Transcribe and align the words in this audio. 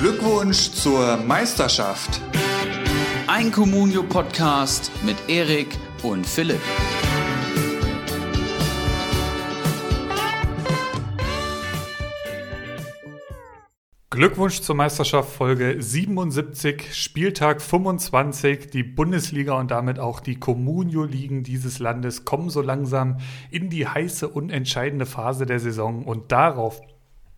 Glückwunsch 0.00 0.70
zur 0.70 1.16
Meisterschaft. 1.16 2.20
Ein 3.26 3.50
Communio-Podcast 3.50 4.92
mit 5.04 5.16
Erik 5.26 5.76
und 6.04 6.24
Philipp. 6.24 6.60
Glückwunsch 14.10 14.60
zur 14.60 14.76
Meisterschaft 14.76 15.32
Folge 15.32 15.82
77, 15.82 16.94
Spieltag 16.94 17.60
25. 17.60 18.70
Die 18.70 18.84
Bundesliga 18.84 19.54
und 19.54 19.72
damit 19.72 19.98
auch 19.98 20.20
die 20.20 20.38
Communio-Ligen 20.38 21.42
dieses 21.42 21.80
Landes 21.80 22.24
kommen 22.24 22.50
so 22.50 22.62
langsam 22.62 23.18
in 23.50 23.68
die 23.68 23.88
heiße 23.88 24.28
und 24.28 24.50
entscheidende 24.50 25.06
Phase 25.06 25.44
der 25.44 25.58
Saison 25.58 26.04
und 26.04 26.30
darauf 26.30 26.80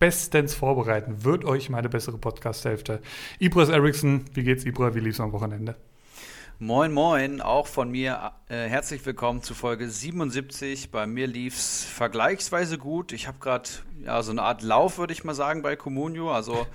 bestens 0.01 0.55
vorbereiten 0.55 1.23
wird 1.23 1.45
euch 1.45 1.69
meine 1.69 1.87
bessere 1.87 2.17
Podcast-Hälfte. 2.17 3.03
Ibras 3.37 3.69
Eriksson, 3.69 4.25
wie 4.33 4.43
geht's 4.43 4.65
Ibra? 4.65 4.95
Wie 4.95 4.99
lief's 4.99 5.19
am 5.19 5.31
Wochenende? 5.31 5.75
Moin, 6.57 6.91
moin, 6.91 7.39
auch 7.39 7.67
von 7.67 7.91
mir 7.91 8.31
äh, 8.49 8.67
herzlich 8.67 9.05
willkommen 9.05 9.43
zu 9.43 9.53
Folge 9.53 9.87
77. 9.87 10.89
Bei 10.89 11.05
mir 11.05 11.27
lief's 11.27 11.83
vergleichsweise 11.83 12.79
gut. 12.79 13.11
Ich 13.11 13.27
habe 13.27 13.37
gerade 13.37 13.69
ja, 14.03 14.23
so 14.23 14.31
eine 14.31 14.41
Art 14.41 14.63
Lauf, 14.63 14.97
würde 14.97 15.13
ich 15.13 15.23
mal 15.23 15.35
sagen, 15.35 15.61
bei 15.61 15.75
Comunio. 15.75 16.31
Also 16.31 16.65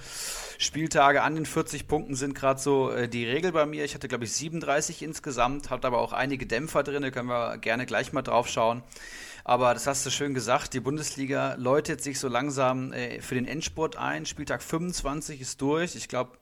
Spieltage 0.58 1.22
an 1.22 1.34
den 1.34 1.46
40 1.46 1.88
Punkten 1.88 2.14
sind 2.14 2.36
gerade 2.36 2.60
so 2.60 2.92
äh, 2.92 3.08
die 3.08 3.24
Regel 3.24 3.50
bei 3.50 3.66
mir. 3.66 3.84
Ich 3.84 3.96
hatte, 3.96 4.06
glaube 4.06 4.22
ich, 4.22 4.32
37 4.34 5.02
insgesamt, 5.02 5.70
hatte 5.70 5.88
aber 5.88 5.98
auch 5.98 6.12
einige 6.12 6.46
Dämpfer 6.46 6.84
drin, 6.84 7.02
da 7.02 7.10
können 7.10 7.28
wir 7.28 7.58
gerne 7.58 7.86
gleich 7.86 8.12
mal 8.12 8.22
drauf 8.22 8.46
schauen. 8.46 8.84
Aber 9.48 9.74
das 9.74 9.86
hast 9.86 10.04
du 10.04 10.10
schön 10.10 10.34
gesagt, 10.34 10.74
die 10.74 10.80
Bundesliga 10.80 11.54
läutet 11.54 12.02
sich 12.02 12.18
so 12.18 12.26
langsam 12.26 12.92
äh, 12.92 13.20
für 13.20 13.36
den 13.36 13.46
Endspurt 13.46 13.94
ein. 13.94 14.26
Spieltag 14.26 14.60
25 14.60 15.40
ist 15.40 15.60
durch. 15.60 15.94
Ich 15.94 16.08
glaube, 16.08 16.32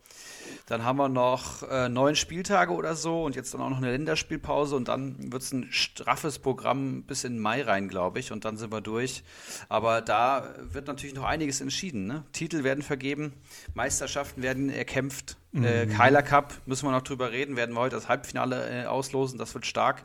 dann 0.64 0.84
haben 0.84 0.96
wir 0.96 1.10
noch 1.10 1.68
äh, 1.68 1.90
neun 1.90 2.16
Spieltage 2.16 2.72
oder 2.72 2.96
so 2.96 3.24
und 3.24 3.36
jetzt 3.36 3.52
dann 3.52 3.60
auch 3.60 3.68
noch 3.68 3.76
eine 3.76 3.90
Länderspielpause 3.90 4.74
und 4.74 4.88
dann 4.88 5.30
wird 5.30 5.42
es 5.42 5.52
ein 5.52 5.68
straffes 5.70 6.38
Programm 6.38 7.02
bis 7.02 7.24
in 7.24 7.38
Mai 7.38 7.60
rein, 7.60 7.90
glaube 7.90 8.20
ich, 8.20 8.32
und 8.32 8.46
dann 8.46 8.56
sind 8.56 8.72
wir 8.72 8.80
durch. 8.80 9.22
Aber 9.68 10.00
da 10.00 10.54
wird 10.62 10.86
natürlich 10.86 11.14
noch 11.14 11.24
einiges 11.24 11.60
entschieden. 11.60 12.06
Ne? 12.06 12.24
Titel 12.32 12.64
werden 12.64 12.82
vergeben, 12.82 13.34
Meisterschaften 13.74 14.40
werden 14.40 14.70
erkämpft. 14.70 15.36
Äh, 15.52 15.58
mhm. 15.58 15.64
Äh, 15.66 15.86
Keiler 15.88 16.22
Cup 16.22 16.54
müssen 16.64 16.86
wir 16.86 16.92
noch 16.92 17.02
drüber 17.02 17.32
reden, 17.32 17.56
werden 17.56 17.74
wir 17.74 17.82
heute 17.82 17.96
das 17.96 18.08
Halbfinale 18.08 18.84
äh, 18.84 18.86
auslosen, 18.86 19.38
das 19.38 19.52
wird 19.52 19.66
stark. 19.66 20.04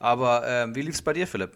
Aber 0.00 0.44
äh, 0.44 0.74
wie 0.74 0.82
lief 0.82 0.96
es 0.96 1.02
bei 1.02 1.12
dir, 1.12 1.28
Philipp? 1.28 1.52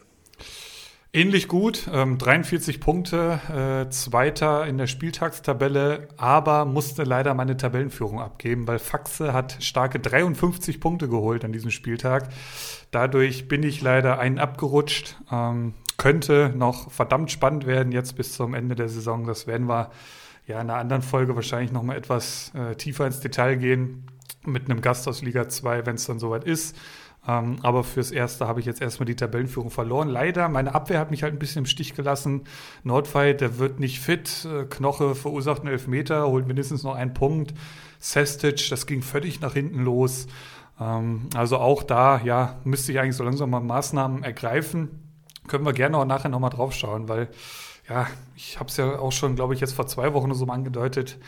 Ähnlich 1.12 1.48
gut, 1.48 1.88
ähm, 1.92 2.18
43 2.18 2.78
Punkte, 2.78 3.40
äh, 3.86 3.90
Zweiter 3.90 4.66
in 4.66 4.76
der 4.76 4.86
Spieltagstabelle, 4.86 6.08
aber 6.18 6.66
musste 6.66 7.04
leider 7.04 7.32
meine 7.32 7.56
Tabellenführung 7.56 8.20
abgeben, 8.20 8.66
weil 8.66 8.78
Faxe 8.78 9.32
hat 9.32 9.56
starke 9.60 9.98
53 9.98 10.78
Punkte 10.78 11.08
geholt 11.08 11.44
an 11.44 11.52
diesem 11.52 11.70
Spieltag. 11.70 12.28
Dadurch 12.90 13.48
bin 13.48 13.62
ich 13.62 13.80
leider 13.80 14.18
einen 14.18 14.38
abgerutscht. 14.38 15.16
Ähm, 15.32 15.74
könnte 15.96 16.52
noch 16.54 16.90
verdammt 16.90 17.30
spannend 17.30 17.66
werden 17.66 17.92
jetzt 17.92 18.16
bis 18.16 18.34
zum 18.34 18.52
Ende 18.52 18.74
der 18.74 18.88
Saison. 18.88 19.26
Das 19.26 19.46
werden 19.46 19.68
wir 19.68 19.90
ja 20.46 20.60
in 20.60 20.68
einer 20.70 20.78
anderen 20.78 21.02
Folge 21.02 21.34
wahrscheinlich 21.34 21.72
noch 21.72 21.82
mal 21.82 21.96
etwas 21.96 22.52
äh, 22.54 22.74
tiefer 22.74 23.06
ins 23.06 23.20
Detail 23.20 23.56
gehen 23.56 24.04
mit 24.44 24.70
einem 24.70 24.80
Gast 24.80 25.08
aus 25.08 25.22
Liga 25.22 25.48
2, 25.48 25.86
wenn 25.86 25.96
es 25.96 26.06
dann 26.06 26.18
soweit 26.18 26.44
ist. 26.44 26.76
Ähm, 27.28 27.56
aber 27.62 27.82
fürs 27.84 28.10
Erste 28.10 28.46
habe 28.46 28.60
ich 28.60 28.66
jetzt 28.66 28.80
erstmal 28.80 29.06
die 29.06 29.16
Tabellenführung 29.16 29.70
verloren. 29.70 30.08
Leider, 30.08 30.48
meine 30.48 30.74
Abwehr 30.74 31.00
hat 31.00 31.10
mich 31.10 31.22
halt 31.22 31.34
ein 31.34 31.38
bisschen 31.38 31.60
im 31.60 31.66
Stich 31.66 31.94
gelassen. 31.94 32.42
Nordfight, 32.84 33.40
der 33.40 33.58
wird 33.58 33.80
nicht 33.80 34.00
fit. 34.00 34.46
Äh, 34.46 34.64
Knoche 34.64 35.14
verursacht 35.14 35.62
einen 35.62 35.72
Elfmeter, 35.72 36.28
holt 36.28 36.46
mindestens 36.46 36.82
noch 36.82 36.94
einen 36.94 37.14
Punkt. 37.14 37.54
Sestic, 37.98 38.68
das 38.70 38.86
ging 38.86 39.02
völlig 39.02 39.40
nach 39.40 39.54
hinten 39.54 39.82
los. 39.82 40.26
Ähm, 40.80 41.28
also 41.34 41.58
auch 41.58 41.82
da, 41.82 42.20
ja, 42.22 42.60
müsste 42.64 42.92
ich 42.92 43.00
eigentlich 43.00 43.16
so 43.16 43.24
langsam 43.24 43.50
mal 43.50 43.60
Maßnahmen 43.60 44.22
ergreifen. 44.22 45.05
Können 45.46 45.64
wir 45.64 45.72
gerne 45.72 45.98
auch 45.98 46.04
nachher 46.04 46.28
nochmal 46.28 46.50
drauf 46.50 46.72
schauen, 46.72 47.08
weil, 47.08 47.28
ja, 47.88 48.06
ich 48.34 48.58
habe 48.58 48.68
es 48.68 48.76
ja 48.76 48.98
auch 48.98 49.12
schon, 49.12 49.36
glaube 49.36 49.54
ich, 49.54 49.60
jetzt 49.60 49.74
vor 49.74 49.86
zwei 49.86 50.12
Wochen 50.14 50.32
so 50.34 50.46
mal 50.46 50.54
angedeutet 50.54 51.18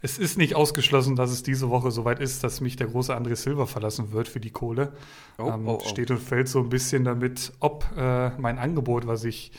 es 0.00 0.18
ist 0.18 0.38
nicht 0.38 0.54
ausgeschlossen, 0.54 1.16
dass 1.16 1.30
es 1.30 1.42
diese 1.42 1.70
Woche 1.70 1.90
soweit 1.90 2.20
ist, 2.20 2.44
dass 2.44 2.60
mich 2.60 2.76
der 2.76 2.86
große 2.86 3.16
André 3.16 3.34
Silva 3.34 3.66
verlassen 3.66 4.12
wird 4.12 4.28
für 4.28 4.40
die 4.40 4.50
Kohle. 4.50 4.92
Oh, 5.38 5.48
ähm, 5.48 5.66
oh, 5.66 5.80
oh. 5.82 5.88
Steht 5.88 6.10
und 6.10 6.20
fällt 6.20 6.48
so 6.48 6.60
ein 6.60 6.68
bisschen 6.68 7.04
damit, 7.04 7.52
ob 7.60 7.84
äh, 7.96 8.30
mein 8.38 8.58
Angebot, 8.58 9.06
was 9.06 9.24
ich 9.24 9.52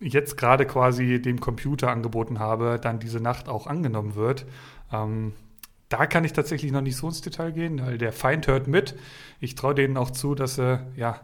jetzt 0.00 0.36
gerade 0.36 0.66
quasi 0.66 1.22
dem 1.22 1.40
Computer 1.40 1.90
angeboten 1.90 2.40
habe, 2.40 2.80
dann 2.82 2.98
diese 2.98 3.20
Nacht 3.20 3.48
auch 3.48 3.68
angenommen 3.68 4.16
wird. 4.16 4.46
Ähm, 4.92 5.32
da 5.92 6.06
kann 6.06 6.24
ich 6.24 6.32
tatsächlich 6.32 6.72
noch 6.72 6.80
nicht 6.80 6.96
so 6.96 7.06
ins 7.06 7.20
Detail 7.20 7.52
gehen, 7.52 7.84
weil 7.84 7.98
der 7.98 8.12
Feind 8.12 8.46
hört 8.46 8.66
mit. 8.66 8.94
Ich 9.40 9.54
traue 9.54 9.74
denen 9.74 9.98
auch 9.98 10.10
zu, 10.10 10.34
dass 10.34 10.54
sie 10.54 10.80
ja 10.96 11.20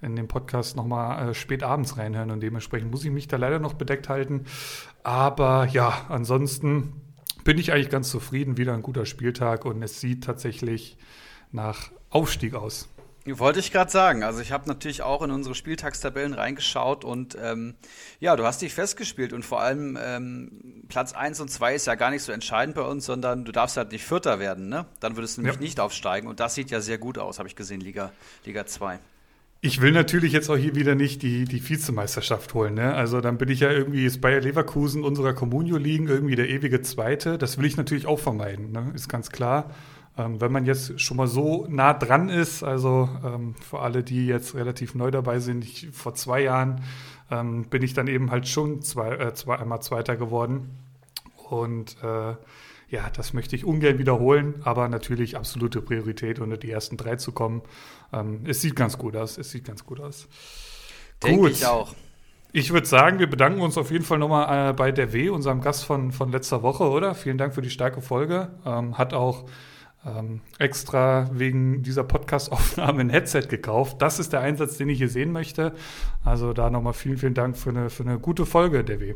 in 0.00 0.14
den 0.14 0.28
Podcast 0.28 0.76
nochmal 0.76 1.30
äh, 1.30 1.34
spät 1.34 1.64
abends 1.64 1.96
reinhören 1.96 2.30
und 2.30 2.40
dementsprechend 2.40 2.90
muss 2.92 3.04
ich 3.04 3.10
mich 3.10 3.26
da 3.26 3.36
leider 3.36 3.58
noch 3.58 3.74
bedeckt 3.74 4.08
halten. 4.08 4.44
Aber 5.02 5.66
ja, 5.66 6.06
ansonsten 6.08 6.92
bin 7.42 7.58
ich 7.58 7.72
eigentlich 7.72 7.90
ganz 7.90 8.10
zufrieden. 8.10 8.56
Wieder 8.56 8.74
ein 8.74 8.82
guter 8.82 9.06
Spieltag 9.06 9.64
und 9.64 9.82
es 9.82 10.00
sieht 10.00 10.22
tatsächlich 10.22 10.98
nach 11.50 11.90
Aufstieg 12.10 12.54
aus. 12.54 12.88
Wollte 13.24 13.60
ich 13.60 13.70
gerade 13.70 13.90
sagen. 13.90 14.24
Also 14.24 14.40
ich 14.40 14.50
habe 14.50 14.68
natürlich 14.68 15.02
auch 15.02 15.22
in 15.22 15.30
unsere 15.30 15.54
Spieltagstabellen 15.54 16.34
reingeschaut 16.34 17.04
und 17.04 17.36
ähm, 17.40 17.74
ja, 18.18 18.34
du 18.34 18.44
hast 18.44 18.62
dich 18.62 18.74
festgespielt 18.74 19.32
und 19.32 19.44
vor 19.44 19.60
allem 19.60 19.96
ähm, 20.02 20.84
Platz 20.88 21.12
1 21.12 21.40
und 21.40 21.48
2 21.48 21.76
ist 21.76 21.86
ja 21.86 21.94
gar 21.94 22.10
nicht 22.10 22.22
so 22.22 22.32
entscheidend 22.32 22.74
bei 22.74 22.82
uns, 22.82 23.06
sondern 23.06 23.44
du 23.44 23.52
darfst 23.52 23.76
halt 23.76 23.92
nicht 23.92 24.04
Vierter 24.04 24.40
werden, 24.40 24.68
ne? 24.68 24.86
Dann 24.98 25.16
würdest 25.16 25.36
du 25.36 25.42
nämlich 25.42 25.56
ja. 25.56 25.62
nicht 25.62 25.78
aufsteigen 25.78 26.26
und 26.26 26.40
das 26.40 26.56
sieht 26.56 26.70
ja 26.70 26.80
sehr 26.80 26.98
gut 26.98 27.16
aus, 27.16 27.38
habe 27.38 27.48
ich 27.48 27.54
gesehen, 27.54 27.80
Liga, 27.80 28.10
Liga 28.44 28.66
2. 28.66 28.98
Ich 29.64 29.80
will 29.80 29.92
natürlich 29.92 30.32
jetzt 30.32 30.50
auch 30.50 30.56
hier 30.56 30.74
wieder 30.74 30.96
nicht 30.96 31.22
die, 31.22 31.44
die 31.44 31.68
Vizemeisterschaft 31.68 32.52
holen. 32.52 32.74
Ne? 32.74 32.94
Also 32.94 33.20
dann 33.20 33.38
bin 33.38 33.48
ich 33.48 33.60
ja 33.60 33.70
irgendwie 33.70 34.04
ist 34.04 34.20
Bayer 34.20 34.40
Leverkusen 34.40 35.04
unserer 35.04 35.34
Communio 35.34 35.76
liegen, 35.76 36.08
irgendwie 36.08 36.34
der 36.34 36.48
ewige 36.48 36.82
Zweite. 36.82 37.38
Das 37.38 37.58
will 37.58 37.66
ich 37.66 37.76
natürlich 37.76 38.06
auch 38.06 38.18
vermeiden, 38.18 38.72
ne? 38.72 38.90
ist 38.96 39.08
ganz 39.08 39.30
klar. 39.30 39.70
Ähm, 40.18 40.40
wenn 40.40 40.52
man 40.52 40.66
jetzt 40.66 41.00
schon 41.00 41.16
mal 41.16 41.26
so 41.26 41.66
nah 41.68 41.94
dran 41.94 42.28
ist, 42.28 42.62
also 42.62 43.08
ähm, 43.24 43.54
für 43.54 43.80
alle, 43.80 44.02
die 44.02 44.26
jetzt 44.26 44.54
relativ 44.54 44.94
neu 44.94 45.10
dabei 45.10 45.38
sind, 45.38 45.64
ich, 45.64 45.88
vor 45.92 46.14
zwei 46.14 46.42
Jahren 46.42 46.82
ähm, 47.30 47.64
bin 47.64 47.82
ich 47.82 47.94
dann 47.94 48.08
eben 48.08 48.30
halt 48.30 48.46
schon 48.46 48.82
zwei, 48.82 49.12
äh, 49.14 49.34
zwei, 49.34 49.58
einmal 49.58 49.80
Zweiter 49.80 50.16
geworden. 50.16 50.78
Und 51.48 51.96
äh, 52.02 52.34
ja, 52.88 53.08
das 53.16 53.32
möchte 53.32 53.56
ich 53.56 53.64
ungern 53.64 53.98
wiederholen, 53.98 54.56
aber 54.64 54.86
natürlich 54.88 55.36
absolute 55.36 55.80
Priorität, 55.80 56.40
unter 56.40 56.58
die 56.58 56.70
ersten 56.70 56.98
drei 56.98 57.16
zu 57.16 57.32
kommen. 57.32 57.62
Ähm, 58.12 58.42
es 58.44 58.60
sieht 58.60 58.76
ganz 58.76 58.98
gut 58.98 59.16
aus. 59.16 59.38
Es 59.38 59.50
sieht 59.50 59.64
ganz 59.64 59.86
gut 59.86 59.98
aus. 59.98 60.28
Denke 61.22 61.48
ich 61.48 61.64
auch. 61.64 61.94
Ich 62.52 62.70
würde 62.70 62.86
sagen, 62.86 63.18
wir 63.18 63.30
bedanken 63.30 63.62
uns 63.62 63.78
auf 63.78 63.90
jeden 63.90 64.04
Fall 64.04 64.18
nochmal 64.18 64.70
äh, 64.70 64.72
bei 64.74 64.92
der 64.92 65.14
W, 65.14 65.30
unserem 65.30 65.62
Gast 65.62 65.86
von, 65.86 66.12
von 66.12 66.30
letzter 66.30 66.62
Woche, 66.62 66.84
oder? 66.84 67.14
Vielen 67.14 67.38
Dank 67.38 67.54
für 67.54 67.62
die 67.62 67.70
starke 67.70 68.02
Folge. 68.02 68.50
Ähm, 68.66 68.98
hat 68.98 69.14
auch 69.14 69.46
ähm, 70.04 70.40
extra 70.58 71.30
wegen 71.32 71.82
dieser 71.82 72.04
Podcast-Aufnahme 72.04 73.00
ein 73.00 73.10
Headset 73.10 73.42
gekauft. 73.48 74.02
Das 74.02 74.18
ist 74.18 74.32
der 74.32 74.40
Einsatz, 74.40 74.76
den 74.76 74.88
ich 74.88 74.98
hier 74.98 75.08
sehen 75.08 75.32
möchte. 75.32 75.74
Also 76.24 76.52
da 76.52 76.70
nochmal 76.70 76.92
vielen, 76.92 77.18
vielen 77.18 77.34
Dank 77.34 77.56
für 77.56 77.70
eine, 77.70 77.90
für 77.90 78.02
eine 78.02 78.18
gute 78.18 78.46
Folge, 78.46 78.84
der 78.84 79.00
W. 79.00 79.14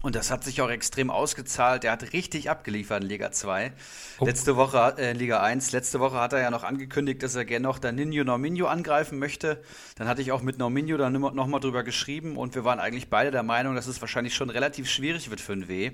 Und 0.00 0.14
das 0.14 0.30
hat 0.30 0.44
sich 0.44 0.60
auch 0.62 0.70
extrem 0.70 1.10
ausgezahlt. 1.10 1.82
Der 1.82 1.90
hat 1.90 2.12
richtig 2.12 2.48
abgeliefert 2.48 3.02
in 3.02 3.08
Liga 3.08 3.32
2. 3.32 3.72
Oh. 4.20 4.24
Letzte 4.24 4.54
Woche, 4.54 4.94
äh, 4.96 5.12
Liga 5.12 5.42
1, 5.42 5.72
letzte 5.72 5.98
Woche 5.98 6.20
hat 6.20 6.32
er 6.32 6.40
ja 6.40 6.50
noch 6.52 6.62
angekündigt, 6.62 7.22
dass 7.24 7.34
er 7.34 7.44
gerne 7.44 7.64
noch 7.64 7.80
Daninho 7.80 8.22
Norminho 8.22 8.68
angreifen 8.68 9.18
möchte. 9.18 9.60
Dann 9.96 10.06
hatte 10.06 10.22
ich 10.22 10.30
auch 10.30 10.42
mit 10.42 10.56
Norminho 10.58 10.96
dann 10.96 11.14
nochmal 11.14 11.58
drüber 11.58 11.82
geschrieben 11.82 12.36
und 12.36 12.54
wir 12.54 12.64
waren 12.64 12.78
eigentlich 12.78 13.10
beide 13.10 13.32
der 13.32 13.42
Meinung, 13.42 13.74
dass 13.74 13.88
es 13.88 14.00
wahrscheinlich 14.00 14.36
schon 14.36 14.50
relativ 14.50 14.88
schwierig 14.88 15.30
wird 15.30 15.40
für 15.40 15.54
ein 15.54 15.66
W. 15.66 15.90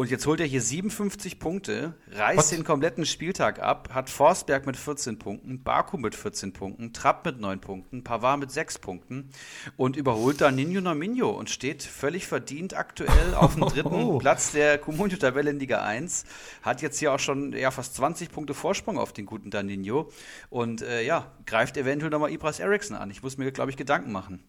Und 0.00 0.10
jetzt 0.10 0.26
holt 0.26 0.40
er 0.40 0.46
hier 0.46 0.62
57 0.62 1.38
Punkte, 1.38 1.92
reißt 2.12 2.38
Was? 2.38 2.48
den 2.48 2.64
kompletten 2.64 3.04
Spieltag 3.04 3.58
ab, 3.58 3.90
hat 3.92 4.08
Forsberg 4.08 4.64
mit 4.64 4.78
14 4.78 5.18
Punkten, 5.18 5.62
Baku 5.62 5.98
mit 5.98 6.14
14 6.14 6.54
Punkten, 6.54 6.94
Trapp 6.94 7.26
mit 7.26 7.38
9 7.38 7.60
Punkten, 7.60 8.02
Pavard 8.02 8.40
mit 8.40 8.50
6 8.50 8.78
Punkten 8.78 9.28
und 9.76 9.96
überholt 9.96 10.40
dann 10.40 10.54
Nino 10.54 10.80
Nominho 10.80 11.28
und 11.28 11.50
steht 11.50 11.82
völlig 11.82 12.26
verdient 12.26 12.74
aktuell 12.74 13.34
auf 13.34 13.56
dem 13.56 13.64
dritten 13.68 13.92
oh. 13.92 14.16
Platz 14.16 14.52
der 14.52 14.78
Comunio-Tabelle 14.78 15.50
in 15.50 15.58
Liga 15.58 15.82
1. 15.82 16.24
Hat 16.62 16.80
jetzt 16.80 16.98
hier 16.98 17.12
auch 17.12 17.20
schon 17.20 17.52
ja, 17.52 17.70
fast 17.70 17.94
20 17.96 18.32
Punkte 18.32 18.54
Vorsprung 18.54 18.98
auf 18.98 19.12
den 19.12 19.26
guten 19.26 19.50
Daninho 19.50 20.10
und 20.48 20.80
äh, 20.80 21.02
ja, 21.02 21.30
greift 21.44 21.76
eventuell 21.76 22.10
nochmal 22.10 22.32
Ibras 22.32 22.58
Eriksson 22.58 22.96
an. 22.96 23.10
Ich 23.10 23.22
muss 23.22 23.36
mir, 23.36 23.52
glaube 23.52 23.70
ich, 23.70 23.76
Gedanken 23.76 24.12
machen. 24.12 24.42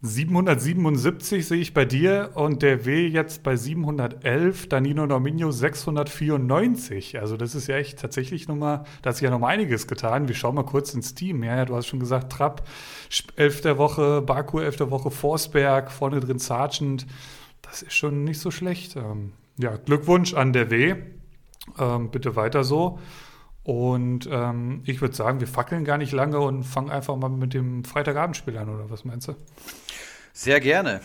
777 0.00 1.44
sehe 1.44 1.60
ich 1.60 1.74
bei 1.74 1.84
dir 1.84 2.30
und 2.34 2.62
der 2.62 2.86
W 2.86 3.08
jetzt 3.08 3.42
bei 3.42 3.56
711, 3.56 4.68
Danilo 4.68 5.06
Nominio 5.06 5.50
694. 5.50 7.18
Also 7.18 7.36
das 7.36 7.56
ist 7.56 7.66
ja 7.66 7.78
echt 7.78 7.98
tatsächlich 7.98 8.46
nochmal, 8.46 8.84
da 9.02 9.10
hat 9.10 9.16
sich 9.16 9.24
ja 9.24 9.30
nochmal 9.30 9.54
einiges 9.54 9.88
getan. 9.88 10.28
Wir 10.28 10.36
schauen 10.36 10.54
mal 10.54 10.62
kurz 10.62 10.94
ins 10.94 11.14
Team. 11.14 11.42
Ja, 11.42 11.64
du 11.64 11.74
hast 11.74 11.88
schon 11.88 11.98
gesagt, 11.98 12.30
Trapp, 12.30 12.68
11. 13.34 13.64
Woche, 13.76 14.22
Baku 14.22 14.60
11. 14.60 14.88
Woche, 14.88 15.10
Forsberg, 15.10 15.90
vorne 15.90 16.20
drin 16.20 16.38
Sargent. 16.38 17.04
Das 17.62 17.82
ist 17.82 17.94
schon 17.94 18.22
nicht 18.22 18.38
so 18.38 18.52
schlecht. 18.52 18.94
Ähm, 18.94 19.32
ja, 19.58 19.76
Glückwunsch 19.78 20.32
an 20.32 20.52
der 20.52 20.70
W. 20.70 20.94
Ähm, 21.76 22.10
bitte 22.12 22.36
weiter 22.36 22.62
so. 22.62 23.00
Und 23.64 24.28
ähm, 24.30 24.82
ich 24.86 25.00
würde 25.00 25.14
sagen, 25.16 25.40
wir 25.40 25.48
fackeln 25.48 25.84
gar 25.84 25.98
nicht 25.98 26.12
lange 26.12 26.38
und 26.38 26.62
fangen 26.62 26.88
einfach 26.88 27.16
mal 27.16 27.28
mit 27.28 27.52
dem 27.52 27.84
Freitagabendspiel 27.84 28.56
an, 28.56 28.68
oder 28.68 28.88
was 28.88 29.04
meinst 29.04 29.28
du? 29.28 29.34
Sehr 30.40 30.60
gerne. 30.60 31.00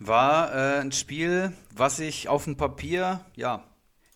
War 0.00 0.50
äh, 0.50 0.80
ein 0.80 0.92
Spiel, 0.92 1.52
was 1.76 1.98
ich 1.98 2.26
auf 2.30 2.44
dem 2.44 2.56
Papier, 2.56 3.20
ja, 3.36 3.62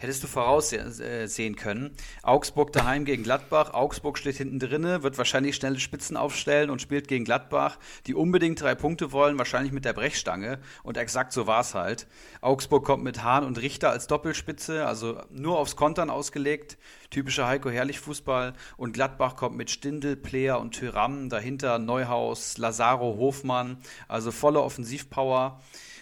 hättest 0.03 0.23
du 0.23 0.27
voraussehen 0.27 1.57
können. 1.57 1.95
Augsburg 2.23 2.73
daheim 2.73 3.05
gegen 3.05 3.23
Gladbach. 3.23 3.73
Augsburg 3.73 4.19
steht 4.19 4.37
hinten 4.37 4.59
drinne, 4.59 5.03
wird 5.03 5.19
wahrscheinlich 5.19 5.57
schnelle 5.57 5.79
Spitzen 5.79 6.17
aufstellen 6.17 6.71
und 6.71 6.83
spielt 6.83 7.09
gegen 7.09 7.25
Gladbach, 7.25 7.79
die 8.07 8.15
unbedingt 8.15 8.61
drei 8.61 8.75
Punkte 8.75 9.13
wollen, 9.13 9.39
wahrscheinlich 9.39 9.73
mit 9.73 9.85
der 9.85 9.93
Brechstange. 9.93 10.59
Und 10.83 10.97
exakt 10.97 11.33
so 11.33 11.47
war 11.47 11.61
es 11.61 11.75
halt. 11.75 12.07
Augsburg 12.41 12.85
kommt 12.85 13.05
mit 13.05 13.23
Hahn 13.23 13.45
und 13.45 13.61
Richter 13.61 13.91
als 13.91 14.07
Doppelspitze, 14.07 14.87
also 14.87 15.21
nur 15.31 15.59
aufs 15.59 15.77
Kontern 15.77 16.11
ausgelegt. 16.11 16.79
Typischer 17.11 17.47
Heiko 17.47 17.71
Herrlich 17.71 18.01
Fußball. 18.01 18.55
Und 18.77 18.93
Gladbach 18.93 19.37
kommt 19.37 19.57
mit 19.57 19.71
Stindl, 19.71 20.17
Player 20.17 20.59
und 20.61 20.73
Tyram. 20.73 21.29
Dahinter 21.29 21.79
Neuhaus, 21.79 22.59
Lazaro, 22.59 23.17
Hofmann. 23.19 23.79
Also 24.09 24.33
volle 24.33 24.63
Offensivpower. 24.63 25.61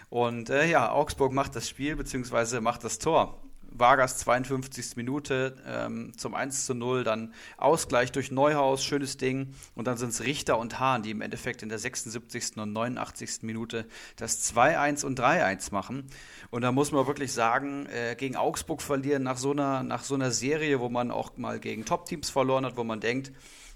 Und 0.09 0.51
äh, 0.51 0.67
ja, 0.69 0.91
Augsburg 0.91 1.33
macht 1.33 1.55
das 1.55 1.69
Spiel 1.69 1.97
bzw. 1.97 2.61
macht 2.61 2.83
das 2.85 2.99
Tor. 2.99 3.40
Vargas 3.73 4.19
52. 4.19 4.97
Minute 4.97 5.57
ähm, 5.67 6.13
zum 6.17 6.35
1 6.35 6.67
zu 6.67 6.75
0, 6.75 7.05
dann 7.05 7.35
Ausgleich 7.57 8.13
durch 8.13 8.31
Neuhaus, 8.31 8.85
schönes 8.85 9.17
Ding. 9.17 9.55
Und 9.75 9.87
dann 9.87 9.97
sind 9.97 10.11
es 10.11 10.25
Richter 10.25 10.59
und 10.59 10.79
Hahn, 10.79 11.03
die 11.03 11.11
im 11.11 11.21
Endeffekt 11.21 11.63
in 11.63 11.69
der 11.69 11.79
76. 11.79 12.57
und 12.57 12.73
89. 12.73 13.43
Minute 13.43 13.87
das 14.17 14.53
2-1 14.55 15.05
und 15.05 15.19
3-1 15.19 15.73
machen. 15.73 16.05
Und 16.51 16.63
da 16.63 16.73
muss 16.73 16.93
man 16.93 17.07
wirklich 17.07 17.33
sagen, 17.33 17.87
äh, 17.87 18.17
gegen 18.17 18.37
Augsburg 18.37 18.83
verlieren 18.83 19.23
nach 19.23 19.37
so, 19.37 19.53
einer, 19.53 19.83
nach 19.83 20.03
so 20.03 20.15
einer 20.15 20.31
Serie, 20.31 20.81
wo 20.81 20.89
man 20.89 21.11
auch 21.11 21.37
mal 21.37 21.61
gegen 21.61 21.85
Top-Teams 21.85 22.31
verloren 22.31 22.65
hat, 22.65 22.77
wo 22.77 22.85
man 22.85 23.01
denkt, 23.01 23.33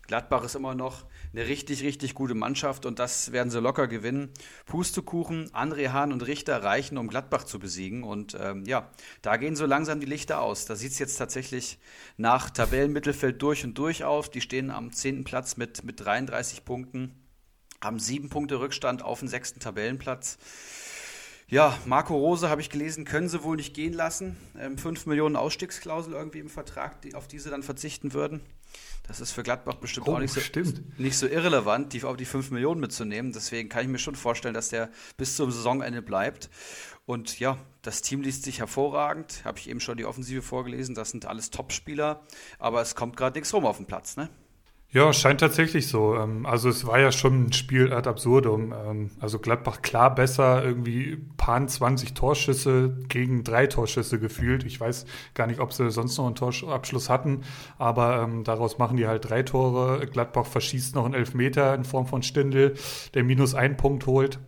Gladbach 0.07 0.45
ist 0.45 0.55
immer 0.55 0.75
noch 0.75 1.05
eine 1.33 1.47
richtig, 1.49 1.83
richtig 1.83 2.15
gute 2.15 2.35
Mannschaft 2.35 2.87
und 2.87 2.99
das 2.99 3.33
werden 3.33 3.51
sie 3.51 3.61
locker 3.61 3.89
gewinnen. 3.89 4.31
Pustekuchen, 4.67 5.51
André 5.51 5.91
Hahn 5.91 6.13
und 6.13 6.27
Richter 6.27 6.63
reichen, 6.63 6.99
um 6.99 7.09
Gladbach 7.09 7.45
zu 7.45 7.59
besiegen. 7.59 8.05
Und 8.05 8.37
ähm, 8.41 8.65
ja, 8.67 8.91
da 9.23 9.37
gehen 9.37 9.57
so 9.57 9.67
langsam 9.67 10.01
die 10.01 10.07
Lichter 10.07 10.41
aus. 10.41 10.67
Da 10.67 10.77
sieht 10.77 10.93
es 10.93 10.99
jetzt 10.99 11.17
tatsächlich 11.17 11.79
nach 12.17 12.51
Tabellenmittelfeld 12.51 13.41
durch 13.41 13.65
und 13.65 13.79
durch 13.79 14.05
aus. 14.05 14.31
Die 14.31 14.41
stehen 14.41 14.71
am 14.71 14.93
10. 14.93 15.25
Platz 15.25 15.57
mit, 15.57 15.85
mit 15.85 16.01
33 16.01 16.65
Punkten, 16.65 17.15
haben 17.83 17.99
sieben 17.99 18.29
Punkte 18.29 18.61
Rückstand 18.61 19.03
auf 19.03 19.21
den 19.21 19.29
sechsten 19.29 19.61
Tabellenplatz. 19.61 20.39
Ja, 21.49 21.77
Marco 21.85 22.17
Rose 22.17 22.49
habe 22.49 22.63
ich 22.63 22.71
gelesen, 22.71 23.05
können 23.05 23.29
sie 23.29 23.43
wohl 23.43 23.57
nicht 23.57 23.75
gehen 23.75 23.93
lassen. 23.93 24.37
Ähm, 24.59 24.79
5 24.79 25.07
Millionen 25.07 25.37
Ausstiegsklausel 25.37 26.15
irgendwie 26.15 26.39
im 26.39 26.49
Vertrag, 26.49 27.03
die, 27.03 27.15
auf 27.15 27.29
die 27.29 27.39
sie 27.39 27.51
dann 27.51 27.63
verzichten 27.63 28.15
würden. 28.15 28.41
Das 29.07 29.21
ist 29.21 29.33
für 29.33 29.43
Gladbach 29.43 29.75
bestimmt 29.75 30.09
oh, 30.09 30.15
auch 30.15 30.19
nicht 30.19 30.33
so, 30.33 30.41
nicht 30.97 31.19
so 31.19 31.27
irrelevant, 31.27 31.93
die, 31.93 32.03
auf 32.05 32.17
die 32.17 32.25
5 32.25 32.51
Millionen 32.51 32.81
mitzunehmen. 32.81 33.33
Deswegen 33.33 33.69
kann 33.69 33.83
ich 33.83 33.89
mir 33.89 33.99
schon 33.99 34.15
vorstellen, 34.15 34.55
dass 34.55 34.71
der 34.71 34.91
bis 35.19 35.37
zum 35.37 35.51
Saisonende 35.51 36.01
bleibt. 36.01 36.49
Und 37.05 37.39
ja, 37.39 37.59
das 37.83 38.01
Team 38.01 38.23
liest 38.23 38.45
sich 38.45 38.61
hervorragend. 38.61 39.45
Habe 39.45 39.59
ich 39.59 39.69
eben 39.69 39.81
schon 39.81 39.99
die 39.99 40.07
Offensive 40.07 40.41
vorgelesen. 40.41 40.95
Das 40.95 41.11
sind 41.11 41.27
alles 41.27 41.51
Topspieler. 41.51 42.23
Aber 42.59 42.81
es 42.81 42.95
kommt 42.95 43.17
gerade 43.17 43.39
nichts 43.39 43.53
rum 43.53 43.67
auf 43.67 43.77
den 43.77 43.87
Platz, 43.87 44.17
ne? 44.17 44.31
Ja, 44.95 45.13
scheint 45.13 45.41
tatsächlich 45.41 45.89
so. 45.89 46.15
Ähm, 46.15 46.47
also 46.47 46.69
es 46.69 46.87
war 46.87 47.01
ja 47.01 47.11
schon 47.11 47.47
ein 47.47 47.53
Spiel 47.53 47.93
ad 47.93 48.09
absurdum. 48.09 48.73
Ähm, 48.73 49.11
also 49.19 49.41
Gladbach 49.41 49.83
klar 49.83 50.15
besser, 50.15 50.65
irgendwie 50.65 51.19
paar 51.37 51.67
20 51.67 52.15
Torschüsse 52.15 52.97
gegen 53.09 53.43
drei 53.43 53.67
Torschüsse 53.67 54.21
gefühlt. 54.21 54.63
Ich 54.63 54.81
weiß 54.81 55.07
gar 55.35 55.49
nicht, 55.49 55.59
ob 55.59 55.73
sie 55.73 55.91
sonst 55.91 56.17
noch 56.17 56.27
einen 56.27 56.37
Torabschluss 56.37 57.11
hatten, 57.11 57.41
aber 57.77 58.23
ähm, 58.23 58.45
daraus 58.45 58.79
machen 58.79 58.97
die 58.97 59.09
halt 59.09 59.29
drei 59.29 59.43
Tore. 59.43 60.07
Gladbach 60.07 60.47
verschießt 60.47 60.95
noch 60.95 61.07
einen 61.07 61.15
Elfmeter 61.15 61.75
in 61.75 61.83
Form 61.83 62.07
von 62.07 62.23
Stindel, 62.23 62.75
der 63.15 63.25
minus 63.25 63.57
einen 63.57 63.77
Punkt 63.77 64.07
holt. 64.07 64.39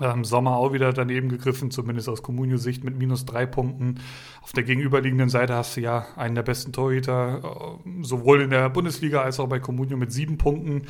Ähm, 0.00 0.24
Sommer 0.24 0.56
auch 0.56 0.72
wieder 0.72 0.92
daneben 0.92 1.28
gegriffen, 1.28 1.70
zumindest 1.70 2.08
aus 2.08 2.22
Comunio-Sicht 2.22 2.84
mit 2.84 2.96
minus 2.96 3.24
drei 3.24 3.44
Punkten. 3.44 4.00
Auf 4.40 4.52
der 4.52 4.62
gegenüberliegenden 4.62 5.28
Seite 5.28 5.54
hast 5.54 5.76
du 5.76 5.80
ja 5.80 6.06
einen 6.16 6.36
der 6.36 6.44
besten 6.44 6.72
Torhüter, 6.72 7.40
äh, 7.84 8.02
sowohl 8.04 8.42
in 8.42 8.50
der 8.50 8.70
Bundesliga 8.70 9.22
als 9.22 9.40
auch 9.40 9.48
bei 9.48 9.58
Comunio 9.58 9.96
mit 9.96 10.12
sieben 10.12 10.38
Punkten. 10.38 10.82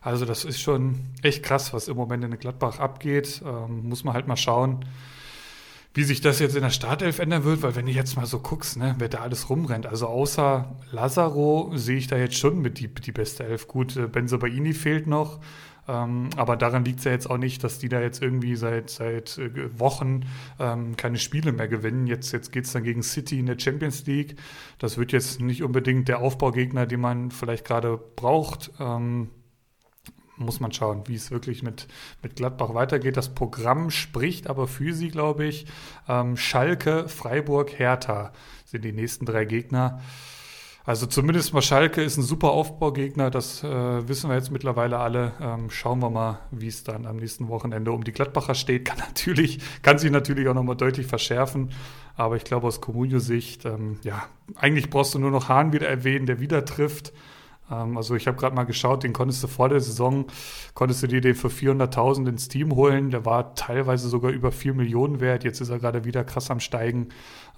Also 0.00 0.24
das 0.24 0.44
ist 0.44 0.60
schon 0.60 1.00
echt 1.22 1.42
krass, 1.42 1.72
was 1.72 1.88
im 1.88 1.96
Moment 1.96 2.22
in 2.24 2.38
Gladbach 2.38 2.78
abgeht. 2.78 3.42
Ähm, 3.44 3.88
muss 3.88 4.04
man 4.04 4.14
halt 4.14 4.28
mal 4.28 4.36
schauen, 4.36 4.84
wie 5.94 6.04
sich 6.04 6.20
das 6.20 6.38
jetzt 6.40 6.56
in 6.56 6.62
der 6.62 6.70
Startelf 6.70 7.20
ändern 7.20 7.44
wird, 7.44 7.62
weil 7.62 7.76
wenn 7.76 7.86
du 7.86 7.92
jetzt 7.92 8.16
mal 8.16 8.26
so 8.26 8.40
guckst, 8.40 8.76
ne, 8.76 8.94
wer 8.98 9.08
da 9.08 9.18
alles 9.18 9.48
rumrennt, 9.48 9.86
also 9.86 10.08
außer 10.08 10.76
Lazaro 10.90 11.70
sehe 11.74 11.96
ich 11.96 12.08
da 12.08 12.16
jetzt 12.16 12.36
schon 12.36 12.60
mit 12.60 12.78
die, 12.78 12.88
die 12.88 13.12
beste 13.12 13.44
Elf. 13.44 13.68
Gut, 13.68 13.96
äh, 13.96 14.06
Benzobaini 14.06 14.74
fehlt 14.74 15.06
noch. 15.06 15.40
Ähm, 15.86 16.30
aber 16.36 16.56
daran 16.56 16.84
liegt 16.84 17.00
es 17.00 17.04
ja 17.04 17.12
jetzt 17.12 17.28
auch 17.28 17.36
nicht, 17.36 17.62
dass 17.62 17.78
die 17.78 17.88
da 17.88 18.00
jetzt 18.00 18.22
irgendwie 18.22 18.56
seit, 18.56 18.90
seit 18.90 19.38
äh, 19.38 19.78
Wochen 19.78 20.22
ähm, 20.58 20.96
keine 20.96 21.18
Spiele 21.18 21.52
mehr 21.52 21.68
gewinnen. 21.68 22.06
Jetzt, 22.06 22.32
jetzt 22.32 22.52
geht 22.52 22.64
es 22.64 22.72
dann 22.72 22.84
gegen 22.84 23.02
City 23.02 23.38
in 23.38 23.46
der 23.46 23.58
Champions 23.58 24.06
League. 24.06 24.36
Das 24.78 24.96
wird 24.96 25.12
jetzt 25.12 25.40
nicht 25.40 25.62
unbedingt 25.62 26.08
der 26.08 26.20
Aufbaugegner, 26.20 26.86
den 26.86 27.00
man 27.00 27.30
vielleicht 27.30 27.66
gerade 27.66 27.98
braucht. 28.16 28.72
Ähm, 28.80 29.30
muss 30.36 30.60
man 30.60 30.72
schauen, 30.72 31.04
wie 31.06 31.14
es 31.14 31.30
wirklich 31.30 31.62
mit, 31.62 31.86
mit 32.22 32.36
Gladbach 32.36 32.74
weitergeht. 32.74 33.16
Das 33.16 33.34
Programm 33.34 33.90
spricht 33.90 34.48
aber 34.48 34.66
für 34.66 34.92
sie, 34.92 35.08
glaube 35.08 35.44
ich. 35.44 35.66
Ähm, 36.08 36.36
Schalke, 36.36 37.08
Freiburg, 37.08 37.78
Hertha 37.78 38.32
sind 38.64 38.84
die 38.84 38.92
nächsten 38.92 39.26
drei 39.26 39.44
Gegner. 39.44 40.00
Also 40.86 41.06
zumindest 41.06 41.54
mal 41.54 41.62
Schalke 41.62 42.02
ist 42.02 42.18
ein 42.18 42.22
super 42.22 42.50
Aufbaugegner, 42.50 43.30
das 43.30 43.64
äh, 43.64 44.06
wissen 44.06 44.28
wir 44.28 44.36
jetzt 44.36 44.50
mittlerweile 44.50 44.98
alle. 44.98 45.32
Ähm, 45.40 45.70
schauen 45.70 46.00
wir 46.00 46.10
mal, 46.10 46.40
wie 46.50 46.66
es 46.66 46.84
dann 46.84 47.06
am 47.06 47.16
nächsten 47.16 47.48
Wochenende 47.48 47.90
um 47.90 48.04
die 48.04 48.12
Gladbacher 48.12 48.54
steht. 48.54 48.84
Kann 48.84 48.98
natürlich, 49.06 49.60
kann 49.80 49.96
sich 49.96 50.10
natürlich 50.10 50.46
auch 50.46 50.52
nochmal 50.52 50.76
deutlich 50.76 51.06
verschärfen. 51.06 51.70
Aber 52.16 52.36
ich 52.36 52.44
glaube 52.44 52.66
aus 52.66 52.82
Comunio-Sicht, 52.82 53.64
ähm, 53.64 53.98
ja, 54.02 54.24
eigentlich 54.56 54.90
brauchst 54.90 55.14
du 55.14 55.18
nur 55.18 55.30
noch 55.30 55.48
Hahn 55.48 55.72
wieder 55.72 55.88
erwähnen, 55.88 56.26
der 56.26 56.38
wieder 56.38 56.66
trifft. 56.66 57.14
Ähm, 57.70 57.96
also 57.96 58.14
ich 58.14 58.26
habe 58.26 58.36
gerade 58.36 58.54
mal 58.54 58.64
geschaut, 58.64 59.04
den 59.04 59.14
konntest 59.14 59.42
du 59.42 59.46
vor 59.46 59.70
der 59.70 59.80
Saison, 59.80 60.26
konntest 60.74 61.02
du 61.02 61.06
dir 61.06 61.22
den 61.22 61.34
für 61.34 61.48
400.000 61.48 62.28
ins 62.28 62.48
Team 62.48 62.74
holen. 62.74 63.10
Der 63.10 63.24
war 63.24 63.54
teilweise 63.54 64.10
sogar 64.10 64.32
über 64.32 64.52
4 64.52 64.74
Millionen 64.74 65.20
wert. 65.20 65.44
Jetzt 65.44 65.62
ist 65.62 65.70
er 65.70 65.78
gerade 65.78 66.04
wieder 66.04 66.24
krass 66.24 66.50
am 66.50 66.60
Steigen. 66.60 67.08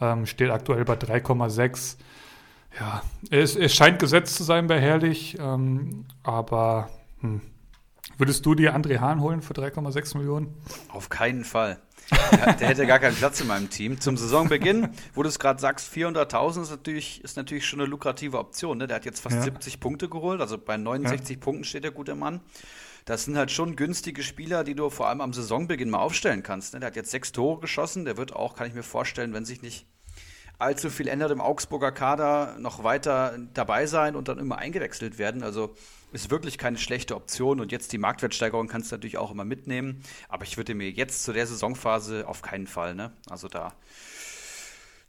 Ähm, 0.00 0.26
steht 0.26 0.50
aktuell 0.50 0.84
bei 0.84 0.94
3,6 0.94 1.96
ja, 2.78 3.02
es, 3.30 3.56
es 3.56 3.74
scheint 3.74 3.98
gesetzt 3.98 4.36
zu 4.36 4.44
sein 4.44 4.66
bei 4.66 4.80
Herrlich, 4.80 5.38
ähm, 5.38 6.04
aber 6.22 6.90
hm. 7.20 7.40
würdest 8.18 8.44
du 8.44 8.54
dir 8.54 8.76
André 8.76 8.98
Hahn 8.98 9.20
holen 9.20 9.42
für 9.42 9.54
3,6 9.54 10.18
Millionen? 10.18 10.54
Auf 10.88 11.08
keinen 11.08 11.44
Fall. 11.44 11.80
Der, 12.10 12.52
der, 12.54 12.68
hätte 12.68 12.86
gar 12.86 12.98
keinen 13.00 13.16
Platz 13.16 13.40
in 13.40 13.48
meinem 13.48 13.68
Team. 13.68 14.00
Zum 14.00 14.16
Saisonbeginn, 14.16 14.90
wo 15.14 15.22
du 15.22 15.28
es 15.28 15.38
gerade 15.38 15.60
sagst, 15.60 15.92
400.000 15.92 16.62
ist 16.62 16.70
natürlich, 16.70 17.24
ist 17.24 17.36
natürlich 17.36 17.66
schon 17.66 17.80
eine 17.80 17.88
lukrative 17.88 18.38
Option. 18.38 18.78
Ne? 18.78 18.86
Der 18.86 18.96
hat 18.96 19.04
jetzt 19.04 19.20
fast 19.20 19.36
ja. 19.36 19.42
70 19.42 19.80
Punkte 19.80 20.08
geholt, 20.08 20.40
also 20.40 20.56
bei 20.56 20.76
69 20.76 21.36
ja. 21.36 21.42
Punkten 21.42 21.64
steht 21.64 21.82
der 21.82 21.90
gute 21.90 22.14
Mann. 22.14 22.40
Das 23.06 23.24
sind 23.24 23.36
halt 23.36 23.50
schon 23.50 23.76
günstige 23.76 24.22
Spieler, 24.22 24.64
die 24.64 24.74
du 24.74 24.90
vor 24.90 25.08
allem 25.08 25.20
am 25.20 25.32
Saisonbeginn 25.32 25.90
mal 25.90 25.98
aufstellen 25.98 26.42
kannst. 26.42 26.74
Ne? 26.74 26.80
Der 26.80 26.88
hat 26.88 26.96
jetzt 26.96 27.10
sechs 27.10 27.32
Tore 27.32 27.60
geschossen, 27.60 28.04
der 28.04 28.16
wird 28.16 28.34
auch, 28.34 28.54
kann 28.54 28.68
ich 28.68 28.74
mir 28.74 28.82
vorstellen, 28.82 29.32
wenn 29.32 29.44
sich 29.44 29.62
nicht 29.62 29.86
allzu 30.58 30.90
viel 30.90 31.08
ändert 31.08 31.30
im 31.30 31.40
Augsburger 31.40 31.92
Kader, 31.92 32.56
noch 32.58 32.82
weiter 32.84 33.38
dabei 33.54 33.86
sein 33.86 34.16
und 34.16 34.28
dann 34.28 34.38
immer 34.38 34.58
eingewechselt 34.58 35.18
werden. 35.18 35.42
Also 35.42 35.74
ist 36.12 36.30
wirklich 36.30 36.56
keine 36.56 36.78
schlechte 36.78 37.14
Option 37.14 37.60
und 37.60 37.72
jetzt 37.72 37.92
die 37.92 37.98
Marktwertsteigerung 37.98 38.68
kannst 38.68 38.90
du 38.90 38.96
natürlich 38.96 39.18
auch 39.18 39.30
immer 39.30 39.44
mitnehmen. 39.44 40.02
Aber 40.28 40.44
ich 40.44 40.56
würde 40.56 40.74
mir 40.74 40.90
jetzt 40.90 41.24
zu 41.24 41.32
der 41.32 41.46
Saisonphase 41.46 42.26
auf 42.26 42.42
keinen 42.42 42.66
Fall, 42.66 42.94
ne? 42.94 43.12
Also 43.28 43.48
da. 43.48 43.74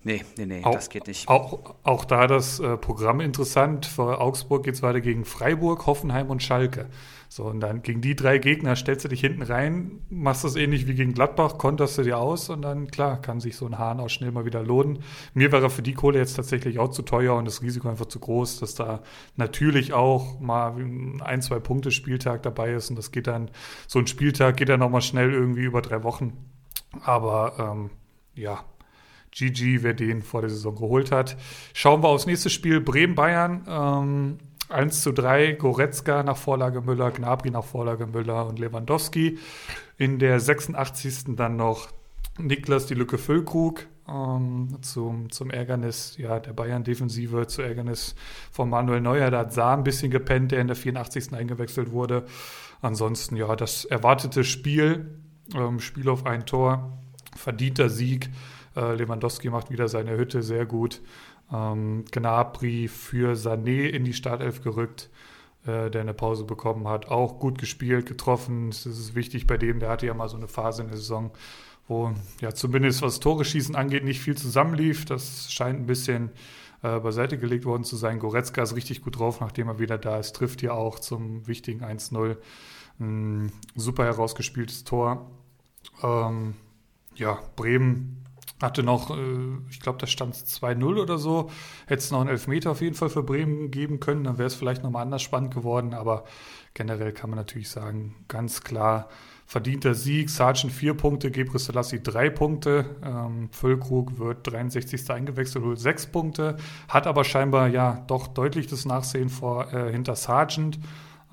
Nee, 0.08 0.24
nee, 0.38 0.46
nee, 0.46 0.64
auch, 0.64 0.72
das 0.72 0.90
geht 0.90 1.06
nicht. 1.06 1.28
Auch, 1.28 1.76
auch 1.84 2.06
da 2.06 2.28
das 2.28 2.62
äh, 2.62 2.78
Programm 2.78 3.20
interessant. 3.20 3.86
Für 3.86 4.22
Augsburg 4.22 4.64
geht 4.64 4.76
es 4.76 4.82
weiter 4.82 5.02
gegen 5.02 5.26
Freiburg, 5.26 5.86
Hoffenheim 5.86 6.30
und 6.30 6.42
Schalke. 6.42 6.88
So, 7.28 7.44
und 7.44 7.60
dann 7.60 7.82
gegen 7.82 8.00
die 8.00 8.16
drei 8.16 8.38
Gegner 8.38 8.78
stellst 8.78 9.04
du 9.04 9.10
dich 9.10 9.20
hinten 9.20 9.42
rein, 9.42 10.00
machst 10.10 10.46
das 10.46 10.56
ähnlich 10.56 10.88
wie 10.88 10.96
gegen 10.96 11.14
Gladbach, 11.14 11.58
konterst 11.58 11.98
du 11.98 12.04
dir 12.04 12.20
aus 12.20 12.50
und 12.50 12.62
dann, 12.62 12.88
klar, 12.88 13.22
kann 13.22 13.42
sich 13.42 13.58
so 13.58 13.66
ein 13.66 13.78
Hahn 13.78 14.00
auch 14.00 14.08
schnell 14.08 14.32
mal 14.32 14.46
wieder 14.46 14.64
lohnen. 14.64 15.00
Mir 15.34 15.52
wäre 15.52 15.70
für 15.70 15.82
die 15.82 15.94
Kohle 15.94 16.20
jetzt 16.20 16.38
tatsächlich 16.38 16.80
auch 16.80 16.92
zu 16.92 17.02
teuer 17.02 17.36
und 17.36 17.44
das 17.44 17.62
Risiko 17.62 17.90
einfach 17.90 18.06
zu 18.06 18.22
groß, 18.22 18.62
dass 18.62 18.76
da 18.76 19.02
natürlich 19.36 19.92
auch 19.92 20.40
mal 20.40 20.74
ein, 21.20 21.42
zwei 21.42 21.60
Punkte 21.60 21.92
Spieltag 21.92 22.44
dabei 22.44 22.72
ist 22.72 22.90
und 22.90 22.96
das 22.96 23.12
geht 23.12 23.28
dann, 23.28 23.52
so 23.88 24.00
ein 24.00 24.08
Spieltag 24.08 24.56
geht 24.56 24.70
dann 24.70 24.80
nochmal 24.80 25.02
schnell 25.02 25.34
irgendwie 25.34 25.64
über 25.64 25.82
drei 25.82 26.04
Wochen. 26.04 26.32
Aber 27.04 27.56
ähm, 27.60 27.90
ja, 28.36 28.64
GG, 29.38 29.84
wer 29.84 29.94
den 29.94 30.22
vor 30.22 30.41
der 30.41 30.50
Saison 30.50 30.75
geholt 30.75 31.12
hat. 31.12 31.38
Schauen 31.74 32.01
wir 32.03 32.10
aufs 32.10 32.25
nächste 32.25 32.50
Spiel, 32.50 32.82
Bremen-Bayern. 32.82 33.65
Ähm, 33.67 34.38
1 34.70 35.01
zu 35.01 35.13
3 35.13 35.53
Goretzka 35.53 36.24
nach 36.24 36.38
Vorlage 36.38 36.82
Müller, 36.82 37.12
Gnabry 37.12 37.51
nach 37.51 37.63
Vorlage 37.63 38.08
Müller 38.08 38.48
und 38.48 38.60
Lewandowski. 38.60 39.38
In 39.98 40.20
der 40.20 40.39
86. 40.39 41.36
dann 41.36 41.56
noch 41.56 41.89
Niklas 42.38 42.86
die 42.86 42.94
Lücke 42.94 43.17
Füllkrug 43.17 43.88
ähm, 44.08 44.77
zum, 44.82 45.32
zum 45.32 45.50
Ärgernis 45.50 46.17
ja, 46.17 46.39
der 46.39 46.53
Bayern-Defensive, 46.53 47.48
zu 47.48 47.62
Ärgernis 47.62 48.15
von 48.51 48.70
Manuel 48.70 49.01
Neuer. 49.01 49.32
Da 49.32 49.39
hat 49.39 49.53
Saar 49.53 49.77
ein 49.77 49.84
bisschen 49.84 50.12
gepennt, 50.12 50.51
der 50.51 50.62
in 50.62 50.67
der 50.67 50.75
84. 50.75 51.34
eingewechselt 51.34 51.91
wurde. 51.91 52.25
Ansonsten, 52.82 53.36
ja, 53.36 53.56
das 53.56 53.86
erwartete 53.86 54.44
Spiel, 54.44 55.20
ähm, 55.56 55.79
Spiel 55.79 56.10
auf 56.10 56.25
ein 56.25 56.46
Tor, 56.46 56.98
verdienter 57.36 57.89
Sieg. 57.89 58.29
Äh, 58.77 58.93
Lewandowski 58.93 59.50
macht 59.50 59.72
wieder 59.72 59.88
seine 59.88 60.15
Hütte 60.15 60.43
sehr 60.43 60.65
gut. 60.65 61.01
Ähm, 61.51 62.05
Gnabry 62.12 62.88
für 62.88 63.34
Sané 63.34 63.88
in 63.88 64.03
die 64.03 64.13
Startelf 64.13 64.62
gerückt, 64.62 65.10
äh, 65.65 65.89
der 65.89 66.01
eine 66.01 66.13
Pause 66.13 66.43
bekommen 66.43 66.88
hat. 66.88 67.07
Auch 67.07 67.39
gut 67.39 67.57
gespielt, 67.57 68.05
getroffen. 68.05 68.69
Das 68.69 68.86
ist 68.86 69.15
wichtig 69.15 69.48
bei 69.48 69.57
dem. 69.57 69.79
Der 69.79 69.89
hatte 69.89 70.05
ja 70.05 70.13
mal 70.13 70.29
so 70.29 70.38
eine 70.38 70.48
Phase 70.48 70.84
in 70.84 70.89
der 70.89 70.98
Saison, 70.98 71.31
wo 71.88 72.13
ja 72.39 72.53
zumindest 72.53 73.01
was 73.01 73.19
Tore 73.19 73.46
schießen 73.46 73.75
angeht, 73.75 74.03
nicht 74.03 74.22
viel 74.22 74.38
zusammenlief. 74.38 75.05
Das 75.05 75.51
scheint 75.51 75.79
ein 75.79 75.88
bisschen 75.88 76.29
äh, 76.84 77.00
beiseite 77.00 77.39
gelegt 77.39 77.65
worden 77.65 77.84
zu 77.84 77.96
sein. 77.96 78.19
Goretzka 78.19 78.62
ist 78.62 78.75
richtig 78.75 79.01
gut 79.01 79.17
drauf, 79.17 79.41
nachdem 79.41 79.69
er 79.69 79.79
wieder 79.79 79.98
da 79.98 80.19
ist. 80.19 80.36
Trifft 80.36 80.60
hier 80.60 80.75
auch 80.75 81.00
zum 81.00 81.48
wichtigen 81.48 81.84
1-0. 81.84 82.38
Ein 83.00 83.51
super 83.75 84.05
herausgespieltes 84.05 84.84
Tor. 84.84 85.31
Ähm, 86.03 86.53
ja, 87.15 87.39
Bremen 87.55 88.16
hatte 88.62 88.84
noch, 88.84 89.16
äh, 89.16 89.58
ich 89.70 89.80
glaube, 89.80 90.00
da 90.00 90.08
stand 90.08 90.36
2-0 90.36 91.00
oder 91.02 91.18
so. 91.18 91.50
Hätte 91.86 92.00
es 92.00 92.12
noch 92.12 92.22
einen 92.22 92.30
Elfmeter 92.30 92.72
auf 92.72 92.82
jeden 92.82 92.96
Fall 92.96 93.10
für 93.10 93.24
Bremen 93.24 93.72
geben 93.72 94.00
können, 94.00 94.24
dann 94.24 94.38
wäre 94.38 94.48
es 94.48 94.56
vielleicht 94.56 94.84
nochmal 94.84 95.04
anders 95.04 95.22
spannend 95.22 95.54
geworden. 95.54 95.94
Aber 95.94 96.24
generell 96.74 97.12
kann 97.12 97.30
man 97.30 97.38
natürlich 97.38 97.70
sagen, 97.70 98.16
ganz 98.28 98.64
klar 98.64 99.10
verdienter 99.46 99.94
Sieg. 99.94 100.30
Sargent 100.30 100.74
vier 100.74 100.94
Punkte, 100.94 101.32
Gebre 101.32 101.58
Selassie 101.58 102.02
drei 102.04 102.30
Punkte. 102.30 102.98
Ähm, 103.04 103.50
Füllkrug 103.52 104.20
wird 104.20 104.52
63. 104.52 105.10
eingewechselt, 105.10 105.64
holt 105.64 105.80
sechs 105.80 106.06
Punkte. 106.06 106.58
Hat 106.90 107.08
aber 107.08 107.24
scheinbar 107.24 107.70
ja 107.70 108.04
doch 108.08 108.28
deutlich 108.28 108.68
das 108.68 108.86
Nachsehen 108.86 109.30
vor, 109.30 109.74
äh, 109.74 109.92
hinter 109.92 110.16
Sargent. 110.16 110.80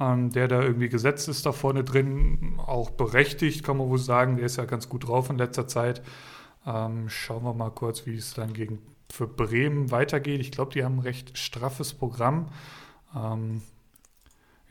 Ähm, 0.01 0.31
der 0.31 0.49
da 0.49 0.61
irgendwie 0.61 0.89
gesetzt 0.89 1.29
ist 1.29 1.47
da 1.47 1.53
vorne 1.53 1.85
drin, 1.85 2.59
auch 2.59 2.91
berechtigt, 2.91 3.63
kann 3.63 3.77
man 3.77 3.89
wohl 3.89 3.99
sagen. 3.99 4.37
Der 4.37 4.47
ist 4.47 4.57
ja 4.57 4.65
ganz 4.65 4.89
gut 4.89 5.07
drauf 5.07 5.31
in 5.31 5.39
letzter 5.39 5.69
Zeit. 5.69 6.03
Ähm, 6.67 7.09
schauen 7.09 7.45
wir 7.45 7.55
mal 7.55 7.71
kurz, 7.71 8.07
wie 8.07 8.17
es 8.17 8.35
dann 8.35 8.53
gegen 8.53 8.79
für 9.11 9.27
Bremen 9.27 9.91
weitergeht. 9.91 10.41
Ich 10.41 10.51
glaube, 10.51 10.73
die 10.73 10.85
haben 10.85 10.97
ein 10.97 11.01
recht 11.01 11.37
straffes 11.39 11.95
Programm. 11.95 12.49
Ähm, 13.15 13.63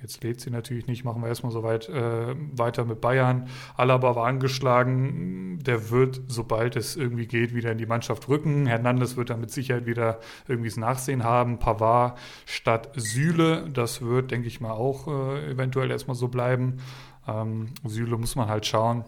Jetzt 0.04 0.22
lädt 0.22 0.42
sie 0.42 0.50
natürlich 0.50 0.86
nicht, 0.86 1.06
machen 1.06 1.22
wir 1.22 1.30
erstmal 1.30 1.54
so 1.54 1.64
weit 1.64 1.88
äh, 1.88 2.36
weiter 2.52 2.84
mit 2.84 3.00
Bayern. 3.00 3.48
Alaba 3.78 4.18
war 4.18 4.28
angeschlagen, 4.28 5.60
der 5.64 5.92
wird, 5.92 6.20
sobald 6.28 6.76
es 6.76 6.98
irgendwie 6.98 7.26
geht, 7.26 7.56
wieder 7.56 7.72
in 7.72 7.78
die 7.78 7.86
Mannschaft 7.86 8.28
rücken. 8.28 8.66
Hernandez 8.66 9.16
wird 9.16 9.30
dann 9.30 9.40
mit 9.40 9.50
Sicherheit 9.50 9.86
wieder 9.86 10.20
irgendwie 10.46 10.68
das 10.68 10.76
Nachsehen 10.76 11.24
haben. 11.24 11.58
Pavard 11.58 12.20
statt 12.46 12.90
Süle, 12.98 13.70
das 13.70 14.02
wird, 14.02 14.32
denke 14.32 14.50
ich 14.50 14.60
mal, 14.60 14.72
auch 14.72 15.08
äh, 15.08 15.52
eventuell 15.52 15.90
erstmal 15.90 16.16
so 16.16 16.28
bleiben. 16.28 16.82
Ähm, 17.26 17.70
Süle 17.86 18.18
muss 18.18 18.36
man 18.36 18.50
halt 18.50 18.66
schauen. 18.66 19.06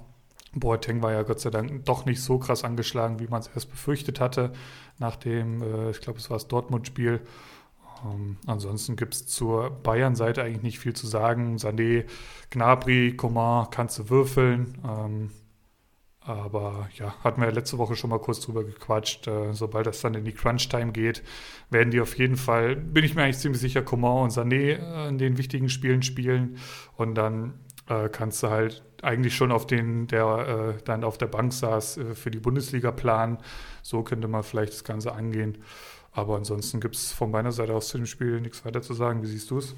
Boateng 0.55 1.01
war 1.01 1.11
ja 1.11 1.23
Gott 1.23 1.39
sei 1.39 1.49
Dank 1.49 1.85
doch 1.85 2.05
nicht 2.05 2.21
so 2.21 2.39
krass 2.39 2.63
angeschlagen, 2.63 3.19
wie 3.19 3.27
man 3.27 3.41
es 3.41 3.47
erst 3.47 3.69
befürchtet 3.69 4.19
hatte, 4.19 4.53
nach 4.97 5.15
dem, 5.15 5.61
äh, 5.61 5.91
ich 5.91 6.01
glaube, 6.01 6.19
es 6.19 6.29
war 6.29 6.37
das 6.37 6.47
Dortmund-Spiel. 6.47 7.21
Ähm, 8.05 8.37
ansonsten 8.45 8.95
gibt 8.95 9.13
es 9.13 9.27
zur 9.27 9.69
Bayern-Seite 9.69 10.43
eigentlich 10.43 10.63
nicht 10.63 10.79
viel 10.79 10.93
zu 10.93 11.07
sagen. 11.07 11.57
Sané, 11.57 12.05
Gnabry, 12.49 13.15
Coman 13.15 13.69
kannst 13.71 13.99
du 13.99 14.09
würfeln. 14.09 14.77
Ähm, 14.87 15.31
aber 16.19 16.89
ja, 16.95 17.13
hatten 17.23 17.39
wir 17.39 17.47
ja 17.47 17.53
letzte 17.53 17.77
Woche 17.77 17.95
schon 17.95 18.09
mal 18.09 18.19
kurz 18.19 18.39
drüber 18.39 18.63
gequatscht. 18.63 19.27
Äh, 19.27 19.53
sobald 19.53 19.85
das 19.85 20.01
dann 20.01 20.15
in 20.15 20.25
die 20.25 20.33
Crunch-Time 20.33 20.91
geht, 20.91 21.21
werden 21.69 21.91
die 21.91 22.01
auf 22.01 22.17
jeden 22.17 22.35
Fall, 22.35 22.75
bin 22.75 23.03
ich 23.03 23.13
mir 23.13 23.23
eigentlich 23.23 23.37
ziemlich 23.37 23.61
sicher, 23.61 23.83
Coman 23.83 24.23
und 24.23 24.31
Sané 24.31 24.79
äh, 24.79 25.07
in 25.07 25.17
den 25.19 25.37
wichtigen 25.37 25.69
Spielen 25.69 26.01
spielen. 26.01 26.57
Und 26.95 27.15
dann 27.15 27.59
äh, 27.87 28.09
kannst 28.09 28.43
du 28.43 28.49
halt 28.49 28.83
eigentlich 29.01 29.35
schon 29.35 29.51
auf 29.51 29.67
den, 29.67 30.07
der 30.07 30.75
äh, 30.77 30.83
dann 30.83 31.03
auf 31.03 31.17
der 31.17 31.27
Bank 31.27 31.53
saß, 31.53 31.97
äh, 31.97 32.15
für 32.15 32.31
die 32.31 32.39
Bundesliga 32.39 32.91
planen. 32.91 33.37
So 33.83 34.03
könnte 34.03 34.27
man 34.27 34.43
vielleicht 34.43 34.73
das 34.73 34.83
Ganze 34.83 35.13
angehen. 35.13 35.59
Aber 36.11 36.37
ansonsten 36.37 36.79
gibt 36.79 36.95
es 36.95 37.11
von 37.11 37.29
meiner 37.29 37.51
Seite 37.51 37.73
aus 37.73 37.89
zu 37.89 37.97
dem 37.97 38.07
Spiel 38.07 38.41
nichts 38.41 38.65
weiter 38.65 38.81
zu 38.81 38.93
sagen. 38.93 39.21
Wie 39.21 39.27
siehst 39.27 39.51
du 39.51 39.59
es? 39.59 39.75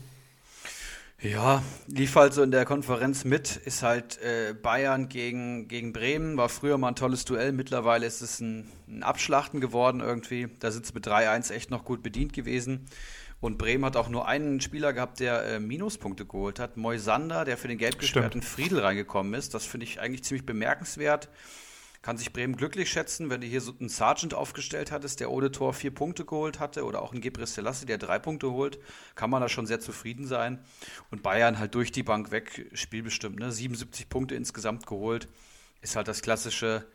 Ja, 1.19 1.63
lief 1.87 2.15
halt 2.15 2.35
so 2.35 2.43
in 2.43 2.51
der 2.51 2.63
Konferenz 2.63 3.25
mit, 3.25 3.55
ist 3.55 3.81
halt 3.81 4.21
äh, 4.21 4.53
Bayern 4.53 5.09
gegen, 5.09 5.67
gegen 5.67 5.91
Bremen, 5.91 6.37
war 6.37 6.47
früher 6.47 6.77
mal 6.77 6.89
ein 6.89 6.95
tolles 6.95 7.25
Duell, 7.25 7.53
mittlerweile 7.53 8.05
ist 8.05 8.21
es 8.21 8.39
ein, 8.39 8.69
ein 8.87 9.01
Abschlachten 9.01 9.59
geworden 9.59 9.99
irgendwie. 9.99 10.47
Da 10.59 10.69
sind 10.69 10.85
sie 10.85 10.93
mit 10.93 11.07
3-1 11.07 11.51
echt 11.51 11.71
noch 11.71 11.85
gut 11.85 12.03
bedient 12.03 12.33
gewesen. 12.33 12.85
Und 13.39 13.57
Bremen 13.57 13.85
hat 13.85 13.95
auch 13.95 14.09
nur 14.09 14.27
einen 14.27 14.61
Spieler 14.61 14.93
gehabt, 14.93 15.19
der 15.19 15.43
äh, 15.43 15.59
Minuspunkte 15.59 16.25
geholt 16.25 16.59
hat. 16.59 16.75
Moisander, 16.75 17.45
der 17.45 17.57
für 17.57 17.67
den 17.67 17.77
gelb 17.77 17.99
gesperrten 17.99 18.41
Friedel 18.41 18.79
reingekommen 18.79 19.33
ist. 19.35 19.53
Das 19.53 19.65
finde 19.65 19.85
ich 19.85 19.99
eigentlich 19.99 20.23
ziemlich 20.23 20.45
bemerkenswert 20.45 21.29
kann 22.07 22.17
sich 22.17 22.31
Bremen 22.31 22.55
glücklich 22.55 22.89
schätzen, 22.89 23.29
wenn 23.29 23.41
du 23.41 23.47
hier 23.47 23.59
so 23.59 23.73
einen 23.77 23.89
Sergeant 23.89 24.33
aufgestellt 24.33 24.91
hattest, 24.93 25.19
der 25.19 25.29
ohne 25.29 25.51
Tor 25.51 25.73
vier 25.73 25.93
Punkte 25.93 26.23
geholt 26.23 26.57
hatte, 26.57 26.85
oder 26.85 27.01
auch 27.01 27.11
einen 27.11 27.19
Gebris 27.19 27.55
Selassie, 27.55 27.85
der 27.85 27.97
drei 27.97 28.17
Punkte 28.17 28.49
holt, 28.49 28.79
kann 29.15 29.29
man 29.29 29.41
da 29.41 29.49
schon 29.49 29.67
sehr 29.67 29.81
zufrieden 29.81 30.25
sein. 30.25 30.63
Und 31.11 31.21
Bayern 31.21 31.59
halt 31.59 31.75
durch 31.75 31.91
die 31.91 32.03
Bank 32.03 32.31
weg, 32.31 32.69
spielbestimmt, 32.71 33.39
ne? 33.39 33.51
77 33.51 34.07
Punkte 34.07 34.35
insgesamt 34.35 34.87
geholt. 34.87 35.27
Ist 35.81 35.97
halt 35.97 36.07
das 36.07 36.21
klassische 36.21 36.87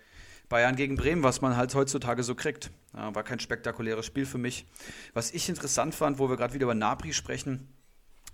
Bayern 0.52 0.76
gegen 0.76 0.96
Bremen, 0.96 1.22
was 1.22 1.40
man 1.40 1.56
halt 1.56 1.74
heutzutage 1.74 2.22
so 2.22 2.34
kriegt. 2.34 2.70
Ja, 2.94 3.14
war 3.14 3.24
kein 3.24 3.40
spektakuläres 3.40 4.06
Spiel 4.06 4.26
für 4.26 4.38
mich. 4.38 4.66
Was 5.14 5.32
ich 5.32 5.48
interessant 5.48 5.94
fand, 5.94 6.18
wo 6.18 6.28
wir 6.28 6.36
gerade 6.36 6.54
wieder 6.54 6.64
über 6.64 6.74
Napri 6.74 7.12
sprechen, 7.12 7.68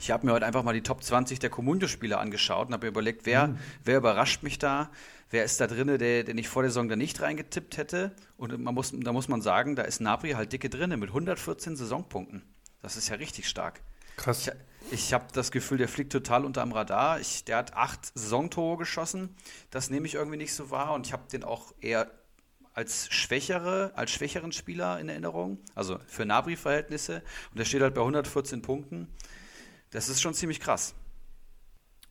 ich 0.01 0.11
habe 0.11 0.27
mir 0.27 0.33
heute 0.33 0.45
einfach 0.45 0.63
mal 0.63 0.75
die 0.75 0.83
Top 0.83 1.03
20 1.03 1.39
der 1.39 1.51
Kommunio-Spieler 1.51 2.21
angeschaut 2.21 2.69
und 2.69 2.75
habe 2.75 2.87
mir 2.87 2.91
überlegt, 2.91 3.25
wer, 3.25 3.49
mhm. 3.49 3.59
wer 3.85 3.97
überrascht 3.99 4.43
mich 4.43 4.59
da? 4.59 4.91
wer 5.31 5.45
ist 5.45 5.61
da 5.61 5.67
drin, 5.67 5.99
der, 5.99 6.25
den 6.25 6.39
ich 6.39 6.49
vor 6.49 6.63
der 6.63 6.71
Saison 6.71 6.89
da 6.89 6.97
nicht 6.97 7.21
reingetippt 7.21 7.77
hätte. 7.77 8.13
Und 8.37 8.59
man 8.59 8.75
muss, 8.75 8.93
da 8.95 9.13
muss 9.13 9.29
man 9.29 9.43
sagen, 9.43 9.77
da 9.77 9.83
ist 9.83 10.01
Nabri 10.01 10.33
halt 10.33 10.53
dicke 10.53 10.71
drin 10.71 10.91
mit 10.99 11.11
114 11.11 11.77
Saisonpunkten. 11.77 12.43
Das 12.83 12.97
ist 12.97 13.09
ja 13.09 13.17
richtig 13.17 13.49
stark. 13.49 13.81
Krass. 14.17 14.49
Ich, 14.49 14.53
ich 14.91 15.13
habe 15.13 15.27
das 15.33 15.51
Gefühl, 15.51 15.79
der 15.79 15.89
fliegt 15.89 16.13
total 16.13 16.45
unter 16.45 16.63
dem 16.63 16.73
Radar. 16.73 17.21
Ich, 17.21 17.45
der 17.45 17.59
hat 17.59 17.75
acht 17.75 18.11
Saisontore 18.15 18.79
geschossen. 18.79 19.35
Das 19.71 19.91
nehme 19.91 20.07
ich 20.07 20.15
irgendwie 20.15 20.37
nicht 20.37 20.55
so 20.55 20.71
wahr. 20.71 20.95
Und 20.95 21.07
ich 21.07 21.13
habe 21.13 21.25
den 21.31 21.45
auch 21.45 21.73
eher 21.81 22.11
als 22.75 23.09
schwächere, 23.13 23.93
als 23.97 24.11
schwächeren 24.11 24.53
Spieler 24.53 25.01
in 25.01 25.09
Erinnerung. 25.09 25.59
Also 25.75 25.99
für 26.07 26.25
Nabri-Verhältnisse. 26.25 27.23
Und 27.51 27.59
der 27.59 27.65
steht 27.65 27.83
halt 27.83 27.95
bei 27.95 28.01
114 28.01 28.63
Punkten. 28.63 29.09
Das 29.91 30.09
ist 30.09 30.21
schon 30.21 30.35
ziemlich 30.35 30.61
krass. 30.61 30.95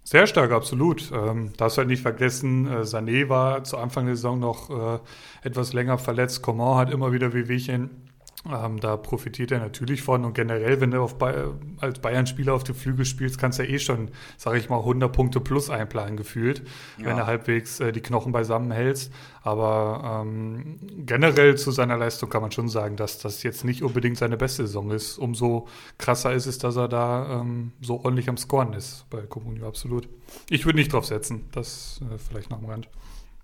Sehr 0.04 0.26
stark, 0.26 0.52
absolut. 0.52 1.12
Ähm, 1.12 1.52
darfst 1.58 1.78
halt 1.78 1.90
nicht 1.90 2.02
vergessen, 2.02 2.66
äh, 2.66 2.82
Sané 2.82 3.28
war 3.28 3.66
zu 3.66 3.78
Anfang 3.78 4.06
der 4.06 4.16
Saison 4.16 4.40
noch 4.40 4.70
äh, 4.70 5.00
etwas 5.42 5.74
länger 5.74 5.98
verletzt. 5.98 6.42
Coman 6.42 6.78
hat 6.78 6.92
immer 6.92 7.12
wieder 7.12 7.34
Wehwehchen. 7.34 8.10
Ähm, 8.46 8.79
da 8.79 8.98
profitiert 8.98 9.51
er 9.51 9.60
natürlich 9.60 10.03
von. 10.03 10.24
Und 10.24 10.34
generell, 10.34 10.79
wenn 10.79 10.91
du 10.91 11.01
auf 11.01 11.17
Bay 11.17 11.34
als 11.79 12.00
Bayern-Spieler 12.00 12.53
auf 12.53 12.63
den 12.63 12.75
Flügel 12.75 13.03
spielst, 13.03 13.39
kannst 13.39 13.60
du 13.60 13.63
ja 13.63 13.70
eh 13.70 13.79
schon, 13.79 14.10
sage 14.38 14.60
ich 14.60 14.70
mal, 14.70 14.79
100 14.79 15.12
Punkte 15.12 15.39
plus 15.39 15.70
einplanen 15.70 16.17
gefühlt, 16.17 16.62
ja. 16.98 17.06
wenn 17.06 17.17
du 17.17 17.25
halbwegs 17.25 17.79
äh, 17.79 17.91
die 17.91 18.01
Knochen 18.01 18.32
beisammen 18.32 18.72
hältst. 18.72 19.12
Aber 19.41 20.24
ähm, 20.24 20.77
generell 21.06 21.58
zu 21.58 21.72
seiner 21.72 21.98
Leistung 21.98 22.29
kann 22.29 22.41
man 22.41 22.51
schon 22.51 22.70
sagen, 22.70 22.96
dass 22.96 23.17
das 23.17 23.44
jetzt 23.44 23.65
nicht 23.65 23.84
unbedingt 23.84 24.17
seine 24.17 24.38
beste 24.38 24.67
Saison 24.67 24.91
ist. 24.91 25.17
Umso 25.17 25.67
krasser 25.98 26.34
ist 26.34 26.46
es, 26.46 26.58
dass 26.58 26.75
er 26.75 26.88
da 26.88 27.41
ähm, 27.41 27.72
so 27.82 27.96
ordentlich 28.03 28.29
am 28.29 28.38
Scoren 28.38 28.74
ist 28.74 29.06
bei 29.10 29.22
Comunio, 29.22 29.67
absolut. 29.67 30.08
Ich 30.50 30.65
würde 30.65 30.77
nicht 30.77 30.94
drauf 30.94 31.06
setzen, 31.06 31.50
das 31.51 32.01
äh, 32.01 32.17
vielleicht 32.17 32.50
noch 32.50 32.60
am 32.60 32.65
Rand. 32.65 32.89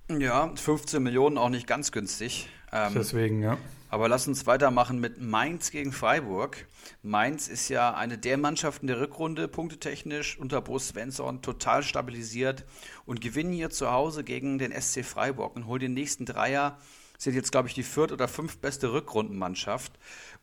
Ja, 0.10 0.52
15 0.56 1.02
Millionen 1.02 1.38
auch 1.38 1.50
nicht 1.50 1.66
ganz 1.66 1.92
günstig. 1.92 2.50
Ähm, 2.74 2.94
Deswegen, 2.96 3.42
ja. 3.42 3.58
Aber 3.90 4.10
lass 4.10 4.28
uns 4.28 4.48
weitermachen 4.48 5.00
mit 5.00 5.22
Mainz 5.22 5.70
gegen 5.70 5.92
Freiburg. 5.92 6.66
Mainz 7.04 7.48
ist 7.48 7.70
ja 7.70 7.94
eine 7.94 8.18
der 8.18 8.40
Mannschaften 8.40 8.88
der 8.88 9.00
Rückrunde, 9.00 9.48
punktetechnisch 9.48 10.40
unter 10.40 10.62
Bruce 10.62 10.88
Svensson 10.90 11.44
total 11.44 11.84
stabilisiert 11.84 12.66
und 13.06 13.22
gewinnen 13.22 13.54
hier 13.54 13.70
zu 13.70 13.92
Hause 13.92 14.24
gegen 14.24 14.58
den 14.58 14.72
SC 14.72 15.06
Freiburg 15.06 15.56
und 15.56 15.68
holen 15.68 15.82
den 15.82 15.94
nächsten 15.94 16.26
Dreier. 16.26 16.80
Sind 17.20 17.36
jetzt, 17.36 17.52
glaube 17.52 17.68
ich, 17.68 17.76
die 17.76 17.84
viert 17.84 18.12
oder 18.12 18.28
fünftbeste 18.28 18.92
Rückrundenmannschaft 18.92 19.92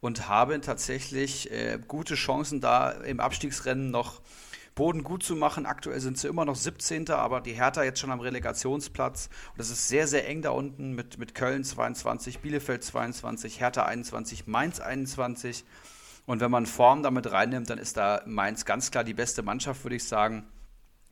und 0.00 0.28
haben 0.28 0.62
tatsächlich 0.62 1.50
äh, 1.50 1.80
gute 1.88 2.14
Chancen, 2.14 2.60
da 2.60 2.90
im 2.90 3.18
Abstiegsrennen 3.18 3.90
noch 3.90 4.20
Boden 4.80 5.04
gut 5.04 5.22
zu 5.22 5.36
machen. 5.36 5.66
Aktuell 5.66 6.00
sind 6.00 6.16
sie 6.16 6.26
immer 6.26 6.46
noch 6.46 6.56
17. 6.56 7.10
aber 7.10 7.42
die 7.42 7.52
Hertha 7.52 7.82
jetzt 7.82 8.00
schon 8.00 8.10
am 8.10 8.20
Relegationsplatz. 8.20 9.28
Und 9.52 9.60
es 9.60 9.68
ist 9.68 9.88
sehr, 9.88 10.08
sehr 10.08 10.26
eng 10.26 10.40
da 10.40 10.52
unten 10.52 10.94
mit, 10.94 11.18
mit 11.18 11.34
Köln 11.34 11.64
22, 11.64 12.38
Bielefeld 12.38 12.82
22, 12.82 13.60
Hertha 13.60 13.84
21, 13.84 14.46
Mainz 14.46 14.80
21. 14.80 15.66
Und 16.24 16.40
wenn 16.40 16.50
man 16.50 16.64
Form 16.64 17.02
damit 17.02 17.30
reinnimmt, 17.30 17.68
dann 17.68 17.76
ist 17.76 17.98
da 17.98 18.22
Mainz 18.24 18.64
ganz 18.64 18.90
klar 18.90 19.04
die 19.04 19.12
beste 19.12 19.42
Mannschaft, 19.42 19.84
würde 19.84 19.96
ich 19.96 20.04
sagen. 20.04 20.46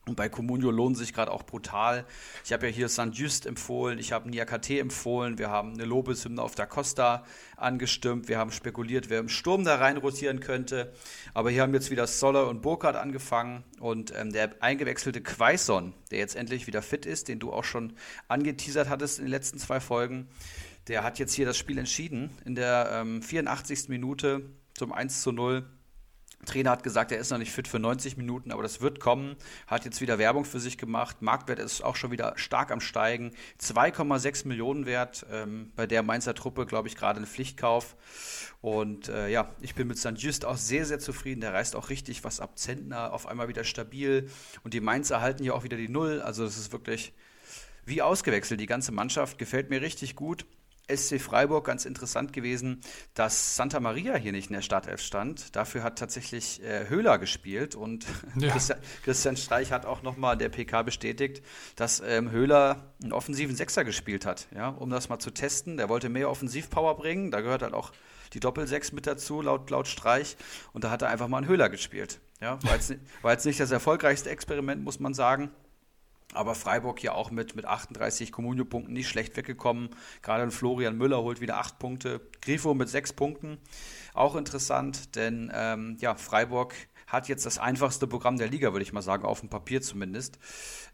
Und 0.09 0.15
bei 0.15 0.27
Comunio 0.27 0.71
lohnen 0.71 0.95
sich 0.95 1.13
gerade 1.13 1.31
auch 1.31 1.43
brutal. 1.43 2.03
Ich 2.43 2.51
habe 2.51 2.67
ja 2.67 2.73
hier 2.73 2.89
St. 2.89 3.11
Just 3.13 3.45
empfohlen, 3.45 3.99
ich 3.99 4.11
habe 4.11 4.27
Niakate 4.27 4.79
empfohlen, 4.79 5.37
wir 5.37 5.51
haben 5.51 5.73
eine 5.73 5.85
Lobeshymne 5.85 6.41
auf 6.41 6.55
der 6.55 6.65
Costa 6.65 7.23
angestimmt, 7.57 8.27
wir 8.27 8.39
haben 8.39 8.51
spekuliert, 8.51 9.11
wer 9.11 9.19
im 9.19 9.29
Sturm 9.29 9.63
da 9.63 9.75
rein 9.75 9.97
rotieren 9.97 10.39
könnte. 10.39 10.91
Aber 11.35 11.51
hier 11.51 11.61
haben 11.61 11.75
jetzt 11.75 11.91
wieder 11.91 12.07
Soller 12.07 12.47
und 12.47 12.63
Burkhardt 12.63 12.95
angefangen 12.95 13.63
und 13.79 14.11
ähm, 14.17 14.33
der 14.33 14.55
eingewechselte 14.61 15.21
Quaison, 15.21 15.93
der 16.09 16.17
jetzt 16.17 16.35
endlich 16.35 16.65
wieder 16.65 16.81
fit 16.81 17.05
ist, 17.05 17.27
den 17.27 17.37
du 17.37 17.53
auch 17.53 17.63
schon 17.63 17.93
angeteasert 18.27 18.89
hattest 18.89 19.19
in 19.19 19.25
den 19.25 19.31
letzten 19.31 19.59
zwei 19.59 19.79
Folgen, 19.79 20.27
der 20.87 21.03
hat 21.03 21.19
jetzt 21.19 21.35
hier 21.35 21.45
das 21.45 21.55
Spiel 21.55 21.77
entschieden 21.77 22.31
in 22.45 22.55
der 22.55 22.89
ähm, 22.93 23.21
84. 23.21 23.89
Minute 23.89 24.41
zum 24.73 24.91
1 24.91 25.21
zu 25.21 25.31
0 25.31 25.69
Trainer 26.45 26.71
hat 26.71 26.83
gesagt, 26.83 27.11
er 27.11 27.19
ist 27.19 27.31
noch 27.31 27.37
nicht 27.37 27.51
fit 27.51 27.67
für 27.67 27.79
90 27.79 28.17
Minuten, 28.17 28.51
aber 28.51 28.63
das 28.63 28.81
wird 28.81 28.99
kommen. 28.99 29.35
Hat 29.67 29.85
jetzt 29.85 29.99
wieder 30.01 30.17
Werbung 30.17 30.45
für 30.45 30.59
sich 30.59 30.77
gemacht. 30.77 31.21
Marktwert 31.21 31.59
ist 31.59 31.83
auch 31.83 31.95
schon 31.95 32.11
wieder 32.11 32.33
stark 32.37 32.71
am 32.71 32.79
Steigen. 32.79 33.31
2,6 33.61 34.47
Millionen 34.47 34.85
wert. 34.85 35.25
Ähm, 35.31 35.71
bei 35.75 35.85
der 35.85 36.01
Mainzer 36.01 36.33
Truppe, 36.33 36.65
glaube 36.65 36.87
ich, 36.87 36.95
gerade 36.95 37.19
ein 37.19 37.25
Pflichtkauf. 37.25 37.95
Und 38.61 39.09
äh, 39.09 39.29
ja, 39.29 39.53
ich 39.61 39.75
bin 39.75 39.87
mit 39.87 39.97
St. 39.97 40.13
Just 40.15 40.45
auch 40.45 40.57
sehr, 40.57 40.85
sehr 40.85 40.99
zufrieden. 40.99 41.41
Der 41.41 41.53
reißt 41.53 41.75
auch 41.75 41.89
richtig 41.89 42.23
was 42.23 42.39
ab. 42.39 42.57
Zentner 42.57 43.13
auf 43.13 43.27
einmal 43.27 43.49
wieder 43.49 43.63
stabil. 43.63 44.29
Und 44.63 44.73
die 44.73 44.81
Mainzer 44.81 45.21
halten 45.21 45.43
hier 45.43 45.55
auch 45.55 45.63
wieder 45.63 45.77
die 45.77 45.89
Null. 45.89 46.21
Also, 46.21 46.45
das 46.45 46.57
ist 46.57 46.71
wirklich 46.71 47.13
wie 47.85 48.01
ausgewechselt. 48.01 48.61
Die 48.61 48.65
ganze 48.65 48.91
Mannschaft 48.93 49.37
gefällt 49.37 49.69
mir 49.69 49.81
richtig 49.81 50.15
gut. 50.15 50.45
SC 50.93 51.19
Freiburg 51.21 51.65
ganz 51.65 51.85
interessant 51.85 52.33
gewesen, 52.33 52.81
dass 53.13 53.55
Santa 53.55 53.79
Maria 53.79 54.15
hier 54.15 54.31
nicht 54.31 54.49
in 54.49 54.53
der 54.53 54.61
Startelf 54.61 55.01
stand. 55.01 55.55
Dafür 55.55 55.83
hat 55.83 55.99
tatsächlich 55.99 56.63
äh, 56.63 56.89
Höhler 56.89 57.17
gespielt 57.17 57.75
und 57.75 58.05
ja. 58.35 58.51
Christian, 58.51 58.79
Christian, 59.03 59.37
Streich 59.37 59.71
hat 59.71 59.85
auch 59.85 60.01
nochmal 60.01 60.37
der 60.37 60.49
PK 60.49 60.83
bestätigt, 60.83 61.43
dass 61.75 62.01
ähm, 62.05 62.31
Höhler 62.31 62.93
einen 63.01 63.13
offensiven 63.13 63.55
Sechser 63.55 63.83
gespielt 63.83 64.25
hat, 64.25 64.47
ja, 64.55 64.69
um 64.69 64.89
das 64.89 65.09
mal 65.09 65.19
zu 65.19 65.31
testen. 65.31 65.77
Der 65.77 65.89
wollte 65.89 66.09
mehr 66.09 66.29
Offensivpower 66.29 66.97
bringen, 66.97 67.31
da 67.31 67.41
gehört 67.41 67.61
halt 67.61 67.73
auch 67.73 67.91
die 68.33 68.39
Doppelsechs 68.39 68.91
mit 68.91 69.07
dazu, 69.07 69.41
laut, 69.41 69.69
laut 69.69 69.87
Streich. 69.87 70.37
Und 70.73 70.83
da 70.83 70.91
hat 70.91 71.01
er 71.01 71.09
einfach 71.09 71.27
mal 71.27 71.37
einen 71.37 71.47
Höhler 71.47 71.69
gespielt. 71.69 72.19
Ja, 72.41 72.61
war 72.63 72.75
jetzt, 72.75 72.93
war 73.21 73.31
jetzt 73.33 73.45
nicht 73.45 73.59
das 73.59 73.71
erfolgreichste 73.71 74.29
Experiment, 74.29 74.83
muss 74.83 74.99
man 74.99 75.13
sagen. 75.13 75.51
Aber 76.33 76.53
Freiburg 76.53 77.01
ja 77.01 77.13
auch 77.13 77.31
mit, 77.31 77.55
mit 77.55 77.65
38 77.65 78.31
Kommunio-Punkten 78.31 78.93
nicht 78.93 79.09
schlecht 79.09 79.35
weggekommen. 79.35 79.89
Gerade 80.21 80.49
Florian 80.51 80.95
Müller 80.95 81.23
holt 81.23 81.41
wieder 81.41 81.57
8 81.57 81.79
Punkte. 81.79 82.21
Grifo 82.41 82.73
mit 82.73 82.87
6 82.87 83.13
Punkten. 83.13 83.57
Auch 84.13 84.35
interessant, 84.35 85.15
denn 85.15 85.51
ähm, 85.53 85.97
ja, 85.99 86.15
Freiburg 86.15 86.75
hat 87.07 87.27
jetzt 87.27 87.45
das 87.45 87.57
einfachste 87.57 88.05
Programm 88.05 88.37
der 88.37 88.47
Liga, 88.47 88.71
würde 88.73 88.83
ich 88.83 88.93
mal 88.93 89.01
sagen, 89.01 89.25
auf 89.25 89.39
dem 89.39 89.49
Papier 89.49 89.81
zumindest. 89.81 90.37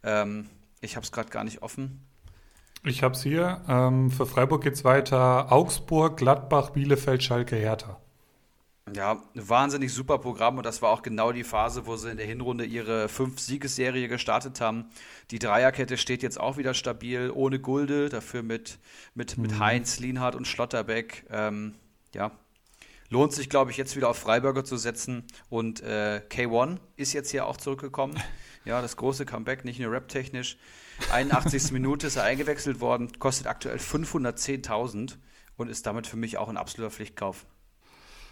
Ähm, 0.04 0.50
ich 0.80 0.96
habe 0.96 1.04
es 1.04 1.12
gerade 1.12 1.30
gar 1.30 1.44
nicht 1.44 1.62
offen. 1.62 2.06
Ich 2.84 3.04
habe 3.04 3.16
es 3.16 3.24
hier. 3.24 3.62
Ähm, 3.68 4.12
für 4.12 4.26
Freiburg 4.26 4.64
geht 4.64 4.76
es 4.76 4.84
weiter. 4.84 5.52
Augsburg, 5.52 6.18
Gladbach, 6.18 6.70
Bielefeld, 6.70 7.24
Schalke, 7.24 7.56
Hertha. 7.56 8.00
Ja, 8.94 9.24
wahnsinnig 9.34 9.92
super 9.92 10.20
Programm 10.20 10.58
und 10.58 10.66
das 10.66 10.84
war 10.84 10.92
auch 10.92 11.02
genau 11.02 11.32
die 11.32 11.44
Phase, 11.44 11.88
wo 11.88 11.96
sie 11.96 12.12
in 12.12 12.18
der 12.18 12.28
Hinrunde 12.28 12.66
ihre 12.66 13.10
Fünf-Siegesserie 13.10 14.08
gestartet 14.08 14.62
haben. 14.62 14.86
Die 15.32 15.40
Dreierkette 15.40 15.98
steht 15.98 16.22
jetzt 16.22 16.40
auch 16.40 16.58
wieder 16.58 16.76
stabil, 16.76 17.32
ohne 17.34 17.60
Gulde, 17.60 18.10
dafür 18.10 18.44
mit, 18.44 18.78
mit, 19.16 19.40
mit 19.40 19.54
mhm. 19.54 19.60
Heinz, 19.60 20.00
Lienhardt 20.00 20.36
und 20.36 20.48
Schlotterbeck. 20.48 21.26
Ähm, 21.32 21.74
ja, 22.14 22.32
lohnt 23.10 23.34
sich, 23.34 23.50
glaube 23.50 23.72
ich, 23.72 23.78
jetzt 23.78 23.96
wieder 23.96 24.08
auf 24.08 24.20
Freiburger 24.20 24.64
zu 24.64 24.78
setzen. 24.78 25.24
Und 25.50 25.82
äh, 25.82 26.22
K1 26.30 26.78
ist 26.96 27.14
jetzt 27.14 27.32
hier 27.32 27.48
auch 27.48 27.58
zurückgekommen. 27.58 28.22
Ja, 28.68 28.82
das 28.82 28.98
große 28.98 29.28
Comeback, 29.28 29.64
nicht 29.64 29.80
nur 29.80 29.92
rap-technisch. 29.92 30.58
81. 31.12 31.72
Minute 31.72 32.08
ist 32.08 32.16
er 32.16 32.24
eingewechselt 32.24 32.82
worden, 32.82 33.20
kostet 33.20 33.46
aktuell 33.46 33.78
510.000 33.78 35.18
und 35.56 35.70
ist 35.70 35.86
damit 35.86 36.08
für 36.08 36.18
mich 36.18 36.40
auch 36.40 36.50
ein 36.50 36.58
absoluter 36.58 36.90
Pflichtkauf. 36.90 37.46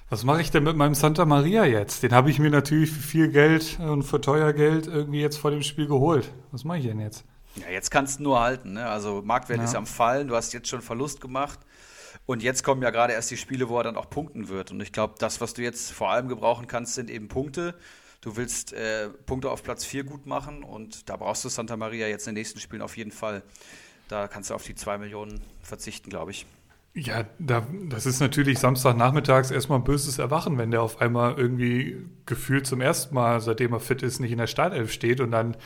Was 0.09 0.23
mache 0.23 0.41
ich 0.41 0.51
denn 0.51 0.63
mit 0.63 0.75
meinem 0.75 0.95
Santa 0.95 1.25
Maria 1.25 1.65
jetzt? 1.65 2.03
Den 2.03 2.11
habe 2.11 2.29
ich 2.29 2.39
mir 2.39 2.49
natürlich 2.49 2.91
für 2.91 3.01
viel 3.01 3.27
Geld 3.29 3.79
und 3.79 4.03
für 4.03 4.21
teuer 4.21 4.53
Geld 4.53 4.87
irgendwie 4.87 5.21
jetzt 5.21 5.37
vor 5.37 5.51
dem 5.51 5.63
Spiel 5.63 5.87
geholt. 5.87 6.31
Was 6.51 6.63
mache 6.63 6.79
ich 6.79 6.85
denn 6.85 6.99
jetzt? 6.99 7.25
Ja, 7.55 7.69
jetzt 7.69 7.91
kannst 7.91 8.19
du 8.19 8.23
nur 8.23 8.39
halten. 8.41 8.73
Ne? 8.73 8.87
Also 8.87 9.21
Marktwert 9.23 9.59
ja. 9.59 9.65
ist 9.65 9.75
am 9.75 9.85
Fallen, 9.85 10.27
du 10.27 10.35
hast 10.35 10.53
jetzt 10.53 10.67
schon 10.67 10.81
Verlust 10.81 11.21
gemacht. 11.21 11.59
Und 12.25 12.41
jetzt 12.41 12.63
kommen 12.63 12.81
ja 12.81 12.89
gerade 12.89 13.13
erst 13.13 13.31
die 13.31 13.37
Spiele, 13.37 13.69
wo 13.69 13.77
er 13.77 13.83
dann 13.83 13.97
auch 13.97 14.09
punkten 14.09 14.47
wird. 14.47 14.71
Und 14.71 14.81
ich 14.81 14.91
glaube, 14.91 15.15
das, 15.19 15.41
was 15.41 15.53
du 15.53 15.61
jetzt 15.61 15.91
vor 15.91 16.09
allem 16.09 16.27
gebrauchen 16.27 16.67
kannst, 16.67 16.93
sind 16.93 17.09
eben 17.09 17.27
Punkte. 17.27 17.75
Du 18.21 18.37
willst 18.37 18.71
äh, 18.71 19.09
Punkte 19.09 19.51
auf 19.51 19.63
Platz 19.63 19.83
4 19.83 20.05
gut 20.05 20.25
machen 20.25 20.63
und 20.63 21.09
da 21.09 21.17
brauchst 21.17 21.43
du 21.43 21.49
Santa 21.49 21.75
Maria 21.75 22.07
jetzt 22.07 22.25
in 22.27 22.33
den 22.33 22.39
nächsten 22.39 22.59
Spielen 22.59 22.81
auf 22.81 22.95
jeden 22.95 23.11
Fall. 23.11 23.43
Da 24.07 24.29
kannst 24.29 24.49
du 24.49 24.53
auf 24.53 24.63
die 24.63 24.75
2 24.75 24.97
Millionen 24.97 25.41
verzichten, 25.61 26.09
glaube 26.09 26.31
ich. 26.31 26.45
Ja, 26.95 27.23
da, 27.39 27.65
das 27.89 28.05
ist 28.05 28.19
natürlich 28.19 28.59
Samstagnachmittags 28.59 29.49
erstmal 29.49 29.79
ein 29.79 29.83
böses 29.83 30.19
Erwachen, 30.19 30.59
wenn 30.59 30.69
der 30.69 30.83
auf 30.83 31.01
einmal 31.01 31.33
irgendwie 31.37 32.05
gefühlt 32.27 32.67
zum 32.67 32.81
ersten 32.81 33.15
Mal, 33.15 33.41
seitdem 33.41 33.73
er 33.73 33.79
fit 33.79 34.03
ist, 34.03 34.19
nicht 34.19 34.31
in 34.31 34.37
der 34.37 34.45
Startelf 34.45 34.91
steht 34.91 35.19
und 35.19 35.31
dann 35.31 35.57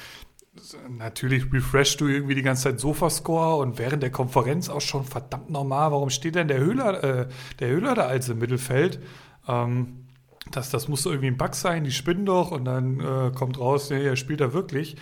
natürlich 0.90 1.52
refreshst 1.52 2.00
du 2.02 2.08
irgendwie 2.08 2.36
die 2.36 2.42
ganze 2.42 2.64
Zeit 2.64 2.80
Sofascore 2.80 3.58
und 3.58 3.78
während 3.78 4.04
der 4.04 4.12
Konferenz 4.12 4.70
auch 4.70 4.82
schon 4.82 5.04
verdammt 5.04 5.50
normal, 5.50 5.92
warum 5.92 6.10
steht 6.10 6.36
denn 6.36 6.48
der 6.48 6.60
Höhler, 6.60 7.04
äh, 7.04 7.28
der 7.60 7.68
Höhler 7.70 7.94
da 7.94 8.08
als 8.08 8.30
im 8.30 8.40
Mittelfeld? 8.40 9.00
Ähm, 9.48 10.08
das, 10.52 10.70
das 10.70 10.88
muss 10.88 11.06
irgendwie 11.06 11.28
ein 11.28 11.38
Bug 11.38 11.56
sein, 11.56 11.84
die 11.84 11.92
spinnen 11.92 12.26
doch 12.26 12.52
und 12.52 12.64
dann 12.66 13.00
äh, 13.02 13.32
kommt 13.36 13.60
raus, 13.60 13.90
nee, 13.90 14.04
er 14.04 14.16
spielt 14.16 14.40
da 14.40 14.54
wirklich. 14.54 14.96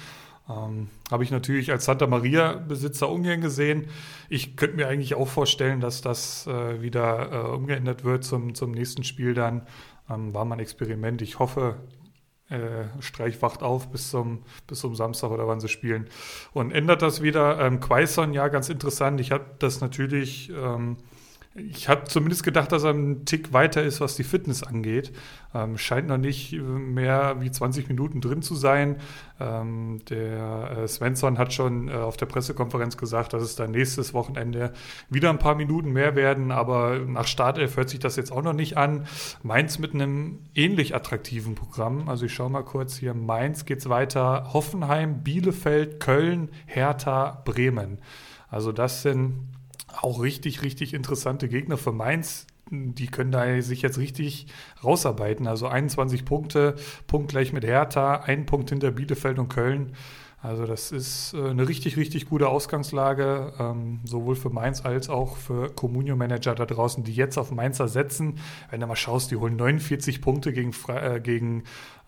Ähm, 0.50 0.90
Habe 1.10 1.24
ich 1.24 1.32
natürlich 1.32 1.72
als 1.72 1.86
Santa 1.86 2.08
Maria-Besitzer 2.08 3.10
ungern 3.10 3.42
gesehen. 3.42 3.88
Ich 4.30 4.56
könnte 4.56 4.76
mir 4.76 4.88
eigentlich 4.88 5.16
auch 5.16 5.28
vorstellen, 5.28 5.80
dass 5.80 6.02
das 6.02 6.46
äh, 6.48 6.82
wieder 6.82 7.32
äh, 7.32 7.56
umgeändert 7.56 8.04
wird 8.04 8.24
zum, 8.24 8.54
zum 8.54 8.72
nächsten 8.72 9.04
Spiel 9.04 9.34
dann. 9.34 9.66
Ähm, 10.10 10.34
war 10.34 10.46
mal 10.46 10.56
ein 10.56 10.60
Experiment. 10.60 11.22
Ich 11.22 11.40
hoffe, 11.40 11.78
äh, 12.50 12.86
Streich 13.00 13.42
wacht 13.42 13.64
auf 13.64 13.90
bis 13.90 14.12
zum, 14.12 14.44
bis 14.68 14.80
zum 14.80 14.96
Samstag 14.96 15.32
oder 15.32 15.48
wann 15.48 15.60
sie 15.60 15.68
spielen. 15.70 16.08
Und 16.54 16.72
ändert 16.72 17.02
das 17.02 17.24
wieder. 17.24 17.60
Ähm, 17.60 17.80
Quaison, 17.80 18.34
ja, 18.34 18.48
ganz 18.48 18.70
interessant. 18.70 19.20
Ich 19.20 19.32
habe 19.32 19.46
das 19.60 19.82
natürlich. 19.82 20.52
Ähm, 20.52 20.98
ich 21.58 21.88
habe 21.88 22.04
zumindest 22.04 22.44
gedacht, 22.44 22.74
dass 22.74 22.84
er 22.84 22.90
einen 22.90 23.24
Tick 23.24 23.54
weiter 23.54 23.82
ist, 23.82 24.02
was 24.02 24.18
die 24.18 24.26
Fitness 24.26 24.62
angeht. 24.62 25.14
Ähm, 25.54 25.78
scheint 25.78 26.10
noch 26.10 26.18
nicht 26.18 26.52
mehr 26.52 27.38
wie 27.40 27.50
20 27.50 27.88
Minuten 27.88 28.20
drin 28.20 28.42
zu 28.42 28.56
sein. 28.56 28.98
Ähm, 29.40 30.02
der 30.10 30.80
äh, 30.80 30.88
Svensson 30.90 31.38
hat 31.38 31.54
schon 31.54 31.88
äh, 31.88 31.94
auf 31.94 32.18
der 32.18 32.26
Pressekonferenz 32.26 32.98
gesagt, 32.98 33.32
dass 33.32 33.42
es 33.42 33.56
dann 33.56 33.72
nächstes 33.72 34.14
Wochenende 34.14 34.74
wieder 35.10 35.30
ein 35.30 35.40
paar 35.40 35.56
Minuten 35.56 35.94
mehr 35.94 36.18
werden, 36.18 36.52
aber 36.52 37.00
nach 37.00 37.28
Startelf 37.28 37.78
hört 37.78 37.88
sich 37.88 38.00
das 38.00 38.18
jetzt 38.18 38.34
auch 38.34 38.44
noch 38.44 38.54
nicht 38.54 38.76
an. 38.76 39.08
Mainz 39.42 39.80
mit 39.80 39.94
einem 39.94 40.40
ähnlich 40.56 40.94
attraktiven 40.94 41.56
Programm. 41.56 42.10
Also 42.10 42.26
ich 42.26 42.34
schaue 42.34 42.50
mal 42.50 42.64
kurz 42.64 42.98
hier. 42.98 43.14
Mainz 43.14 43.64
geht 43.64 43.80
es 43.80 43.88
weiter. 43.88 44.52
Hoffenheim, 44.52 45.24
Bielefeld, 45.24 46.02
Köln, 46.02 46.50
Hertha, 46.66 47.42
Bremen. 47.46 48.00
Also 48.50 48.74
das 48.74 49.02
sind 49.02 49.55
auch 50.02 50.22
richtig, 50.22 50.62
richtig 50.62 50.94
interessante 50.94 51.48
Gegner 51.48 51.78
für 51.78 51.92
Mainz. 51.92 52.48
Die 52.72 53.08
können 53.08 53.32
da 53.32 53.62
sich 53.62 53.82
jetzt 53.82 54.00
richtig 54.00 54.48
rausarbeiten. 54.84 55.48
Also 55.48 55.68
21 55.68 56.26
Punkte, 56.26 56.76
punktgleich 57.08 57.54
mit 57.54 57.64
Hertha, 57.64 58.16
ein 58.16 58.46
Punkt 58.46 58.72
hinter 58.72 58.92
Bielefeld 58.92 59.38
und 59.38 59.50
Köln. 59.50 59.94
Also 60.46 60.68
das 60.68 60.92
ist 60.92 61.34
äh, 61.34 61.50
eine 61.50 61.68
richtig, 61.68 61.98
richtig 61.98 62.30
gute 62.30 62.50
Ausgangslage, 62.50 63.54
ähm, 63.60 64.02
sowohl 64.04 64.36
für 64.36 64.52
Mainz 64.52 64.86
als 64.86 65.10
auch 65.10 65.38
für 65.38 65.70
Communio-Manager 65.70 66.54
da 66.54 66.66
draußen, 66.68 67.04
die 67.04 67.14
jetzt 67.14 67.40
auf 67.40 67.52
Mainzer 67.52 67.88
setzen. 67.88 68.38
Wenn 68.70 68.80
du 68.80 68.86
mal 68.86 68.96
schaust, 68.96 69.32
die 69.32 69.38
holen 69.38 69.56
49 69.56 70.22
Punkte 70.22 70.54
gegen, 70.54 70.72
äh, 70.88 71.20
gegen 71.20 71.64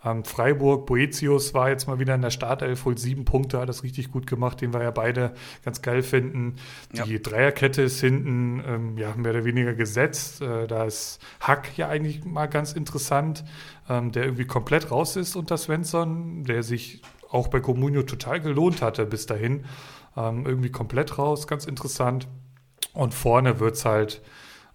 ähm, 0.06 0.24
Freiburg, 0.24 0.86
Boetius 0.86 1.54
war 1.54 1.70
jetzt 1.70 1.88
mal 1.88 2.00
wieder 2.00 2.14
in 2.14 2.22
der 2.22 2.30
Startelf, 2.30 2.86
holt 2.86 3.00
sieben 3.00 3.26
Punkte, 3.26 3.60
hat 3.60 3.70
das 3.70 3.84
richtig 3.84 4.12
gut 4.12 4.28
gemacht, 4.28 4.62
den 4.62 4.74
wir 4.74 4.84
ja 4.84 4.92
beide 4.92 5.34
ganz 5.66 5.82
geil 5.82 6.04
finden. 6.04 6.56
Die 6.92 7.14
ja. 7.14 7.20
Dreierkette 7.20 7.82
ist 7.82 8.00
hinten 8.00 8.64
ähm, 8.66 8.98
ja, 8.98 9.14
mehr 9.16 9.32
oder 9.32 9.46
weniger 9.46 9.74
gesetzt. 9.74 10.42
Äh, 10.42 10.68
da 10.68 10.86
ist 10.86 11.20
Hack 11.40 11.78
ja 11.78 11.90
eigentlich 11.90 12.24
mal 12.26 12.48
ganz 12.48 12.74
interessant, 12.74 13.44
ähm, 13.90 14.12
der 14.12 14.26
irgendwie 14.26 14.46
komplett 14.46 14.92
raus 14.92 15.16
ist 15.16 15.36
unter 15.36 15.58
Svensson, 15.58 16.44
der 16.44 16.62
sich 16.62 17.02
auch 17.30 17.48
bei 17.48 17.60
Comunio 17.60 18.04
total 18.04 18.40
gelohnt 18.40 18.82
hatte 18.82 19.06
bis 19.06 19.26
dahin. 19.26 19.66
Ähm, 20.16 20.46
irgendwie 20.46 20.72
komplett 20.72 21.18
raus, 21.18 21.48
ganz 21.48 21.66
interessant. 21.66 22.28
Und 22.94 23.14
vorne 23.14 23.60
wird 23.60 23.76
es 23.76 23.86
halt 23.86 24.22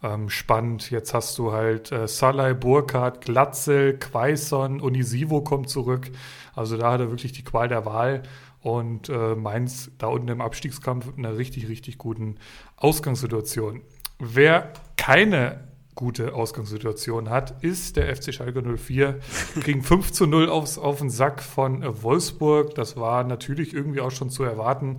ähm, 0.03 0.29
spannend. 0.29 0.91
Jetzt 0.91 1.15
hast 1.15 1.38
du 1.38 1.53
halt 1.53 1.93
äh, 1.93 2.09
Salai, 2.09 2.55
Burkhardt, 2.55 3.25
Glatzel, 3.25 3.99
Quaison, 3.99 4.81
Unisivo 4.81 5.43
kommt 5.43 5.69
zurück. 5.69 6.11
Also 6.55 6.77
da 6.77 6.93
hat 6.93 7.01
er 7.01 7.11
wirklich 7.11 7.33
die 7.33 7.45
Qual 7.45 7.69
der 7.69 7.87
Wahl. 7.87 8.23
Und 8.61 9.09
äh, 9.09 9.35
Mainz 9.35 9.91
da 9.99 10.07
unten 10.07 10.29
im 10.29 10.41
Abstiegskampf 10.41 11.07
mit 11.07 11.19
einer 11.19 11.37
richtig, 11.37 11.69
richtig 11.69 11.99
guten 11.99 12.37
Ausgangssituation. 12.77 13.81
Wer 14.21 14.73
keine 14.97 15.65
gute 15.95 16.35
Ausgangssituation 16.35 17.29
hat, 17.29 17.62
ist 17.62 17.97
der 17.97 18.15
FC 18.15 18.33
Schalke 18.33 18.62
04. 18.62 19.19
Kriegen 19.61 19.83
5 19.83 20.12
zu 20.12 20.27
0 20.27 20.49
aufs, 20.49 20.79
auf 20.79 20.99
den 20.99 21.11
Sack 21.11 21.43
von 21.43 21.83
äh, 21.83 22.03
Wolfsburg. 22.03 22.75
Das 22.75 22.97
war 22.97 23.25
natürlich 23.25 23.75
irgendwie 23.75 24.01
auch 24.01 24.11
schon 24.11 24.31
zu 24.31 24.45
erwarten. 24.45 24.99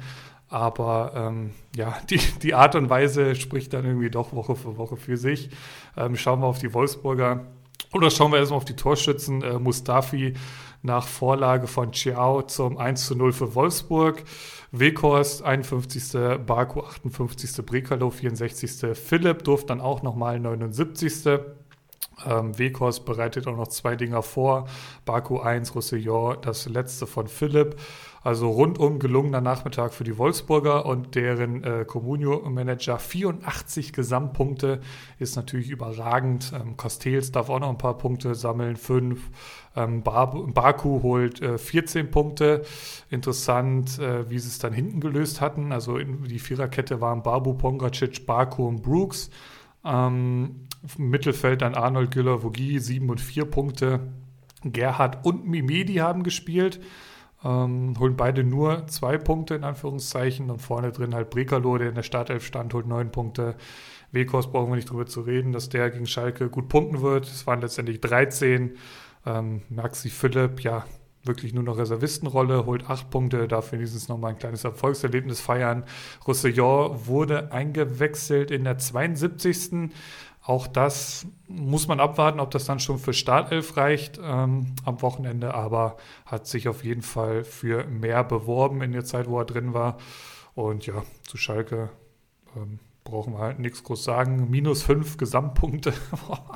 Aber 0.54 1.14
ähm, 1.16 1.50
ja, 1.76 1.98
die, 2.10 2.20
die 2.44 2.54
Art 2.54 2.76
und 2.76 2.90
Weise 2.90 3.36
spricht 3.36 3.74
dann 3.74 3.86
irgendwie 3.86 4.12
doch 4.12 4.34
Woche 4.34 4.56
für 4.56 4.78
Woche 4.78 4.98
für 4.98 5.18
sich. 5.18 5.50
Ähm, 5.98 6.16
schauen 6.16 6.42
wir 6.42 6.48
auf 6.48 6.60
die 6.60 6.74
Wolfsburger. 6.74 7.48
Oder 7.92 8.12
schauen 8.12 8.32
wir 8.32 8.38
erstmal 8.38 8.58
auf 8.58 8.66
die 8.66 8.76
Torschützen. 8.76 9.42
Äh, 9.42 9.58
Mustafi 9.58 10.36
nach 10.84 11.08
Vorlage 11.08 11.66
von 11.66 11.92
Chiao 11.92 12.44
zum 12.44 12.78
1 12.78 13.08
zu 13.08 13.16
0 13.16 13.34
für 13.34 13.56
Wolfsburg. 13.56 14.24
Weghorst 14.72 15.42
51. 15.44 16.20
Baku 16.46 16.82
58. 16.82 17.66
Brekalo 17.66 18.12
64. 18.12 18.96
Philipp 18.96 19.44
durfte 19.44 19.68
dann 19.68 19.82
auch 19.82 20.04
nochmal 20.04 20.40
79. 20.40 21.26
Ähm, 22.28 22.58
Weghorst 22.60 23.06
bereitet 23.06 23.48
auch 23.48 23.58
noch 23.58 23.70
zwei 23.70 23.96
Dinger 23.96 24.22
vor. 24.22 24.68
Baku 25.06 25.40
1, 25.40 25.74
Roussillon, 25.74 26.38
das 26.42 26.68
letzte 26.70 27.08
von 27.08 27.28
Philipp. 27.28 27.76
Also 28.24 28.50
rundum 28.50 29.00
gelungener 29.00 29.42
Nachmittag 29.42 29.94
für 29.94 30.06
die 30.06 30.18
Wolfsburger 30.18 30.86
und 30.86 31.16
deren 31.16 31.62
äh, 31.66 31.84
Comunio-Manager. 31.86 32.98
84 32.98 33.92
Gesamtpunkte 33.92 34.80
ist 35.20 35.36
natürlich 35.36 35.70
überragend. 35.70 36.54
Ähm, 36.56 36.78
Castells 36.78 37.34
darf 37.34 37.50
auch 37.50 37.60
noch 37.60 37.70
ein 37.70 37.78
paar 37.78 37.98
Punkte 37.98 38.34
sammeln, 38.34 38.78
fünf. 38.78 39.30
Ähm, 39.76 40.04
Baku 40.04 41.04
holt 41.04 41.42
äh, 41.42 41.58
14 41.58 42.12
Punkte. 42.12 42.64
Interessant, 43.10 44.00
äh, 44.00 44.30
wie 44.30 44.40
sie 44.40 44.48
es 44.48 44.60
dann 44.60 44.72
hinten 44.72 45.02
gelöst 45.02 45.42
hatten. 45.42 45.74
Also 45.74 45.98
in, 45.98 46.24
die 46.24 46.40
Viererkette 46.40 47.02
waren 47.02 47.24
Babu, 47.24 47.56
Pongracic, 47.56 48.26
Baku 48.26 48.70
und 48.70 48.84
Brooks. 48.84 49.32
Ähm, 49.84 50.68
Mittelfeld 50.98 51.62
dann 51.62 51.76
Arnold 51.76 52.12
Güller, 52.12 52.42
Vogie, 52.42 52.80
7 52.80 53.10
und 53.10 53.20
4 53.20 53.44
Punkte. 53.46 54.00
Gerhard 54.64 55.26
und 55.26 55.46
Mimedi 55.46 55.96
haben 55.96 56.24
gespielt. 56.24 56.80
Ähm, 57.44 57.96
holen 58.00 58.16
beide 58.16 58.44
nur 58.44 58.88
zwei 58.88 59.18
Punkte 59.18 59.56
in 59.56 59.64
Anführungszeichen 59.64 60.50
und 60.50 60.62
vorne 60.62 60.92
drin 60.92 61.14
halt 61.14 61.30
Brekalo, 61.30 61.78
der 61.78 61.90
in 61.90 61.96
der 61.96 62.04
Startelf 62.04 62.46
stand, 62.46 62.74
holt 62.74 62.88
neun 62.88 63.12
Punkte. 63.12 63.56
Wekos 64.12 64.52
brauchen 64.52 64.72
wir 64.72 64.76
nicht 64.76 64.90
drüber 64.90 65.06
zu 65.06 65.22
reden, 65.22 65.52
dass 65.52 65.70
der 65.70 65.90
gegen 65.90 66.06
Schalke 66.06 66.50
gut 66.50 66.70
punkten 66.70 67.02
wird. 67.02 67.26
Es 67.26 67.46
waren 67.48 67.62
letztendlich 67.62 68.00
13. 68.00 68.78
Ähm, 69.26 69.62
Maxi 69.70 70.10
Philipp, 70.10 70.62
ja, 70.62 70.86
wirklich 71.24 71.54
nur 71.54 71.64
noch 71.64 71.78
Reservistenrolle, 71.78 72.66
holt 72.66 72.90
acht 72.90 73.10
Punkte, 73.10 73.48
darf 73.48 73.72
wenigstens 73.72 74.08
nochmal 74.08 74.32
ein 74.32 74.38
kleines 74.38 74.64
Erfolgserlebnis 74.64 75.40
feiern. 75.40 75.84
Roussillon 76.28 77.08
wurde 77.08 77.52
eingewechselt 77.52 78.52
in 78.52 78.66
der 78.66 78.78
72. 78.78 79.92
Auch 80.46 80.68
das 80.68 81.26
muss 81.48 81.88
man 81.88 82.02
abwarten, 82.02 82.42
ob 82.42 82.52
das 82.52 82.66
dann 82.66 82.80
schon 82.80 83.00
für 83.00 83.14
Startelf 83.14 83.78
reicht 83.78 84.20
ähm, 84.22 84.76
am 84.84 85.02
Wochenende, 85.02 85.54
aber 85.54 85.96
hat 86.26 86.48
sich 86.48 86.68
auf 86.68 86.84
jeden 86.84 87.02
Fall 87.02 87.46
für 87.46 87.86
mehr 87.86 88.26
beworben 88.26 88.82
in 88.82 88.92
der 88.92 89.06
Zeit, 89.06 89.30
wo 89.30 89.40
er 89.40 89.46
drin 89.46 89.74
war. 89.74 89.98
Und 90.54 90.86
ja, 90.86 91.04
zu 91.26 91.38
Schalke 91.38 91.90
ähm, 92.58 92.80
brauchen 93.06 93.34
wir 93.34 93.40
halt 93.40 93.60
nichts 93.60 93.84
groß 93.84 94.04
sagen. 94.04 94.50
Minus 94.50 94.84
fünf 94.84 95.16
Gesamtpunkte. 95.16 95.94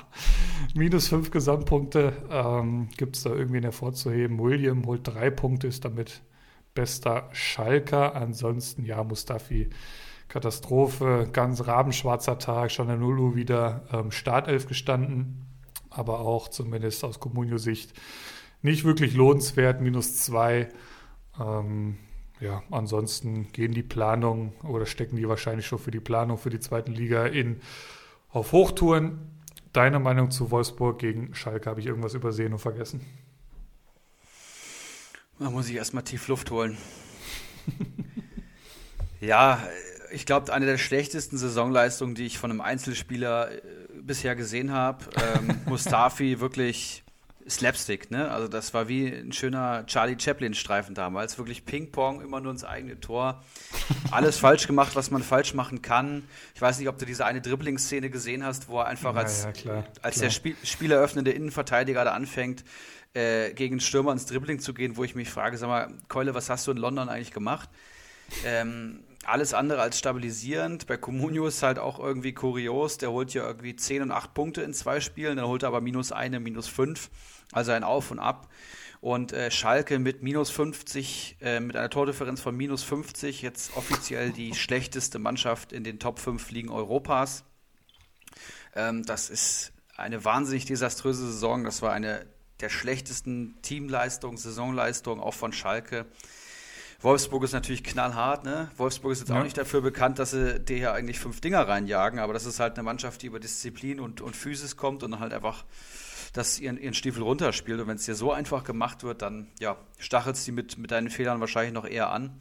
Minus 0.76 1.08
fünf 1.08 1.32
Gesamtpunkte 1.32 2.14
ähm, 2.30 2.90
gibt 2.98 3.16
es 3.16 3.24
da 3.24 3.34
irgendwie 3.34 3.62
hervorzuheben. 3.62 4.38
William 4.40 4.86
holt 4.86 5.08
drei 5.08 5.30
Punkte, 5.30 5.68
ist 5.68 5.86
damit 5.86 6.24
bester 6.74 7.30
Schalker. 7.32 8.16
Ansonsten, 8.16 8.84
ja, 8.84 9.02
Mustafi 9.04 9.70
Katastrophe, 10.28 11.30
ganz 11.32 11.68
rabenschwarzer 11.68 12.38
Tag, 12.38 12.72
schon 12.72 12.88
0 12.88 13.20
Uhr 13.20 13.36
wieder 13.36 13.86
ähm, 13.94 14.12
Startelf 14.12 14.68
gestanden, 14.68 15.46
aber 15.90 16.20
auch 16.20 16.50
zumindest 16.50 17.04
aus 17.04 17.20
Comunio-Sicht 17.20 17.94
nicht 18.62 18.84
wirklich 18.84 19.14
lohnenswert, 19.14 19.82
minus 19.82 20.18
zwei. 20.18 20.70
Ähm, 21.40 21.98
ja, 22.40 22.62
ansonsten 22.70 23.52
gehen 23.52 23.74
die 23.74 23.84
Planungen 23.84 24.54
oder 24.64 24.86
stecken 24.86 25.16
die 25.16 25.28
wahrscheinlich 25.28 25.66
schon 25.66 25.80
für 25.80 25.92
die 25.92 26.00
Planung 26.00 26.38
für 26.38 26.50
die 26.50 26.60
zweiten 26.60 26.92
Liga 26.92 27.26
in 27.26 27.62
auf 28.30 28.52
Hochtouren. 28.52 29.32
Deine 29.74 30.00
Meinung 30.00 30.32
zu 30.32 30.52
Wolfsburg 30.52 31.00
gegen 31.00 31.34
Schalke? 31.36 31.70
Habe 31.70 31.80
ich 31.80 31.88
irgendwas 31.88 32.14
übersehen 32.14 32.54
und 32.54 32.60
vergessen? 32.60 33.02
Da 35.40 35.50
muss 35.50 35.70
ich 35.70 35.76
erstmal 35.76 36.04
tief 36.04 36.28
Luft 36.28 36.50
holen. 36.52 36.78
ja, 39.22 39.62
ich 40.12 40.26
glaube, 40.26 40.52
eine 40.54 40.66
der 40.66 40.78
schlechtesten 40.78 41.38
Saisonleistungen, 41.38 42.16
die 42.16 42.26
ich 42.26 42.38
von 42.38 42.52
einem 42.52 42.62
Einzelspieler 42.62 43.52
äh, 43.52 43.62
bisher 44.02 44.36
gesehen 44.36 44.72
habe. 44.72 45.06
Ähm, 45.16 45.60
Mustafi 45.66 46.40
wirklich 46.40 47.04
Slapstick, 47.50 48.12
ne? 48.12 48.30
Also 48.30 48.48
das 48.48 48.74
war 48.74 48.88
wie 48.88 49.08
ein 49.08 49.32
schöner 49.32 49.86
Charlie 49.86 50.18
Chaplin-Streifen 50.20 50.96
damals. 50.96 51.38
Wirklich 51.38 51.66
Ping-Pong, 51.66 52.22
immer 52.22 52.42
nur 52.42 52.52
ins 52.52 52.64
eigene 52.64 53.00
Tor. 53.00 53.44
Alles 54.12 54.38
falsch 54.38 54.68
gemacht, 54.68 54.96
was 54.96 55.12
man 55.12 55.24
falsch 55.24 55.54
machen 55.54 55.82
kann. 55.82 56.24
Ich 56.56 56.62
weiß 56.62 56.80
nicht, 56.80 56.90
ob 56.90 56.98
du 56.98 57.06
diese 57.06 57.26
eine 57.26 57.42
Dribbling-Szene 57.42 58.10
gesehen 58.10 58.44
hast, 58.44 58.68
wo 58.68 58.80
er 58.80 58.88
einfach 58.88 59.14
ja, 59.14 59.22
als, 59.22 59.44
ja, 59.44 59.52
klar, 59.54 59.84
als 60.02 60.16
klar. 60.16 60.24
der 60.26 60.30
Spiel, 60.32 60.56
spieleröffnende 60.64 61.32
Innenverteidiger 61.32 62.04
da 62.04 62.12
anfängt, 62.12 62.66
äh, 63.14 63.54
gegen 63.54 63.80
Stürmer 63.80 64.12
ins 64.12 64.26
Dribbling 64.26 64.60
zu 64.60 64.74
gehen, 64.74 64.98
wo 64.98 65.04
ich 65.04 65.16
mich 65.16 65.30
frage, 65.30 65.58
sag 65.58 65.68
mal, 65.68 65.94
Keule, 66.10 66.34
was 66.34 66.50
hast 66.50 66.68
du 66.68 66.72
in 66.72 66.78
London 66.78 67.08
eigentlich 67.08 67.32
gemacht? 67.32 67.70
Ähm, 68.46 69.04
alles 69.28 69.54
andere 69.54 69.82
als 69.82 70.00
stabilisierend. 70.00 70.88
Bei 70.88 70.98
Comunio 70.98 71.48
ist 71.48 71.62
halt 71.62 71.80
auch 71.80 72.00
irgendwie 72.00 72.34
kurios. 72.34 72.98
Der 72.98 73.12
holt 73.12 73.34
ja 73.34 73.46
irgendwie 73.46 73.76
10 73.76 74.04
und 74.04 74.12
8 74.12 74.34
Punkte 74.34 74.62
in 74.62 74.74
zwei 74.74 75.02
Spielen, 75.02 75.38
dann 75.38 75.48
holt 75.48 75.64
er 75.64 75.68
aber 75.68 75.82
minus 75.82 76.12
eine, 76.12 76.40
minus 76.40 76.68
5. 76.68 77.10
Also 77.52 77.72
ein 77.72 77.84
Auf 77.84 78.12
und 78.12 78.20
Ab. 78.20 78.50
Und 79.00 79.32
äh, 79.32 79.52
Schalke 79.52 80.00
mit 80.00 80.24
minus 80.24 80.50
50, 80.50 81.38
äh, 81.42 81.60
mit 81.60 81.76
einer 81.76 81.90
Tordifferenz 81.90 82.42
von 82.42 82.56
minus 82.56 82.84
50, 82.84 83.42
jetzt 83.42 83.76
offiziell 83.78 84.32
die 84.32 84.56
schlechteste 84.56 85.20
Mannschaft 85.20 85.72
in 85.72 85.84
den 85.84 86.00
Top 86.00 86.20
5 86.20 86.50
Ligen 86.52 86.70
Europas. 86.70 87.44
Ähm, 88.76 89.06
das 89.06 89.30
ist 89.30 89.74
eine 89.96 90.26
wahnsinnig 90.26 90.66
desaströse 90.66 91.28
Saison. 91.28 91.64
Das 91.64 91.82
war 91.82 91.92
eine 91.92 92.26
der 92.60 92.70
schlechtesten 92.70 93.62
Teamleistungen, 93.62 94.38
Saisonleistungen 94.38 95.22
auch 95.22 95.34
von 95.34 95.54
Schalke. 95.54 96.06
Wolfsburg 97.00 97.44
ist 97.44 97.54
natürlich 97.54 97.84
knallhart, 97.84 98.44
ne? 98.44 98.72
Wolfsburg 98.76 99.12
ist 99.12 99.20
jetzt 99.20 99.30
ja. 99.30 99.40
auch 99.40 99.44
nicht 99.44 99.58
dafür 99.58 99.82
bekannt, 99.82 100.18
dass 100.18 100.32
sie 100.32 100.60
dir 100.60 100.78
ja 100.78 100.94
eigentlich 100.94 101.20
fünf 101.20 101.42
Dinger 101.42 101.68
reinjagen, 101.68 102.20
aber 102.20 102.34
das 102.34 102.46
ist 102.46 102.60
halt 102.60 102.74
eine 102.74 102.84
Mannschaft, 102.84 103.22
die 103.22 103.28
über 103.28 103.40
Disziplin 103.40 104.00
und, 104.00 104.22
und 104.22 104.36
Physis 104.36 104.78
kommt 104.78 105.04
und 105.04 105.12
dann 105.12 105.20
halt 105.20 105.34
einfach 105.34 105.64
das 106.34 106.60
ihren, 106.60 106.78
ihren 106.78 106.94
Stiefel 106.94 107.22
runterspielt. 107.22 107.80
Und 107.80 107.88
wenn 107.88 107.98
es 107.98 108.06
dir 108.06 108.16
so 108.16 108.32
einfach 108.32 108.64
gemacht 108.64 109.04
wird, 109.04 109.22
dann 109.22 109.48
ja, 109.60 109.78
stachelt 110.00 110.38
sie 110.38 110.52
mit, 110.52 110.78
mit 110.78 110.92
deinen 110.92 111.10
Fehlern 111.10 111.40
wahrscheinlich 111.40 111.74
noch 111.74 111.86
eher 111.86 112.10
an. 112.10 112.38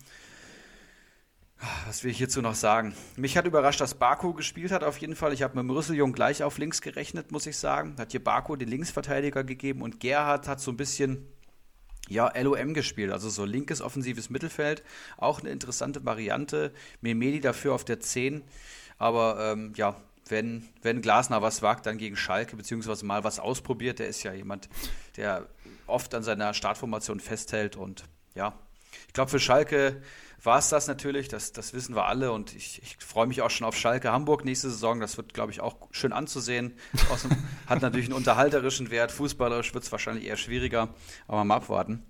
Was 1.86 2.04
will 2.04 2.10
ich 2.10 2.18
hierzu 2.18 2.42
noch 2.42 2.54
sagen? 2.54 2.94
Mich 3.16 3.36
hat 3.38 3.46
überrascht, 3.46 3.80
dass 3.80 3.94
Baku 3.94 4.34
gespielt 4.34 4.72
hat, 4.72 4.84
auf 4.84 4.98
jeden 4.98 5.16
Fall. 5.16 5.32
Ich 5.32 5.42
habe 5.42 5.54
mit 5.54 5.62
dem 5.62 5.70
Rüsseljung 5.70 6.12
gleich 6.12 6.42
auf 6.42 6.58
links 6.58 6.82
gerechnet, 6.82 7.32
muss 7.32 7.46
ich 7.46 7.56
sagen. 7.56 7.96
Hat 7.98 8.10
hier 8.10 8.22
Baku 8.22 8.56
den 8.56 8.68
Linksverteidiger 8.68 9.42
gegeben 9.42 9.80
und 9.80 10.00
Gerhard 10.00 10.48
hat 10.48 10.60
so 10.60 10.70
ein 10.70 10.76
bisschen 10.76 11.26
ja, 12.08 12.32
LOM 12.40 12.74
gespielt, 12.74 13.12
also 13.12 13.28
so 13.28 13.44
linkes 13.44 13.80
offensives 13.80 14.30
Mittelfeld. 14.30 14.82
Auch 15.16 15.40
eine 15.40 15.50
interessante 15.50 16.04
Variante. 16.04 16.72
Memedi 17.00 17.40
dafür 17.40 17.74
auf 17.74 17.84
der 17.84 18.00
10. 18.00 18.42
Aber 18.98 19.52
ähm, 19.52 19.72
ja, 19.76 19.96
wenn, 20.28 20.68
wenn 20.82 21.02
Glasner 21.02 21.42
was 21.42 21.62
wagt, 21.62 21.86
dann 21.86 21.98
gegen 21.98 22.16
Schalke, 22.16 22.56
beziehungsweise 22.56 23.04
mal 23.04 23.24
was 23.24 23.38
ausprobiert, 23.38 23.98
der 23.98 24.08
ist 24.08 24.22
ja 24.22 24.32
jemand, 24.32 24.68
der 25.16 25.46
oft 25.86 26.14
an 26.14 26.22
seiner 26.22 26.54
Startformation 26.54 27.20
festhält. 27.20 27.76
Und 27.76 28.04
ja, 28.34 28.58
ich 29.06 29.12
glaube, 29.12 29.30
für 29.30 29.40
Schalke 29.40 30.02
war 30.46 30.58
es 30.58 30.68
das 30.68 30.86
natürlich, 30.86 31.28
das, 31.28 31.52
das 31.52 31.74
wissen 31.74 31.94
wir 31.94 32.06
alle 32.06 32.32
und 32.32 32.54
ich, 32.54 32.80
ich 32.82 32.96
freue 32.98 33.26
mich 33.26 33.42
auch 33.42 33.50
schon 33.50 33.66
auf 33.66 33.76
Schalke 33.76 34.12
Hamburg 34.12 34.44
nächste 34.44 34.70
Saison. 34.70 35.00
Das 35.00 35.16
wird, 35.16 35.34
glaube 35.34 35.52
ich, 35.52 35.60
auch 35.60 35.76
schön 35.90 36.12
anzusehen. 36.12 36.78
Außerdem 37.10 37.36
hat 37.66 37.82
natürlich 37.82 38.06
einen 38.06 38.14
unterhalterischen 38.14 38.90
Wert. 38.90 39.12
Fußballerisch 39.12 39.74
wird 39.74 39.84
es 39.84 39.92
wahrscheinlich 39.92 40.24
eher 40.24 40.36
schwieriger, 40.36 40.88
aber 41.26 41.44
mal 41.44 41.56
abwarten. 41.56 42.06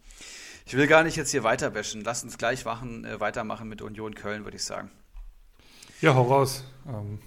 Ich 0.67 0.75
will 0.77 0.87
gar 0.87 1.03
nicht 1.03 1.17
jetzt 1.17 1.31
hier 1.31 1.45
weiter 1.45 1.75
wäschen. 1.75 2.03
Lass 2.03 2.23
uns 2.23 2.39
gleich 2.39 2.65
machen, 2.65 3.05
äh, 3.05 3.21
weitermachen 3.21 3.69
mit 3.69 3.83
Union 3.83 4.15
Köln, 4.15 4.45
würde 4.45 4.57
ich 4.57 4.65
sagen. 4.65 4.91
Ja, 6.01 6.15
hau 6.15 6.23
raus. 6.23 6.65
Ähm, 6.87 7.21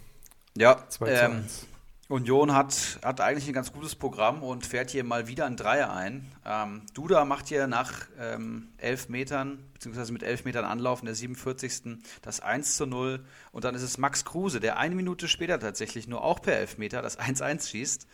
ja, 0.55 0.87
2 0.89 1.05
zu 1.05 1.11
ähm, 1.11 1.31
1. 1.31 1.67
Union 2.09 2.55
hat, 2.55 2.99
hat 3.03 3.21
eigentlich 3.21 3.47
ein 3.47 3.53
ganz 3.53 3.71
gutes 3.71 3.93
Programm 3.93 4.41
und 4.41 4.65
fährt 4.65 4.89
hier 4.89 5.03
mal 5.03 5.27
wieder 5.27 5.45
ein 5.45 5.55
Dreier 5.55 5.93
ein. 5.93 6.31
Ähm, 6.43 6.81
Duda 6.95 7.23
macht 7.23 7.49
hier 7.49 7.67
nach 7.67 8.07
ähm, 8.19 8.69
elf 8.77 9.09
Metern, 9.09 9.63
beziehungsweise 9.75 10.11
mit 10.11 10.23
elf 10.23 10.43
Metern 10.43 10.65
Anlauf 10.65 11.01
in 11.01 11.05
der 11.05 11.13
47. 11.13 11.99
das 12.23 12.39
1 12.39 12.77
zu 12.77 12.87
0. 12.87 13.23
Und 13.51 13.63
dann 13.63 13.75
ist 13.75 13.83
es 13.83 13.99
Max 13.99 14.25
Kruse, 14.25 14.59
der 14.59 14.77
eine 14.79 14.95
Minute 14.95 15.27
später 15.27 15.59
tatsächlich 15.59 16.07
nur 16.07 16.23
auch 16.23 16.41
per 16.41 16.57
Elfmeter 16.57 17.03
das 17.03 17.19
1-1 17.19 17.69
schießt. 17.69 18.07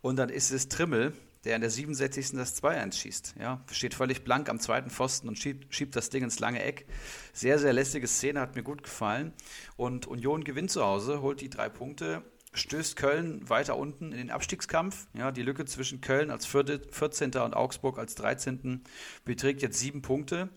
Und 0.00 0.16
dann 0.16 0.30
ist 0.30 0.50
es 0.50 0.70
Trimmel, 0.70 1.12
der 1.44 1.56
in 1.56 1.60
der 1.60 1.70
67. 1.70 2.30
das 2.32 2.62
2-1 2.62 2.94
schießt. 2.94 3.34
Ja, 3.38 3.62
steht 3.70 3.92
völlig 3.92 4.24
blank 4.24 4.48
am 4.48 4.58
zweiten 4.58 4.88
Pfosten 4.88 5.28
und 5.28 5.38
schiebt, 5.38 5.74
schiebt, 5.74 5.94
das 5.96 6.08
Ding 6.08 6.24
ins 6.24 6.40
lange 6.40 6.62
Eck. 6.62 6.86
Sehr, 7.34 7.58
sehr 7.58 7.74
lästige 7.74 8.06
Szene, 8.06 8.40
hat 8.40 8.54
mir 8.54 8.62
gut 8.62 8.82
gefallen. 8.82 9.34
Und 9.76 10.06
Union 10.06 10.44
gewinnt 10.44 10.70
zu 10.70 10.82
Hause, 10.82 11.20
holt 11.20 11.42
die 11.42 11.50
drei 11.50 11.68
Punkte 11.68 12.22
stößt 12.54 12.96
Köln 12.96 13.48
weiter 13.48 13.76
unten 13.76 14.12
in 14.12 14.18
den 14.18 14.30
Abstiegskampf. 14.30 15.06
Ja, 15.12 15.32
die 15.32 15.42
Lücke 15.42 15.64
zwischen 15.64 16.00
Köln 16.00 16.30
als 16.30 16.46
14. 16.46 17.32
und 17.34 17.54
Augsburg 17.54 17.98
als 17.98 18.14
13. 18.14 18.82
beträgt 19.24 19.62
jetzt 19.62 19.78
sieben 19.78 20.02
Punkte. 20.02 20.48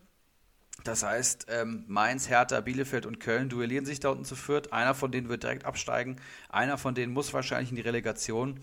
Das 0.84 1.04
heißt, 1.04 1.48
ähm, 1.50 1.84
Mainz, 1.88 2.30
Hertha, 2.30 2.62
Bielefeld 2.62 3.06
und 3.06 3.20
Köln 3.20 3.50
duellieren 3.50 3.86
sich 3.86 4.00
da 4.00 4.10
unten 4.10 4.26
zu 4.26 4.36
Fürth. 4.36 4.72
Einer 4.72 4.94
von 4.94 5.12
denen 5.12 5.28
wird 5.28 5.44
direkt 5.44 5.66
absteigen. 5.66 6.18
Einer 6.50 6.78
von 6.78 6.96
denen 6.96 7.14
muss 7.14 7.34
wahrscheinlich 7.34 7.72
in 7.72 7.76
die 7.76 7.82
Relegation. 7.82 8.60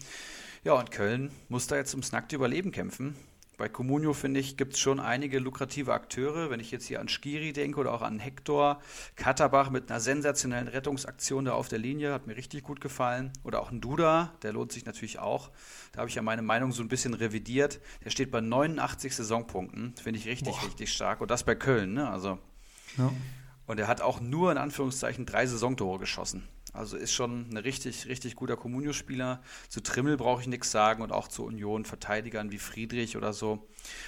Ja, 0.62 0.74
und 0.74 0.90
Köln 0.90 1.30
muss 1.48 1.66
da 1.66 1.76
jetzt 1.76 1.92
ums 1.92 2.12
nackte 2.12 2.36
Überleben 2.36 2.70
kämpfen. 2.70 3.16
Bei 3.56 3.68
Comunio, 3.68 4.12
finde 4.14 4.40
ich, 4.40 4.56
gibt 4.56 4.74
es 4.74 4.80
schon 4.80 4.98
einige 4.98 5.38
lukrative 5.38 5.92
Akteure. 5.92 6.50
Wenn 6.50 6.58
ich 6.58 6.72
jetzt 6.72 6.86
hier 6.86 7.00
an 7.00 7.08
Skiri 7.08 7.52
denke 7.52 7.78
oder 7.78 7.92
auch 7.92 8.02
an 8.02 8.18
Hector, 8.18 8.80
Katterbach 9.14 9.70
mit 9.70 9.90
einer 9.90 10.00
sensationellen 10.00 10.66
Rettungsaktion 10.66 11.44
da 11.44 11.52
auf 11.52 11.68
der 11.68 11.78
Linie, 11.78 12.12
hat 12.12 12.26
mir 12.26 12.36
richtig 12.36 12.64
gut 12.64 12.80
gefallen. 12.80 13.32
Oder 13.44 13.60
auch 13.60 13.70
ein 13.70 13.80
Duda, 13.80 14.32
der 14.42 14.52
lohnt 14.52 14.72
sich 14.72 14.86
natürlich 14.86 15.20
auch. 15.20 15.50
Da 15.92 16.00
habe 16.00 16.08
ich 16.08 16.16
ja 16.16 16.22
meine 16.22 16.42
Meinung 16.42 16.72
so 16.72 16.82
ein 16.82 16.88
bisschen 16.88 17.14
revidiert. 17.14 17.80
Der 18.04 18.10
steht 18.10 18.32
bei 18.32 18.40
89 18.40 19.14
Saisonpunkten. 19.14 19.94
Finde 20.02 20.18
ich 20.18 20.26
richtig, 20.26 20.54
Boah. 20.54 20.66
richtig 20.66 20.92
stark. 20.92 21.20
Und 21.20 21.30
das 21.30 21.44
bei 21.44 21.54
Köln, 21.54 21.94
ne? 21.94 22.10
Also. 22.10 22.38
Ja. 22.98 23.12
Und 23.66 23.78
er 23.78 23.86
hat 23.86 24.00
auch 24.00 24.20
nur 24.20 24.50
in 24.50 24.58
Anführungszeichen 24.58 25.26
drei 25.26 25.46
Saisontore 25.46 25.98
geschossen. 25.98 26.48
Also 26.74 26.96
ist 26.96 27.12
schon 27.12 27.48
ein 27.50 27.56
richtig, 27.56 28.06
richtig 28.06 28.34
guter 28.34 28.56
Comunio-Spieler. 28.56 29.40
Zu 29.68 29.80
Trimmel 29.80 30.16
brauche 30.16 30.42
ich 30.42 30.48
nichts 30.48 30.70
sagen 30.70 31.02
und 31.02 31.12
auch 31.12 31.28
zu 31.28 31.44
Union 31.44 31.84
Verteidigern 31.84 32.50
wie 32.50 32.58
Friedrich 32.58 33.16
oder 33.16 33.32
so. 33.32 33.66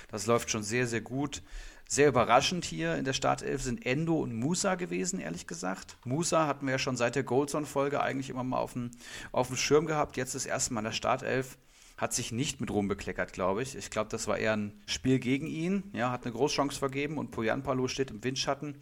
Das 0.09 0.27
läuft 0.27 0.51
schon 0.51 0.65
sehr, 0.65 0.87
sehr 0.87 1.01
gut. 1.01 1.43
Sehr 1.89 2.09
überraschend 2.09 2.65
hier 2.65 2.97
in 2.97 3.05
der 3.05 3.13
Startelf 3.13 3.63
sind 3.63 3.87
Endo 3.87 4.17
und 4.17 4.35
Musa 4.35 4.75
gewesen, 4.75 5.21
ehrlich 5.21 5.47
gesagt. 5.47 5.97
Musa 6.05 6.49
hatten 6.49 6.67
wir 6.67 6.73
ja 6.73 6.79
schon 6.81 6.97
seit 6.97 7.15
der 7.15 7.23
Goldson-Folge 7.23 8.03
eigentlich 8.03 8.29
immer 8.29 8.43
mal 8.43 8.59
auf 8.59 8.73
dem, 8.73 8.91
auf 9.31 9.47
dem 9.47 9.57
Schirm 9.57 9.87
gehabt. 9.87 10.17
Jetzt 10.17 10.35
das 10.35 10.47
erste 10.47 10.75
Mal 10.75 10.81
in 10.81 10.87
der 10.87 10.93
Startelf 10.93 11.57
hat 11.97 12.13
sich 12.13 12.31
nicht 12.31 12.61
mit 12.61 12.71
Ruhm 12.71 12.89
bekleckert, 12.89 13.33
glaube 13.33 13.63
ich. 13.63 13.75
Ich 13.75 13.91
glaube, 13.91 14.11
das 14.11 14.27
war 14.27 14.39
eher 14.39 14.55
ein 14.55 14.83
Spiel 14.87 15.19
gegen 15.19 15.47
ihn. 15.47 15.85
Ja, 15.95 16.11
hat 16.11 16.25
eine 16.25 16.35
Großchance 16.35 16.79
vergeben 16.79 17.17
und 17.17 17.31
Poyan 17.31 17.63
Palo 17.63 17.89
steht 17.89 18.11
im 18.11 18.23
Windschatten. 18.23 18.77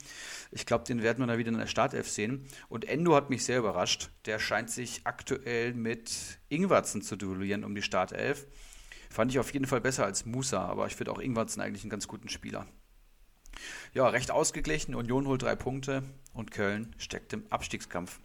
Ich 0.51 0.67
glaube, 0.67 0.85
den 0.85 1.03
werden 1.03 1.21
wir 1.21 1.27
dann 1.27 1.39
wieder 1.39 1.53
in 1.53 1.59
der 1.59 1.67
Startelf 1.67 2.09
sehen. 2.09 2.47
Und 2.69 2.87
Endo 2.87 3.15
hat 3.15 3.31
mich 3.31 3.45
sehr 3.45 3.59
überrascht. 3.59 4.11
Der 4.27 4.39
scheint 4.41 4.71
sich 4.71 5.03
aktuell 5.05 5.75
mit 5.75 6.41
Ingwarzen 6.49 7.03
zu 7.03 7.17
duellieren 7.17 7.65
um 7.65 7.75
die 7.75 7.83
Startelf. 7.83 8.47
Fand 9.11 9.31
ich 9.31 9.39
auf 9.39 9.53
jeden 9.53 9.67
Fall 9.67 9.81
besser 9.81 10.05
als 10.05 10.27
Musa, 10.27 10.65
aber 10.65 10.89
ich 10.89 10.97
finde 10.97 11.13
auch 11.13 11.21
Ingwarzen 11.21 11.63
eigentlich 11.63 11.85
einen 11.85 11.91
ganz 11.91 12.09
guten 12.09 12.29
Spieler. 12.29 12.67
Ja, 13.93 14.09
recht 14.09 14.33
ausgeglichen. 14.33 14.97
Union 14.97 15.29
holt 15.29 15.43
drei 15.43 15.55
Punkte 15.55 16.03
und 16.33 16.51
Köln 16.51 16.97
steckt 16.99 17.33
im 17.33 17.45
Abstiegskampf. 17.51 18.19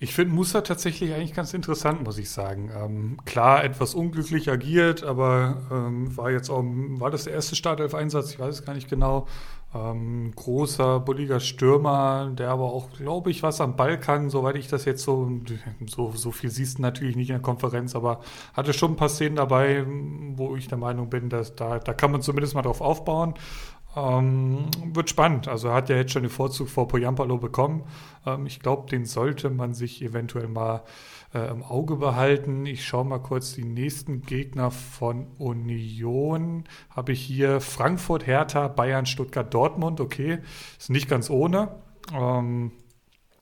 Ich 0.00 0.14
finde 0.14 0.32
Musa 0.32 0.60
tatsächlich 0.60 1.12
eigentlich 1.12 1.34
ganz 1.34 1.54
interessant, 1.54 2.04
muss 2.04 2.18
ich 2.18 2.30
sagen. 2.30 2.70
Ähm, 2.72 3.18
klar, 3.24 3.64
etwas 3.64 3.96
unglücklich 3.96 4.48
agiert, 4.48 5.02
aber 5.02 5.62
ähm, 5.72 6.16
war 6.16 6.30
jetzt 6.30 6.50
auch, 6.50 6.62
war 6.62 7.10
das 7.10 7.24
der 7.24 7.32
erste 7.32 7.56
Startelf-Einsatz? 7.56 8.30
Ich 8.30 8.38
weiß 8.38 8.60
es 8.60 8.64
gar 8.64 8.74
nicht 8.74 8.88
genau. 8.88 9.26
Ähm, 9.74 10.32
großer, 10.36 11.00
bulliger 11.00 11.40
Stürmer, 11.40 12.30
der 12.32 12.50
aber 12.50 12.72
auch, 12.72 12.92
glaube 12.92 13.30
ich, 13.30 13.42
was 13.42 13.60
am 13.60 13.74
Ball 13.74 13.98
kann, 13.98 14.30
soweit 14.30 14.54
ich 14.54 14.68
das 14.68 14.84
jetzt 14.84 15.02
so, 15.02 15.30
so, 15.86 16.12
so 16.12 16.30
viel 16.30 16.50
siehst 16.50 16.78
du 16.78 16.82
natürlich 16.82 17.16
nicht 17.16 17.30
in 17.30 17.34
der 17.34 17.42
Konferenz, 17.42 17.96
aber 17.96 18.20
hatte 18.54 18.72
schon 18.72 18.92
ein 18.92 18.96
paar 18.96 19.10
Szenen 19.10 19.36
dabei, 19.36 19.84
wo 20.36 20.54
ich 20.54 20.68
der 20.68 20.78
Meinung 20.78 21.10
bin, 21.10 21.28
dass 21.28 21.56
da, 21.56 21.80
da 21.80 21.92
kann 21.92 22.12
man 22.12 22.22
zumindest 22.22 22.54
mal 22.54 22.62
drauf 22.62 22.80
aufbauen. 22.80 23.34
Ähm, 23.98 24.66
wird 24.92 25.10
spannend. 25.10 25.48
Also 25.48 25.68
er 25.68 25.74
hat 25.74 25.88
ja 25.88 25.96
jetzt 25.96 26.12
schon 26.12 26.22
den 26.22 26.30
Vorzug 26.30 26.68
vor 26.68 26.88
Poyampalo 26.88 27.38
bekommen. 27.38 27.84
Ähm, 28.26 28.46
ich 28.46 28.60
glaube, 28.60 28.88
den 28.88 29.04
sollte 29.04 29.50
man 29.50 29.74
sich 29.74 30.02
eventuell 30.02 30.48
mal 30.48 30.82
äh, 31.34 31.50
im 31.50 31.62
Auge 31.62 31.96
behalten. 31.96 32.66
Ich 32.66 32.86
schaue 32.86 33.04
mal 33.04 33.18
kurz 33.18 33.54
die 33.54 33.64
nächsten 33.64 34.22
Gegner 34.22 34.70
von 34.70 35.26
Union. 35.38 36.64
Habe 36.90 37.12
ich 37.12 37.20
hier 37.20 37.60
Frankfurt, 37.60 38.26
Hertha, 38.26 38.68
Bayern, 38.68 39.06
Stuttgart, 39.06 39.52
Dortmund. 39.52 40.00
Okay, 40.00 40.38
ist 40.78 40.90
nicht 40.90 41.08
ganz 41.08 41.28
ohne. 41.28 41.68
Ähm, 42.12 42.72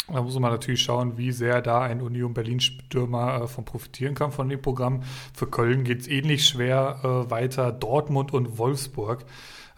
da 0.08 0.22
muss 0.22 0.38
man 0.38 0.52
natürlich 0.52 0.82
schauen, 0.82 1.18
wie 1.18 1.32
sehr 1.32 1.60
da 1.60 1.82
ein 1.82 2.00
Union 2.00 2.32
Berlin-Stürmer 2.32 3.42
äh, 3.42 3.46
von 3.48 3.64
profitieren 3.64 4.14
kann 4.14 4.30
von 4.30 4.48
dem 4.48 4.62
Programm. 4.62 5.02
Für 5.34 5.48
Köln 5.48 5.82
geht 5.84 6.02
es 6.02 6.08
ähnlich 6.08 6.46
schwer 6.46 7.00
äh, 7.02 7.30
weiter. 7.30 7.72
Dortmund 7.72 8.32
und 8.32 8.56
Wolfsburg 8.56 9.24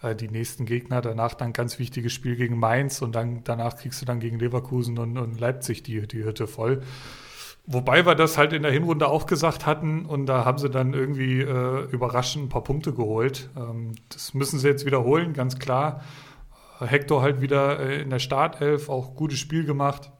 äh, 0.01 0.15
die 0.15 0.29
nächsten 0.29 0.65
Gegner. 0.65 1.01
Danach 1.01 1.33
dann 1.33 1.53
ganz 1.53 1.79
wichtiges 1.79 2.13
Spiel 2.13 2.35
gegen 2.35 2.57
Mainz 2.57 3.01
und 3.01 3.15
dann 3.15 3.43
danach 3.43 3.77
kriegst 3.77 4.01
du 4.01 4.05
dann 4.05 4.19
gegen 4.19 4.39
Leverkusen 4.39 4.97
und, 4.97 5.17
und 5.17 5.39
Leipzig 5.39 5.83
die, 5.83 6.07
die 6.07 6.23
Hütte 6.23 6.47
voll. 6.47 6.81
Wobei 7.65 8.05
wir 8.05 8.15
das 8.15 8.37
halt 8.37 8.53
in 8.53 8.63
der 8.63 8.71
Hinrunde 8.71 9.07
auch 9.07 9.27
gesagt 9.27 9.65
hatten 9.65 10.05
und 10.05 10.25
da 10.25 10.43
haben 10.43 10.57
sie 10.57 10.69
dann 10.69 10.93
irgendwie 10.93 11.41
äh, 11.41 11.83
überraschend 11.91 12.45
ein 12.45 12.49
paar 12.49 12.63
Punkte 12.63 12.93
geholt. 12.93 13.49
Ähm, 13.55 13.93
das 14.09 14.33
müssen 14.33 14.57
sie 14.59 14.67
jetzt 14.67 14.85
wiederholen, 14.85 15.33
ganz 15.33 15.59
klar. 15.59 16.01
Hector 16.79 17.21
halt 17.21 17.41
wieder 17.41 17.79
äh, 17.79 18.01
in 18.01 18.09
der 18.09 18.19
Startelf, 18.19 18.89
auch 18.89 19.15
gutes 19.15 19.37
Spiel 19.37 19.65
gemacht 19.65 20.11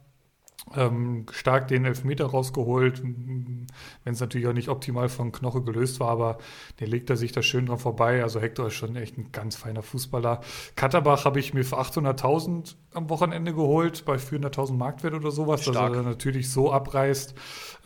ähm, 0.76 1.26
stark 1.32 1.68
den 1.68 1.84
Elfmeter 1.84 2.26
rausgeholt, 2.26 3.02
wenn 3.02 3.66
es 4.04 4.20
natürlich 4.20 4.46
auch 4.46 4.52
nicht 4.52 4.68
optimal 4.68 5.08
von 5.08 5.32
Knoche 5.32 5.62
gelöst 5.62 6.00
war, 6.00 6.08
aber 6.08 6.38
den 6.78 6.88
legt 6.88 7.10
er 7.10 7.16
sich 7.16 7.32
da 7.32 7.42
schön 7.42 7.66
dran 7.66 7.78
vorbei. 7.78 8.22
Also 8.22 8.40
Hector 8.40 8.68
ist 8.68 8.74
schon 8.74 8.94
echt 8.96 9.18
ein 9.18 9.32
ganz 9.32 9.56
feiner 9.56 9.82
Fußballer. 9.82 10.40
Katterbach 10.76 11.24
habe 11.24 11.40
ich 11.40 11.54
mir 11.54 11.64
für 11.64 11.78
800.000 11.80 12.76
am 12.92 13.08
Wochenende 13.08 13.54
geholt, 13.54 14.04
bei 14.04 14.16
400.000 14.16 14.74
Marktwert 14.74 15.14
oder 15.14 15.30
sowas, 15.30 15.62
Stark. 15.62 15.92
dass 15.92 15.96
er 15.96 16.02
natürlich 16.02 16.50
so 16.50 16.72
abreißt. 16.72 17.34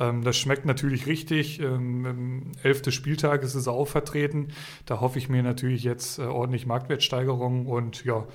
Ähm, 0.00 0.22
das 0.22 0.36
schmeckt 0.36 0.66
natürlich 0.66 1.06
richtig. 1.06 1.60
Ähm, 1.60 2.06
Im 2.06 2.52
elften 2.62 2.92
Spieltag 2.92 3.42
ist 3.42 3.54
es 3.54 3.68
auch 3.68 3.86
vertreten. 3.86 4.48
Da 4.86 5.00
hoffe 5.00 5.18
ich 5.18 5.28
mir 5.28 5.42
natürlich 5.42 5.84
jetzt 5.84 6.18
äh, 6.18 6.22
ordentlich 6.22 6.66
Marktwertsteigerung 6.66 7.66
und 7.66 8.04
ja, 8.04 8.26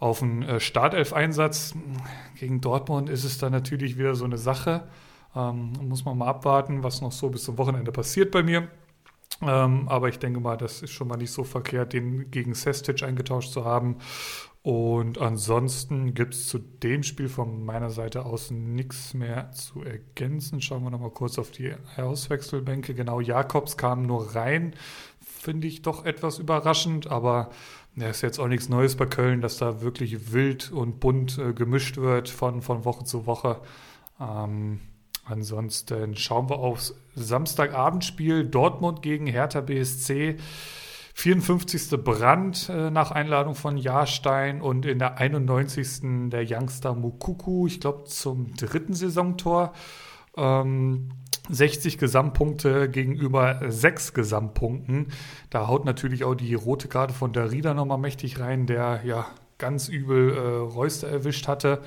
auf 0.00 0.22
einen 0.22 0.42
äh, 0.42 0.58
Startelf-Einsatz 0.60 1.74
gegen 2.34 2.60
Dortmund 2.62 3.10
ist 3.10 3.24
es 3.24 3.38
dann 3.38 3.52
natürlich 3.52 3.98
wieder 3.98 4.14
so 4.14 4.24
eine 4.24 4.38
Sache. 4.38 4.88
Ähm, 5.36 5.72
muss 5.82 6.04
man 6.06 6.18
mal 6.18 6.26
abwarten, 6.26 6.82
was 6.82 7.02
noch 7.02 7.12
so 7.12 7.28
bis 7.28 7.44
zum 7.44 7.58
Wochenende 7.58 7.92
passiert 7.92 8.30
bei 8.30 8.42
mir. 8.42 8.68
Ähm, 9.42 9.88
aber 9.88 10.08
ich 10.08 10.18
denke 10.18 10.40
mal, 10.40 10.56
das 10.56 10.82
ist 10.82 10.90
schon 10.90 11.06
mal 11.06 11.16
nicht 11.16 11.30
so 11.30 11.44
verkehrt, 11.44 11.92
den 11.92 12.30
gegen 12.30 12.54
Sestic 12.54 13.02
eingetauscht 13.02 13.52
zu 13.52 13.64
haben. 13.64 13.96
Und 14.62 15.18
ansonsten 15.18 16.12
gibt 16.12 16.34
es 16.34 16.48
zu 16.48 16.58
dem 16.58 17.02
Spiel 17.02 17.28
von 17.28 17.64
meiner 17.64 17.90
Seite 17.90 18.26
aus 18.26 18.50
nichts 18.50 19.14
mehr 19.14 19.52
zu 19.52 19.82
ergänzen. 19.82 20.60
Schauen 20.60 20.82
wir 20.82 20.90
nochmal 20.90 21.10
kurz 21.10 21.38
auf 21.38 21.50
die 21.50 21.74
Auswechselbänke. 21.96 22.94
Genau, 22.94 23.20
Jakobs 23.20 23.76
kam 23.76 24.02
nur 24.02 24.34
rein. 24.34 24.74
Finde 25.20 25.66
ich 25.66 25.80
doch 25.80 26.04
etwas 26.04 26.38
überraschend, 26.38 27.06
aber 27.06 27.50
ja, 28.00 28.08
ist 28.08 28.22
jetzt 28.22 28.38
auch 28.38 28.48
nichts 28.48 28.68
Neues 28.68 28.96
bei 28.96 29.06
Köln, 29.06 29.40
dass 29.40 29.58
da 29.58 29.82
wirklich 29.82 30.32
wild 30.32 30.72
und 30.72 31.00
bunt 31.00 31.38
äh, 31.38 31.52
gemischt 31.52 31.96
wird 31.98 32.28
von, 32.28 32.62
von 32.62 32.84
Woche 32.84 33.04
zu 33.04 33.26
Woche. 33.26 33.60
Ähm, 34.20 34.80
ansonsten 35.24 36.16
schauen 36.16 36.48
wir 36.48 36.58
aufs 36.58 36.94
Samstagabendspiel 37.14 38.46
Dortmund 38.46 39.02
gegen 39.02 39.26
Hertha 39.26 39.60
BSC. 39.60 40.36
54. 41.14 42.02
Brand 42.02 42.70
äh, 42.70 42.90
nach 42.90 43.10
Einladung 43.10 43.54
von 43.54 43.76
Jahrstein 43.76 44.62
und 44.62 44.86
in 44.86 44.98
der 44.98 45.18
91. 45.18 46.30
der 46.30 46.46
Youngster 46.48 46.94
Mukuku, 46.94 47.66
ich 47.66 47.80
glaube 47.80 48.04
zum 48.04 48.54
dritten 48.54 48.94
Saisontor. 48.94 49.74
Ähm, 50.36 51.10
60 51.48 51.98
Gesamtpunkte 51.98 52.88
gegenüber 52.88 53.60
6 53.66 54.14
Gesamtpunkten. 54.14 55.08
Da 55.50 55.66
haut 55.66 55.84
natürlich 55.84 56.24
auch 56.24 56.34
die 56.34 56.54
rote 56.54 56.88
Karte 56.88 57.14
von 57.14 57.32
der 57.32 57.50
Rieder 57.50 57.74
nochmal 57.74 57.98
mächtig 57.98 58.40
rein, 58.40 58.66
der 58.66 59.00
ja 59.04 59.26
ganz 59.58 59.88
übel 59.88 60.34
äh, 60.34 60.40
Reuster 60.40 61.08
erwischt 61.08 61.48
hatte. 61.48 61.80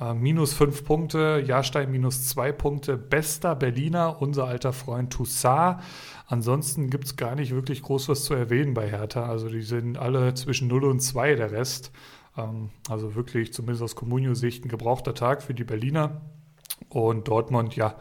Äh, 0.00 0.14
minus 0.14 0.52
5 0.54 0.84
Punkte, 0.84 1.42
Jahrstein 1.46 1.90
minus 1.90 2.28
2 2.28 2.52
Punkte. 2.52 2.96
Bester 2.96 3.54
Berliner, 3.54 4.20
unser 4.20 4.46
alter 4.46 4.72
Freund 4.72 5.12
Toussaint. 5.12 5.80
Ansonsten 6.26 6.90
gibt 6.90 7.04
es 7.04 7.16
gar 7.16 7.34
nicht 7.34 7.52
wirklich 7.52 7.82
groß 7.82 8.08
was 8.08 8.24
zu 8.24 8.34
erwähnen 8.34 8.74
bei 8.74 8.90
Hertha. 8.90 9.26
Also 9.26 9.48
die 9.48 9.62
sind 9.62 9.98
alle 9.98 10.34
zwischen 10.34 10.68
0 10.68 10.84
und 10.84 11.00
2 11.00 11.36
der 11.36 11.52
Rest. 11.52 11.92
Ähm, 12.36 12.70
also 12.88 13.14
wirklich 13.14 13.52
zumindest 13.52 13.82
aus 13.82 13.96
Comunio-Sicht 13.96 14.64
ein 14.64 14.68
gebrauchter 14.68 15.14
Tag 15.14 15.42
für 15.42 15.54
die 15.54 15.64
Berliner. 15.64 16.20
Und 16.88 17.28
Dortmund, 17.28 17.76
ja, 17.76 17.96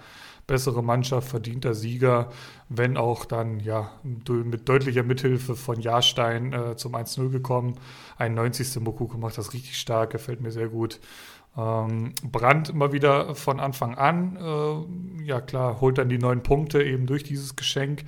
bessere 0.54 0.84
Mannschaft, 0.84 1.30
verdienter 1.30 1.74
Sieger, 1.74 2.30
wenn 2.70 2.96
auch 2.96 3.26
dann 3.26 3.60
ja 3.60 3.90
mit 4.04 4.70
deutlicher 4.70 5.02
Mithilfe 5.02 5.56
von 5.56 5.82
Jahrstein 5.82 6.54
äh, 6.54 6.76
zum 6.76 6.94
1-0 6.94 7.32
gekommen. 7.32 7.74
91. 8.20 8.80
Mokuko 8.80 9.18
macht 9.18 9.36
das 9.40 9.54
richtig 9.54 9.80
stark, 9.80 10.12
gefällt 10.12 10.42
mir 10.42 10.52
sehr 10.52 10.68
gut. 10.68 11.00
Ähm, 11.58 12.14
Brandt 12.24 12.70
immer 12.70 12.94
wieder 12.94 13.34
von 13.34 13.60
Anfang 13.60 13.96
an, 13.96 14.38
äh, 14.38 15.24
ja 15.26 15.42
klar, 15.42 15.82
holt 15.82 15.98
dann 15.98 16.10
die 16.10 16.20
neun 16.20 16.44
Punkte 16.44 16.84
eben 16.84 17.08
durch 17.08 17.24
dieses 17.24 17.56
Geschenk. 17.56 18.04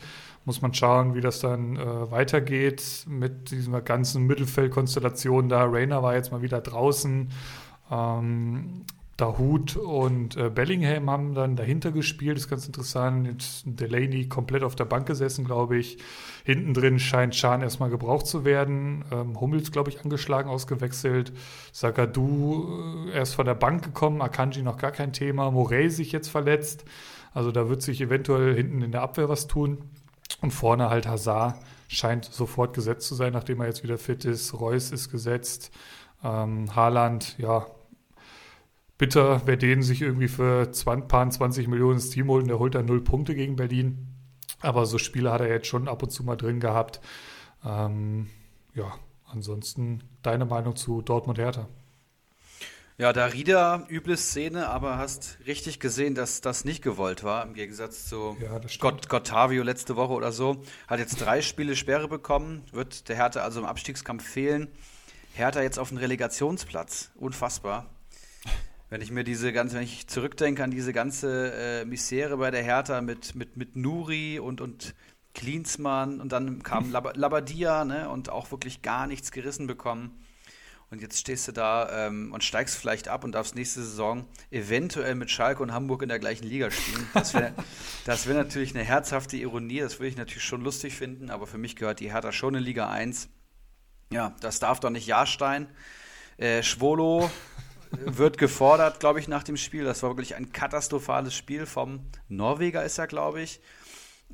Muss 0.45 0.62
man 0.62 0.71
schauen, 0.75 1.15
wie 1.15 1.21
das 1.21 1.39
dann 1.39 1.77
äh, 1.77 2.12
weitergeht 2.12 3.05
mit 3.08 3.49
dieser 3.49 3.81
ganzen 3.81 4.27
Mittelfeldkonstellation 4.27 5.49
da. 5.49 5.63
Rainer 5.63 6.03
war 6.03 6.13
jetzt 6.13 6.31
mal 6.31 6.43
wieder 6.43 6.62
draußen. 6.62 7.31
Ähm, 7.89 8.86
Dahut 9.17 9.78
und 9.78 10.36
äh, 10.36 10.49
Bellingham 10.49 11.10
haben 11.10 11.34
dann 11.36 11.56
dahinter 11.56 11.93
gespielt, 11.93 12.36
das 12.36 12.43
ist 12.43 12.49
ganz 12.49 12.67
interessant. 12.67 13.25
Jetzt 13.28 13.63
Delaney 13.65 14.28
komplett 14.28 14.62
auf 14.63 14.75
der 14.75 14.84
Bank 14.84 15.08
gesessen, 15.08 15.45
glaube 15.45 15.78
ich. 15.78 15.97
Hinten 16.43 16.73
drin 16.73 16.99
scheint 16.99 17.34
Schan 17.34 17.62
erstmal 17.62 17.89
gebraucht 17.89 18.28
zu 18.28 18.43
werden. 18.43 19.06
Ähm, 19.12 19.39
Hummels, 19.39 19.71
glaube 19.71 19.89
ich, 19.89 20.04
angeschlagen, 20.04 20.49
ausgewechselt. 20.49 21.32
Sagadu 21.71 23.08
äh, 23.08 23.12
erst 23.12 23.36
von 23.36 23.45
der 23.45 23.56
Bank 23.56 23.84
gekommen, 23.84 24.21
Akanji 24.21 24.63
noch 24.63 24.78
gar 24.78 24.91
kein 24.91 25.13
Thema. 25.13 25.49
Morey 25.49 25.89
sich 25.89 26.12
jetzt 26.12 26.28
verletzt. 26.28 26.84
Also 27.34 27.54
da 27.54 27.69
wird 27.69 27.82
sich 27.82 28.01
eventuell 28.01 28.54
hinten 28.54 28.82
in 28.82 28.91
der 28.91 29.01
Abwehr 29.01 29.30
was 29.30 29.47
tun. 29.47 29.78
Und 30.41 30.51
vorne 30.51 30.89
halt 30.89 31.08
Hazard 31.08 31.56
scheint 31.88 32.25
sofort 32.25 32.73
gesetzt 32.73 33.08
zu 33.08 33.15
sein, 33.15 33.32
nachdem 33.32 33.62
er 33.62 33.67
jetzt 33.67 33.84
wieder 33.84 33.97
fit 33.97 34.25
ist. 34.25 34.60
Reus 34.60 34.91
ist 34.91 35.10
gesetzt. 35.10 35.71
Ähm, 36.21 36.75
Haaland, 36.75 37.38
ja, 37.38 37.65
bitter, 38.97 39.41
wer 39.45 39.58
den 39.58 39.81
sich 39.81 40.01
irgendwie 40.01 40.27
für 40.27 40.71
20, 40.71 41.08
paar 41.08 41.29
20 41.29 41.67
Millionen 41.67 41.99
Steam 41.99 42.29
holt, 42.29 42.47
der 42.47 42.60
holt 42.60 42.75
dann 42.75 42.86
null 42.86 43.03
Punkte 43.03 43.36
gegen 43.36 43.55
Berlin. 43.55 44.08
Aber 44.62 44.86
so 44.86 44.97
Spiele 44.97 45.31
hat 45.31 45.41
er 45.41 45.49
jetzt 45.49 45.67
schon 45.67 45.88
ab 45.88 46.01
und 46.03 46.10
zu 46.10 46.23
mal 46.23 46.38
drin 46.38 46.60
gehabt. 46.60 47.01
Ähm, 47.63 48.27
ja, 48.73 48.93
ansonsten 49.25 50.03
deine 50.21 50.45
Meinung 50.45 50.75
zu 50.75 51.01
Dortmund 51.01 51.38
Hertha? 51.38 51.67
Ja, 52.97 53.12
Darida, 53.12 53.86
üble 53.89 54.15
Szene, 54.15 54.69
aber 54.69 54.97
hast 54.97 55.39
richtig 55.45 55.81
gesehen, 55.81 56.15
dass 56.15 56.39
das 56.39 56.63
nicht 56.63 56.81
gewollt 56.81 57.25
war, 57.25 57.45
im 57.45 57.53
Gegensatz 57.53 58.08
zu 58.08 58.38
ja, 58.39 58.62
Gott, 58.79 59.10
Gottavio 59.10 59.63
letzte 59.63 59.97
Woche 59.97 60.13
oder 60.13 60.31
so. 60.31 60.63
Hat 60.88 60.99
jetzt 60.99 61.17
drei 61.17 61.41
Spiele 61.41 61.75
Sperre 61.75 62.08
bekommen, 62.08 62.63
wird 62.71 63.10
der 63.10 63.17
Hertha 63.17 63.41
also 63.41 63.60
im 63.60 63.65
Abstiegskampf 63.65 64.25
fehlen. 64.25 64.69
Hertha 65.34 65.62
jetzt 65.62 65.77
auf 65.77 65.89
dem 65.89 65.97
Relegationsplatz, 65.97 67.12
unfassbar. 67.15 67.89
Wenn 68.95 69.01
ich 69.01 69.12
mir 69.12 69.25
diese 69.25 69.51
ganze, 69.51 69.75
wenn 69.75 69.84
ich 69.84 70.08
zurückdenke 70.08 70.63
an 70.63 70.71
diese 70.71 70.93
ganze 70.93 71.51
äh, 71.51 71.84
Misere 71.84 72.38
bei 72.38 72.49
der 72.49 72.63
Hertha 72.63 73.01
mit, 73.01 73.36
mit, 73.36 73.58
mit 73.58 73.75
Nuri 73.75 74.39
und, 74.39 74.62
und 74.62 74.95
Klinsmann 75.34 76.21
und 76.21 76.31
dann 76.31 76.63
kam 76.63 76.93
Lab 76.93 77.17
Labadia 77.17 77.84
ne, 77.84 78.08
und 78.08 78.29
auch 78.29 78.51
wirklich 78.51 78.84
gar 78.84 79.05
nichts 79.05 79.31
gerissen 79.31 79.67
bekommen. 79.67 80.23
Und 80.91 81.01
jetzt 81.01 81.19
stehst 81.19 81.45
du 81.49 81.51
da 81.51 82.08
ähm, 82.08 82.31
und 82.31 82.45
steigst 82.45 82.77
vielleicht 82.77 83.10
ab 83.10 83.25
und 83.25 83.34
darfst 83.34 83.53
nächste 83.53 83.81
Saison 83.81 84.25
eventuell 84.49 85.15
mit 85.15 85.29
Schalke 85.29 85.62
und 85.62 85.73
Hamburg 85.73 86.01
in 86.01 86.08
der 86.08 86.19
gleichen 86.19 86.47
Liga 86.47 86.71
spielen. 86.71 87.05
Das 87.13 87.34
wäre 87.34 87.53
das 88.05 88.27
wär 88.27 88.36
natürlich 88.36 88.75
eine 88.75 88.86
herzhafte 88.86 89.36
Ironie, 89.36 89.81
das 89.81 89.99
würde 89.99 90.08
ich 90.08 90.15
natürlich 90.15 90.45
schon 90.45 90.62
lustig 90.62 90.95
finden, 90.95 91.31
aber 91.31 91.47
für 91.47 91.58
mich 91.58 91.75
gehört 91.75 91.99
die 91.99 92.13
Hertha 92.13 92.31
schon 92.31 92.55
in 92.55 92.63
Liga 92.63 92.89
1. 92.89 93.27
Ja, 94.13 94.34
das 94.39 94.62
darf 94.62 94.79
doch 94.79 94.89
nicht 94.89 95.05
Jahrstein. 95.05 95.67
Äh, 96.38 96.63
Schwolo 96.63 97.29
wird 97.91 98.37
gefordert, 98.37 98.99
glaube 98.99 99.19
ich, 99.19 99.27
nach 99.27 99.43
dem 99.43 99.57
Spiel. 99.57 99.83
Das 99.83 100.03
war 100.03 100.11
wirklich 100.11 100.35
ein 100.35 100.51
katastrophales 100.51 101.33
Spiel 101.33 101.65
vom 101.65 102.01
Norweger, 102.27 102.83
ist 102.83 102.97
er, 102.97 103.07
glaube 103.07 103.41
ich. 103.41 103.61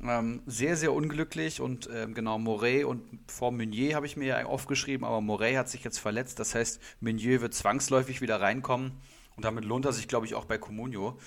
Ähm, 0.02 0.42
sehr, 0.46 0.76
sehr 0.76 0.92
unglücklich 0.92 1.60
und 1.60 1.88
ähm, 1.92 2.14
genau, 2.14 2.38
Moret 2.38 2.84
und 2.84 3.02
vor 3.30 3.52
Meunier 3.52 3.94
habe 3.94 4.06
ich 4.06 4.16
mir 4.16 4.26
ja 4.26 4.46
aufgeschrieben, 4.46 5.06
aber 5.06 5.20
Moret 5.20 5.56
hat 5.56 5.68
sich 5.68 5.84
jetzt 5.84 5.98
verletzt. 5.98 6.38
Das 6.40 6.54
heißt, 6.54 6.80
Meunier 7.00 7.42
wird 7.42 7.54
zwangsläufig 7.54 8.20
wieder 8.20 8.40
reinkommen 8.40 8.92
und 9.36 9.44
damit 9.44 9.64
lohnt 9.64 9.84
er 9.84 9.92
sich, 9.92 10.08
glaube 10.08 10.26
ich, 10.26 10.34
auch 10.34 10.44
bei 10.44 10.58
Comunio. 10.58 11.18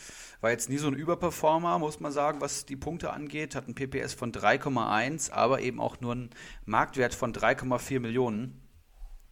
War 0.42 0.52
jetzt 0.52 0.70
nie 0.70 0.78
so 0.78 0.88
ein 0.88 0.94
Überperformer, 0.94 1.80
muss 1.80 2.00
man 2.00 2.12
sagen, 2.12 2.42
was 2.42 2.66
die 2.66 2.76
Punkte 2.76 3.12
angeht. 3.12 3.56
Hat 3.56 3.68
ein 3.68 3.76
PPS 3.76 4.14
von 4.14 4.32
3,1, 4.32 5.32
aber 5.32 5.62
eben 5.62 5.80
auch 5.80 6.02
nur 6.02 6.12
einen 6.12 6.30
Marktwert 6.66 7.16
von 7.16 7.34
3,4 7.34 8.00
Millionen 8.00 8.62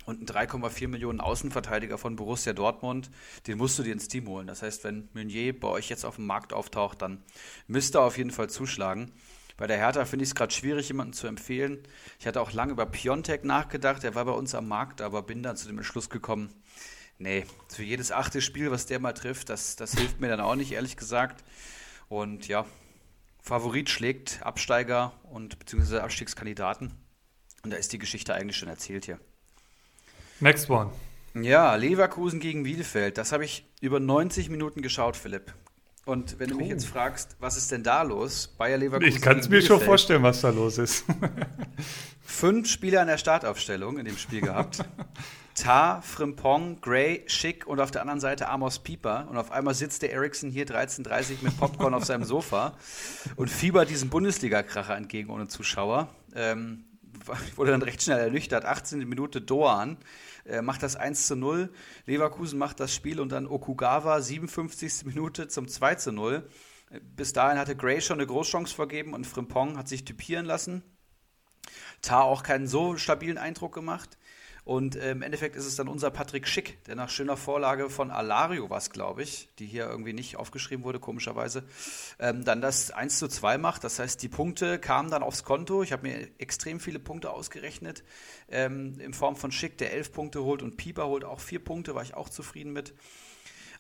und 0.06 0.22
ein 0.22 0.26
3,4 0.26 0.88
Millionen 0.88 1.22
Außenverteidiger 1.22 1.98
von 1.98 2.16
Borussia 2.16 2.54
Dortmund, 2.54 3.10
den 3.48 3.58
musst 3.58 3.80
du 3.80 3.84
dir 3.84 3.94
ins 3.94 4.08
Team 4.08 4.28
holen. 4.28 4.48
Das 4.48 4.62
heißt, 4.62 4.84
wenn 4.84 5.10
Meunier 5.14 5.60
bei 5.60 5.68
euch 5.68 5.90
jetzt 5.90 6.06
auf 6.06 6.16
dem 6.16 6.26
Markt 6.26 6.54
auftaucht, 6.54 7.02
dann 7.02 7.24
müsst 7.68 7.96
ihr 7.96 8.02
auf 8.02 8.18
jeden 8.18 8.32
Fall 8.32 8.50
zuschlagen. 8.50 9.12
Bei 9.56 9.68
der 9.68 9.78
Hertha 9.78 10.06
finde 10.06 10.24
ich 10.24 10.30
es 10.30 10.36
gerade 10.36 10.54
schwierig, 10.54 10.88
jemanden 10.88 11.14
zu 11.14 11.28
empfehlen. 11.28 11.84
Ich 12.20 12.26
hatte 12.26 12.42
auch 12.42 12.52
lange 12.54 12.72
über 12.72 12.86
Piontek 12.86 13.44
nachgedacht, 13.44 14.04
der 14.04 14.16
war 14.16 14.26
bei 14.26 14.32
uns 14.32 14.56
am 14.56 14.68
Markt, 14.68 15.02
aber 15.02 15.22
bin 15.22 15.44
dann 15.44 15.58
zu 15.58 15.68
dem 15.68 15.78
Entschluss 15.78 16.10
gekommen, 16.10 16.54
nee, 17.20 17.46
für 17.70 17.84
jedes 17.84 18.12
achte 18.12 18.42
Spiel, 18.42 18.72
was 18.72 18.88
der 18.88 19.00
mal 19.00 19.14
trifft, 19.14 19.50
das, 19.50 19.76
das 19.76 19.94
hilft 19.94 20.20
mir 20.20 20.28
dann 20.28 20.42
auch 20.42 20.56
nicht, 20.56 20.72
ehrlich 20.72 20.98
gesagt. 20.98 21.44
Und 22.10 22.48
ja, 22.48 22.66
Favorit 23.42 23.90
schlägt 23.90 24.42
Absteiger 24.44 25.14
und 25.24 25.60
beziehungsweise 25.60 26.04
Abstiegskandidaten. 26.04 26.94
Und 27.64 27.72
da 27.72 27.78
ist 27.78 27.94
die 27.94 28.00
Geschichte 28.00 28.34
eigentlich 28.34 28.58
schon 28.58 28.70
erzählt 28.70 29.06
hier. 29.06 29.20
Next 30.40 30.70
one. 30.70 30.92
Ja, 31.36 31.76
Leverkusen 31.76 32.40
gegen 32.40 32.64
Bielefeld. 32.64 33.18
Das 33.18 33.32
habe 33.32 33.46
ich 33.46 33.66
über 33.82 34.00
90 34.00 34.50
Minuten 34.50 34.82
geschaut, 34.82 35.18
Philipp. 35.18 35.54
Und 36.06 36.38
wenn 36.40 36.50
du 36.50 36.58
mich 36.58 36.68
oh. 36.68 36.72
jetzt 36.72 36.86
fragst, 36.86 37.38
was 37.40 37.56
ist 37.56 37.72
denn 37.72 37.82
da 37.82 38.02
los? 38.02 38.54
Bayer 38.58 38.78
Leverkusen. 38.78 39.16
Ich 39.16 39.22
kann 39.22 39.40
es 39.40 39.50
mir 39.50 39.62
schon 39.62 39.80
vorstellen, 39.80 40.22
was 40.22 40.42
da 40.42 40.50
los 40.50 40.78
ist. 40.78 41.06
Fünf 42.22 42.70
Spieler 42.70 43.02
in 43.02 43.08
der 43.08 43.18
Startaufstellung 43.18 43.98
in 43.98 44.06
dem 44.06 44.18
Spiel 44.18 44.42
gehabt. 44.42 44.84
Tar, 45.56 46.02
Frimpong, 46.02 46.82
Gray, 46.82 47.24
Schick 47.28 47.68
und 47.68 47.80
auf 47.80 47.92
der 47.92 48.02
anderen 48.02 48.20
Seite 48.20 48.50
Amos 48.50 48.80
Pieper. 48.80 49.28
Und 49.30 49.38
auf 49.38 49.52
einmal 49.52 49.74
sitzt 49.76 50.02
der 50.02 50.12
Ericsson 50.12 50.50
hier 50.50 50.66
13.30 50.66 51.36
mit 51.42 51.58
Popcorn 51.58 51.94
auf 51.94 52.06
seinem 52.06 52.26
Sofa 52.26 52.74
und 53.36 53.50
fiebert 53.50 53.90
diesem 53.90 54.10
Bundesliga-Kracher 54.10 54.96
entgegen 54.96 55.30
ohne 55.30 55.48
Zuschauer. 55.48 56.10
Ähm, 56.36 56.86
wurde 57.56 57.72
dann 57.72 57.82
recht 57.82 58.02
schnell 58.02 58.20
ernüchtert. 58.20 58.66
18. 58.66 59.00
Minute 59.08 59.42
Doan 59.42 59.98
äh, 60.46 60.62
macht 60.62 60.84
das 60.84 60.96
1 60.96 61.28
zu 61.28 61.36
0. 61.36 61.72
Leverkusen 62.06 62.60
macht 62.60 62.80
das 62.80 62.94
Spiel 62.94 63.20
und 63.20 63.32
dann 63.32 63.48
Okugawa 63.48 64.22
57. 64.22 65.06
Minute 65.06 65.48
zum 65.48 65.68
2 65.68 65.96
zu 65.96 66.12
0. 66.12 66.48
Bis 67.16 67.34
dahin 67.34 67.58
hatte 67.58 67.76
Gray 67.76 68.02
schon 68.02 68.20
eine 68.20 68.28
Großchance 68.28 68.76
vergeben 68.76 69.14
und 69.14 69.26
Frimpong 69.26 69.78
hat 69.78 69.88
sich 69.88 70.06
typieren 70.06 70.46
lassen. 70.46 70.84
Tar 72.02 72.26
auch 72.26 72.44
keinen 72.44 72.68
so 72.68 72.98
stabilen 72.98 73.38
Eindruck 73.38 73.74
gemacht. 73.74 74.18
Und 74.66 74.96
äh, 74.96 75.12
im 75.12 75.22
Endeffekt 75.22 75.58
ist 75.58 75.66
es 75.66 75.76
dann 75.76 75.90
unser 75.90 76.10
Patrick 76.10 76.48
Schick, 76.48 76.82
der 76.86 76.96
nach 76.96 77.10
schöner 77.10 77.36
Vorlage 77.36 77.90
von 77.90 78.12
Alario 78.12 78.70
was, 78.70 78.92
glaube 78.92 79.22
ich, 79.22 79.50
die 79.60 79.66
hier 79.66 79.88
irgendwie 79.88 80.14
nicht 80.14 80.38
aufgeschrieben 80.38 80.86
wurde, 80.86 81.00
komischerweise, 81.00 81.64
ähm, 82.20 82.46
dann 82.46 82.62
das 82.62 82.92
1 82.92 83.20
zu 83.20 83.28
2 83.28 83.58
macht. 83.58 83.84
Das 83.84 84.00
heißt, 84.00 84.22
die 84.24 84.30
Punkte 84.30 84.80
kamen 84.80 85.12
dann 85.12 85.22
aufs 85.22 85.44
Konto. 85.44 85.84
Ich 85.84 85.92
habe 85.92 86.08
mir 86.08 86.30
extrem 86.38 86.80
viele 86.80 87.00
Punkte 87.00 87.32
ausgerechnet 87.32 88.04
ähm, 88.50 89.00
in 89.00 89.14
Form 89.14 89.36
von 89.36 89.52
Schick, 89.52 89.78
der 89.78 89.92
11 89.94 90.14
Punkte 90.14 90.44
holt 90.44 90.62
und 90.62 90.78
Pieper 90.78 91.08
holt 91.08 91.26
auch 91.26 91.42
4 91.42 91.64
Punkte, 91.64 91.94
war 91.94 92.04
ich 92.04 92.14
auch 92.14 92.30
zufrieden 92.30 92.72
mit. 92.72 92.94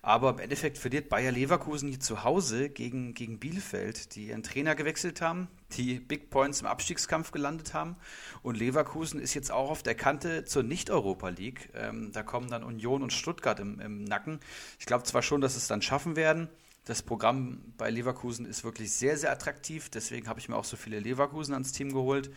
Aber 0.05 0.31
im 0.31 0.39
Endeffekt 0.39 0.77
verliert 0.77 1.07
Bayer 1.07 1.31
Leverkusen 1.31 1.87
hier 1.87 1.99
zu 2.01 2.25
Hause 2.25 2.69
gegen, 2.69 3.13
gegen 3.13 3.39
Bielefeld, 3.39 4.15
die 4.15 4.27
ihren 4.27 4.43
Trainer 4.43 4.75
gewechselt 4.75 5.21
haben, 5.21 5.47
die 5.77 5.97
Big 5.97 6.29
Points 6.29 6.59
im 6.59 6.67
Abstiegskampf 6.67 7.31
gelandet 7.31 7.73
haben. 7.73 7.95
Und 8.41 8.57
Leverkusen 8.57 9.17
ist 9.17 9.33
jetzt 9.33 9.49
auch 9.49 9.69
auf 9.69 9.81
der 9.81 9.95
Kante 9.95 10.43
zur 10.43 10.63
Nicht-Europa 10.63 11.29
League. 11.29 11.69
Ähm, 11.73 12.11
da 12.11 12.21
kommen 12.21 12.49
dann 12.49 12.65
Union 12.65 13.01
und 13.01 13.13
Stuttgart 13.13 13.61
im, 13.61 13.79
im 13.79 14.03
Nacken. 14.03 14.41
Ich 14.77 14.85
glaube 14.85 15.05
zwar 15.05 15.21
schon, 15.21 15.39
dass 15.39 15.55
es 15.55 15.67
dann 15.67 15.81
schaffen 15.81 16.17
werden. 16.17 16.49
Das 16.83 17.01
Programm 17.01 17.61
bei 17.77 17.89
Leverkusen 17.89 18.45
ist 18.45 18.65
wirklich 18.65 18.91
sehr, 18.91 19.17
sehr 19.17 19.31
attraktiv. 19.31 19.89
Deswegen 19.89 20.27
habe 20.27 20.41
ich 20.41 20.49
mir 20.49 20.57
auch 20.57 20.65
so 20.65 20.75
viele 20.75 20.99
Leverkusen 20.99 21.53
ans 21.53 21.71
Team 21.71 21.93
geholt. 21.93 22.29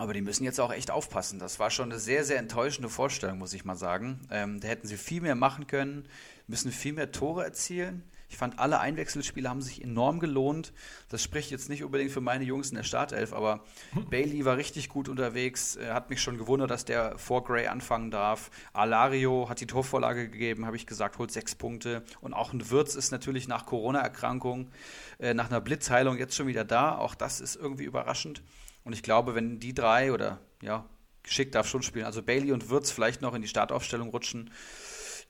Aber 0.00 0.14
die 0.14 0.22
müssen 0.22 0.44
jetzt 0.44 0.58
auch 0.60 0.72
echt 0.72 0.90
aufpassen. 0.90 1.38
Das 1.38 1.58
war 1.58 1.70
schon 1.70 1.90
eine 1.90 2.00
sehr, 2.00 2.24
sehr 2.24 2.38
enttäuschende 2.38 2.88
Vorstellung, 2.88 3.36
muss 3.36 3.52
ich 3.52 3.66
mal 3.66 3.76
sagen. 3.76 4.18
Ähm, 4.30 4.58
da 4.58 4.68
hätten 4.68 4.86
sie 4.86 4.96
viel 4.96 5.20
mehr 5.20 5.34
machen 5.34 5.66
können 5.66 6.08
müssen 6.50 6.72
viel 6.72 6.92
mehr 6.92 7.12
Tore 7.12 7.44
erzielen. 7.44 8.02
Ich 8.28 8.36
fand, 8.36 8.60
alle 8.60 8.78
Einwechselspiele 8.78 9.48
haben 9.48 9.60
sich 9.60 9.82
enorm 9.82 10.20
gelohnt. 10.20 10.72
Das 11.08 11.20
spricht 11.20 11.50
jetzt 11.50 11.68
nicht 11.68 11.82
unbedingt 11.82 12.12
für 12.12 12.20
meine 12.20 12.44
Jungs 12.44 12.70
in 12.70 12.76
der 12.76 12.84
Startelf, 12.84 13.32
aber 13.32 13.64
Bailey 14.08 14.44
war 14.44 14.56
richtig 14.56 14.88
gut 14.88 15.08
unterwegs. 15.08 15.74
Er 15.74 15.94
hat 15.94 16.10
mich 16.10 16.22
schon 16.22 16.38
gewundert, 16.38 16.70
dass 16.70 16.84
der 16.84 17.18
vor 17.18 17.42
Gray 17.42 17.66
anfangen 17.66 18.12
darf. 18.12 18.52
Alario 18.72 19.48
hat 19.48 19.60
die 19.60 19.66
Torvorlage 19.66 20.28
gegeben, 20.28 20.64
habe 20.64 20.76
ich 20.76 20.86
gesagt, 20.86 21.18
holt 21.18 21.32
sechs 21.32 21.56
Punkte. 21.56 22.04
Und 22.20 22.32
auch 22.32 22.52
ein 22.52 22.70
Wirtz 22.70 22.94
ist 22.94 23.10
natürlich 23.10 23.48
nach 23.48 23.66
Corona-Erkrankung, 23.66 24.70
äh, 25.18 25.34
nach 25.34 25.50
einer 25.50 25.60
Blitzheilung 25.60 26.16
jetzt 26.16 26.36
schon 26.36 26.46
wieder 26.46 26.64
da. 26.64 26.96
Auch 26.98 27.16
das 27.16 27.40
ist 27.40 27.56
irgendwie 27.56 27.84
überraschend. 27.84 28.42
Und 28.90 28.94
ich 28.94 29.04
glaube, 29.04 29.36
wenn 29.36 29.60
die 29.60 29.72
drei 29.72 30.12
oder 30.12 30.40
ja, 30.62 30.84
geschickt 31.22 31.54
darf 31.54 31.68
schon 31.68 31.84
spielen, 31.84 32.06
also 32.06 32.24
Bailey 32.24 32.50
und 32.50 32.70
Wirtz 32.70 32.90
vielleicht 32.90 33.22
noch 33.22 33.34
in 33.34 33.40
die 33.40 33.46
Startaufstellung 33.46 34.08
rutschen, 34.08 34.50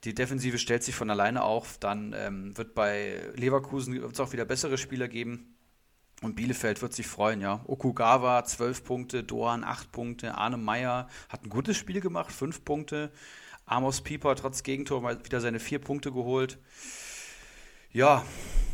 die 0.03 0.15
Defensive 0.15 0.57
stellt 0.57 0.83
sich 0.83 0.95
von 0.95 1.11
alleine 1.11 1.43
auf. 1.43 1.77
Dann 1.77 2.15
ähm, 2.17 2.57
wird 2.57 2.73
bei 2.73 3.21
Leverkusen 3.35 4.01
wird's 4.01 4.19
auch 4.19 4.33
wieder 4.33 4.45
bessere 4.45 4.79
Spieler 4.79 5.07
geben. 5.07 5.53
Und 6.23 6.35
Bielefeld 6.35 6.81
wird 6.81 6.93
sich 6.93 7.05
freuen, 7.05 7.39
ja. 7.39 7.61
Okugawa 7.67 8.43
12 8.43 8.83
Punkte, 8.83 9.23
Doan 9.23 9.63
8 9.63 9.91
Punkte, 9.91 10.33
Arne 10.33 10.57
Meyer 10.57 11.07
hat 11.29 11.45
ein 11.45 11.49
gutes 11.49 11.77
Spiel 11.77 12.01
gemacht, 12.01 12.31
5 12.31 12.65
Punkte. 12.65 13.11
Amos 13.67 14.01
Pieper 14.01 14.35
trotz 14.35 14.63
Gegentor 14.63 15.01
mal 15.03 15.23
wieder 15.23 15.39
seine 15.39 15.59
4 15.59 15.77
Punkte 15.77 16.11
geholt. 16.11 16.57
Ja, 17.91 18.25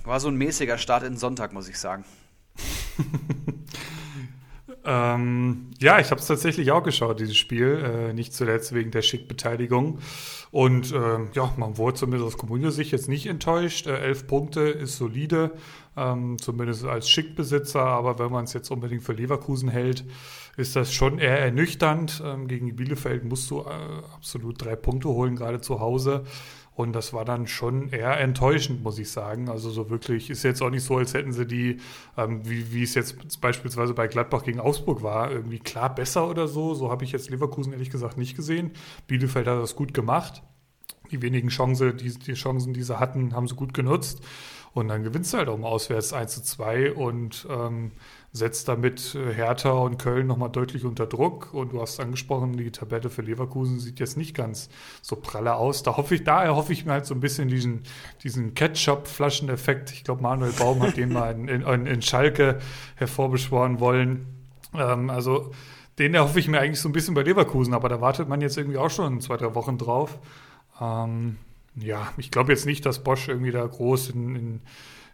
war 0.06 0.22
so 0.22 0.30
ein 0.30 0.38
mäßiger 0.38 0.78
Start 0.78 1.04
in 1.04 1.18
Sonntag, 1.18 1.52
muss 1.52 1.68
ich 1.68 1.78
sagen. 1.78 2.06
Ähm, 4.90 5.72
ja, 5.82 6.00
ich 6.00 6.12
habe 6.12 6.22
es 6.22 6.28
tatsächlich 6.28 6.72
auch 6.72 6.82
geschaut, 6.82 7.20
dieses 7.20 7.36
Spiel. 7.36 7.84
Äh, 7.84 8.14
nicht 8.14 8.34
zuletzt 8.34 8.74
wegen 8.74 8.90
der 8.90 9.02
Schick-Beteiligung. 9.02 10.00
Und 10.50 10.94
äh, 10.94 11.18
ja, 11.34 11.54
man 11.58 11.78
wurde 11.78 11.98
zumindest 11.98 12.26
aus 12.26 12.38
Kommunio-Sicht 12.38 12.94
jetzt 12.94 13.10
nicht 13.10 13.28
enttäuscht. 13.28 13.86
Äh, 13.86 13.98
elf 14.00 14.28
Punkte 14.28 14.62
ist 14.62 14.96
solide, 14.96 15.52
ähm, 15.98 16.38
zumindest 16.40 16.86
als 16.86 17.10
Schick-Besitzer. 17.10 17.82
Aber 17.82 18.18
wenn 18.18 18.32
man 18.32 18.46
es 18.46 18.54
jetzt 18.54 18.72
unbedingt 18.72 19.04
für 19.04 19.12
Leverkusen 19.12 19.68
hält, 19.68 20.06
ist 20.56 20.78
das 20.78 20.94
schon 20.94 21.20
eher 21.20 21.38
ernüchternd. 21.38 22.24
Ähm, 22.26 22.48
gegen 22.48 22.74
Bielefeld 22.78 23.26
musst 23.26 23.52
du 23.52 23.64
äh, 23.64 23.66
absolut 24.16 24.64
drei 24.64 24.78
Punkte 24.78 25.10
holen, 25.10 25.36
gerade 25.36 25.60
zu 25.60 25.82
Hause. 25.82 26.24
Und 26.78 26.94
das 26.94 27.12
war 27.12 27.26
dann 27.26 27.48
schon 27.48 27.90
eher 27.90 28.20
enttäuschend, 28.20 28.84
muss 28.84 29.00
ich 29.00 29.10
sagen. 29.10 29.50
Also 29.50 29.72
so 29.72 29.90
wirklich 29.90 30.30
ist 30.30 30.44
jetzt 30.44 30.62
auch 30.62 30.70
nicht 30.70 30.84
so, 30.84 30.98
als 30.98 31.16
hätten 31.16 31.34
sie 31.34 31.48
die, 31.48 31.78
ähm, 32.16 32.48
wie, 32.48 32.72
wie 32.72 32.84
es 32.84 32.94
jetzt 32.94 33.42
beispielsweise 33.42 33.96
bei 33.96 34.06
Gladbach 34.06 34.44
gegen 34.44 34.60
Augsburg 34.60 35.02
war, 35.02 35.32
irgendwie 35.32 35.58
klar 35.58 35.96
besser 35.96 36.30
oder 36.30 36.48
so. 36.48 36.76
So 36.76 36.92
habe 36.92 37.04
ich 37.04 37.12
jetzt 37.12 37.32
Leverkusen 37.32 37.74
ehrlich 37.74 37.90
gesagt 37.90 38.20
nicht 38.20 38.36
gesehen. 38.36 38.74
Bielefeld 39.08 39.48
hat 39.48 39.60
das 39.60 39.76
gut 39.76 39.96
gemacht. 39.96 40.44
Die 41.10 41.24
wenigen 41.24 41.48
Chancen, 41.48 41.98
die, 41.98 42.14
die 42.14 42.34
Chancen, 42.36 42.74
die 42.74 42.84
sie 42.84 43.00
hatten, 43.00 43.34
haben 43.34 43.48
sie 43.48 43.56
gut 43.56 43.74
genutzt. 43.74 44.22
Und 44.76 44.90
dann 44.90 45.02
gewinnst 45.02 45.34
du 45.34 45.40
halt 45.40 45.50
auch 45.50 45.58
mal 45.58 45.70
auswärts 45.70 46.14
1 46.14 46.32
zu 46.32 46.44
2 46.44 46.92
und 46.92 47.48
ähm, 47.50 47.92
setzt 48.38 48.68
damit 48.68 49.16
äh, 49.16 49.34
Hertha 49.34 49.72
und 49.72 49.98
Köln 49.98 50.28
nochmal 50.28 50.50
deutlich 50.50 50.86
unter 50.86 51.06
Druck. 51.06 51.54
Und 51.54 51.74
du 51.74 51.82
hast 51.82 52.00
angesprochen, 52.00 52.56
die 52.58 52.72
Tabelle 52.72 53.10
für 53.10 53.22
Leverkusen 53.22 53.80
sieht 53.80 54.00
jetzt 54.00 54.18
nicht 54.18 54.36
ganz 54.36 54.70
so 55.02 55.16
pralle 55.16 55.56
aus. 55.56 55.84
Da 55.84 55.98
hoffe 55.98 56.16
ich, 56.16 56.24
daher 56.24 56.56
hoffe 56.56 56.74
ich 56.74 56.86
mir 56.86 56.94
halt 56.94 57.06
so 57.06 57.14
ein 57.14 57.20
bisschen 57.20 57.48
diesen, 57.50 57.84
diesen 58.24 58.54
Ketchup-Flascheneffekt. 58.54 59.92
Ich 59.92 60.04
glaube, 60.04 60.22
Manuel 60.22 60.52
Baum 60.54 60.82
hat 60.82 60.98
den 60.98 61.12
mal 61.12 61.34
in, 61.34 61.48
in, 61.48 61.86
in 61.86 62.02
Schalke 62.02 62.60
hervorbeschworen 62.96 63.80
wollen. 63.80 64.28
Ähm, 64.74 65.10
also 65.10 65.52
den 66.00 66.14
erhoffe 66.14 66.40
ich 66.40 66.48
mir 66.48 66.60
eigentlich 66.60 66.80
so 66.80 66.90
ein 66.90 66.94
bisschen 66.94 67.16
bei 67.16 67.24
Leverkusen, 67.24 67.74
aber 67.74 67.90
da 67.90 68.02
wartet 68.02 68.30
man 68.30 68.42
jetzt 68.42 68.58
irgendwie 68.58 68.78
auch 68.78 68.92
schon 68.92 69.20
zwei, 69.20 69.38
drei 69.38 69.56
Wochen 69.56 69.78
drauf. 69.78 70.20
Ähm, 70.80 71.38
ja, 71.76 72.12
ich 72.18 72.32
glaube 72.32 72.52
jetzt 72.52 72.66
nicht, 72.66 72.86
dass 72.86 73.04
Bosch 73.04 73.28
irgendwie 73.28 73.52
da 73.52 73.66
groß 73.66 74.10
in, 74.10 74.36
in, 74.36 74.62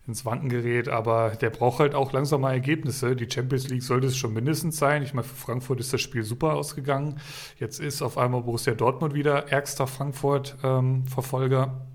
ins 0.05 0.25
Wanken 0.25 0.49
gerät, 0.49 0.89
aber 0.89 1.31
der 1.31 1.49
braucht 1.49 1.79
halt 1.79 1.95
auch 1.95 2.11
langsam 2.11 2.41
mal 2.41 2.51
Ergebnisse. 2.51 3.15
Die 3.15 3.29
Champions 3.29 3.69
League 3.69 3.83
sollte 3.83 4.07
es 4.07 4.17
schon 4.17 4.33
mindestens 4.33 4.77
sein. 4.77 5.01
Ich 5.01 5.13
meine, 5.13 5.27
für 5.27 5.35
Frankfurt 5.35 5.79
ist 5.79 5.93
das 5.93 6.01
Spiel 6.01 6.23
super 6.23 6.55
ausgegangen. 6.55 7.19
Jetzt 7.57 7.79
ist 7.79 8.01
auf 8.01 8.17
einmal 8.17 8.41
Borussia 8.41 8.73
Dortmund 8.73 9.13
wieder 9.13 9.49
ärgster 9.49 9.87
Frankfurt-Verfolger. 9.87 11.63
Ähm, 11.63 11.93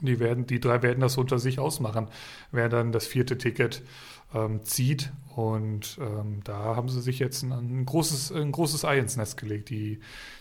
die, 0.00 0.20
werden, 0.20 0.46
die 0.46 0.60
drei 0.60 0.82
werden 0.82 1.00
das 1.00 1.18
unter 1.18 1.38
sich 1.38 1.58
ausmachen, 1.58 2.08
wer 2.52 2.68
dann 2.68 2.92
das 2.92 3.06
vierte 3.06 3.36
Ticket 3.36 3.82
ähm, 4.34 4.64
zieht. 4.64 5.12
Und 5.36 5.98
ähm, 6.00 6.40
da 6.44 6.76
haben 6.76 6.88
sie 6.88 7.00
sich 7.00 7.18
jetzt 7.18 7.42
ein, 7.42 7.52
ein, 7.52 7.86
großes, 7.86 8.32
ein 8.32 8.50
großes 8.50 8.84
Ei 8.84 8.98
ins 8.98 9.16
Nest 9.16 9.36
gelegt, 9.36 9.70
die, 9.70 10.00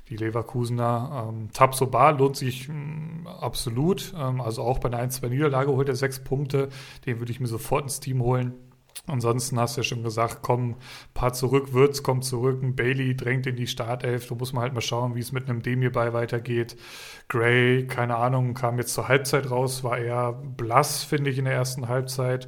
die 0.10 0.18
Leverkusener. 0.18 1.30
Ähm, 1.30 1.50
Tabsoba 1.54 2.10
lohnt 2.10 2.36
sich 2.36 2.68
mh, 2.68 2.76
mm, 2.76 3.28
absolut. 3.28 4.14
Ähm, 4.18 4.42
also 4.42 4.64
auch 4.64 4.80
bei 4.80 4.92
einer 4.92 5.02
1-2-Niederlage 5.08 5.72
holt 5.72 5.90
er 5.90 5.96
sechs 5.96 6.24
Punkte. 6.24 6.70
Den 7.06 7.20
würde 7.20 7.32
ich 7.32 7.40
mir 7.40 7.48
sofort 7.48 7.84
ins 7.84 8.00
Team 8.00 8.22
holen. 8.22 8.56
Ansonsten 9.08 9.60
hast 9.60 9.76
du 9.76 9.82
ja 9.82 9.84
schon 9.84 10.04
gesagt, 10.04 10.40
komm, 10.42 10.76
paar 11.14 11.34
zurück, 11.34 11.74
Würz 11.74 12.04
kommt 12.04 12.26
zurück, 12.26 12.62
ein 12.62 12.76
Bailey 12.76 13.16
drängt 13.16 13.48
in 13.48 13.56
die 13.56 13.68
Startelf. 13.68 14.28
Da 14.28 14.36
muss 14.36 14.54
man 14.54 14.64
halt 14.64 14.74
mal 14.74 14.82
schauen, 14.82 15.16
wie 15.16 15.20
es 15.20 15.32
mit 15.32 15.50
einem 15.50 15.62
Demir 15.62 15.92
bei 15.92 16.14
weitergeht. 16.14 16.76
Gray, 17.28 17.88
keine 17.88 18.18
Ahnung, 18.18 18.54
kam 18.54 18.78
jetzt 18.78 18.94
zur 18.94 19.08
Halbzeit 19.08 19.50
raus, 19.50 19.84
war 19.84 19.98
eher 19.98 20.34
blass, 20.34 21.04
finde 21.04 21.30
ich, 21.30 21.38
in 21.38 21.46
der 21.46 21.54
ersten 21.54 21.88
Halbzeit. 21.88 22.48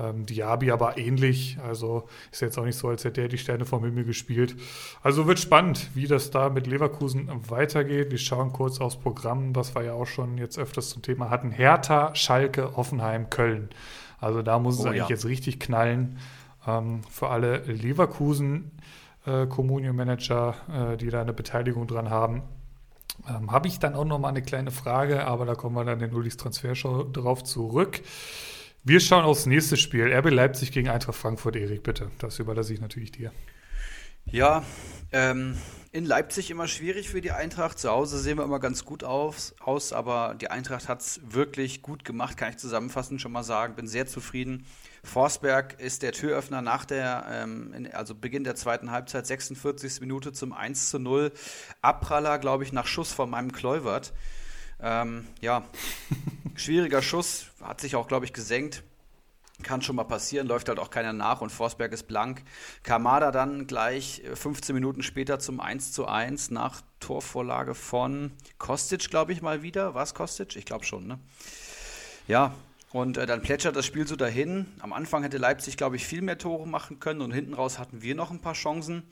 Ähm, 0.00 0.26
Diaby 0.26 0.70
aber 0.70 0.98
ähnlich. 0.98 1.58
Also 1.66 2.08
ist 2.30 2.40
jetzt 2.40 2.58
auch 2.58 2.64
nicht 2.64 2.76
so, 2.76 2.88
als 2.88 3.04
hätte 3.04 3.20
er 3.20 3.28
die 3.28 3.38
Sterne 3.38 3.64
vom 3.64 3.84
Himmel 3.84 4.04
gespielt. 4.04 4.56
Also 5.02 5.26
wird 5.26 5.38
spannend, 5.38 5.90
wie 5.94 6.06
das 6.06 6.30
da 6.30 6.48
mit 6.48 6.66
Leverkusen 6.66 7.30
weitergeht. 7.48 8.10
Wir 8.10 8.18
schauen 8.18 8.52
kurz 8.52 8.80
aufs 8.80 8.96
Programm, 8.96 9.54
was 9.54 9.74
wir 9.74 9.82
ja 9.84 9.92
auch 9.94 10.06
schon 10.06 10.38
jetzt 10.38 10.58
öfters 10.58 10.90
zum 10.90 11.02
Thema 11.02 11.30
hatten. 11.30 11.50
Hertha, 11.50 12.14
Schalke, 12.14 12.76
Offenheim, 12.76 13.30
Köln. 13.30 13.70
Also 14.20 14.42
da 14.42 14.58
muss 14.58 14.78
es 14.78 14.84
oh, 14.84 14.88
eigentlich 14.88 15.02
ja. 15.02 15.08
jetzt 15.08 15.26
richtig 15.26 15.60
knallen 15.60 16.18
ähm, 16.66 17.02
für 17.10 17.28
alle 17.28 17.58
Leverkusen 17.58 18.72
äh, 19.26 19.46
Communio-Manager, 19.46 20.54
äh, 20.92 20.96
die 20.96 21.10
da 21.10 21.20
eine 21.20 21.32
Beteiligung 21.32 21.86
dran 21.86 22.10
haben. 22.10 22.42
Ähm, 23.28 23.50
Habe 23.50 23.68
ich 23.68 23.78
dann 23.78 23.94
auch 23.94 24.04
noch 24.04 24.18
mal 24.18 24.28
eine 24.28 24.42
kleine 24.42 24.70
Frage, 24.70 25.26
aber 25.26 25.44
da 25.44 25.54
kommen 25.54 25.74
wir 25.74 25.84
dann 25.84 26.00
in 26.00 26.14
Ulis 26.14 26.36
Transfershow 26.36 27.04
drauf 27.04 27.44
zurück. 27.44 28.00
Wir 28.84 29.00
schauen 29.00 29.24
aufs 29.24 29.46
nächste 29.46 29.76
Spiel. 29.76 30.12
RB 30.12 30.30
Leipzig 30.30 30.72
gegen 30.72 30.88
Eintracht 30.88 31.16
Frankfurt, 31.16 31.56
Erik, 31.56 31.82
bitte. 31.82 32.10
Das 32.18 32.38
überlasse 32.38 32.72
ich 32.72 32.80
natürlich 32.80 33.12
dir. 33.12 33.32
Ja, 34.30 34.62
ähm, 35.10 35.56
in 35.90 36.04
Leipzig 36.04 36.50
immer 36.50 36.68
schwierig 36.68 37.08
für 37.08 37.22
die 37.22 37.32
Eintracht. 37.32 37.78
Zu 37.78 37.90
Hause 37.90 38.18
sehen 38.18 38.36
wir 38.36 38.44
immer 38.44 38.60
ganz 38.60 38.84
gut 38.84 39.04
aus, 39.04 39.54
aus 39.58 39.94
aber 39.94 40.34
die 40.38 40.50
Eintracht 40.50 40.86
hat 40.88 41.00
es 41.00 41.20
wirklich 41.24 41.80
gut 41.80 42.04
gemacht, 42.04 42.36
kann 42.36 42.50
ich 42.50 42.58
zusammenfassend 42.58 43.22
schon 43.22 43.32
mal 43.32 43.42
sagen. 43.42 43.74
Bin 43.74 43.88
sehr 43.88 44.06
zufrieden. 44.06 44.66
Forsberg 45.02 45.80
ist 45.80 46.02
der 46.02 46.12
Türöffner 46.12 46.60
nach 46.60 46.84
der, 46.84 47.26
ähm, 47.30 47.88
also 47.92 48.14
Beginn 48.14 48.44
der 48.44 48.54
zweiten 48.54 48.90
Halbzeit, 48.90 49.26
46. 49.26 50.00
Minute 50.02 50.32
zum 50.32 50.52
1 50.52 50.90
zu 50.90 50.98
0. 50.98 51.32
Abpraller, 51.80 52.38
glaube 52.38 52.64
ich, 52.64 52.72
nach 52.72 52.86
Schuss 52.86 53.12
von 53.12 53.30
meinem 53.30 53.52
Kluivert. 53.52 54.12
Ähm, 54.80 55.26
ja, 55.40 55.64
schwieriger 56.54 57.02
Schuss, 57.02 57.46
hat 57.60 57.80
sich 57.80 57.96
auch, 57.96 58.08
glaube 58.08 58.24
ich, 58.24 58.32
gesenkt. 58.32 58.82
Kann 59.64 59.82
schon 59.82 59.96
mal 59.96 60.04
passieren, 60.04 60.46
läuft 60.46 60.68
halt 60.68 60.78
auch 60.78 60.90
keiner 60.90 61.12
nach 61.12 61.40
und 61.40 61.50
Forsberg 61.50 61.92
ist 61.92 62.04
blank. 62.04 62.44
Kamada 62.84 63.32
dann 63.32 63.66
gleich 63.66 64.22
15 64.32 64.72
äh, 64.72 64.78
Minuten 64.78 65.02
später 65.02 65.40
zum 65.40 65.58
1 65.58 65.90
zu 65.90 66.06
1 66.06 66.52
nach 66.52 66.80
Torvorlage 67.00 67.74
von 67.74 68.30
Kostic, 68.58 69.10
glaube 69.10 69.32
ich, 69.32 69.42
mal 69.42 69.62
wieder. 69.62 69.94
War 69.94 70.04
es 70.04 70.14
Kostic? 70.14 70.54
Ich 70.54 70.64
glaube 70.64 70.84
schon, 70.84 71.08
ne? 71.08 71.18
Ja, 72.28 72.54
und 72.92 73.18
äh, 73.18 73.26
dann 73.26 73.42
plätschert 73.42 73.74
das 73.74 73.84
Spiel 73.84 74.06
so 74.06 74.14
dahin. 74.14 74.66
Am 74.78 74.92
Anfang 74.92 75.24
hätte 75.24 75.38
Leipzig, 75.38 75.76
glaube 75.76 75.96
ich, 75.96 76.06
viel 76.06 76.22
mehr 76.22 76.38
Tore 76.38 76.66
machen 76.66 77.00
können 77.00 77.20
und 77.20 77.32
hinten 77.32 77.54
raus 77.54 77.80
hatten 77.80 78.00
wir 78.00 78.14
noch 78.14 78.30
ein 78.30 78.40
paar 78.40 78.54
Chancen. 78.54 79.02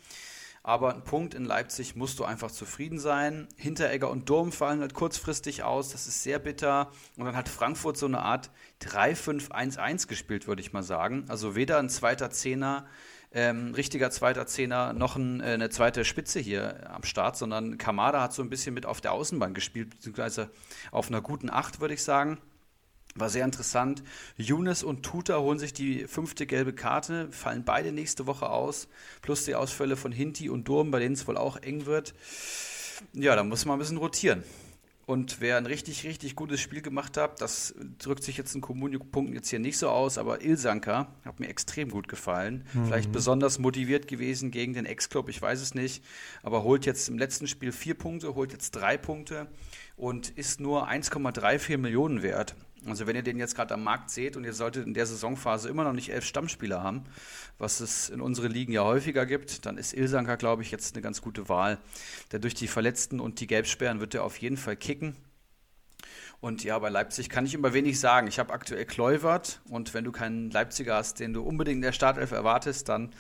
Aber 0.67 0.93
ein 0.93 1.05
Punkt 1.05 1.35
in 1.35 1.45
Leipzig 1.45 1.95
musst 1.95 2.19
du 2.19 2.25
einfach 2.25 2.51
zufrieden 2.51 2.99
sein. 2.99 3.47
Hinteregger 3.57 4.11
und 4.11 4.29
Durm 4.29 4.51
fallen 4.51 4.81
halt 4.81 4.95
kurzfristig 4.95 5.63
aus. 5.63 5.91
Das 5.91 6.09
ist 6.09 6.25
sehr 6.25 6.41
bitter. 6.41 6.91
Und 7.17 7.25
dann 7.25 7.37
hat 7.37 7.49
Frankfurt 7.49 7.97
so 7.97 8.07
eine 8.07 8.19
Art 8.19 8.51
3-5-1-1 8.83 10.09
gespielt, 10.09 10.49
würde 10.49 10.61
ich 10.61 10.73
mal 10.73 10.83
sagen. 10.83 11.25
Also 11.29 11.55
weder 11.55 11.79
ein 11.79 11.89
zweiter 11.89 12.33
Zehner, 12.33 12.89
ähm, 13.31 13.75
richtiger 13.75 14.11
zweiter 14.11 14.49
Zehner, 14.49 14.93
noch 14.93 15.15
ein, 15.15 15.41
äh, 15.41 15.51
eine 15.51 15.71
zweite 15.71 16.05
Spitze 16.05 16.41
hier 16.41 16.91
am 16.91 17.05
Start, 17.05 17.37
sondern 17.37 17.79
Kamada 17.79 18.21
hat 18.21 18.33
so 18.33 18.43
ein 18.43 18.51
bisschen 18.51 18.75
mit 18.75 18.87
auf 18.87 19.01
der 19.01 19.13
Außenbahn 19.13 19.55
gespielt, 19.55 19.91
beziehungsweise 19.91 20.51
auf 20.91 21.07
einer 21.07 21.21
guten 21.21 21.49
Acht, 21.49 21.79
würde 21.79 21.95
ich 21.95 22.03
sagen. 22.03 22.39
War 23.17 23.31
sehr 23.31 23.45
interessant. 23.45 24.03
Younes 24.37 24.83
und 24.83 25.03
Tuta 25.03 25.39
holen 25.39 25.59
sich 25.59 25.73
die 25.73 26.07
fünfte 26.07 26.47
gelbe 26.47 26.73
Karte, 26.73 27.29
fallen 27.31 27.65
beide 27.65 27.93
nächste 27.93 28.27
Woche 28.27 28.49
aus, 28.49 28.89
plus 29.23 29.45
die 29.45 29.55
Ausfälle 29.55 29.97
von 29.97 30.13
Hinti 30.13 30.51
und 30.51 30.69
Durm, 30.69 30.91
bei 30.91 31.01
denen 31.01 31.15
es 31.15 31.27
wohl 31.27 31.37
auch 31.37 31.57
eng 31.57 31.87
wird. 31.87 32.15
Ja, 33.15 33.35
da 33.35 33.43
muss 33.43 33.65
man 33.65 33.77
ein 33.77 33.79
bisschen 33.79 33.97
rotieren. 33.97 34.45
Und 35.07 35.41
wer 35.41 35.57
ein 35.57 35.67
richtig, 35.67 36.03
richtig 36.03 36.35
gutes 36.35 36.61
Spiel 36.61 36.83
gemacht 36.83 37.17
hat, 37.17 37.41
das 37.41 37.77
drückt 37.99 38.25
sich 38.25 38.37
jetzt 38.37 38.57
in 38.57 38.61
Kommunio-Punkten 38.61 39.37
jetzt 39.37 39.49
hier 39.49 39.61
nicht 39.61 39.79
so 39.79 39.89
aus, 39.89 40.19
aber 40.19 40.43
Ilsanka 40.43 41.07
hat 41.25 41.39
mir 41.39 41.47
extrem 41.47 41.91
gut 41.91 42.09
gefallen. 42.09 42.65
Mhm. 42.75 42.87
Vielleicht 42.87 43.13
besonders 43.13 43.61
motiviert 43.61 44.09
gewesen 44.09 44.51
gegen 44.51 44.75
den 44.75 44.85
Ex-Club, 44.85 45.29
ich 45.29 45.41
weiß 45.41 45.63
es 45.63 45.77
nicht. 45.77 46.03
Aber 46.43 46.65
holt 46.65 46.87
jetzt 46.87 47.09
im 47.09 47.19
letzten 47.19 47.47
Spiel 47.47 47.71
vier 47.71 47.95
Punkte, 47.95 48.35
holt 48.35 48.51
jetzt 48.51 48.73
drei 48.73 48.97
Punkte 48.97 49.47
und 49.97 50.31
ist 50.31 50.59
nur 50.61 50.89
1,34 50.91 51.79
Millionen 51.79 52.23
wert. 52.23 52.57
Also 52.89 53.07
wenn 53.07 53.17
ihr 53.17 53.23
den 53.23 53.39
jetzt 53.39 53.55
gerade 53.55 53.75
am 53.75 53.83
Markt 53.83 54.11
seht 54.11 54.37
und 54.37 54.45
ihr 54.45 54.53
solltet 54.53 54.87
in 54.87 54.95
der 54.95 55.07
Saisonphase 55.07 55.69
immer 55.69 55.85
noch 55.85 55.93
nicht 55.93 56.13
elf 56.13 56.25
Stammspieler 56.25 56.83
haben, 56.83 57.05
was 57.59 57.81
es 57.81 58.09
in 58.09 58.21
unseren 58.21 58.53
Ligen 58.53 58.73
ja 58.73 58.85
häufiger 58.85 59.27
gibt, 59.27 59.67
dann 59.67 59.79
ist 59.79 59.93
Ilsanka, 59.93 60.37
glaube 60.37 60.63
ich, 60.63 60.71
jetzt 60.71 60.95
eine 60.95 61.03
ganz 61.03 61.21
gute 61.21 61.49
Wahl. 61.49 61.79
Denn 62.33 62.41
durch 62.41 62.55
die 62.55 62.69
Verletzten 62.69 63.21
und 63.21 63.41
die 63.41 63.47
Gelbsperren 63.47 64.01
wird 64.01 64.15
er 64.15 64.25
auf 64.25 64.37
jeden 64.39 64.57
Fall 64.57 64.77
kicken. 64.77 65.17
Und 66.41 66.65
ja, 66.65 66.79
bei 66.79 66.91
Leipzig 66.91 67.31
kann 67.31 67.47
ich 67.47 67.55
immer 67.55 67.73
wenig 67.73 67.99
sagen. 67.99 68.29
Ich 68.29 68.39
habe 68.39 68.53
aktuell 68.53 68.85
Kluivert 68.85 69.61
und 69.69 69.95
wenn 69.95 70.05
du 70.05 70.13
keinen 70.13 70.51
Leipziger 70.51 70.97
hast, 70.97 71.19
den 71.19 71.33
du 71.33 71.43
unbedingt 71.43 71.77
in 71.77 71.83
der 71.83 71.93
Startelf 71.93 72.31
erwartest, 72.33 72.89
dann 72.89 73.11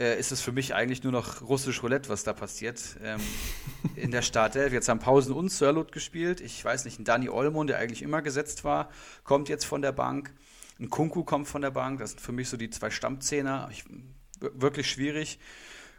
äh, 0.00 0.18
ist 0.18 0.32
es 0.32 0.40
für 0.40 0.50
mich 0.50 0.74
eigentlich 0.74 1.04
nur 1.04 1.12
noch 1.12 1.42
russisch 1.42 1.82
Roulette, 1.82 2.08
was 2.08 2.24
da 2.24 2.32
passiert. 2.32 2.80
Ähm, 3.02 3.20
in 3.94 4.10
der 4.10 4.22
Startelf. 4.22 4.72
Jetzt 4.72 4.88
haben 4.88 4.98
Pausen 4.98 5.34
und 5.34 5.50
Sörlot 5.50 5.92
gespielt. 5.92 6.40
Ich 6.40 6.64
weiß 6.64 6.86
nicht, 6.86 6.98
ein 6.98 7.04
Dani 7.04 7.28
Olmo, 7.28 7.62
der 7.64 7.78
eigentlich 7.78 8.02
immer 8.02 8.22
gesetzt 8.22 8.64
war, 8.64 8.90
kommt 9.22 9.48
jetzt 9.48 9.66
von 9.66 9.82
der 9.82 9.92
Bank. 9.92 10.32
Ein 10.80 10.88
Kunku 10.88 11.22
kommt 11.22 11.46
von 11.46 11.60
der 11.60 11.70
Bank. 11.70 12.00
Das 12.00 12.12
sind 12.12 12.20
für 12.20 12.32
mich 12.32 12.48
so 12.48 12.56
die 12.56 12.70
zwei 12.70 12.90
Stammzehner. 12.90 13.68
Ich, 13.70 13.84
wirklich 14.40 14.90
schwierig. 14.90 15.38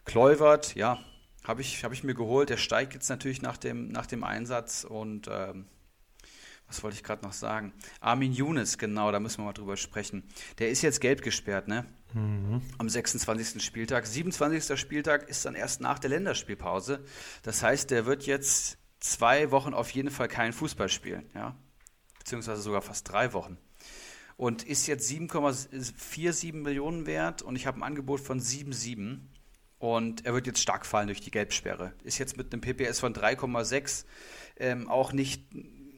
Kluivert, 0.03 0.73
ja, 0.73 0.99
habe 1.43 1.61
ich, 1.61 1.83
hab 1.83 1.93
ich 1.93 2.03
mir 2.03 2.15
geholt. 2.15 2.49
Der 2.49 2.57
steigt 2.57 2.95
jetzt 2.95 3.09
natürlich 3.09 3.43
nach 3.43 3.57
dem, 3.57 3.89
nach 3.89 4.07
dem 4.07 4.23
Einsatz 4.23 4.83
und 4.83 5.29
ähm, 5.31 5.67
was 6.65 6.81
wollte 6.83 6.95
ich 6.95 7.03
gerade 7.03 7.23
noch 7.23 7.33
sagen? 7.33 7.73
Armin 7.99 8.31
Younes, 8.31 8.77
genau, 8.77 9.11
da 9.11 9.19
müssen 9.19 9.39
wir 9.39 9.45
mal 9.45 9.53
drüber 9.53 9.77
sprechen. 9.77 10.23
Der 10.57 10.69
ist 10.69 10.81
jetzt 10.81 11.01
gelb 11.01 11.21
gesperrt, 11.21 11.67
ne? 11.67 11.85
Mhm. 12.13 12.61
Am 12.77 12.89
26. 12.89 13.63
Spieltag. 13.63 14.05
27. 14.05 14.79
Spieltag 14.79 15.29
ist 15.29 15.45
dann 15.45 15.55
erst 15.55 15.81
nach 15.81 15.99
der 15.99 16.09
Länderspielpause. 16.09 17.03
Das 17.43 17.63
heißt, 17.63 17.91
der 17.91 18.05
wird 18.05 18.25
jetzt 18.25 18.77
zwei 18.99 19.51
Wochen 19.51 19.73
auf 19.73 19.89
jeden 19.91 20.11
Fall 20.11 20.27
keinen 20.27 20.53
Fußball 20.53 20.89
spielen, 20.89 21.29
ja? 21.33 21.55
Beziehungsweise 22.19 22.61
sogar 22.61 22.81
fast 22.81 23.09
drei 23.11 23.33
Wochen. 23.33 23.57
Und 24.37 24.63
ist 24.63 24.87
jetzt 24.87 25.09
7,47 25.09 26.53
Millionen 26.53 27.05
wert 27.05 27.41
und 27.41 27.55
ich 27.55 27.67
habe 27.67 27.79
ein 27.79 27.83
Angebot 27.83 28.21
von 28.21 28.39
7,7. 28.39 29.19
Und 29.79 30.25
er 30.25 30.33
wird 30.35 30.45
jetzt 30.45 30.61
stark 30.61 30.85
fallen 30.85 31.07
durch 31.07 31.21
die 31.21 31.31
Gelbsperre. 31.31 31.93
Ist 32.03 32.19
jetzt 32.19 32.37
mit 32.37 32.53
einem 32.53 32.61
PPS 32.61 32.99
von 32.99 33.13
3,6 33.13 34.05
ähm, 34.57 34.87
auch 34.87 35.11
nicht 35.11 35.47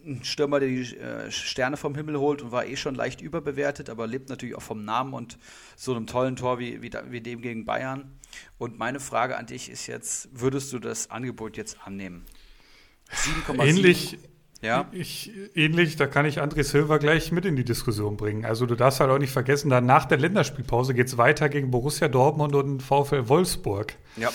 ein 0.06 0.24
Stürmer, 0.24 0.60
der 0.60 0.70
die 0.70 0.98
äh, 0.98 1.32
Sterne 1.32 1.78
vom 1.78 1.96
Himmel 1.96 2.18
holt 2.18 2.42
und 2.42 2.52
war 2.52 2.66
eh 2.66 2.76
schon 2.76 2.96
leicht 2.96 3.22
überbewertet, 3.22 3.90
aber 3.90 4.08
lebt 4.08 4.30
natürlich 4.30 4.56
auch 4.56 4.62
vom 4.62 4.84
Namen 4.84 5.14
und 5.14 5.38
so 5.76 5.96
einem 5.96 6.08
tollen 6.08 6.36
Tor 6.36 6.60
wie, 6.60 6.82
wie, 6.82 6.92
wie 7.10 7.22
dem 7.22 7.42
gegen 7.42 7.66
Bayern. 7.66 8.12
Und 8.58 8.78
meine 8.78 9.00
Frage 9.00 9.38
an 9.38 9.46
dich 9.46 9.70
ist 9.70 9.88
jetzt, 9.88 10.30
würdest 10.34 10.74
du 10.74 10.80
das 10.80 11.10
Angebot 11.10 11.58
jetzt 11.58 11.78
annehmen? 11.86 12.26
7,7. 13.12 13.64
Ähnlich, 13.64 14.18
ja. 14.62 14.88
Ich, 14.92 15.32
ähnlich, 15.56 15.98
da 15.98 16.08
kann 16.08 16.26
ich 16.26 16.42
André 16.42 16.64
Silva 16.64 16.98
gleich 16.98 17.32
mit 17.32 17.46
in 17.46 17.56
die 17.56 17.66
Diskussion 17.66 18.16
bringen. 18.16 18.46
Also 18.46 18.66
du 18.66 18.76
darfst 18.76 19.02
halt 19.02 19.12
auch 19.12 19.18
nicht 19.18 19.34
vergessen, 19.34 19.70
dann 19.70 19.86
nach 19.86 20.06
der 20.06 20.18
Länderspielpause 20.18 20.94
geht 20.94 21.08
es 21.08 21.18
weiter 21.18 21.50
gegen 21.50 21.70
Borussia 21.70 22.08
Dortmund 22.08 22.56
und 22.56 22.82
VfL 22.82 23.28
Wolfsburg. 23.28 23.96
Ja. 24.16 24.30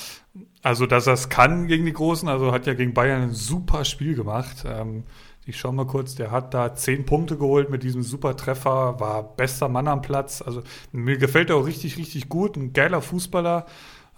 Also, 0.63 0.87
dass 0.87 1.07
er 1.07 1.15
es 1.15 1.31
kann 1.31 1.67
gegen 1.67 1.87
die 1.87 1.93
Großen, 1.93 2.29
also 2.29 2.53
hat 2.53 2.67
ja 2.67 2.75
gegen 2.75 2.93
Bayern 2.93 3.23
ein 3.23 3.33
super 3.33 3.85
Spiel 3.85 4.15
gemacht. 4.15 4.65
Ähm, 4.67 5.05
ich 5.49 5.59
schaue 5.59 5.73
mal 5.73 5.87
kurz, 5.87 6.15
der 6.15 6.31
hat 6.31 6.53
da 6.53 6.75
zehn 6.75 7.07
Punkte 7.07 7.39
geholt 7.39 7.71
mit 7.71 7.83
diesem 7.83 8.03
super 8.03 8.37
Treffer, 8.37 9.01
war 9.01 9.23
bester 9.23 9.69
Mann 9.69 9.89
am 9.89 10.03
Platz. 10.03 10.43
Also 10.43 10.63
mir 10.93 11.17
gefällt 11.17 11.51
er 11.51 11.57
auch 11.57 11.67
richtig, 11.67 11.97
richtig 11.97 12.29
gut. 12.29 12.57
Ein 12.57 12.73
geiler 12.73 13.01
Fußballer. 13.01 13.67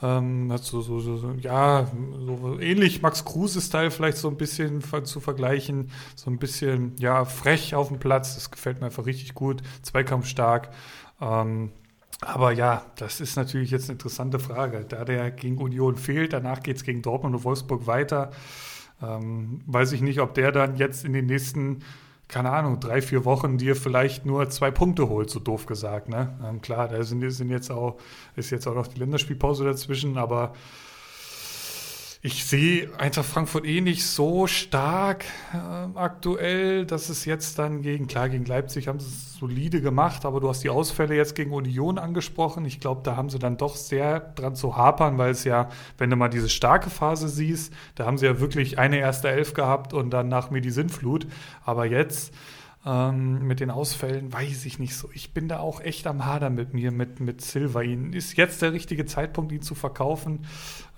Ähm, 0.02 0.50
hat 0.50 0.64
so, 0.64 0.80
so, 0.80 0.98
so, 0.98 1.32
ja, 1.38 1.86
so 2.24 2.58
ähnlich 2.58 3.02
Max 3.02 3.24
Kruse-Style 3.24 3.90
vielleicht 3.90 4.16
so 4.16 4.28
ein 4.28 4.36
bisschen 4.36 4.82
zu 5.04 5.20
vergleichen. 5.20 5.90
So 6.16 6.30
ein 6.30 6.38
bisschen, 6.38 6.96
ja, 6.98 7.24
frech 7.24 7.74
auf 7.74 7.88
dem 7.88 7.98
Platz. 7.98 8.34
Das 8.34 8.50
gefällt 8.50 8.80
mir 8.80 8.86
einfach 8.86 9.06
richtig 9.06 9.34
gut. 9.34 9.62
Zweikampf 9.82 10.26
stark. 10.26 10.70
Ähm, 11.20 11.70
aber 12.22 12.52
ja, 12.52 12.84
das 12.96 13.20
ist 13.20 13.36
natürlich 13.36 13.70
jetzt 13.70 13.84
eine 13.84 13.92
interessante 13.92 14.38
Frage. 14.38 14.84
Da 14.88 15.04
der 15.04 15.30
gegen 15.30 15.58
Union 15.58 15.96
fehlt, 15.96 16.32
danach 16.32 16.62
geht 16.62 16.76
es 16.76 16.84
gegen 16.84 17.02
Dortmund 17.02 17.36
und 17.36 17.44
Wolfsburg 17.44 17.86
weiter. 17.86 18.30
Ähm, 19.02 19.60
weiß 19.66 19.92
ich 19.92 20.02
nicht, 20.02 20.20
ob 20.20 20.34
der 20.34 20.52
dann 20.52 20.76
jetzt 20.76 21.04
in 21.04 21.12
den 21.12 21.26
nächsten, 21.26 21.80
keine 22.28 22.50
Ahnung, 22.50 22.80
drei, 22.80 23.02
vier 23.02 23.24
Wochen 23.24 23.58
dir 23.58 23.76
vielleicht 23.76 24.26
nur 24.26 24.48
zwei 24.50 24.70
Punkte 24.70 25.08
holt, 25.08 25.30
so 25.30 25.40
doof 25.40 25.66
gesagt. 25.66 26.08
Ne? 26.08 26.38
Ähm, 26.44 26.60
klar, 26.60 26.88
da 26.88 27.02
sind, 27.02 27.28
sind 27.30 27.50
jetzt 27.50 27.70
auch, 27.70 27.98
ist 28.36 28.50
jetzt 28.50 28.66
auch 28.66 28.74
noch 28.74 28.86
die 28.86 28.98
Länderspielpause 28.98 29.64
dazwischen, 29.64 30.18
aber 30.18 30.52
ich 32.22 32.44
sehe 32.44 32.90
Eintracht 32.98 33.26
Frankfurt 33.26 33.64
eh 33.64 33.80
nicht 33.80 34.06
so 34.06 34.46
stark 34.46 35.24
äh, 35.54 35.56
aktuell, 35.98 36.84
dass 36.84 37.08
es 37.08 37.24
jetzt 37.24 37.58
dann 37.58 37.80
gegen, 37.80 38.08
klar, 38.08 38.28
gegen 38.28 38.44
Leipzig 38.44 38.88
haben 38.88 39.00
sie 39.00 39.08
es 39.08 39.38
solide 39.38 39.80
gemacht, 39.80 40.26
aber 40.26 40.38
du 40.38 40.50
hast 40.50 40.62
die 40.62 40.68
Ausfälle 40.68 41.14
jetzt 41.14 41.34
gegen 41.34 41.52
Union 41.52 41.96
angesprochen. 41.96 42.66
Ich 42.66 42.78
glaube, 42.78 43.00
da 43.04 43.16
haben 43.16 43.30
sie 43.30 43.38
dann 43.38 43.56
doch 43.56 43.74
sehr 43.74 44.20
dran 44.20 44.54
zu 44.54 44.76
hapern, 44.76 45.16
weil 45.16 45.30
es 45.30 45.44
ja, 45.44 45.70
wenn 45.96 46.10
du 46.10 46.16
mal 46.16 46.28
diese 46.28 46.50
starke 46.50 46.90
Phase 46.90 47.26
siehst, 47.26 47.72
da 47.94 48.04
haben 48.04 48.18
sie 48.18 48.26
ja 48.26 48.38
wirklich 48.38 48.78
eine 48.78 48.98
erste 48.98 49.30
Elf 49.30 49.54
gehabt 49.54 49.94
und 49.94 50.10
dann 50.10 50.28
nach 50.28 50.50
mir 50.50 50.60
die 50.60 50.70
Sinnflut. 50.70 51.26
Aber 51.64 51.86
jetzt 51.86 52.34
ähm, 52.84 53.46
mit 53.46 53.60
den 53.60 53.70
Ausfällen 53.70 54.32
weiß 54.32 54.64
ich 54.64 54.78
nicht 54.78 54.96
so. 54.96 55.10
Ich 55.12 55.34
bin 55.34 55.48
da 55.48 55.58
auch 55.58 55.80
echt 55.80 56.06
am 56.06 56.24
Hader 56.24 56.48
mit 56.48 56.72
mir, 56.72 56.92
mit, 56.92 57.20
mit 57.20 57.42
Silva. 57.42 57.82
Ihn 57.82 58.12
ist 58.14 58.36
jetzt 58.36 58.62
der 58.62 58.72
richtige 58.72 59.04
Zeitpunkt, 59.04 59.52
ihn 59.52 59.62
zu 59.62 59.74
verkaufen. 59.74 60.46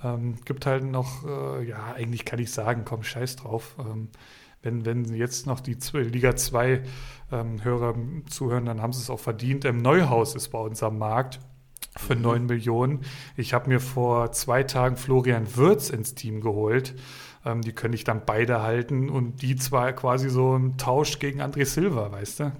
Ähm, 0.02 0.36
gibt 0.44 0.64
halt 0.66 0.84
noch, 0.84 1.24
äh, 1.26 1.68
ja, 1.68 1.92
eigentlich 1.94 2.24
kann 2.24 2.38
ich 2.38 2.52
sagen, 2.52 2.82
komm, 2.84 3.02
scheiß 3.02 3.36
drauf. 3.36 3.74
Ähm, 3.80 4.10
wenn, 4.62 4.84
wenn 4.84 5.04
jetzt 5.12 5.46
noch 5.46 5.58
die 5.58 5.76
Liga 5.92 6.36
2 6.36 6.82
ähm, 7.32 7.64
Hörer 7.64 7.96
zuhören, 8.28 8.64
dann 8.64 8.80
haben 8.80 8.92
sie 8.92 9.02
es 9.02 9.10
auch 9.10 9.18
verdient. 9.18 9.64
Ähm, 9.64 9.78
Neuhaus 9.82 10.36
ist 10.36 10.50
bei 10.50 10.60
uns 10.60 10.84
am 10.84 10.98
Markt 10.98 11.40
für 11.96 12.14
mhm. 12.14 12.22
9 12.22 12.46
Millionen. 12.46 13.00
Ich 13.36 13.54
habe 13.54 13.68
mir 13.68 13.80
vor 13.80 14.30
zwei 14.32 14.62
Tagen 14.62 14.96
Florian 14.96 15.56
Würz 15.56 15.90
ins 15.90 16.14
Team 16.14 16.40
geholt. 16.40 16.94
Ähm, 17.44 17.62
die 17.62 17.72
könnte 17.72 17.96
ich 17.96 18.04
dann 18.04 18.24
beide 18.24 18.62
halten 18.62 19.08
und 19.08 19.42
die 19.42 19.56
zwar 19.56 19.92
quasi 19.92 20.30
so 20.30 20.54
im 20.54 20.78
Tausch 20.78 21.18
gegen 21.18 21.40
André 21.40 21.64
Silva, 21.64 22.12
weißt 22.12 22.40
du? 22.40 22.52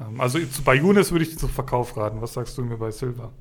Ähm, 0.00 0.20
also 0.20 0.38
bei 0.64 0.74
Younes 0.74 1.12
würde 1.12 1.24
ich 1.24 1.38
zum 1.38 1.50
Verkauf 1.50 1.96
raten. 1.96 2.20
Was 2.20 2.34
sagst 2.34 2.58
du 2.58 2.62
mir 2.62 2.76
bei 2.76 2.90
Silva? 2.90 3.32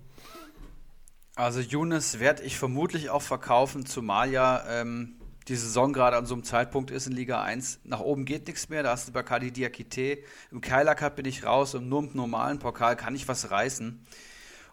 Also 1.35 1.59
Younes 1.59 2.19
werde 2.19 2.43
ich 2.43 2.57
vermutlich 2.57 3.09
auch 3.09 3.21
verkaufen, 3.21 3.85
zumal 3.85 4.31
ja 4.31 4.63
ähm, 4.67 5.17
die 5.47 5.55
Saison 5.55 5.93
gerade 5.93 6.17
an 6.17 6.25
so 6.25 6.33
einem 6.33 6.43
Zeitpunkt 6.43 6.91
ist 6.91 7.07
in 7.07 7.13
Liga 7.13 7.41
1. 7.41 7.81
Nach 7.83 7.99
oben 7.99 8.25
geht 8.25 8.47
nichts 8.47 8.69
mehr, 8.69 8.83
da 8.83 8.91
hast 8.91 9.07
du 9.07 9.13
Bakadi 9.13 9.51
Diakite. 9.51 10.19
Im 10.51 10.61
Keiler 10.61 10.95
Cup 10.95 11.15
bin 11.15 11.25
ich 11.25 11.45
raus 11.45 11.75
und 11.75 11.87
nur 11.87 11.99
im 12.03 12.09
normalen 12.13 12.59
Pokal 12.59 12.95
kann 12.95 13.15
ich 13.15 13.27
was 13.27 13.51
reißen. 13.51 14.03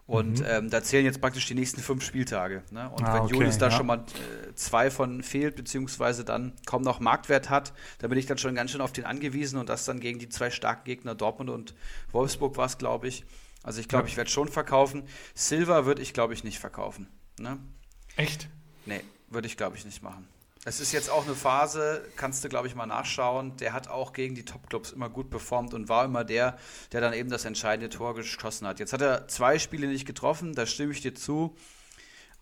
Und 0.07 0.39
mhm. 0.39 0.45
ähm, 0.47 0.69
da 0.69 0.83
zählen 0.83 1.03
jetzt 1.03 1.19
praktisch 1.19 1.47
die 1.47 1.55
nächsten 1.55 1.81
fünf 1.81 2.03
Spieltage. 2.03 2.61
Ne? 2.69 2.89
Und 2.91 3.03
ah, 3.03 3.15
wenn 3.15 3.21
okay, 3.23 3.33
Junis 3.33 3.57
da 3.57 3.69
ja. 3.69 3.71
schon 3.71 3.87
mal 3.87 3.99
äh, 3.99 4.53
zwei 4.53 4.91
von 4.91 5.23
fehlt, 5.23 5.55
beziehungsweise 5.55 6.23
dann 6.23 6.53
kaum 6.67 6.83
noch 6.83 6.99
Marktwert 6.99 7.49
hat, 7.49 7.73
da 7.97 8.07
bin 8.07 8.17
ich 8.19 8.27
dann 8.27 8.37
schon 8.37 8.53
ganz 8.53 8.69
schön 8.69 8.81
auf 8.81 8.93
den 8.93 9.05
angewiesen 9.05 9.59
und 9.59 9.67
das 9.67 9.85
dann 9.85 9.99
gegen 9.99 10.19
die 10.19 10.29
zwei 10.29 10.51
starken 10.51 10.83
Gegner 10.83 11.15
Dortmund 11.15 11.49
und 11.49 11.73
Wolfsburg 12.11 12.55
war 12.57 12.67
es, 12.67 12.77
glaube 12.77 13.07
ich. 13.07 13.25
Also 13.63 13.79
ich 13.79 13.87
glaube, 13.87 14.05
ja. 14.05 14.09
ich 14.09 14.17
werde 14.17 14.29
schon 14.29 14.47
verkaufen. 14.47 15.03
Silver 15.33 15.87
würde 15.87 16.03
ich, 16.03 16.13
glaube 16.13 16.35
ich, 16.35 16.43
nicht 16.43 16.59
verkaufen. 16.59 17.07
Ne? 17.39 17.57
Echt? 18.15 18.47
Nee, 18.85 19.01
würde 19.27 19.47
ich, 19.47 19.57
glaube 19.57 19.75
ich, 19.75 19.85
nicht 19.85 20.03
machen. 20.03 20.27
Es 20.67 20.79
ist 20.79 20.93
jetzt 20.93 21.11
auch 21.11 21.25
eine 21.25 21.35
Phase, 21.35 22.03
kannst 22.15 22.43
du, 22.43 22.49
glaube 22.49 22.67
ich, 22.67 22.73
mal 22.73 22.87
nachschauen. 22.87 23.55
Der 23.57 23.71
hat 23.71 23.87
auch 23.87 24.13
gegen 24.13 24.33
die 24.33 24.45
Top-Clubs 24.45 24.93
immer 24.93 25.09
gut 25.09 25.29
performt 25.29 25.75
und 25.75 25.89
war 25.89 26.05
immer 26.05 26.23
der, 26.23 26.57
der 26.91 27.01
dann 27.01 27.13
eben 27.13 27.29
das 27.29 27.45
entscheidende 27.45 27.95
Tor 27.95 28.15
geschossen 28.15 28.65
hat. 28.65 28.79
Jetzt 28.79 28.91
hat 28.91 29.01
er 29.01 29.27
zwei 29.27 29.59
Spiele 29.59 29.85
nicht 29.85 30.07
getroffen, 30.07 30.55
da 30.55 30.65
stimme 30.65 30.91
ich 30.91 31.01
dir 31.01 31.13
zu. 31.13 31.55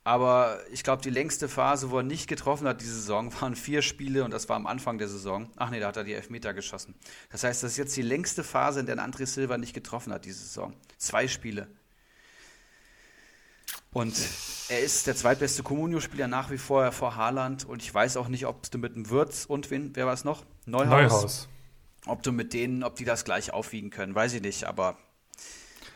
Aber 0.06 0.62
ich 0.72 0.84
glaube, 0.84 1.02
die 1.02 1.10
längste 1.10 1.50
Phase, 1.50 1.92
wo 1.92 1.98
er 1.98 2.04
nicht 2.04 2.30
getroffen 2.30 2.66
hat 2.66 2.80
diese 2.80 2.96
Saison, 2.96 3.30
waren 3.42 3.58
vier 3.58 3.82
Spiele 3.82 4.24
und 4.24 4.32
das 4.32 4.48
war 4.48 4.56
am 4.56 4.68
Anfang 4.68 4.98
der 4.98 5.10
Saison. 5.10 5.50
Ach 5.58 5.70
nee, 5.70 5.82
da 5.82 5.90
hat 5.90 5.98
er 5.98 6.06
die 6.06 6.14
Elfmeter 6.14 6.54
geschossen. 6.54 6.96
Das 7.30 7.44
heißt, 7.44 7.62
das 7.62 7.74
ist 7.74 7.78
jetzt 7.78 7.98
die 7.98 8.02
längste 8.04 8.46
Phase, 8.46 8.80
in 8.80 8.86
der 8.86 8.96
André 9.00 9.26
Silva 9.26 9.58
nicht 9.58 9.74
getroffen 9.74 10.14
hat 10.14 10.24
diese 10.24 10.40
Saison. 10.40 10.74
Zwei 10.98 11.28
Spiele. 11.28 11.68
Und 13.94 14.14
er 14.70 14.80
ist 14.80 15.08
der 15.08 15.16
zweitbeste 15.16 15.64
Comunio-Spieler 15.64 16.28
nach 16.28 16.50
wie 16.50 16.58
vor 16.58 16.92
vor 16.92 17.16
Haaland. 17.16 17.66
Und 17.66 17.82
ich 17.84 17.94
weiß 17.94 18.18
auch 18.18 18.28
nicht, 18.28 18.46
ob 18.46 18.70
du 18.70 18.78
mit 18.78 18.96
dem 18.96 19.10
Würz 19.10 19.46
und 19.46 19.72
wen, 19.72 19.96
wer 19.96 20.06
war 20.06 20.14
es 20.14 20.24
noch? 20.24 20.44
Neuhaus. 20.66 21.12
Neuhaus. 21.12 21.50
Ob 22.06 22.24
du 22.24 22.32
mit 22.32 22.54
denen, 22.54 22.84
ob 22.84 22.96
die 22.96 23.06
das 23.06 23.24
gleich 23.24 23.54
aufwiegen 23.54 23.90
können, 23.90 24.14
weiß 24.14 24.34
ich 24.34 24.42
nicht, 24.42 24.66
aber 24.66 24.98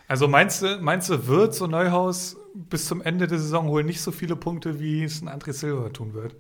also 0.08 0.30
meinst 0.30 0.62
du, 0.62 0.78
meinst 0.80 1.10
du, 1.10 1.28
Wirtz 1.28 1.60
und 1.60 1.72
Neuhaus 1.72 2.38
bis 2.54 2.86
zum 2.86 3.02
Ende 3.02 3.28
der 3.28 3.40
Saison 3.40 3.68
holen 3.68 3.86
nicht 3.86 4.02
so 4.02 4.14
viele 4.14 4.38
Punkte, 4.38 4.80
wie 4.80 5.04
es 5.04 5.22
ein 5.22 5.28
André 5.28 5.52
Silva 5.52 5.90
tun 5.90 6.14
wird? 6.14 6.34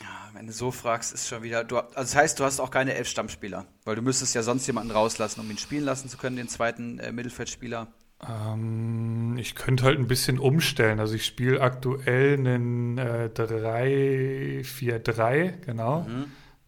Ja, 0.00 0.30
wenn 0.32 0.46
du 0.46 0.54
so 0.54 0.70
fragst, 0.70 1.12
ist 1.12 1.28
schon 1.28 1.42
wieder. 1.42 1.64
Du, 1.64 1.76
also 1.76 1.92
das 1.96 2.16
heißt, 2.16 2.40
du 2.40 2.44
hast 2.44 2.60
auch 2.60 2.70
keine 2.70 2.94
elf 2.94 3.06
Stammspieler, 3.06 3.66
weil 3.84 3.96
du 3.96 4.00
müsstest 4.00 4.34
ja 4.34 4.42
sonst 4.42 4.66
jemanden 4.66 4.90
rauslassen, 4.90 5.40
um 5.40 5.50
ihn 5.50 5.58
spielen 5.58 5.84
lassen 5.84 6.08
zu 6.08 6.16
können, 6.16 6.36
den 6.36 6.48
zweiten 6.48 6.98
äh, 6.98 7.12
Mittelfeldspieler. 7.12 7.88
Ähm, 8.26 9.36
ich 9.38 9.54
könnte 9.54 9.84
halt 9.84 9.98
ein 9.98 10.08
bisschen 10.08 10.38
umstellen. 10.38 11.00
Also 11.00 11.14
ich 11.14 11.24
spiele 11.24 11.60
aktuell 11.60 12.34
einen 12.34 12.98
äh, 12.98 13.30
3-4-3, 13.32 15.52
genau. 15.64 16.00
Mhm. 16.00 16.26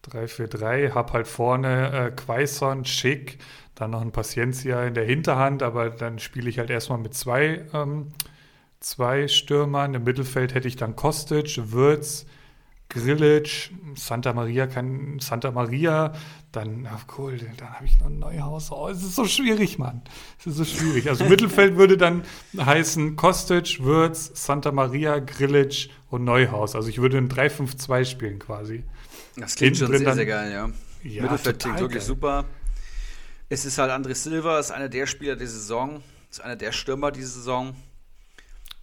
3-4-3, 0.09 0.93
hab 0.93 1.13
halt 1.13 1.27
vorne 1.27 2.07
äh, 2.07 2.11
Quaison, 2.11 2.85
Schick, 2.85 3.37
dann 3.75 3.91
noch 3.91 4.01
ein 4.01 4.11
Paciencia 4.11 4.83
in 4.85 4.95
der 4.95 5.05
Hinterhand, 5.05 5.61
aber 5.61 5.89
dann 5.89 6.19
spiele 6.19 6.49
ich 6.49 6.59
halt 6.59 6.69
erstmal 6.69 6.99
mit 6.99 7.13
zwei, 7.13 7.65
ähm, 7.73 8.07
zwei 8.79 9.27
Stürmern. 9.27 9.93
Im 9.93 10.03
Mittelfeld 10.03 10.53
hätte 10.53 10.67
ich 10.67 10.75
dann 10.75 10.95
Kostic, 10.95 11.71
Würz, 11.71 12.25
Grilic, 12.89 13.71
Santa 13.95 14.33
Maria 14.33 14.67
kann 14.67 15.19
Santa 15.19 15.51
Maria, 15.51 16.13
dann, 16.51 16.87
ach 16.91 17.05
cool, 17.17 17.39
dann 17.57 17.69
habe 17.69 17.85
ich 17.85 17.99
noch 17.99 18.07
ein 18.07 18.19
Neuhaus. 18.19 18.71
Oh, 18.71 18.89
es 18.89 19.01
ist 19.01 19.15
so 19.15 19.25
schwierig, 19.25 19.79
Mann. 19.79 20.01
Es 20.39 20.47
ist 20.47 20.57
so 20.57 20.65
schwierig. 20.65 21.07
Also 21.07 21.25
Mittelfeld 21.25 21.77
würde 21.77 21.97
dann 21.97 22.23
heißen 22.57 23.15
Kostic, 23.15 23.83
Würz, 23.83 24.31
Santa 24.33 24.71
Maria, 24.71 25.19
Grilic 25.19 25.89
und 26.09 26.25
Neuhaus. 26.25 26.75
Also 26.75 26.89
ich 26.89 26.99
würde 26.99 27.17
ein 27.17 27.29
3-5-2 27.29 28.05
spielen 28.05 28.39
quasi. 28.39 28.83
Das 29.37 29.55
klingt 29.55 29.77
Hinten 29.77 29.91
schon 29.91 29.97
sehr, 29.97 30.05
dann, 30.05 30.15
sehr 30.15 30.25
geil, 30.25 30.51
ja. 30.51 30.69
ja 31.03 31.21
Mittelfeld 31.23 31.59
klingt 31.59 31.79
wirklich 31.79 31.99
geil. 31.99 32.07
super. 32.07 32.45
Es 33.47 33.65
ist 33.65 33.77
halt 33.77 33.91
André 33.91 34.15
Silva, 34.15 34.59
ist 34.59 34.71
einer 34.71 34.89
der 34.89 35.07
Spieler 35.07 35.35
der 35.35 35.47
Saison, 35.47 36.01
ist 36.29 36.41
einer 36.41 36.55
der 36.55 36.71
Stürmer 36.71 37.11
dieser 37.11 37.29
Saison. 37.29 37.75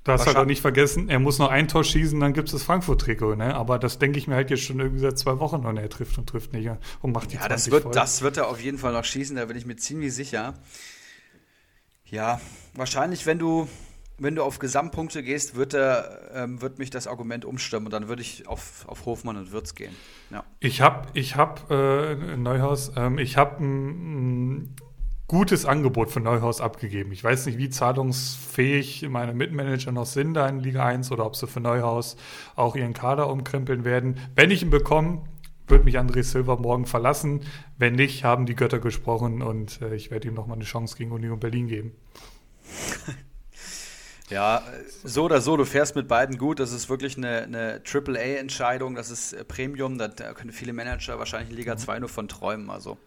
Darfst 0.04 0.26
halt 0.26 0.36
auch 0.36 0.44
nicht 0.46 0.62
vergessen, 0.62 1.08
er 1.08 1.18
muss 1.18 1.38
noch 1.38 1.50
ein 1.50 1.68
Tor 1.68 1.84
schießen, 1.84 2.18
dann 2.18 2.32
gibt 2.32 2.48
es 2.48 2.52
das 2.52 2.62
Frankfurt-Trikot, 2.62 3.34
ne? 3.36 3.54
Aber 3.54 3.78
das 3.78 3.98
denke 3.98 4.18
ich 4.18 4.26
mir 4.26 4.36
halt 4.36 4.50
jetzt 4.50 4.62
schon 4.62 4.78
irgendwie 4.80 5.00
seit 5.00 5.18
zwei 5.18 5.38
Wochen 5.38 5.66
und 5.66 5.76
er 5.76 5.88
trifft 5.90 6.18
und 6.18 6.28
trifft 6.28 6.52
nicht 6.52 6.70
und 7.02 7.12
macht 7.12 7.32
die 7.32 7.36
Ja, 7.36 7.48
das 7.48 7.70
wird, 7.70 7.82
voll. 7.84 7.92
das 7.92 8.22
wird 8.22 8.36
er 8.36 8.48
auf 8.48 8.60
jeden 8.60 8.78
Fall 8.78 8.92
noch 8.92 9.04
schießen, 9.04 9.36
da 9.36 9.44
bin 9.44 9.56
ich 9.56 9.66
mir 9.66 9.76
ziemlich 9.76 10.14
sicher. 10.14 10.54
Ja, 12.06 12.40
wahrscheinlich, 12.74 13.26
wenn 13.26 13.38
du, 13.38 13.68
wenn 14.16 14.34
du 14.34 14.42
auf 14.42 14.58
Gesamtpunkte 14.58 15.22
gehst, 15.22 15.56
wird, 15.56 15.74
er, 15.74 16.30
ähm, 16.32 16.62
wird 16.62 16.78
mich 16.78 16.88
das 16.90 17.06
Argument 17.06 17.44
umstimmen 17.44 17.86
und 17.86 17.92
dann 17.92 18.08
würde 18.08 18.22
ich 18.22 18.48
auf, 18.48 18.86
auf 18.88 19.04
Hofmann 19.04 19.36
und 19.36 19.52
Würz 19.52 19.74
gehen. 19.74 19.94
Ja. 20.30 20.44
Ich 20.58 20.80
habe, 20.80 21.08
ich 21.12 21.36
hab, 21.36 21.70
äh, 21.70 22.14
Neuhaus, 22.36 22.92
ähm, 22.96 23.18
ich 23.18 23.36
habe 23.36 23.62
ein 23.62 24.74
gutes 25.28 25.66
Angebot 25.66 26.10
für 26.10 26.20
Neuhaus 26.20 26.60
abgegeben. 26.60 27.12
Ich 27.12 27.22
weiß 27.22 27.46
nicht, 27.46 27.58
wie 27.58 27.68
zahlungsfähig 27.68 29.06
meine 29.10 29.34
Mitmanager 29.34 29.92
noch 29.92 30.06
sind 30.06 30.34
da 30.34 30.48
in 30.48 30.60
Liga 30.60 30.84
1 30.84 31.12
oder 31.12 31.26
ob 31.26 31.36
sie 31.36 31.46
für 31.46 31.60
Neuhaus 31.60 32.16
auch 32.56 32.74
ihren 32.74 32.94
Kader 32.94 33.28
umkrempeln 33.28 33.84
werden. 33.84 34.18
Wenn 34.34 34.50
ich 34.50 34.62
ihn 34.62 34.70
bekomme, 34.70 35.22
wird 35.66 35.84
mich 35.84 35.98
André 35.98 36.22
Silva 36.22 36.56
morgen 36.56 36.86
verlassen. 36.86 37.42
Wenn 37.76 37.94
nicht, 37.94 38.24
haben 38.24 38.46
die 38.46 38.54
Götter 38.54 38.78
gesprochen 38.78 39.42
und 39.42 39.82
äh, 39.82 39.94
ich 39.94 40.10
werde 40.10 40.28
ihm 40.28 40.34
nochmal 40.34 40.56
eine 40.56 40.64
Chance 40.64 40.96
gegen 40.96 41.12
Union 41.12 41.38
Berlin 41.38 41.68
geben. 41.68 41.92
Ja, 44.30 44.62
so 45.04 45.24
oder 45.24 45.40
so, 45.40 45.56
du 45.56 45.64
fährst 45.64 45.96
mit 45.96 46.06
beiden 46.06 46.36
gut. 46.36 46.60
Das 46.60 46.70
ist 46.70 46.90
wirklich 46.90 47.16
eine, 47.16 47.44
eine 47.44 47.82
AAA-Entscheidung. 47.90 48.94
Das 48.94 49.10
ist 49.10 49.32
äh, 49.32 49.42
Premium. 49.42 49.96
Da 49.96 50.08
können 50.08 50.52
viele 50.52 50.74
Manager 50.74 51.18
wahrscheinlich 51.18 51.48
in 51.48 51.56
Liga 51.56 51.78
2 51.78 52.00
nur 52.00 52.10
von 52.10 52.28
träumen. 52.28 52.68
Also 52.68 52.98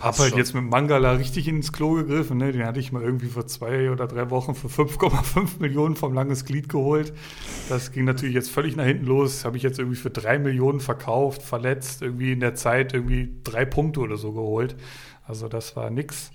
hab 0.00 0.18
halt 0.18 0.36
jetzt 0.36 0.54
mit 0.54 0.64
Mangala 0.64 1.12
richtig 1.12 1.46
ins 1.46 1.72
Klo 1.72 1.94
gegriffen. 1.94 2.38
Ne? 2.38 2.52
Den 2.52 2.64
hatte 2.64 2.80
ich 2.80 2.90
mal 2.90 3.02
irgendwie 3.02 3.28
vor 3.28 3.46
zwei 3.46 3.90
oder 3.90 4.06
drei 4.06 4.30
Wochen 4.30 4.54
für 4.54 4.68
5,5 4.68 5.60
Millionen 5.60 5.96
vom 5.96 6.14
langes 6.14 6.44
Glied 6.44 6.68
geholt. 6.68 7.12
Das 7.68 7.92
ging 7.92 8.04
natürlich 8.04 8.34
jetzt 8.34 8.50
völlig 8.50 8.76
nach 8.76 8.84
hinten 8.84 9.06
los. 9.06 9.44
Habe 9.44 9.56
ich 9.56 9.62
jetzt 9.62 9.78
irgendwie 9.78 9.98
für 9.98 10.10
drei 10.10 10.38
Millionen 10.38 10.80
verkauft, 10.80 11.42
verletzt, 11.42 12.02
irgendwie 12.02 12.32
in 12.32 12.40
der 12.40 12.54
Zeit 12.54 12.94
irgendwie 12.94 13.40
drei 13.44 13.64
Punkte 13.64 14.00
oder 14.00 14.16
so 14.16 14.32
geholt. 14.32 14.74
Also 15.26 15.48
das 15.48 15.76
war 15.76 15.90
nix. 15.90 16.30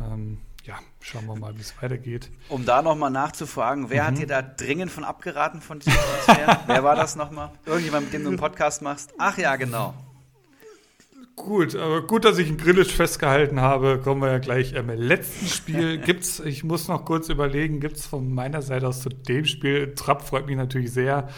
Ähm, 0.00 0.38
ja, 0.64 0.74
schauen 1.00 1.26
wir 1.26 1.36
mal, 1.36 1.56
wie 1.56 1.60
es 1.60 1.80
weitergeht. 1.80 2.30
Um 2.48 2.64
da 2.66 2.82
nochmal 2.82 3.10
nachzufragen, 3.10 3.88
wer 3.88 4.02
mhm. 4.02 4.06
hat 4.06 4.18
dir 4.18 4.26
da 4.26 4.42
dringend 4.42 4.90
von 4.90 5.04
abgeraten 5.04 5.60
von 5.60 5.78
diesem 5.78 5.94
Transfer? 5.94 6.62
wer 6.66 6.82
war 6.82 6.96
das 6.96 7.14
nochmal? 7.14 7.52
Irgendjemand, 7.64 8.06
mit 8.06 8.14
dem 8.14 8.24
du 8.24 8.30
einen 8.30 8.38
Podcast 8.38 8.82
machst? 8.82 9.14
Ach 9.16 9.38
ja, 9.38 9.54
genau. 9.54 9.94
Gut, 11.36 11.76
aber 11.76 12.00
gut, 12.00 12.24
dass 12.24 12.38
ich 12.38 12.48
einen 12.48 12.56
Grillisch 12.56 12.94
festgehalten 12.94 13.60
habe. 13.60 14.00
Kommen 14.02 14.22
wir 14.22 14.32
ja 14.32 14.38
gleich 14.38 14.72
im 14.72 14.88
letzten 14.88 15.46
Spiel. 15.46 15.98
Gibt's, 16.04 16.40
ich 16.40 16.64
muss 16.64 16.88
noch 16.88 17.04
kurz 17.04 17.28
überlegen, 17.28 17.78
gibt 17.78 17.98
es 17.98 18.06
von 18.06 18.32
meiner 18.32 18.62
Seite 18.62 18.88
aus 18.88 19.02
zu 19.02 19.10
dem 19.10 19.44
Spiel, 19.44 19.94
Trapp 19.94 20.22
freut 20.22 20.46
mich 20.46 20.56
natürlich 20.56 20.92
sehr. 20.92 21.28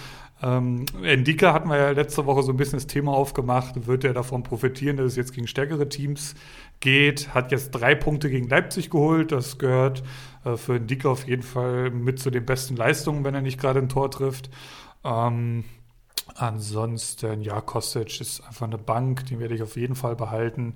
Ähm, 0.40 0.86
Endika 1.03 1.53
hatten 1.53 1.68
wir 1.68 1.76
ja 1.78 1.90
letzte 1.90 2.26
Woche 2.26 2.44
so 2.44 2.53
ein 2.53 2.57
bisschen 2.57 2.78
das 2.78 2.86
Thema 2.86 3.12
aufgemacht. 3.12 3.88
Wird 3.88 4.05
er 4.05 4.14
davon 4.14 4.44
profitieren, 4.44 4.96
dass 4.96 5.07
es 5.07 5.16
jetzt 5.16 5.34
gegen 5.34 5.49
stärkere 5.49 5.88
Teams 5.88 6.36
geht? 6.78 7.34
Hat 7.34 7.51
jetzt 7.51 7.72
drei 7.72 7.96
Punkte 7.96 8.30
gegen 8.30 8.49
Leipzig 8.49 8.90
geholt. 8.90 9.32
Das 9.32 9.59
gehört 9.59 10.05
äh, 10.44 10.57
für 10.57 10.76
Endika 10.76 11.09
auf 11.09 11.26
jeden 11.26 11.42
Fall 11.42 11.90
mit 11.90 12.20
zu 12.20 12.30
den 12.30 12.46
besten 12.46 12.76
Leistungen, 12.76 13.24
wenn 13.24 13.34
er 13.34 13.42
nicht 13.42 13.61
gerade 13.61 13.80
ein 13.80 13.88
Tor 13.88 14.12
trifft. 14.12 14.49
Ähm, 15.05 15.64
Ansonsten, 16.39 17.43
ja, 17.43 17.61
Kostic 17.61 18.20
ist 18.20 18.47
einfach 18.47 18.66
eine 18.66 18.78
Bank, 18.78 19.26
den 19.26 19.41
werde 19.41 19.57
ich 19.57 19.62
auf 19.62 19.76
jeden 19.76 19.97
Fall 19.97 20.14
behalten. 20.14 20.74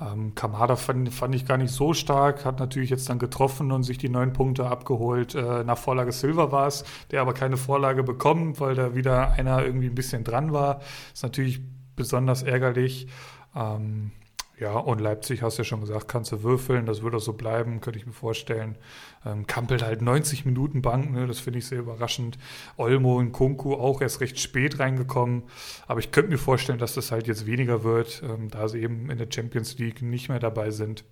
Ähm, 0.00 0.34
Kamada 0.34 0.76
fand, 0.76 1.12
fand, 1.12 1.34
ich 1.34 1.44
gar 1.44 1.58
nicht 1.58 1.72
so 1.72 1.92
stark, 1.92 2.46
hat 2.46 2.58
natürlich 2.58 2.88
jetzt 2.88 3.10
dann 3.10 3.18
getroffen 3.18 3.70
und 3.70 3.82
sich 3.82 3.98
die 3.98 4.08
neun 4.08 4.32
Punkte 4.32 4.66
abgeholt. 4.66 5.34
Äh, 5.34 5.62
nach 5.64 5.76
Vorlage 5.76 6.10
Silver 6.10 6.52
war 6.52 6.68
es, 6.68 6.84
der 7.10 7.20
aber 7.20 7.34
keine 7.34 7.58
Vorlage 7.58 8.02
bekommen, 8.02 8.58
weil 8.58 8.74
da 8.74 8.94
wieder 8.94 9.32
einer 9.32 9.62
irgendwie 9.62 9.88
ein 9.88 9.94
bisschen 9.94 10.24
dran 10.24 10.54
war. 10.54 10.80
Ist 11.12 11.22
natürlich 11.22 11.60
besonders 11.96 12.42
ärgerlich. 12.42 13.06
Ähm, 13.54 14.10
ja, 14.58 14.72
und 14.72 15.00
Leipzig, 15.00 15.42
hast 15.42 15.58
du 15.58 15.62
ja 15.62 15.64
schon 15.64 15.80
gesagt, 15.80 16.08
kannst 16.08 16.32
du 16.32 16.42
würfeln, 16.42 16.86
das 16.86 17.02
wird 17.02 17.14
auch 17.14 17.20
so 17.20 17.32
bleiben, 17.32 17.80
könnte 17.80 17.98
ich 17.98 18.06
mir 18.06 18.12
vorstellen. 18.12 18.78
Ähm, 19.24 19.46
Kampelt 19.46 19.82
halt 19.82 20.02
90 20.02 20.44
Minuten 20.44 20.82
Bank, 20.82 21.10
ne, 21.10 21.26
das 21.26 21.40
finde 21.40 21.58
ich 21.58 21.66
sehr 21.66 21.80
überraschend. 21.80 22.38
Olmo 22.76 23.18
und 23.18 23.32
Kunku 23.32 23.74
auch 23.74 24.00
erst 24.00 24.20
recht 24.20 24.38
spät 24.38 24.78
reingekommen, 24.78 25.44
aber 25.86 26.00
ich 26.00 26.10
könnte 26.10 26.30
mir 26.30 26.38
vorstellen, 26.38 26.78
dass 26.78 26.94
das 26.94 27.10
halt 27.10 27.26
jetzt 27.26 27.46
weniger 27.46 27.84
wird, 27.84 28.22
ähm, 28.24 28.50
da 28.50 28.68
sie 28.68 28.80
eben 28.80 29.10
in 29.10 29.18
der 29.18 29.28
Champions 29.32 29.78
League 29.78 30.02
nicht 30.02 30.28
mehr 30.28 30.40
dabei 30.40 30.70
sind, 30.70 31.04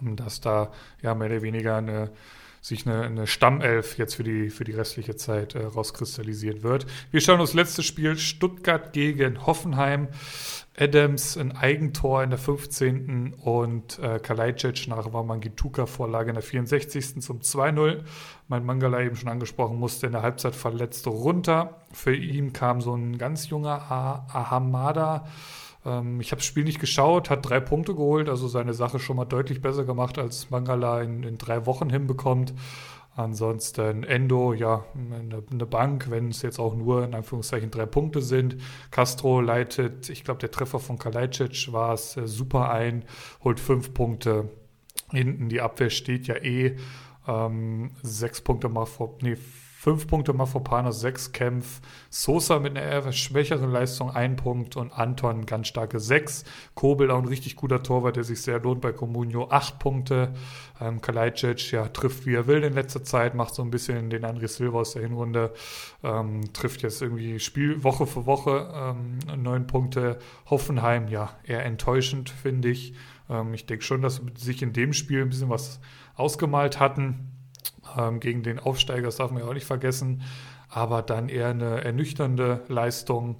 ähm, 0.00 0.16
dass 0.16 0.40
da 0.40 0.72
ja 1.02 1.14
mehr 1.14 1.28
oder 1.28 1.42
weniger 1.42 1.76
eine 1.76 2.10
sich 2.62 2.86
eine, 2.86 3.02
eine 3.02 3.26
Stammelf 3.26 3.98
jetzt 3.98 4.14
für 4.14 4.22
die, 4.22 4.48
für 4.48 4.62
die 4.62 4.72
restliche 4.72 5.16
Zeit 5.16 5.56
äh, 5.56 5.64
rauskristallisiert 5.64 6.62
wird. 6.62 6.86
Wir 7.10 7.20
schauen 7.20 7.40
uns 7.40 7.50
das 7.50 7.56
letzte 7.56 7.82
Spiel 7.82 8.16
Stuttgart 8.16 8.92
gegen 8.92 9.44
Hoffenheim. 9.44 10.06
Adams 10.78 11.36
ein 11.36 11.52
Eigentor 11.52 12.22
in 12.22 12.30
der 12.30 12.38
15. 12.38 13.34
und 13.34 13.98
äh, 13.98 14.18
Kalajdzic 14.18 14.88
nach 14.88 15.12
Wamangituka-Vorlage 15.12 16.30
in 16.30 16.34
der 16.34 16.42
64. 16.42 17.20
zum 17.20 17.40
2-0. 17.40 18.00
Mein 18.48 18.64
Mangala 18.64 19.02
eben 19.02 19.16
schon 19.16 19.28
angesprochen, 19.28 19.78
musste 19.78 20.06
in 20.06 20.12
der 20.12 20.22
Halbzeit 20.22 20.54
verletzt 20.54 21.06
runter. 21.06 21.82
Für 21.92 22.14
ihn 22.14 22.52
kam 22.54 22.80
so 22.80 22.94
ein 22.94 23.18
ganz 23.18 23.50
junger 23.50 23.82
Ahamada. 23.90 25.26
Ähm, 25.84 26.20
ich 26.20 26.32
habe 26.32 26.40
das 26.40 26.46
Spiel 26.46 26.64
nicht 26.64 26.80
geschaut, 26.80 27.28
hat 27.28 27.48
drei 27.48 27.60
Punkte 27.60 27.94
geholt, 27.94 28.30
also 28.30 28.48
seine 28.48 28.72
Sache 28.72 28.98
schon 28.98 29.16
mal 29.16 29.26
deutlich 29.26 29.60
besser 29.60 29.84
gemacht, 29.84 30.18
als 30.18 30.48
Mangala 30.50 31.02
in, 31.02 31.22
in 31.22 31.36
drei 31.36 31.66
Wochen 31.66 31.90
hinbekommt. 31.90 32.54
Ansonsten 33.14 34.04
Endo, 34.04 34.54
ja, 34.54 34.86
eine, 34.94 35.42
eine 35.50 35.66
Bank, 35.66 36.10
wenn 36.10 36.30
es 36.30 36.40
jetzt 36.40 36.58
auch 36.58 36.74
nur 36.74 37.04
in 37.04 37.14
Anführungszeichen 37.14 37.70
drei 37.70 37.84
Punkte 37.84 38.22
sind. 38.22 38.56
Castro 38.90 39.42
leitet, 39.42 40.08
ich 40.08 40.24
glaube, 40.24 40.40
der 40.40 40.50
Treffer 40.50 40.78
von 40.78 40.98
Kalajdzic 40.98 41.72
war 41.72 41.92
es 41.92 42.16
äh, 42.16 42.26
super 42.26 42.70
ein, 42.70 43.04
holt 43.44 43.60
fünf 43.60 43.92
Punkte. 43.92 44.48
Hinten 45.10 45.50
die 45.50 45.60
Abwehr 45.60 45.90
steht 45.90 46.26
ja 46.26 46.36
eh. 46.36 46.76
Ähm, 47.28 47.90
sechs 48.02 48.40
Punkte 48.40 48.70
mal 48.70 48.86
vor, 48.86 49.18
nee, 49.20 49.36
Fünf 49.82 50.06
Punkte 50.06 50.32
Mafropanos, 50.32 51.00
sechs 51.00 51.32
Kämpf. 51.32 51.80
Sosa 52.08 52.60
mit 52.60 52.76
einer 52.76 52.86
eher 52.86 53.10
schwächeren 53.10 53.72
Leistung, 53.72 54.12
ein 54.12 54.36
Punkt. 54.36 54.76
Und 54.76 54.92
Anton 54.92 55.44
ganz 55.44 55.66
starke 55.66 55.98
sechs. 55.98 56.44
Kobel 56.76 57.10
auch 57.10 57.18
ein 57.18 57.26
richtig 57.26 57.56
guter 57.56 57.82
Torwart, 57.82 58.14
der 58.14 58.22
sich 58.22 58.42
sehr 58.42 58.60
lohnt 58.60 58.80
bei 58.80 58.92
Comunio, 58.92 59.48
acht 59.50 59.80
Punkte. 59.80 60.34
Ähm, 60.80 61.00
Kalajdzic, 61.00 61.72
ja, 61.72 61.88
trifft 61.88 62.26
wie 62.26 62.34
er 62.36 62.46
will 62.46 62.62
in 62.62 62.74
letzter 62.74 63.02
Zeit, 63.02 63.34
macht 63.34 63.56
so 63.56 63.62
ein 63.62 63.72
bisschen 63.72 64.08
den 64.08 64.24
André 64.24 64.46
Silva 64.46 64.78
aus 64.78 64.92
der 64.92 65.02
Hinrunde. 65.02 65.52
Ähm, 66.04 66.52
trifft 66.52 66.82
jetzt 66.82 67.02
irgendwie 67.02 67.40
Spiel 67.40 67.82
Woche 67.82 68.06
für 68.06 68.24
Woche 68.24 68.72
ähm, 68.72 69.18
neun 69.42 69.66
Punkte. 69.66 70.20
Hoffenheim, 70.48 71.08
ja, 71.08 71.30
eher 71.42 71.64
enttäuschend, 71.64 72.30
finde 72.30 72.68
ich. 72.68 72.94
Ähm, 73.28 73.52
ich 73.52 73.66
denke 73.66 73.84
schon, 73.84 74.00
dass 74.00 74.22
sich 74.36 74.62
in 74.62 74.72
dem 74.72 74.92
Spiel 74.92 75.22
ein 75.22 75.30
bisschen 75.30 75.50
was 75.50 75.80
ausgemalt 76.14 76.78
hatten 76.78 77.31
ähm, 77.98 78.20
gegen 78.20 78.42
den 78.42 78.58
Aufsteiger, 78.58 79.02
das 79.02 79.16
darf 79.16 79.30
man 79.30 79.42
ja 79.42 79.48
auch 79.48 79.54
nicht 79.54 79.66
vergessen, 79.66 80.22
aber 80.68 81.02
dann 81.02 81.28
eher 81.28 81.48
eine 81.48 81.84
ernüchternde 81.84 82.62
Leistung. 82.68 83.36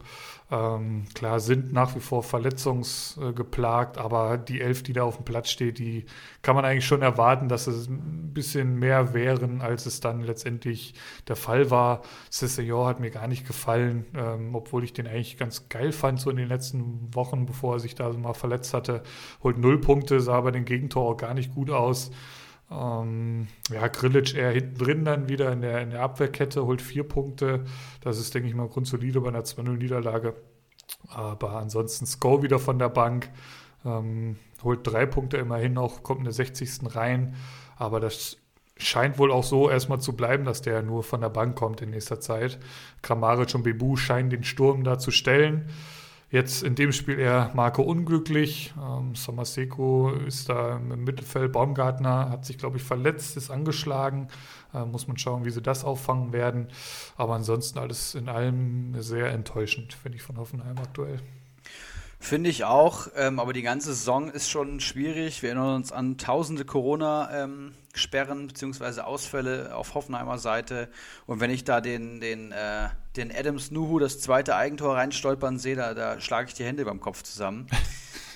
Ähm, 0.50 1.06
klar 1.14 1.40
sind 1.40 1.72
nach 1.72 1.96
wie 1.96 2.00
vor 2.00 2.22
verletzungsgeplagt, 2.22 3.96
aber 3.96 4.36
die 4.36 4.60
Elf, 4.60 4.82
die 4.82 4.92
da 4.92 5.02
auf 5.02 5.16
dem 5.16 5.24
Platz 5.24 5.48
steht, 5.48 5.78
die 5.78 6.04
kann 6.42 6.54
man 6.54 6.66
eigentlich 6.66 6.84
schon 6.84 7.00
erwarten, 7.00 7.48
dass 7.48 7.66
es 7.66 7.88
ein 7.88 8.34
bisschen 8.34 8.78
mehr 8.78 9.14
wären, 9.14 9.62
als 9.62 9.86
es 9.86 10.00
dann 10.00 10.20
letztendlich 10.20 10.92
der 11.26 11.36
Fall 11.36 11.70
war. 11.70 12.02
Cesseyor 12.30 12.86
hat 12.86 13.00
mir 13.00 13.10
gar 13.10 13.28
nicht 13.28 13.46
gefallen, 13.46 14.04
ähm, 14.14 14.54
obwohl 14.54 14.84
ich 14.84 14.92
den 14.92 15.06
eigentlich 15.06 15.38
ganz 15.38 15.70
geil 15.70 15.90
fand, 15.90 16.20
so 16.20 16.28
in 16.28 16.36
den 16.36 16.48
letzten 16.48 17.08
Wochen, 17.14 17.46
bevor 17.46 17.76
er 17.76 17.80
sich 17.80 17.94
da 17.94 18.10
mal 18.12 18.34
verletzt 18.34 18.74
hatte. 18.74 19.02
Holt 19.42 19.56
null 19.56 19.80
Punkte, 19.80 20.20
sah 20.20 20.34
aber 20.34 20.52
den 20.52 20.66
Gegentor 20.66 21.08
auch 21.08 21.16
gar 21.16 21.32
nicht 21.32 21.54
gut 21.54 21.70
aus. 21.70 22.10
Ähm, 22.72 23.48
ja, 23.70 23.88
Grillic 23.88 24.34
eher 24.34 24.50
hinten 24.50 24.78
drin 24.78 25.04
dann 25.04 25.28
wieder 25.28 25.52
in 25.52 25.60
der, 25.60 25.82
in 25.82 25.90
der 25.90 26.00
Abwehrkette, 26.00 26.64
holt 26.64 26.80
vier 26.80 27.04
Punkte. 27.04 27.64
Das 28.00 28.18
ist, 28.18 28.34
denke 28.34 28.48
ich 28.48 28.54
mal, 28.54 28.68
grundsolide 28.68 29.20
bei 29.20 29.28
einer 29.28 29.42
2-0-Niederlage. 29.42 30.34
Aber 31.08 31.52
ansonsten 31.52 32.06
Sko 32.06 32.42
wieder 32.42 32.58
von 32.58 32.78
der 32.78 32.88
Bank, 32.88 33.30
ähm, 33.84 34.36
holt 34.62 34.86
drei 34.86 35.06
Punkte 35.06 35.36
immerhin 35.36 35.74
noch, 35.74 36.02
kommt 36.02 36.20
in 36.20 36.24
der 36.24 36.32
60. 36.32 36.94
rein. 36.94 37.34
Aber 37.76 38.00
das 38.00 38.38
scheint 38.76 39.18
wohl 39.18 39.30
auch 39.30 39.44
so 39.44 39.68
erstmal 39.68 40.00
zu 40.00 40.14
bleiben, 40.14 40.44
dass 40.44 40.62
der 40.62 40.82
nur 40.82 41.02
von 41.02 41.20
der 41.20 41.28
Bank 41.28 41.56
kommt 41.56 41.82
in 41.82 41.90
nächster 41.90 42.20
Zeit. 42.20 42.58
Kramaric 43.02 43.54
und 43.54 43.62
Bebu 43.62 43.96
scheinen 43.96 44.30
den 44.30 44.44
Sturm 44.44 44.84
da 44.84 44.98
zu 44.98 45.10
stellen. 45.10 45.68
Jetzt 46.32 46.62
in 46.62 46.74
dem 46.74 46.92
Spiel 46.92 47.18
eher 47.18 47.50
Marco 47.52 47.82
unglücklich. 47.82 48.72
Ähm, 48.82 49.14
Samaseko 49.14 50.12
ist 50.26 50.48
da 50.48 50.78
im 50.78 51.04
Mittelfeld. 51.04 51.52
Baumgartner 51.52 52.30
hat 52.30 52.46
sich, 52.46 52.56
glaube 52.56 52.78
ich, 52.78 52.82
verletzt, 52.82 53.36
ist 53.36 53.50
angeschlagen. 53.50 54.28
Äh, 54.72 54.86
muss 54.86 55.06
man 55.06 55.18
schauen, 55.18 55.44
wie 55.44 55.50
sie 55.50 55.60
das 55.60 55.84
auffangen 55.84 56.32
werden. 56.32 56.68
Aber 57.18 57.34
ansonsten 57.34 57.78
alles 57.78 58.14
in 58.14 58.30
allem 58.30 58.94
sehr 59.02 59.30
enttäuschend, 59.30 59.92
finde 59.92 60.16
ich, 60.16 60.22
von 60.22 60.38
Hoffenheim 60.38 60.78
aktuell. 60.78 61.20
Finde 62.18 62.48
ich 62.48 62.64
auch, 62.64 63.08
ähm, 63.14 63.38
aber 63.38 63.52
die 63.52 63.62
ganze 63.62 63.92
Saison 63.92 64.30
ist 64.30 64.48
schon 64.48 64.80
schwierig. 64.80 65.42
Wir 65.42 65.50
erinnern 65.50 65.74
uns 65.74 65.92
an 65.92 66.16
tausende 66.16 66.64
Corona-Sperren 66.64 68.40
ähm, 68.40 68.46
bzw. 68.46 69.02
Ausfälle 69.02 69.76
auf 69.76 69.94
Hoffenheimer 69.94 70.38
Seite. 70.38 70.88
Und 71.26 71.40
wenn 71.40 71.50
ich 71.50 71.64
da 71.64 71.82
den, 71.82 72.20
den, 72.20 72.52
äh, 72.52 72.88
den 73.16 73.34
Adams 73.34 73.70
Nuhu 73.70 73.98
das 73.98 74.20
zweite 74.20 74.56
Eigentor 74.56 74.96
reinstolpern 74.96 75.58
sehe, 75.58 75.76
da, 75.76 75.94
da 75.94 76.20
schlage 76.20 76.48
ich 76.48 76.54
die 76.54 76.64
Hände 76.64 76.84
beim 76.84 77.00
Kopf 77.00 77.22
zusammen. 77.22 77.66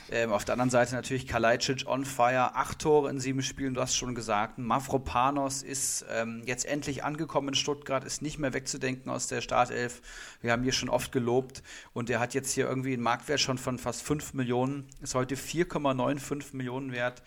Ähm, 0.09 0.31
auf 0.31 0.45
der 0.45 0.53
anderen 0.53 0.71
Seite 0.71 0.95
natürlich 0.95 1.27
Kalajdzic 1.27 1.85
on 1.87 2.05
fire, 2.05 2.55
acht 2.55 2.79
Tore 2.79 3.11
in 3.11 3.19
sieben 3.19 3.43
Spielen, 3.43 3.75
du 3.75 3.81
hast 3.81 3.97
schon 3.97 4.15
gesagt. 4.15 4.57
Mavropanos 4.57 5.65
ist 5.65 6.05
ähm, 6.13 6.43
jetzt 6.47 6.65
endlich 6.65 7.03
angekommen 7.03 7.49
in 7.49 7.55
Stuttgart, 7.55 8.05
ist 8.05 8.23
nicht 8.23 8.39
mehr 8.39 8.55
wegzudenken 8.55 9.11
aus 9.11 9.27
der 9.27 9.41
Startelf. 9.41 10.01
Wir 10.43 10.53
haben 10.53 10.63
hier 10.63 10.73
schon 10.73 10.91
oft 10.91 11.11
gelobt 11.11 11.65
und 11.93 12.09
der 12.09 12.21
hat 12.21 12.35
jetzt 12.35 12.53
hier 12.53 12.69
irgendwie 12.69 12.93
einen 12.93 13.03
Marktwert 13.03 13.41
schon 13.41 13.59
von 13.59 13.79
fast 13.79 14.03
5 14.03 14.35
Millionen, 14.35 14.87
ist 15.03 15.17
heute 15.17 15.35
4,95 15.35 16.55
Millionen 16.55 16.93
wert. 16.93 17.25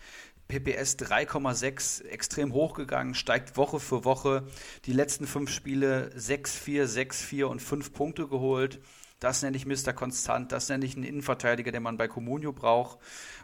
PPS 0.50 0.96
3,6 0.98 2.04
extrem 2.04 2.52
hochgegangen, 2.52 3.14
steigt 3.14 3.56
Woche 3.56 3.80
für 3.80 4.04
Woche. 4.04 4.46
Die 4.84 4.92
letzten 4.92 5.26
fünf 5.26 5.50
Spiele 5.50 6.10
6-4, 6.16 6.84
6-4 6.84 7.44
und 7.44 7.62
5 7.62 7.92
Punkte 7.92 8.26
geholt. 8.26 8.80
Das 9.20 9.42
nenne 9.42 9.56
ich 9.56 9.66
Mr. 9.66 9.92
Konstant, 9.92 10.50
das 10.50 10.68
nenne 10.70 10.84
ich 10.84 10.96
einen 10.96 11.04
Innenverteidiger, 11.04 11.72
den 11.72 11.82
man 11.82 11.98
bei 11.98 12.08
Comunio 12.08 12.52
braucht. 12.52 12.98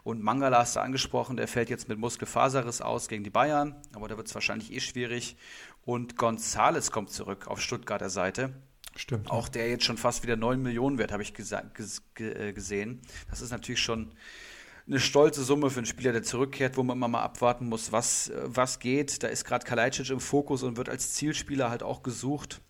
Und 0.04 0.22
Mangala 0.22 0.58
hast 0.58 0.76
du 0.76 0.80
angesprochen, 0.80 1.36
der 1.36 1.48
fällt 1.48 1.70
jetzt 1.70 1.88
mit 1.88 1.98
Muskelfaserriss 1.98 2.80
aus 2.80 3.08
gegen 3.08 3.24
die 3.24 3.30
Bayern, 3.30 3.76
aber 3.94 4.08
da 4.08 4.16
wird 4.16 4.26
es 4.26 4.34
wahrscheinlich 4.34 4.72
eh 4.72 4.80
schwierig. 4.80 5.36
Und 5.84 6.16
Gonzales 6.16 6.90
kommt 6.90 7.10
zurück 7.10 7.46
auf 7.46 7.60
Stuttgarter 7.60 8.08
Seite. 8.10 8.54
Stimmt. 8.96 9.30
Auch 9.30 9.48
der 9.48 9.68
jetzt 9.68 9.84
schon 9.84 9.98
fast 9.98 10.22
wieder 10.22 10.36
9 10.36 10.60
Millionen 10.60 10.98
wert, 10.98 11.12
habe 11.12 11.22
ich 11.22 11.34
äh, 11.38 12.52
gesehen. 12.52 13.02
Das 13.28 13.42
ist 13.42 13.50
natürlich 13.50 13.82
schon 13.82 14.12
eine 14.88 15.00
stolze 15.00 15.42
Summe 15.42 15.70
für 15.70 15.78
einen 15.78 15.86
Spieler, 15.86 16.12
der 16.12 16.22
zurückkehrt, 16.22 16.76
wo 16.76 16.82
man 16.82 16.96
immer 16.96 17.08
mal 17.08 17.22
abwarten 17.22 17.68
muss, 17.68 17.92
was, 17.92 18.28
äh, 18.28 18.42
was 18.44 18.78
geht. 18.78 19.22
Da 19.22 19.28
ist 19.28 19.44
gerade 19.44 19.66
Kalajdzic 19.66 20.10
im 20.10 20.20
Fokus 20.20 20.62
und 20.62 20.76
wird 20.76 20.88
als 20.88 21.14
Zielspieler 21.14 21.70
halt 21.70 21.82
auch 21.82 22.02
gesucht 22.02 22.60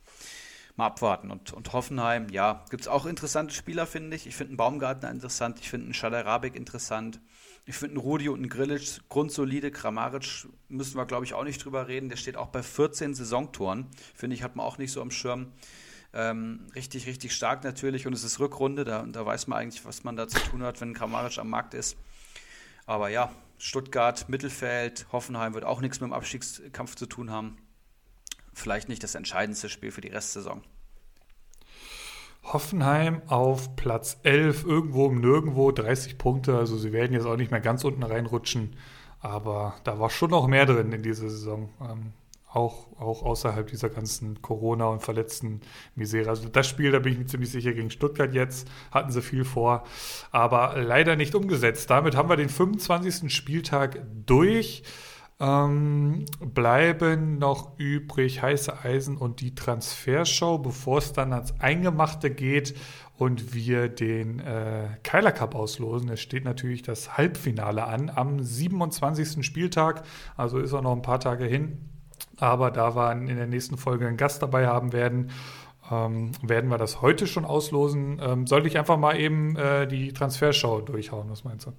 mal 0.77 0.87
abwarten. 0.87 1.31
Und, 1.31 1.53
und 1.53 1.73
Hoffenheim, 1.73 2.29
ja, 2.31 2.64
gibt 2.71 2.83
es 2.83 2.89
auch 2.89 3.07
interessante 3.07 3.55
Spieler, 3.55 3.87
finde 3.87 4.17
ich. 4.17 4.27
Ich 4.27 4.37
finde 4.37 4.51
einen 4.51 4.57
Baumgartner 4.59 5.11
interessant, 5.11 5.59
ich 5.61 5.71
finde 5.71 5.87
einen 5.87 5.95
Schadarabek 5.95 6.55
interessant. 6.55 7.21
Ich 7.69 7.75
finde 7.75 7.95
einen 7.95 8.01
Rudi 8.01 8.29
und 8.29 8.39
einen 8.39 8.49
Grillic 8.49 9.09
grundsolide. 9.09 9.73
Kramaric 9.73 10.47
müssen 10.69 10.97
wir, 10.97 11.05
glaube 11.05 11.25
ich, 11.25 11.35
auch 11.35 11.43
nicht 11.43 11.64
drüber 11.64 11.89
reden. 11.89 12.09
Der 12.09 12.17
steht 12.17 12.37
auch 12.37 12.49
bei 12.49 12.62
14 12.62 13.14
Saisontoren. 13.14 13.89
Finde 14.14 14.37
ich, 14.37 14.45
hat 14.45 14.55
man 14.55 14.64
auch 14.64 14.79
nicht 14.79 14.93
so 14.93 15.03
am 15.03 15.11
Schirm. 15.11 15.53
Ähm, 16.12 16.66
richtig, 16.74 17.07
richtig 17.07 17.34
stark 17.34 17.64
natürlich. 17.64 18.07
Und 18.07 18.12
es 18.12 18.24
ist 18.24 18.40
Rückrunde. 18.40 18.84
Da, 18.84 19.02
da 19.02 19.26
weiß 19.26 19.46
man 19.46 19.59
eigentlich, 19.59 19.84
was 19.84 20.04
man 20.04 20.16
da 20.16 20.28
zu 20.28 20.38
tun 20.38 20.62
hat, 20.62 20.80
wenn 20.80 20.94
Kramaric 20.94 21.38
am 21.38 21.50
Markt 21.50 21.74
ist. 21.74 21.96
Aber 22.86 23.09
ja, 23.09 23.30
Stuttgart, 23.59 24.28
Mittelfeld, 24.28 25.07
Hoffenheim 25.12 25.54
wird 25.54 25.64
auch 25.64 25.80
nichts 25.80 26.00
mit 26.00 26.11
dem 26.11 26.12
Abstiegskampf 26.12 26.94
zu 26.94 27.07
tun 27.07 27.30
haben 27.30 27.57
vielleicht 28.57 28.88
nicht 28.88 29.02
das 29.02 29.14
entscheidendste 29.14 29.68
Spiel 29.68 29.90
für 29.90 30.00
die 30.00 30.09
Restsaison. 30.09 30.62
Hoffenheim 32.42 33.22
auf 33.26 33.76
Platz 33.76 34.18
11, 34.22 34.64
irgendwo 34.64 35.09
im 35.09 35.20
Nirgendwo, 35.20 35.72
30 35.72 36.16
Punkte. 36.16 36.57
Also 36.57 36.78
sie 36.78 36.92
werden 36.92 37.12
jetzt 37.12 37.26
auch 37.26 37.36
nicht 37.36 37.50
mehr 37.50 37.61
ganz 37.61 37.84
unten 37.84 38.02
reinrutschen. 38.02 38.76
Aber 39.20 39.74
da 39.84 39.98
war 39.98 40.11
schon 40.11 40.30
noch 40.30 40.46
mehr 40.46 40.64
drin 40.64 40.92
in 40.92 41.02
dieser 41.02 41.28
Saison. 41.28 41.68
Ähm, 41.80 42.12
auch, 42.53 42.88
auch 42.99 43.22
außerhalb 43.22 43.66
dieser 43.66 43.88
ganzen 43.88 44.40
Corona- 44.40 44.88
und 44.88 45.03
verletzten 45.03 45.61
Misere. 45.94 46.30
Also 46.30 46.49
das 46.49 46.66
Spiel, 46.66 46.92
da 46.92 46.99
bin 46.99 47.12
ich 47.12 47.18
mir 47.18 47.26
ziemlich 47.26 47.51
sicher, 47.51 47.72
gegen 47.72 47.90
Stuttgart 47.90 48.32
jetzt, 48.32 48.68
hatten 48.90 49.12
sie 49.12 49.22
viel 49.22 49.44
vor, 49.44 49.84
aber 50.30 50.74
leider 50.80 51.16
nicht 51.16 51.34
umgesetzt. 51.34 51.90
Damit 51.90 52.16
haben 52.16 52.28
wir 52.28 52.36
den 52.36 52.49
25. 52.49 53.32
Spieltag 53.34 54.01
durch. 54.24 54.82
Ähm, 55.38 56.24
bleiben 56.40 57.36
noch 57.36 57.78
übrig 57.78 58.40
heiße 58.40 58.84
Eisen 58.84 59.18
und 59.18 59.42
die 59.42 59.55
Transfershow, 59.55 60.57
bevor 60.57 60.97
es 60.97 61.12
dann 61.12 61.34
ans 61.34 61.53
Eingemachte 61.61 62.30
geht 62.30 62.74
und 63.18 63.55
wir 63.55 63.90
den 63.90 64.40
äh, 64.40 64.88
Keiler 65.03 65.32
Cup 65.32 65.55
auslosen. 65.55 66.09
Es 66.09 66.20
steht 66.20 66.44
natürlich 66.44 66.82
das 66.82 67.18
Halbfinale 67.18 67.84
an 67.84 68.09
am 68.09 68.42
27. 68.42 69.44
Spieltag, 69.44 70.05
also 70.38 70.59
ist 70.59 70.72
auch 70.72 70.80
noch 70.80 70.92
ein 70.92 71.03
paar 71.03 71.20
Tage 71.20 71.44
hin. 71.44 71.95
Aber 72.39 72.70
da 72.70 72.95
wir 72.95 73.12
in 73.12 73.37
der 73.37 73.47
nächsten 73.47 73.76
Folge 73.76 74.07
einen 74.07 74.16
Gast 74.16 74.43
dabei 74.43 74.66
haben 74.66 74.93
werden, 74.93 75.30
ähm, 75.91 76.32
werden 76.43 76.70
wir 76.70 76.78
das 76.78 77.01
heute 77.01 77.26
schon 77.26 77.45
auslosen. 77.45 78.20
Ähm, 78.22 78.47
sollte 78.47 78.68
ich 78.68 78.78
einfach 78.78 78.99
mal 78.99 79.18
eben 79.18 79.57
äh, 79.57 79.87
die 79.87 80.12
Transfershow 80.12 80.80
durchhauen, 80.80 81.30
was 81.30 81.45
meinst 81.45 81.66
du? 81.66 81.72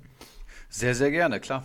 Sehr, 0.69 0.95
sehr 0.95 1.11
gerne, 1.11 1.39
klar. 1.39 1.63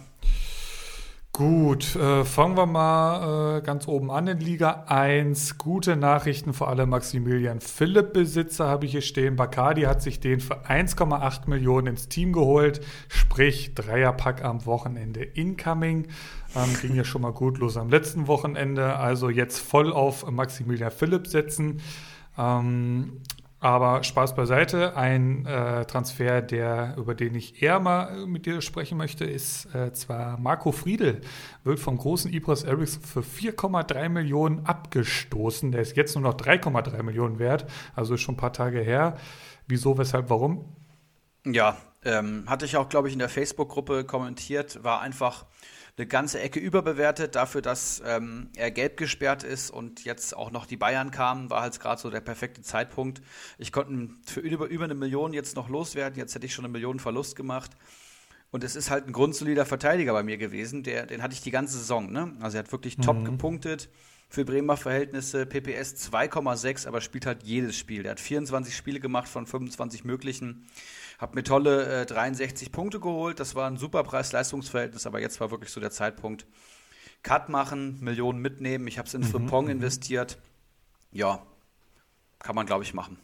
Gut, 1.35 1.97
äh, 1.97 2.27
fangen 2.27 2.59
wir 2.59 2.67
mal 2.67 3.57
äh, 3.57 3.63
ganz 3.63 3.89
oben 3.89 4.11
an 4.11 4.27
in 4.27 4.39
Liga 4.39 4.85
1. 4.87 5.57
Gute 5.57 5.97
Nachrichten 5.97 6.53
für 6.53 6.69
alle 6.69 6.85
Maximilian 6.85 7.63
Philipp-Besitzer 7.63 8.69
habe 8.69 8.85
ich 8.85 8.93
hier 8.93 9.01
stehen. 9.01 9.35
Bacardi 9.35 9.85
hat 9.85 10.03
sich 10.03 10.21
den 10.21 10.41
für 10.41 10.67
1,8 10.67 11.49
Millionen 11.49 11.87
ins 11.87 12.09
Team 12.09 12.35
geholt, 12.35 12.83
sprich 13.09 13.75
Dreierpack 13.75 14.45
am 14.45 14.67
Wochenende 14.67 15.23
incoming. 15.23 16.09
Ähm, 16.55 16.77
ging 16.83 16.95
ja 16.95 17.05
schon 17.05 17.23
mal 17.23 17.33
gut 17.33 17.57
los 17.57 17.79
am 17.79 17.89
letzten 17.89 18.27
Wochenende, 18.27 18.97
also 18.97 19.31
jetzt 19.31 19.59
voll 19.59 19.91
auf 19.91 20.31
Maximilian 20.31 20.91
Philipp 20.91 21.27
setzen. 21.27 21.81
Ähm, 22.37 23.23
aber 23.63 24.03
Spaß 24.03 24.35
beiseite. 24.35 24.97
Ein 24.97 25.47
äh, 25.47 25.85
Transfer, 25.85 26.43
der, 26.43 26.97
über 26.99 27.15
den 27.15 27.37
ich 27.37 27.63
eher 27.63 27.79
mal 27.79 28.27
mit 28.27 28.45
dir 28.45 28.61
sprechen 28.61 28.99
möchte, 28.99 29.25
ist 29.25 29.73
äh, 29.73 29.93
zwar 29.93 30.37
Marco 30.37 30.73
Friedel, 30.73 31.21
wird 31.63 31.79
vom 31.79 31.97
großen 31.97 32.33
Ibras 32.33 32.65
Ericsson 32.65 33.03
für 33.03 33.21
4,3 33.21 34.09
Millionen 34.09 34.67
abgestoßen. 34.67 35.71
Der 35.71 35.81
ist 35.81 35.97
jetzt 35.97 36.17
nur 36.17 36.25
noch 36.25 36.35
3,3 36.35 37.05
Millionen 37.05 37.39
wert, 37.39 37.71
also 37.95 38.17
schon 38.17 38.35
ein 38.35 38.39
paar 38.39 38.53
Tage 38.53 38.81
her. 38.81 39.17
Wieso, 39.69 39.97
weshalb, 39.97 40.29
warum? 40.29 40.65
Ja, 41.47 41.77
ähm, 42.05 42.45
hatte 42.49 42.65
ich 42.65 42.77
auch, 42.77 42.89
glaube 42.89 43.07
ich, 43.07 43.15
in 43.15 43.21
der 43.21 43.29
Facebook-Gruppe 43.29 44.03
kommentiert, 44.03 44.83
war 44.83 45.01
einfach 45.03 45.47
eine 45.97 46.07
ganze 46.07 46.41
Ecke 46.41 46.59
überbewertet. 46.59 47.35
Dafür, 47.35 47.63
dass 47.63 48.03
ähm, 48.05 48.49
er 48.57 48.71
gelb 48.71 48.97
gesperrt 48.97 49.45
ist 49.45 49.71
und 49.71 50.05
jetzt 50.05 50.35
auch 50.37 50.51
noch 50.51 50.67
die 50.67 50.77
Bayern 50.77 51.11
kamen, 51.11 51.51
war 51.51 51.63
halt 51.63 51.79
gerade 51.81 52.01
so 52.01 52.11
der 52.11 52.21
perfekte 52.21 52.63
Zeitpunkt. 52.63 53.23
Ich 53.59 53.73
konnte 53.73 54.15
für 54.25 54.41
über, 54.41 54.67
über 54.67 54.85
eine 54.85 54.95
Million 54.95 55.33
jetzt 55.33 55.57
noch 55.57 55.69
loswerden. 55.69 56.19
Jetzt 56.19 56.35
hätte 56.35 56.47
ich 56.47 56.55
schon 56.55 56.65
eine 56.65 56.73
Million 56.73 56.99
Verlust 56.99 57.37
gemacht. 57.37 57.73
Und 58.51 58.65
es 58.65 58.77
ist 58.77 58.91
halt 58.91 59.07
ein 59.07 59.13
grundsolider 59.13 59.65
Verteidiger 59.65 60.13
bei 60.13 60.23
mir 60.23 60.37
gewesen. 60.37 60.83
Der, 60.83 61.07
den 61.07 61.23
hatte 61.23 61.35
ich 61.35 61.41
die 61.41 61.51
ganze 61.51 61.79
Saison. 61.79 62.13
Ne? 62.13 62.37
Also 62.41 62.59
er 62.59 62.65
hat 62.65 62.73
wirklich 62.73 62.99
mhm. 62.99 63.03
top 63.03 63.25
gepunktet 63.25 63.89
für 64.29 64.45
Bremer 64.45 64.77
Verhältnisse. 64.77 65.47
PPS 65.47 66.11
2,6, 66.11 66.87
aber 66.87 67.01
spielt 67.01 67.27
halt 67.27 67.43
jedes 67.43 67.77
Spiel. 67.77 68.03
Der 68.03 68.13
hat 68.13 68.21
24 68.21 68.75
Spiele 68.75 69.01
gemacht 69.01 69.29
von 69.29 69.47
25 69.47 70.05
möglichen. 70.05 70.67
Habe 71.23 71.37
mir 71.37 71.45
tolle 71.45 72.03
äh, 72.03 72.05
63 72.05 72.73
Punkte 72.73 72.99
geholt. 72.99 73.39
Das 73.39 73.55
war 73.55 73.71
ein 73.71 73.77
super 73.77 74.03
Preis-Leistungsverhältnis, 74.03 75.07
aber 75.07 75.21
jetzt 75.21 75.41
war 75.41 75.53
wirklich 75.53 75.71
so 75.71 75.81
der 75.81 75.93
Zeitpunkt. 75.93 76.47
Cut 77.23 77.49
machen, 77.49 78.01
Millionen 78.01 78.41
mitnehmen. 78.41 78.89
Ich 78.89 78.99
habe 78.99 79.07
es 79.07 79.15
in 79.15 79.21
mhm, 79.21 79.27
Frimpong 79.27 79.67
mhm. 79.67 79.71
investiert. 79.71 80.37
Ja, 81.13 81.47
kann 82.41 82.57
man, 82.57 82.67
glaube 82.67 82.83
ich, 82.83 82.93
machen. 82.93 83.19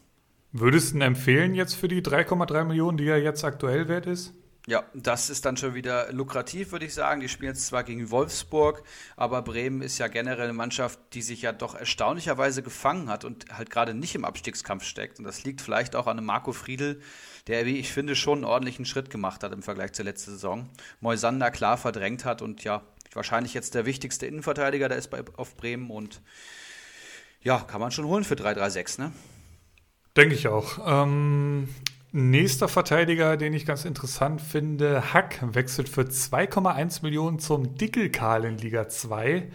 Würdest 0.53 0.93
du 0.93 0.99
ihn 0.99 1.03
empfehlen 1.03 1.57
jetzt 1.57 1.75
für 1.75 1.89
die 1.89 2.01
3,3 2.01 2.63
Millionen, 2.67 2.99
die 2.99 3.09
er 3.09 3.21
jetzt 3.21 3.43
aktuell 3.43 3.89
wert 3.89 4.07
ist? 4.07 4.33
Ja, 4.69 4.85
das 4.95 5.29
ist 5.29 5.45
dann 5.45 5.57
schon 5.57 5.75
wieder 5.75 6.13
lukrativ, 6.13 6.71
würde 6.71 6.85
ich 6.85 6.95
sagen. 6.95 7.21
Die 7.21 7.29
spielen 7.29 7.55
jetzt 7.55 7.67
zwar 7.67 7.83
gegen 7.83 8.13
Wolfsburg, 8.13 8.85
aber 9.17 9.43
Bremen 9.43 9.83
ist 9.83 9.99
ja 9.99 10.07
generell 10.07 10.45
eine 10.45 10.53
Mannschaft, 10.53 11.01
die 11.15 11.23
sich 11.23 11.43
ja 11.43 11.51
doch 11.51 11.75
erstaunlicherweise 11.75 12.63
gefangen 12.63 13.09
hat 13.09 13.25
und 13.25 13.47
halt 13.51 13.71
gerade 13.71 13.93
nicht 13.93 14.15
im 14.15 14.25
Abstiegskampf 14.25 14.85
steckt. 14.85 15.19
Und 15.19 15.25
das 15.25 15.43
liegt 15.43 15.63
vielleicht 15.63 15.97
auch 15.97 16.07
an 16.07 16.19
einem 16.19 16.27
Marco 16.27 16.53
Friedl, 16.53 17.01
der, 17.49 17.67
wie 17.67 17.79
ich 17.79 17.93
finde, 17.93 18.15
schon 18.15 18.39
einen 18.39 18.45
ordentlichen 18.45 18.85
Schritt 18.85 19.11
gemacht 19.11 19.43
hat 19.43 19.53
im 19.53 19.63
Vergleich 19.63 19.93
zur 19.93 20.05
letzten 20.05 20.33
Saison. 20.33 20.69
Moisander 21.01 21.51
klar 21.51 21.77
verdrängt 21.77 22.25
hat 22.25 22.43
und 22.43 22.63
ja, 22.63 22.83
wahrscheinlich 23.15 23.55
jetzt 23.55 23.75
der 23.75 23.87
wichtigste 23.87 24.27
Innenverteidiger, 24.27 24.89
der 24.89 24.99
ist 24.99 25.09
bei, 25.09 25.23
auf 25.37 25.57
Bremen 25.57 25.91
und 25.91 26.21
ja, 27.43 27.59
kann 27.61 27.81
man 27.81 27.91
schon 27.91 28.07
holen 28.07 28.25
für 28.25 28.35
3-3-6, 28.35 29.01
ne? 29.01 29.13
Denke 30.17 30.35
ich 30.35 30.49
auch. 30.49 30.79
Ähm, 30.85 31.69
nächster 32.13 32.69
Verteidiger, 32.69 33.37
den 33.37 33.55
ich 33.55 33.65
ganz 33.65 33.85
interessant 33.85 34.41
finde, 34.41 35.15
Hack 35.15 35.39
wechselt 35.55 35.89
für 35.89 36.03
2,1 36.03 37.03
Millionen 37.03 37.39
zum 37.39 37.77
Dickelkarl 37.77 38.45
in 38.45 38.59
Liga 38.59 38.89
2. 38.89 39.49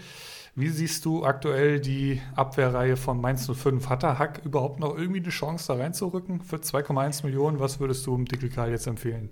Wie 0.56 0.70
siehst 0.70 1.04
du 1.06 1.26
aktuell 1.26 1.80
die 1.80 2.22
Abwehrreihe 2.36 2.96
von 2.96 3.20
Mainz 3.20 3.50
05? 3.52 3.90
Hat 3.90 4.04
der 4.04 4.20
Hack 4.20 4.42
überhaupt 4.46 4.80
noch 4.80 4.96
irgendwie 4.96 5.22
eine 5.22 5.30
Chance, 5.30 5.66
da 5.68 5.80
reinzurücken 5.82 6.42
für 6.42 6.58
2,1 6.58 7.26
Millionen? 7.26 7.60
Was 7.60 7.80
würdest 7.80 8.06
du 8.06 8.14
im 8.14 8.26
Dickelkarl 8.26 8.70
jetzt 8.70 8.86
empfehlen? 8.86 9.32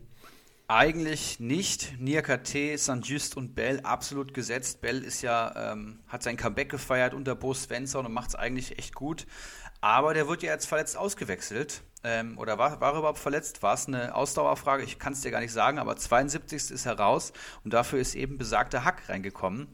Eigentlich 0.67 1.39
nicht. 1.39 1.99
Niakate, 1.99 2.75
Saint-Just 2.75 3.37
und 3.37 3.53
Bell 3.53 3.81
absolut 3.81 4.33
gesetzt. 4.33 4.81
Bell 4.81 5.03
ist 5.03 5.21
ja, 5.21 5.73
ähm, 5.73 5.99
hat 6.07 6.23
sein 6.23 6.37
Comeback 6.37 6.69
gefeiert 6.69 7.13
unter 7.13 7.35
Bo 7.35 7.53
Svensson 7.53 8.07
und 8.07 8.13
macht 8.13 8.29
es 8.29 8.35
eigentlich 8.35 8.79
echt 8.79 8.95
gut. 8.95 9.27
Aber 9.79 10.15
der 10.15 10.27
wird 10.27 10.41
ja 10.41 10.51
jetzt 10.53 10.65
verletzt 10.65 10.97
ausgewechselt. 10.97 11.83
Ähm, 12.03 12.39
oder 12.39 12.57
war, 12.57 12.81
war 12.81 12.93
er 12.93 12.99
überhaupt 12.99 13.19
verletzt? 13.19 13.61
War 13.61 13.75
es 13.75 13.87
eine 13.87 14.15
Ausdauerfrage? 14.15 14.83
Ich 14.83 14.97
kann 14.97 15.13
es 15.13 15.21
dir 15.21 15.29
gar 15.29 15.41
nicht 15.41 15.53
sagen, 15.53 15.77
aber 15.77 15.97
72. 15.97 16.71
ist 16.71 16.85
er 16.87 16.97
raus 16.97 17.31
und 17.63 17.73
dafür 17.73 17.99
ist 17.99 18.15
eben 18.15 18.39
besagter 18.39 18.85
Hack 18.85 19.07
reingekommen, 19.07 19.67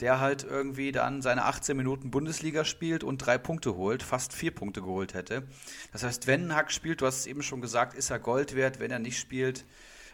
der 0.00 0.20
halt 0.20 0.44
irgendwie 0.44 0.92
dann 0.92 1.22
seine 1.22 1.44
18 1.44 1.76
Minuten 1.76 2.10
Bundesliga 2.10 2.64
spielt 2.64 3.04
und 3.04 3.18
drei 3.18 3.38
Punkte 3.38 3.76
holt, 3.76 4.02
fast 4.02 4.32
vier 4.32 4.52
Punkte 4.52 4.82
geholt 4.82 5.14
hätte. 5.14 5.44
Das 5.92 6.02
heißt, 6.02 6.26
wenn 6.26 6.54
Hack 6.54 6.72
spielt, 6.72 7.00
du 7.00 7.06
hast 7.06 7.20
es 7.20 7.26
eben 7.26 7.42
schon 7.42 7.60
gesagt, 7.60 7.94
ist 7.94 8.10
er 8.10 8.18
Gold 8.18 8.56
wert. 8.56 8.80
Wenn 8.80 8.90
er 8.90 8.98
nicht 8.98 9.18
spielt, 9.18 9.64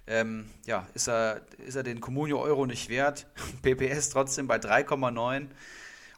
ähm, 0.07 0.51
ja, 0.67 0.87
ist 0.95 1.09
er, 1.09 1.43
ist 1.67 1.77
er 1.77 1.83
den 1.83 2.01
Comunio 2.01 2.41
Euro 2.41 2.67
nicht 2.67 2.89
wert. 2.89 3.27
PPS 3.63 4.11
trotzdem 4.11 4.47
bei 4.47 4.57
3,9. 4.57 5.47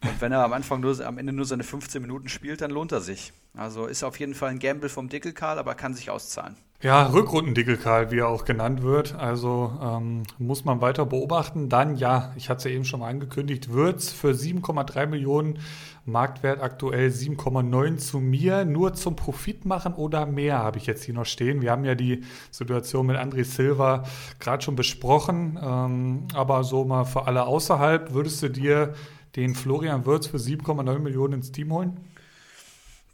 Und 0.04 0.20
wenn 0.20 0.32
er 0.32 0.42
am 0.42 0.52
Anfang 0.52 0.80
nur, 0.80 1.00
am 1.06 1.18
Ende 1.18 1.32
nur 1.32 1.44
seine 1.44 1.62
15 1.62 2.02
Minuten 2.02 2.28
spielt, 2.28 2.60
dann 2.60 2.72
lohnt 2.72 2.90
er 2.90 3.00
sich. 3.00 3.32
Also 3.54 3.86
ist 3.86 4.02
auf 4.02 4.18
jeden 4.18 4.34
Fall 4.34 4.50
ein 4.50 4.58
Gamble 4.58 4.88
vom 4.88 5.08
Dickelkarl, 5.08 5.58
aber 5.58 5.76
kann 5.76 5.94
sich 5.94 6.10
auszahlen. 6.10 6.56
Ja, 6.82 7.06
Rückrundendickelkarl, 7.06 8.10
wie 8.10 8.18
er 8.18 8.28
auch 8.28 8.44
genannt 8.44 8.82
wird. 8.82 9.14
Also 9.14 9.72
ähm, 9.80 10.24
muss 10.38 10.64
man 10.64 10.80
weiter 10.80 11.06
beobachten. 11.06 11.68
Dann, 11.68 11.94
ja, 11.94 12.32
ich 12.36 12.50
hatte 12.50 12.58
es 12.58 12.64
ja 12.64 12.70
eben 12.72 12.84
schon 12.84 12.98
mal 12.98 13.08
angekündigt, 13.08 13.70
Würz 13.70 14.10
für 14.10 14.32
7,3 14.32 15.06
Millionen, 15.06 15.60
Marktwert 16.06 16.60
aktuell 16.60 17.10
7,9 17.10 17.98
zu 17.98 18.18
mir. 18.18 18.64
Nur 18.64 18.94
zum 18.94 19.14
Profit 19.14 19.64
machen 19.64 19.94
oder 19.94 20.26
mehr 20.26 20.58
habe 20.58 20.78
ich 20.78 20.86
jetzt 20.86 21.04
hier 21.04 21.14
noch 21.14 21.24
stehen. 21.24 21.62
Wir 21.62 21.70
haben 21.70 21.84
ja 21.84 21.94
die 21.94 22.24
Situation 22.50 23.06
mit 23.06 23.16
André 23.16 23.44
Silva 23.44 24.02
gerade 24.40 24.64
schon 24.64 24.74
besprochen. 24.74 25.60
Ähm, 25.62 26.26
aber 26.34 26.64
so 26.64 26.84
mal 26.84 27.04
für 27.04 27.28
alle 27.28 27.46
außerhalb, 27.46 28.12
würdest 28.12 28.42
du 28.42 28.48
dir 28.48 28.94
den 29.36 29.54
Florian 29.54 30.04
Würz 30.04 30.26
für 30.26 30.38
7,9 30.38 30.98
Millionen 30.98 31.34
ins 31.34 31.52
Team 31.52 31.72
holen? 31.72 32.00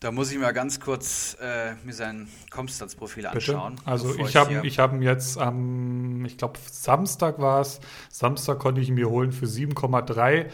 Da 0.00 0.12
muss 0.12 0.30
ich 0.30 0.38
mal 0.38 0.52
ganz 0.52 0.78
kurz 0.78 1.36
äh, 1.40 1.74
mir 1.84 1.92
sein 1.92 2.28
Comstats-Profil 2.52 3.26
anschauen. 3.26 3.74
Also 3.84 4.14
ich 4.14 4.36
habe 4.36 4.64
ich 4.64 4.78
hab 4.78 4.92
ihn 4.92 5.02
jetzt 5.02 5.38
am, 5.38 6.24
ich 6.24 6.38
glaube 6.38 6.56
Samstag 6.70 7.40
war 7.40 7.60
es, 7.62 7.80
Samstag 8.08 8.60
konnte 8.60 8.80
ich 8.80 8.88
ihn 8.88 8.94
mir 8.94 9.10
holen 9.10 9.32
für 9.32 9.46
7,3. 9.46 10.46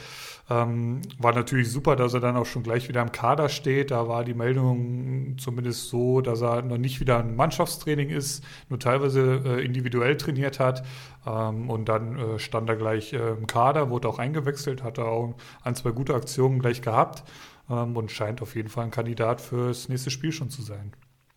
Ähm, 0.50 1.02
war 1.18 1.34
natürlich 1.34 1.70
super, 1.70 1.94
dass 1.94 2.14
er 2.14 2.20
dann 2.20 2.36
auch 2.36 2.46
schon 2.46 2.62
gleich 2.62 2.88
wieder 2.88 3.02
im 3.02 3.12
Kader 3.12 3.50
steht. 3.50 3.90
Da 3.90 4.08
war 4.08 4.24
die 4.24 4.34
Meldung 4.34 5.36
zumindest 5.38 5.88
so, 5.88 6.22
dass 6.22 6.40
er 6.40 6.62
noch 6.62 6.78
nicht 6.78 7.00
wieder 7.00 7.18
ein 7.18 7.36
Mannschaftstraining 7.36 8.08
ist, 8.08 8.42
nur 8.70 8.78
teilweise 8.78 9.42
äh, 9.44 9.64
individuell 9.64 10.16
trainiert 10.16 10.58
hat. 10.58 10.86
Ähm, 11.26 11.68
und 11.68 11.90
dann 11.90 12.18
äh, 12.18 12.38
stand 12.38 12.68
er 12.70 12.76
gleich 12.76 13.12
äh, 13.12 13.32
im 13.32 13.46
Kader, 13.46 13.90
wurde 13.90 14.08
auch 14.08 14.18
eingewechselt, 14.18 14.82
hat 14.82 14.96
er 14.96 15.06
auch 15.06 15.34
ein, 15.62 15.74
zwei 15.74 15.90
gute 15.90 16.14
Aktionen 16.14 16.60
gleich 16.60 16.80
gehabt 16.80 17.24
ähm, 17.70 17.96
und 17.96 18.10
scheint 18.10 18.42
auf 18.42 18.54
jeden 18.54 18.68
Fall 18.68 18.84
ein 18.84 18.90
Kandidat 18.90 19.40
fürs 19.40 19.88
nächste 19.88 20.10
Spiel 20.10 20.32
schon 20.32 20.50
zu 20.50 20.62
sein. 20.62 20.92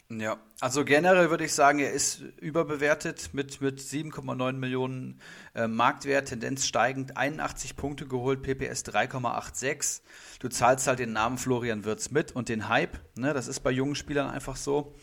Ja, 0.09 0.37
also 0.61 0.85
generell 0.85 1.29
würde 1.29 1.43
ich 1.43 1.53
sagen, 1.53 1.79
er 1.79 1.91
ist 1.91 2.21
überbewertet 2.39 3.31
mit, 3.33 3.59
mit 3.59 3.81
7,9 3.81 4.53
Millionen 4.53 5.19
äh, 5.53 5.67
Marktwert, 5.67 6.29
Tendenz 6.29 6.65
steigend, 6.65 7.17
81 7.17 7.75
Punkte 7.75 8.07
geholt, 8.07 8.41
PPS 8.41 8.85
3,86. 8.85 10.01
Du 10.39 10.47
zahlst 10.47 10.87
halt 10.87 10.99
den 10.99 11.11
Namen 11.11 11.37
Florian 11.37 11.83
Wirtz 11.83 12.09
mit 12.09 12.31
und 12.31 12.47
den 12.47 12.69
Hype, 12.69 12.97
ne? 13.17 13.33
das 13.33 13.49
ist 13.49 13.59
bei 13.59 13.71
jungen 13.71 13.95
Spielern 13.95 14.29
einfach 14.29 14.55
so. 14.55 14.95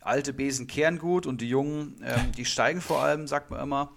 Alte 0.00 0.32
Besen 0.32 0.68
kehren 0.68 0.98
gut 0.98 1.26
und 1.26 1.40
die 1.40 1.48
Jungen, 1.48 2.00
ähm, 2.04 2.30
die 2.36 2.44
steigen 2.44 2.80
vor 2.80 3.02
allem, 3.02 3.26
sagt 3.26 3.50
man 3.50 3.60
immer. 3.60 3.92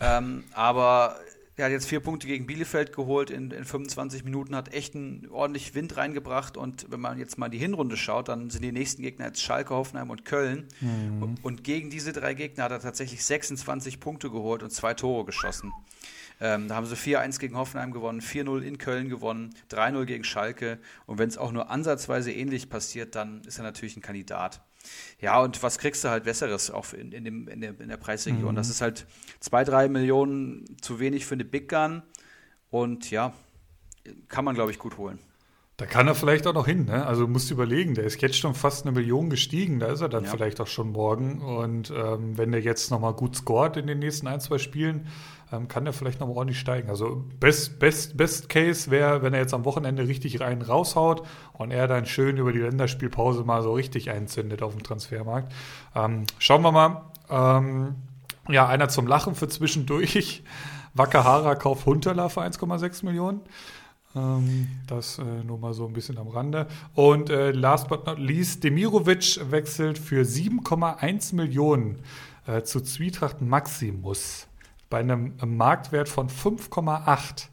Ähm, 0.00 0.44
aber 0.52 1.16
er 1.58 1.64
hat 1.66 1.72
jetzt 1.72 1.88
vier 1.88 2.00
Punkte 2.00 2.28
gegen 2.28 2.46
Bielefeld 2.46 2.92
geholt 2.94 3.30
in, 3.30 3.50
in 3.50 3.64
25 3.64 4.24
Minuten, 4.24 4.54
hat 4.54 4.72
echt 4.72 4.94
einen 4.94 5.28
ordentlich 5.30 5.74
Wind 5.74 5.96
reingebracht. 5.96 6.56
Und 6.56 6.86
wenn 6.90 7.00
man 7.00 7.18
jetzt 7.18 7.36
mal 7.36 7.48
die 7.48 7.58
Hinrunde 7.58 7.96
schaut, 7.96 8.28
dann 8.28 8.48
sind 8.50 8.62
die 8.62 8.70
nächsten 8.70 9.02
Gegner 9.02 9.26
jetzt 9.26 9.42
Schalke, 9.42 9.74
Hoffenheim 9.74 10.10
und 10.10 10.24
Köln. 10.24 10.68
Mhm. 10.80 11.22
Und, 11.22 11.44
und, 11.44 11.64
gegen 11.64 11.90
diese 11.90 12.12
drei 12.12 12.34
Gegner 12.34 12.64
hat 12.64 12.70
er 12.70 12.80
tatsächlich 12.80 13.24
26 13.24 13.98
Punkte 13.98 14.30
geholt 14.30 14.62
und 14.62 14.70
zwei 14.70 14.94
Tore 14.94 15.24
geschossen. 15.24 15.72
Ähm, 16.40 16.68
da 16.68 16.76
haben 16.76 16.86
sie 16.86 16.94
4-1 16.94 17.40
gegen 17.40 17.56
Hoffenheim 17.56 17.90
gewonnen, 17.90 18.20
4-0 18.20 18.60
in 18.60 18.78
Köln 18.78 19.08
gewonnen, 19.08 19.54
3-0 19.70 20.04
gegen 20.04 20.22
Schalke. 20.22 20.78
Und 21.06 21.18
wenn 21.18 21.28
es 21.28 21.38
auch 21.38 21.50
nur 21.50 21.70
ansatzweise 21.70 22.30
ähnlich 22.32 22.70
passiert, 22.70 23.16
dann 23.16 23.42
ist 23.42 23.58
er 23.58 23.64
natürlich 23.64 23.96
ein 23.96 24.02
Kandidat. 24.02 24.60
Ja, 25.20 25.40
und 25.40 25.62
was 25.62 25.78
kriegst 25.78 26.04
du 26.04 26.08
halt 26.08 26.24
Besseres 26.24 26.70
auch 26.70 26.92
in, 26.92 27.12
in, 27.12 27.24
dem, 27.24 27.48
in, 27.48 27.60
der, 27.60 27.80
in 27.80 27.88
der 27.88 27.96
Preisregion? 27.96 28.52
Mhm. 28.52 28.56
Das 28.56 28.68
ist 28.68 28.80
halt 28.80 29.06
zwei, 29.40 29.64
drei 29.64 29.88
Millionen 29.88 30.64
zu 30.80 31.00
wenig 31.00 31.26
für 31.26 31.34
eine 31.34 31.44
Big 31.44 31.68
Gun. 31.68 32.02
Und 32.70 33.10
ja, 33.10 33.32
kann 34.28 34.44
man, 34.44 34.54
glaube 34.54 34.70
ich, 34.70 34.78
gut 34.78 34.98
holen. 34.98 35.18
Da 35.78 35.86
kann 35.86 36.08
er 36.08 36.16
vielleicht 36.16 36.44
auch 36.48 36.54
noch 36.54 36.66
hin, 36.66 36.86
ne? 36.86 37.06
Also 37.06 37.28
musst 37.28 37.50
du 37.50 37.54
überlegen, 37.54 37.94
der 37.94 38.02
ist 38.02 38.20
jetzt 38.20 38.36
schon 38.36 38.56
fast 38.56 38.84
eine 38.84 38.90
Million 38.90 39.30
gestiegen, 39.30 39.78
da 39.78 39.86
ist 39.86 40.00
er 40.00 40.08
dann 40.08 40.24
ja. 40.24 40.30
vielleicht 40.30 40.60
auch 40.60 40.66
schon 40.66 40.90
morgen. 40.90 41.40
Und 41.40 41.92
ähm, 41.96 42.36
wenn 42.36 42.50
der 42.50 42.60
jetzt 42.60 42.90
nochmal 42.90 43.12
gut 43.12 43.36
scoret 43.36 43.76
in 43.76 43.86
den 43.86 44.00
nächsten 44.00 44.26
ein, 44.26 44.40
zwei 44.40 44.58
Spielen, 44.58 45.06
ähm, 45.52 45.68
kann 45.68 45.84
der 45.84 45.92
vielleicht 45.92 46.20
nochmal 46.20 46.36
ordentlich 46.36 46.60
steigen. 46.60 46.90
Also 46.90 47.24
best, 47.40 47.78
best, 47.78 48.16
best 48.16 48.48
Case 48.48 48.90
wäre, 48.90 49.22
wenn 49.22 49.34
er 49.34 49.40
jetzt 49.40 49.54
am 49.54 49.64
Wochenende 49.64 50.06
richtig 50.06 50.40
rein 50.40 50.62
raushaut 50.62 51.22
und 51.54 51.70
er 51.70 51.88
dann 51.88 52.06
schön 52.06 52.36
über 52.36 52.52
die 52.52 52.58
Länderspielpause 52.58 53.44
mal 53.44 53.62
so 53.62 53.72
richtig 53.72 54.10
einzündet 54.10 54.62
auf 54.62 54.72
dem 54.72 54.82
Transfermarkt. 54.82 55.52
Ähm, 55.94 56.24
schauen 56.38 56.62
wir 56.62 56.72
mal. 56.72 57.02
Ähm, 57.30 57.94
ja, 58.48 58.66
einer 58.66 58.88
zum 58.88 59.06
Lachen 59.06 59.34
für 59.34 59.48
zwischendurch. 59.48 60.42
Wakahara 60.94 61.54
kauft 61.54 61.86
Hunterla 61.86 62.28
für 62.28 62.42
1,6 62.42 63.04
Millionen. 63.04 63.40
Ähm, 64.16 64.68
das 64.86 65.18
äh, 65.18 65.44
nur 65.44 65.58
mal 65.58 65.74
so 65.74 65.86
ein 65.86 65.92
bisschen 65.92 66.18
am 66.18 66.28
Rande. 66.28 66.66
Und 66.94 67.30
äh, 67.30 67.52
last 67.52 67.88
but 67.88 68.06
not 68.06 68.18
least, 68.18 68.64
Demirovic 68.64 69.38
wechselt 69.50 69.98
für 69.98 70.22
7,1 70.22 71.34
Millionen 71.34 72.00
äh, 72.46 72.62
zu 72.62 72.80
Zwietracht 72.80 73.40
Maximus 73.40 74.47
bei 74.90 74.98
einem 74.98 75.34
Marktwert 75.44 76.08
von 76.08 76.28
5,8. 76.28 77.48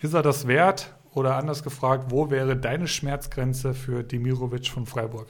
Ist 0.00 0.14
er 0.14 0.22
das 0.22 0.46
wert? 0.46 0.94
Oder 1.12 1.36
anders 1.36 1.62
gefragt, 1.62 2.06
wo 2.10 2.30
wäre 2.30 2.56
deine 2.56 2.88
Schmerzgrenze 2.88 3.72
für 3.72 4.02
Demirovic 4.02 4.68
von 4.68 4.84
Freiburg? 4.84 5.28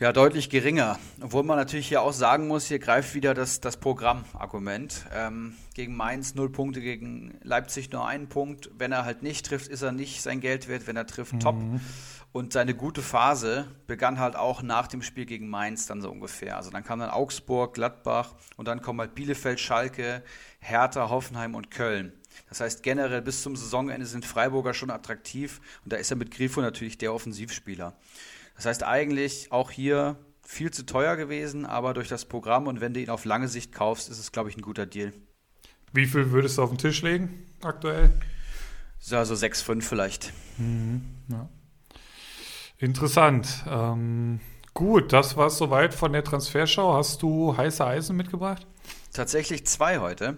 Ja, 0.00 0.12
deutlich 0.12 0.50
geringer. 0.50 0.98
Obwohl 1.20 1.44
man 1.44 1.56
natürlich 1.56 1.86
hier 1.86 2.02
auch 2.02 2.12
sagen 2.12 2.48
muss, 2.48 2.66
hier 2.66 2.80
greift 2.80 3.14
wieder 3.14 3.32
das, 3.32 3.60
das 3.60 3.76
Programmargument. 3.76 5.06
Ähm, 5.14 5.54
gegen 5.74 5.96
Mainz 5.96 6.34
null 6.34 6.50
Punkte, 6.50 6.80
gegen 6.80 7.38
Leipzig 7.44 7.92
nur 7.92 8.04
einen 8.04 8.28
Punkt. 8.28 8.70
Wenn 8.76 8.90
er 8.90 9.04
halt 9.04 9.22
nicht 9.22 9.46
trifft, 9.46 9.68
ist 9.68 9.82
er 9.82 9.92
nicht 9.92 10.20
sein 10.20 10.40
Geld 10.40 10.66
wert. 10.66 10.88
Wenn 10.88 10.96
er 10.96 11.06
trifft, 11.06 11.34
mhm. 11.34 11.40
top. 11.40 11.56
Und 12.32 12.52
seine 12.52 12.74
gute 12.74 13.02
Phase 13.02 13.68
begann 13.86 14.18
halt 14.18 14.34
auch 14.34 14.62
nach 14.62 14.88
dem 14.88 15.00
Spiel 15.00 15.26
gegen 15.26 15.48
Mainz 15.48 15.86
dann 15.86 16.02
so 16.02 16.10
ungefähr. 16.10 16.56
Also 16.56 16.70
dann 16.70 16.82
kam 16.82 16.98
dann 16.98 17.10
Augsburg, 17.10 17.74
Gladbach 17.74 18.34
und 18.56 18.66
dann 18.66 18.82
kommen 18.82 18.98
halt 18.98 19.14
Bielefeld, 19.14 19.60
Schalke, 19.60 20.24
Hertha, 20.58 21.08
Hoffenheim 21.08 21.54
und 21.54 21.70
Köln. 21.70 22.12
Das 22.48 22.60
heißt, 22.60 22.82
generell 22.82 23.22
bis 23.22 23.42
zum 23.42 23.54
Saisonende 23.54 24.06
sind 24.06 24.24
Freiburger 24.24 24.74
schon 24.74 24.90
attraktiv 24.90 25.60
und 25.84 25.92
da 25.92 25.98
ist 25.98 26.10
er 26.10 26.16
mit 26.16 26.32
Grifo 26.32 26.60
natürlich 26.60 26.98
der 26.98 27.14
Offensivspieler. 27.14 27.94
Das 28.54 28.66
heißt 28.66 28.82
eigentlich 28.84 29.50
auch 29.52 29.70
hier 29.70 30.16
viel 30.42 30.70
zu 30.70 30.84
teuer 30.86 31.16
gewesen, 31.16 31.66
aber 31.66 31.94
durch 31.94 32.08
das 32.08 32.24
Programm 32.26 32.66
und 32.66 32.80
wenn 32.80 32.94
du 32.94 33.00
ihn 33.00 33.10
auf 33.10 33.24
lange 33.24 33.48
Sicht 33.48 33.72
kaufst, 33.72 34.08
ist 34.08 34.18
es, 34.18 34.32
glaube 34.32 34.50
ich, 34.50 34.56
ein 34.56 34.62
guter 34.62 34.86
Deal. 34.86 35.12
Wie 35.92 36.06
viel 36.06 36.30
würdest 36.30 36.58
du 36.58 36.62
auf 36.62 36.70
den 36.70 36.78
Tisch 36.78 37.02
legen 37.02 37.46
aktuell? 37.62 38.10
So, 38.98 39.16
also 39.16 39.34
6,5 39.34 39.82
vielleicht. 39.82 40.32
Mhm, 40.58 41.02
ja. 41.28 41.48
Interessant. 42.78 43.64
Ähm, 43.68 44.40
gut, 44.74 45.12
das 45.12 45.36
war 45.36 45.46
es 45.46 45.58
soweit 45.58 45.94
von 45.94 46.12
der 46.12 46.24
Transferschau. 46.24 46.94
Hast 46.94 47.22
du 47.22 47.56
heiße 47.56 47.84
Eisen 47.84 48.16
mitgebracht? 48.16 48.66
Tatsächlich 49.12 49.66
zwei 49.66 50.00
heute. 50.00 50.36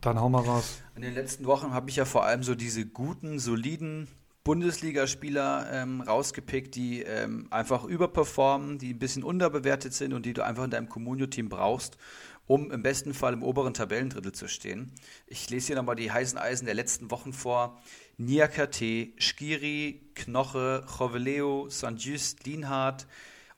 Dann 0.00 0.20
hau 0.20 0.28
mal 0.28 0.42
raus. 0.42 0.82
In 0.96 1.02
den 1.02 1.14
letzten 1.14 1.46
Wochen 1.46 1.72
habe 1.72 1.88
ich 1.88 1.96
ja 1.96 2.04
vor 2.04 2.24
allem 2.24 2.42
so 2.42 2.54
diese 2.54 2.84
guten, 2.84 3.38
soliden 3.38 4.08
Bundesligaspieler 4.48 5.68
ähm, 5.70 6.00
rausgepickt, 6.00 6.74
die 6.74 7.02
ähm, 7.02 7.48
einfach 7.50 7.84
überperformen, 7.84 8.78
die 8.78 8.94
ein 8.94 8.98
bisschen 8.98 9.22
unterbewertet 9.22 9.92
sind 9.92 10.14
und 10.14 10.24
die 10.24 10.32
du 10.32 10.42
einfach 10.42 10.64
in 10.64 10.70
deinem 10.70 10.88
Communio-Team 10.88 11.50
brauchst, 11.50 11.98
um 12.46 12.70
im 12.70 12.82
besten 12.82 13.12
Fall 13.12 13.34
im 13.34 13.42
oberen 13.42 13.74
Tabellendrittel 13.74 14.32
zu 14.32 14.48
stehen. 14.48 14.90
Ich 15.26 15.50
lese 15.50 15.66
hier 15.66 15.76
nochmal 15.76 15.96
die 15.96 16.10
heißen 16.10 16.38
Eisen 16.38 16.64
der 16.64 16.74
letzten 16.74 17.10
Wochen 17.10 17.34
vor. 17.34 17.78
Niakate, 18.16 19.08
Skiri, 19.18 20.00
Knoche, 20.14 20.82
Joveleo, 20.98 21.68
St. 21.68 21.96
Just, 21.98 22.46
Lienhardt 22.46 23.06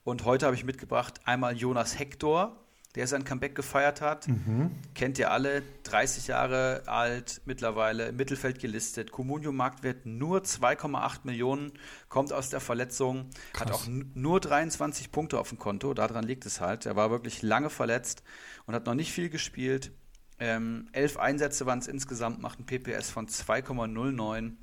und 0.03 0.25
heute 0.25 0.47
habe 0.47 0.57
ich 0.57 0.65
mitgebracht 0.65 1.21
einmal 1.25 1.57
Jonas 1.57 2.01
Hector 2.01 2.57
der 2.97 3.07
sein 3.07 3.25
Comeback 3.25 3.55
gefeiert 3.55 4.01
hat. 4.01 4.27
Mhm. 4.27 4.73
Kennt 4.95 5.19
ihr 5.19 5.31
alle, 5.31 5.63
30 5.85 6.27
Jahre 6.27 6.83
alt, 6.87 7.41
mittlerweile 7.45 8.09
im 8.09 8.17
Mittelfeld 8.17 8.59
gelistet. 8.59 9.13
Comunio 9.13 9.53
Marktwert 9.53 10.07
nur 10.07 10.41
2,8 10.41 11.21
Millionen, 11.25 11.73
kommt 12.09 12.33
aus 12.33 12.51
der 12.51 12.61
Verletzung, 12.61 13.31
Krass. 13.53 13.67
hat 13.67 13.73
auch 13.75 13.87
nur 13.87 14.41
23 14.41 15.13
Punkte 15.13 15.39
auf 15.39 15.51
dem 15.51 15.59
Konto, 15.59 15.95
daran 15.95 16.25
liegt 16.25 16.47
es 16.47 16.61
halt. 16.61 16.87
Er 16.87 16.97
war 16.97 17.11
wirklich 17.11 17.43
lange 17.43 17.71
verletzt 17.71 18.23
und 18.67 18.75
hat 18.75 18.87
noch 18.87 18.95
nicht 18.95 19.13
viel 19.13 19.31
gespielt. 19.31 19.93
Ähm, 20.41 20.89
elf 20.93 21.19
Einsätze 21.19 21.67
waren 21.67 21.79
es 21.79 21.87
insgesamt, 21.87 22.41
macht 22.41 22.59
ein 22.59 22.67
PPS 22.67 23.11
von 23.11 23.29
2,09. 23.29 24.55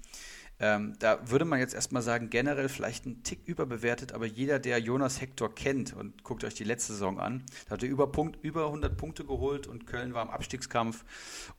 Ähm, 0.59 0.95
da 0.99 1.19
würde 1.29 1.45
man 1.45 1.59
jetzt 1.59 1.75
erstmal 1.75 2.01
sagen, 2.01 2.29
generell 2.29 2.67
vielleicht 2.67 3.05
ein 3.05 3.21
Tick 3.23 3.41
überbewertet, 3.45 4.13
aber 4.13 4.25
jeder, 4.25 4.57
der 4.57 4.79
Jonas 4.79 5.21
Hector 5.21 5.53
kennt 5.53 5.93
und 5.93 6.23
guckt 6.23 6.43
euch 6.43 6.55
die 6.55 6.63
letzte 6.63 6.93
Saison 6.93 7.19
an, 7.19 7.43
da 7.65 7.71
hat 7.71 7.83
er 7.83 7.89
über, 7.89 8.11
Punkt, 8.11 8.43
über 8.43 8.65
100 8.65 8.97
Punkte 8.97 9.23
geholt 9.23 9.67
und 9.67 9.85
Köln 9.85 10.13
war 10.13 10.23
im 10.23 10.29
Abstiegskampf 10.29 11.05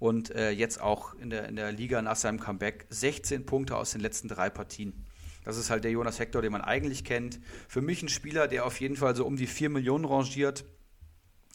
und 0.00 0.30
äh, 0.30 0.50
jetzt 0.50 0.80
auch 0.80 1.14
in 1.14 1.30
der, 1.30 1.48
in 1.48 1.54
der 1.54 1.70
Liga 1.70 2.02
nach 2.02 2.16
seinem 2.16 2.40
Comeback 2.40 2.86
16 2.90 3.46
Punkte 3.46 3.76
aus 3.76 3.92
den 3.92 4.00
letzten 4.00 4.26
drei 4.26 4.50
Partien. 4.50 5.04
Das 5.44 5.56
ist 5.56 5.70
halt 5.70 5.84
der 5.84 5.92
Jonas 5.92 6.18
Hector, 6.18 6.42
den 6.42 6.52
man 6.52 6.60
eigentlich 6.60 7.04
kennt. 7.04 7.40
Für 7.68 7.80
mich 7.80 8.02
ein 8.02 8.08
Spieler, 8.08 8.48
der 8.48 8.66
auf 8.66 8.80
jeden 8.80 8.96
Fall 8.96 9.14
so 9.14 9.24
um 9.24 9.36
die 9.36 9.46
4 9.46 9.70
Millionen 9.70 10.04
rangiert 10.04 10.64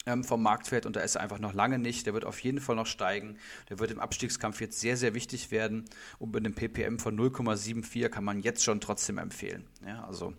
ähm, 0.06 0.24
vom 0.24 0.42
Marktwert 0.42 0.86
und 0.86 0.96
da 0.96 1.00
ist 1.00 1.14
er 1.14 1.22
einfach 1.22 1.38
noch 1.38 1.54
lange 1.54 1.78
nicht. 1.78 2.06
Der 2.06 2.14
wird 2.14 2.24
auf 2.24 2.40
jeden 2.40 2.60
Fall 2.60 2.76
noch 2.76 2.86
steigen. 2.86 3.38
Der 3.68 3.78
wird 3.78 3.90
im 3.90 4.00
Abstiegskampf 4.00 4.60
jetzt 4.60 4.80
sehr, 4.80 4.96
sehr 4.96 5.14
wichtig 5.14 5.50
werden. 5.50 5.84
Und 6.18 6.34
mit 6.34 6.44
einem 6.44 6.54
PPM 6.54 6.98
von 6.98 7.18
0,74 7.18 8.08
kann 8.08 8.24
man 8.24 8.40
jetzt 8.40 8.62
schon 8.62 8.80
trotzdem 8.80 9.18
empfehlen. 9.18 9.66
Ja, 9.86 10.04
also 10.04 10.34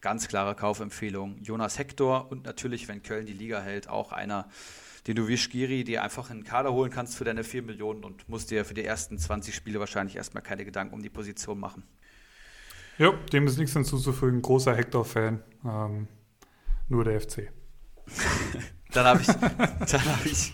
ganz 0.00 0.28
klare 0.28 0.54
Kaufempfehlung. 0.54 1.38
Jonas 1.42 1.78
Hector 1.78 2.30
und 2.30 2.44
natürlich, 2.44 2.88
wenn 2.88 3.02
Köln 3.02 3.26
die 3.26 3.32
Liga 3.32 3.60
hält, 3.60 3.88
auch 3.88 4.12
einer, 4.12 4.48
den 5.06 5.16
du 5.16 5.28
wie 5.28 5.36
Skiri 5.36 5.84
dir 5.84 6.02
einfach 6.02 6.30
in 6.30 6.38
den 6.38 6.44
Kader 6.44 6.72
holen 6.72 6.90
kannst 6.90 7.16
für 7.16 7.24
deine 7.24 7.44
4 7.44 7.62
Millionen 7.62 8.04
und 8.04 8.28
musst 8.28 8.50
dir 8.50 8.64
für 8.64 8.74
die 8.74 8.84
ersten 8.84 9.18
20 9.18 9.54
Spiele 9.54 9.80
wahrscheinlich 9.80 10.16
erstmal 10.16 10.42
keine 10.42 10.64
Gedanken 10.64 10.94
um 10.94 11.02
die 11.02 11.10
Position 11.10 11.58
machen. 11.58 11.82
Ja, 12.98 13.12
dem 13.32 13.46
ist 13.46 13.58
nichts 13.58 13.74
hinzuzufügen. 13.74 14.42
Großer 14.42 14.74
Hector-Fan. 14.74 15.40
Ähm, 15.64 16.08
nur 16.88 17.04
der 17.04 17.20
FC. 17.20 17.52
Dann 18.92 19.04
habe 19.04 19.20
ich, 19.20 19.28
hab 19.28 20.24
ich, 20.24 20.52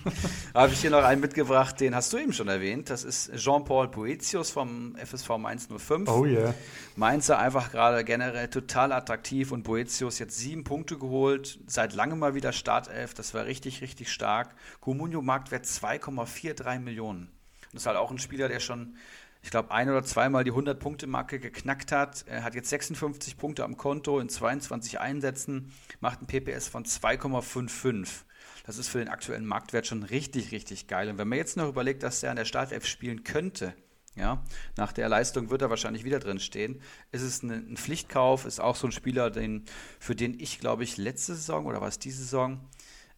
hab 0.54 0.72
ich 0.72 0.80
hier 0.80 0.90
noch 0.90 1.04
einen 1.04 1.20
mitgebracht, 1.20 1.78
den 1.78 1.94
hast 1.94 2.12
du 2.12 2.18
eben 2.18 2.32
schon 2.32 2.48
erwähnt. 2.48 2.90
Das 2.90 3.04
ist 3.04 3.32
Jean-Paul 3.36 3.88
Boetius 3.88 4.50
vom 4.50 4.96
FSV 4.96 5.38
Mainz 5.38 5.68
05. 5.68 6.08
Oh 6.08 6.24
yeah. 6.24 6.52
Mainzer 6.96 7.38
einfach 7.38 7.70
gerade 7.70 8.02
generell 8.02 8.48
total 8.48 8.90
attraktiv 8.90 9.52
und 9.52 9.62
Boetius 9.62 10.18
jetzt 10.18 10.36
sieben 10.36 10.64
Punkte 10.64 10.98
geholt. 10.98 11.60
Seit 11.68 11.94
langem 11.94 12.18
mal 12.18 12.34
wieder 12.34 12.52
Startelf. 12.52 13.14
Das 13.14 13.34
war 13.34 13.46
richtig, 13.46 13.82
richtig 13.82 14.10
stark. 14.10 14.56
Comunio 14.80 15.22
Marktwert 15.22 15.64
2,43 15.64 16.80
Millionen. 16.80 17.30
Das 17.72 17.82
ist 17.82 17.86
halt 17.86 17.96
auch 17.96 18.10
ein 18.10 18.18
Spieler, 18.18 18.48
der 18.48 18.58
schon 18.58 18.96
ich 19.44 19.50
glaube, 19.50 19.72
ein 19.72 19.90
oder 19.90 20.02
zweimal 20.02 20.42
die 20.42 20.52
100-Punkte-Marke 20.52 21.38
geknackt 21.38 21.92
hat. 21.92 22.24
Er 22.26 22.44
hat 22.44 22.54
jetzt 22.54 22.70
56 22.70 23.36
Punkte 23.36 23.62
am 23.62 23.76
Konto 23.76 24.18
in 24.18 24.30
22 24.30 25.00
Einsätzen, 25.00 25.70
macht 26.00 26.22
ein 26.22 26.26
PPS 26.26 26.68
von 26.68 26.86
2,55. 26.86 28.24
Das 28.66 28.78
ist 28.78 28.88
für 28.88 29.00
den 29.00 29.10
aktuellen 29.10 29.44
Marktwert 29.44 29.86
schon 29.86 30.02
richtig, 30.02 30.50
richtig 30.50 30.86
geil. 30.86 31.10
Und 31.10 31.18
wenn 31.18 31.28
man 31.28 31.36
jetzt 31.36 31.58
noch 31.58 31.68
überlegt, 31.68 32.02
dass 32.02 32.22
er 32.22 32.30
an 32.30 32.36
der 32.36 32.46
Startelf 32.46 32.86
spielen 32.86 33.22
könnte, 33.22 33.74
ja, 34.16 34.42
nach 34.78 34.92
der 34.92 35.10
Leistung 35.10 35.50
wird 35.50 35.60
er 35.60 35.68
wahrscheinlich 35.68 36.04
wieder 36.04 36.20
drin 36.20 36.40
stehen. 36.40 36.80
Ist 37.12 37.20
es 37.20 37.42
ein, 37.42 37.76
Pflichtkauf, 37.76 38.46
ist 38.46 38.60
auch 38.60 38.76
so 38.76 38.86
ein 38.86 38.92
Spieler, 38.92 39.30
den, 39.30 39.66
für 40.00 40.14
den 40.14 40.40
ich, 40.40 40.58
glaube 40.58 40.84
ich, 40.84 40.96
letzte 40.96 41.34
Saison 41.34 41.66
oder 41.66 41.82
was 41.82 41.98
diese 41.98 42.22
Saison 42.22 42.66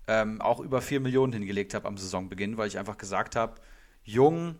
ähm, 0.09 0.41
auch 0.41 0.59
über 0.59 0.83
4 0.83 0.99
Millionen 0.99 1.33
hingelegt 1.35 1.73
habe 1.73 1.87
am 1.87 1.97
Saisonbeginn, 1.97 2.57
weil 2.57 2.67
ich 2.67 2.81
einfach 2.81 2.99
gesagt 2.99 3.37
habe, 3.37 3.61
jung, 4.03 4.57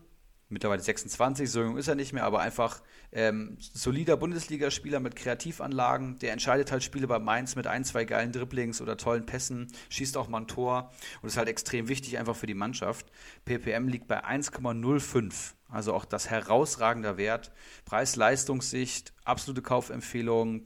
mittlerweile 0.49 0.81
26, 0.81 1.49
so 1.49 1.61
jung 1.61 1.77
ist 1.77 1.87
er 1.87 1.95
nicht 1.95 2.13
mehr, 2.13 2.23
aber 2.23 2.39
einfach 2.39 2.81
ähm, 3.11 3.57
solider 3.59 4.17
Bundesligaspieler 4.17 4.99
mit 4.99 5.15
Kreativanlagen, 5.15 6.19
der 6.19 6.33
entscheidet 6.33 6.71
halt 6.71 6.83
Spiele 6.83 7.07
bei 7.07 7.19
Mainz 7.19 7.55
mit 7.55 7.67
ein, 7.67 7.83
zwei 7.83 8.05
geilen 8.05 8.31
Dribblings 8.31 8.81
oder 8.81 8.97
tollen 8.97 9.25
Pässen, 9.25 9.67
schießt 9.89 10.17
auch 10.17 10.27
mal 10.27 10.41
ein 10.41 10.47
Tor 10.47 10.91
und 11.21 11.27
ist 11.27 11.37
halt 11.37 11.49
extrem 11.49 11.87
wichtig 11.87 12.17
einfach 12.17 12.35
für 12.35 12.47
die 12.47 12.53
Mannschaft. 12.53 13.07
PPM 13.45 13.87
liegt 13.87 14.07
bei 14.07 14.23
1,05, 14.23 15.53
also 15.69 15.93
auch 15.93 16.05
das 16.05 16.29
herausragender 16.29 17.17
Wert. 17.17 17.51
Preis-Leistungssicht, 17.85 19.13
absolute 19.25 19.61
Kaufempfehlung, 19.61 20.65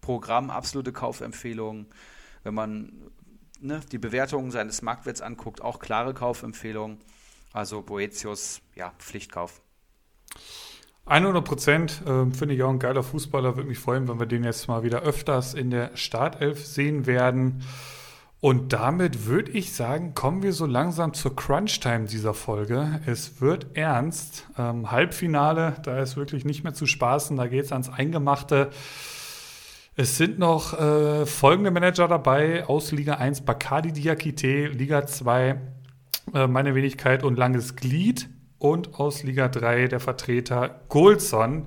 Programm, 0.00 0.50
absolute 0.50 0.92
Kaufempfehlung. 0.92 1.86
Wenn 2.42 2.54
man 2.54 3.10
ne, 3.60 3.80
die 3.90 3.98
Bewertungen 3.98 4.50
seines 4.50 4.82
Marktwerts 4.82 5.22
anguckt, 5.22 5.62
auch 5.62 5.78
klare 5.78 6.12
Kaufempfehlung. 6.12 6.98
Also 7.52 7.82
Boetius, 7.82 8.60
ja, 8.74 8.92
Pflichtkauf. 8.98 9.60
100 11.04 11.44
Prozent 11.44 12.02
äh, 12.06 12.30
finde 12.32 12.54
ich 12.54 12.62
auch 12.62 12.70
ein 12.70 12.78
geiler 12.78 13.02
Fußballer. 13.02 13.56
Würde 13.56 13.68
mich 13.68 13.78
freuen, 13.78 14.08
wenn 14.08 14.18
wir 14.18 14.26
den 14.26 14.44
jetzt 14.44 14.68
mal 14.68 14.82
wieder 14.82 15.02
öfters 15.02 15.54
in 15.54 15.70
der 15.70 15.96
Startelf 15.96 16.64
sehen 16.64 17.06
werden. 17.06 17.64
Und 18.40 18.72
damit 18.72 19.26
würde 19.26 19.52
ich 19.52 19.72
sagen, 19.72 20.14
kommen 20.14 20.42
wir 20.42 20.52
so 20.52 20.66
langsam 20.66 21.14
zur 21.14 21.36
Crunch-Time 21.36 22.06
dieser 22.06 22.34
Folge. 22.34 23.00
Es 23.06 23.40
wird 23.40 23.76
ernst. 23.76 24.46
Ähm, 24.58 24.90
Halbfinale, 24.90 25.76
da 25.84 26.00
ist 26.00 26.16
wirklich 26.16 26.44
nicht 26.44 26.64
mehr 26.64 26.74
zu 26.74 26.86
spaßen. 26.86 27.36
Da 27.36 27.46
geht 27.46 27.64
es 27.64 27.72
ans 27.72 27.88
Eingemachte. 27.88 28.70
Es 29.94 30.16
sind 30.16 30.38
noch 30.38 30.78
äh, 30.78 31.26
folgende 31.26 31.70
Manager 31.70 32.08
dabei 32.08 32.66
aus 32.66 32.92
Liga 32.92 33.14
1: 33.14 33.42
Bacardi 33.42 33.92
Diakite, 33.92 34.68
Liga 34.68 35.06
2 35.06 35.60
äh, 36.34 36.46
meine 36.46 36.74
Wenigkeit 36.74 37.22
und 37.24 37.38
Langes 37.38 37.76
Glied 37.76 38.28
und 38.58 38.94
aus 38.94 39.22
Liga 39.22 39.48
3 39.48 39.88
der 39.88 40.00
Vertreter 40.00 40.82
Golson. 40.88 41.66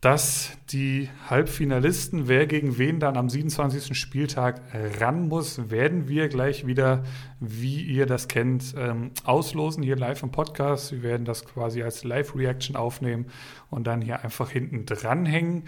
Dass 0.00 0.52
die 0.70 1.10
Halbfinalisten, 1.28 2.26
wer 2.26 2.46
gegen 2.46 2.78
wen 2.78 3.00
dann 3.00 3.18
am 3.18 3.28
27. 3.28 3.94
Spieltag 3.94 4.62
ran 4.98 5.28
muss, 5.28 5.70
werden 5.70 6.08
wir 6.08 6.28
gleich 6.28 6.66
wieder, 6.66 7.04
wie 7.38 7.82
ihr 7.82 8.06
das 8.06 8.26
kennt, 8.26 8.74
ähm, 8.78 9.10
auslosen 9.24 9.82
hier 9.82 9.96
live 9.96 10.22
im 10.22 10.30
Podcast. 10.30 10.92
Wir 10.92 11.02
werden 11.02 11.26
das 11.26 11.44
quasi 11.44 11.82
als 11.82 12.02
Live-Reaction 12.02 12.76
aufnehmen 12.76 13.26
und 13.68 13.86
dann 13.86 14.00
hier 14.00 14.24
einfach 14.24 14.50
hinten 14.50 14.86
dranhängen. 14.86 15.64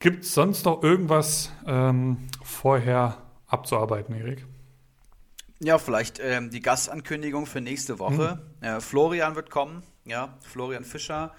Gibt 0.00 0.24
es 0.24 0.34
sonst 0.34 0.66
noch 0.66 0.82
irgendwas 0.82 1.50
ähm, 1.66 2.18
vorher 2.42 3.22
abzuarbeiten, 3.46 4.14
Erik? 4.14 4.44
Ja, 5.60 5.78
vielleicht 5.78 6.18
ähm, 6.20 6.50
die 6.50 6.60
Gastankündigung 6.60 7.46
für 7.46 7.60
nächste 7.60 7.98
Woche. 7.98 8.42
Mhm. 8.60 8.64
Äh, 8.64 8.80
Florian 8.80 9.36
wird 9.36 9.50
kommen, 9.50 9.82
ja, 10.04 10.36
Florian 10.42 10.84
Fischer, 10.84 11.34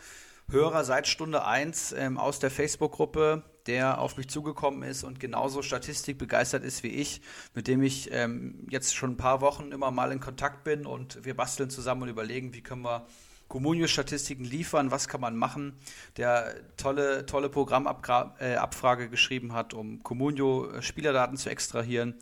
Hörer 0.50 0.86
seit 0.86 1.08
Stunde 1.08 1.46
1 1.46 1.92
ähm, 1.92 2.18
aus 2.18 2.40
der 2.40 2.50
Facebook-Gruppe, 2.50 3.44
der 3.68 4.00
auf 4.00 4.16
mich 4.16 4.30
zugekommen 4.30 4.82
ist 4.84 5.04
und 5.04 5.20
genauso 5.20 5.62
statistikbegeistert 5.62 6.64
ist 6.64 6.84
wie 6.84 6.88
ich, 6.88 7.22
mit 7.54 7.68
dem 7.68 7.84
ich 7.84 8.10
ähm, 8.14 8.66
jetzt 8.70 8.96
schon 8.96 9.12
ein 9.12 9.18
paar 9.18 9.42
Wochen 9.42 9.74
immer 9.74 9.92
mal 9.92 10.12
in 10.14 10.22
Kontakt 10.22 10.64
bin 10.64 10.86
und 10.86 11.26
wir 11.26 11.36
basteln 11.36 11.70
zusammen 11.70 12.04
und 12.04 12.10
überlegen, 12.10 12.54
wie 12.54 12.62
können 12.62 12.84
wir 12.84 13.06
Communio-Statistiken 13.50 14.46
liefern, 14.46 14.90
was 14.90 15.08
kann 15.08 15.22
man 15.22 15.36
machen, 15.36 15.78
der 16.16 16.56
tolle, 16.78 17.26
tolle 17.26 17.50
Programmabfrage 17.50 19.04
äh, 19.04 19.08
geschrieben 19.10 19.54
hat, 19.54 19.74
um 19.74 20.02
Communio-Spielerdaten 20.02 21.38
zu 21.38 21.50
extrahieren. 21.50 22.16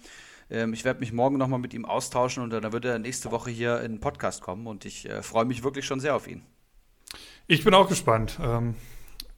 Ähm, 0.50 0.74
ich 0.74 0.86
werde 0.86 1.00
mich 1.00 1.12
morgen 1.12 1.38
nochmal 1.38 1.60
mit 1.60 1.74
ihm 1.74 1.86
austauschen 1.86 2.44
und 2.44 2.50
dann 2.52 2.72
wird 2.72 2.86
er 2.86 3.00
nächste 3.00 3.32
Woche 3.32 3.50
hier 3.50 3.82
in 3.82 3.94
den 3.94 4.00
Podcast 4.00 4.42
kommen 4.42 4.68
und 4.68 4.86
ich 4.86 5.10
äh, 5.10 5.22
freue 5.22 5.46
mich 5.46 5.64
wirklich 5.64 5.86
schon 5.86 6.00
sehr 6.00 6.16
auf 6.16 6.28
ihn. 6.28 6.44
Ich 7.48 7.64
bin 7.64 7.74
auch 7.74 7.88
gespannt. 7.88 8.40
Ähm, 8.42 8.76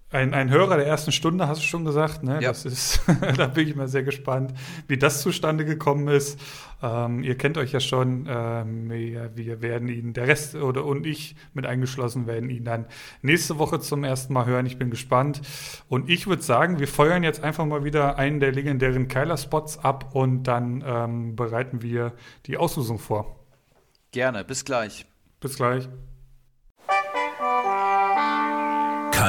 ein, 0.10 0.34
ein 0.34 0.50
Hörer 0.50 0.78
der 0.78 0.88
ersten 0.88 1.12
Stunde, 1.12 1.48
hast 1.48 1.62
du 1.62 1.66
schon 1.66 1.84
gesagt, 1.84 2.24
ne? 2.24 2.40
Ja. 2.42 2.50
Das 2.50 2.66
ist, 2.66 3.02
da 3.38 3.48
bin 3.48 3.68
ich 3.68 3.76
mal 3.76 3.90
sehr 3.90 4.04
gespannt, 4.04 4.54
wie 4.88 4.98
das 4.98 5.22
zustande 5.22 5.66
gekommen 5.66 6.08
ist. 6.08 6.40
Ähm, 6.82 7.24
ihr 7.24 7.38
kennt 7.38 7.58
euch 7.58 7.74
ja 7.74 7.82
schon, 7.82 8.26
ähm, 8.30 8.90
wir, 8.90 9.36
wir, 9.36 9.62
werden 9.62 9.90
ihn, 9.90 10.14
der 10.14 10.28
Rest 10.28 10.56
oder 10.56 10.86
und 10.86 11.06
ich 11.06 11.36
mit 11.54 11.66
eingeschlossen, 11.66 12.26
werden 12.26 12.50
ihn 12.50 12.64
dann 12.64 12.86
nächste 13.22 13.58
Woche 13.58 13.82
zum 13.82 14.06
ersten 14.06 14.32
Mal 14.32 14.46
hören. 14.46 14.66
Ich 14.66 14.78
bin 14.78 14.90
gespannt. 14.90 15.42
Und 15.90 16.10
ich 16.10 16.28
würde 16.28 16.42
sagen, 16.42 16.80
wir 16.80 16.88
feuern 16.88 17.24
jetzt 17.24 17.44
einfach 17.44 17.66
mal 17.66 17.84
wieder 17.84 18.18
einen 18.18 18.40
der 18.40 18.54
legendären 18.54 19.10
Keiler-Spots 19.10 19.80
ab 19.80 20.16
und 20.16 20.44
dann 20.44 20.84
ähm, 20.88 21.36
bereiten 21.36 21.82
wir 21.82 22.14
die 22.46 22.58
Auslosung 22.58 23.00
vor. 23.00 23.44
Gerne, 24.12 24.46
bis 24.46 24.64
gleich. 24.64 25.06
Bis 25.42 25.58
gleich. 25.58 25.90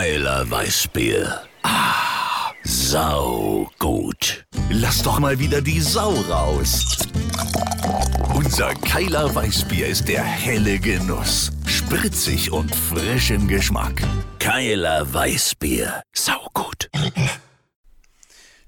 Keiler 0.00 0.48
Weißbier. 0.48 1.42
Ah, 1.64 2.52
sau 2.62 3.68
gut. 3.80 4.46
Lass 4.70 5.02
doch 5.02 5.18
mal 5.18 5.36
wieder 5.40 5.60
die 5.60 5.80
Sau 5.80 6.12
raus. 6.30 6.98
Unser 8.32 8.74
Keiler 8.74 9.34
Weißbier 9.34 9.88
ist 9.88 10.06
der 10.06 10.22
helle 10.22 10.78
Genuss. 10.78 11.50
Spritzig 11.66 12.52
und 12.52 12.72
frisch 12.72 13.32
im 13.32 13.48
Geschmack. 13.48 14.00
Keiler 14.38 15.12
Weißbier. 15.12 16.00
Sau 16.14 16.46
gut. 16.54 16.88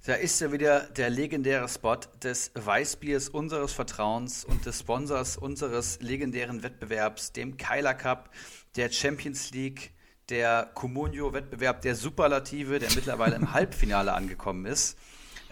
Da 0.06 0.14
ist 0.14 0.40
ja 0.40 0.50
wieder 0.50 0.80
der 0.80 1.10
legendäre 1.10 1.68
Spot 1.68 2.00
des 2.24 2.50
Weißbiers 2.54 3.28
unseres 3.28 3.72
Vertrauens 3.72 4.44
und 4.44 4.66
des 4.66 4.80
Sponsors 4.80 5.36
unseres 5.36 6.00
legendären 6.00 6.64
Wettbewerbs, 6.64 7.30
dem 7.30 7.56
Keiler 7.56 7.94
Cup, 7.94 8.30
der 8.74 8.90
Champions 8.90 9.52
League, 9.52 9.92
der 10.30 10.70
Comunio-Wettbewerb 10.74 11.82
der 11.82 11.94
Superlative, 11.94 12.78
der 12.78 12.90
mittlerweile 12.94 13.36
im 13.36 13.52
Halbfinale 13.54 14.12
angekommen 14.12 14.66
ist. 14.66 14.96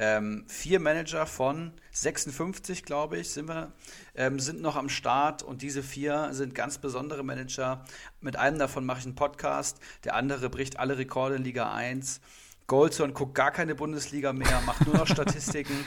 Ähm, 0.00 0.44
vier 0.46 0.78
Manager 0.78 1.26
von 1.26 1.72
56, 1.90 2.84
glaube 2.84 3.18
ich, 3.18 3.30
sind 3.30 3.48
wir, 3.48 3.72
ähm, 4.14 4.38
sind 4.38 4.62
noch 4.62 4.76
am 4.76 4.88
Start 4.88 5.42
und 5.42 5.60
diese 5.60 5.82
vier 5.82 6.28
sind 6.32 6.54
ganz 6.54 6.78
besondere 6.78 7.24
Manager. 7.24 7.84
Mit 8.20 8.36
einem 8.36 8.60
davon 8.60 8.86
mache 8.86 9.00
ich 9.00 9.06
einen 9.06 9.16
Podcast, 9.16 9.78
der 10.04 10.14
andere 10.14 10.50
bricht 10.50 10.78
alle 10.78 10.98
Rekorde 10.98 11.34
in 11.34 11.42
Liga 11.42 11.74
1. 11.74 12.20
Goldson 12.68 13.12
guckt 13.12 13.34
gar 13.34 13.50
keine 13.50 13.74
Bundesliga 13.74 14.32
mehr, 14.32 14.60
macht 14.64 14.86
nur 14.86 14.96
noch 14.96 15.06
Statistiken. 15.08 15.84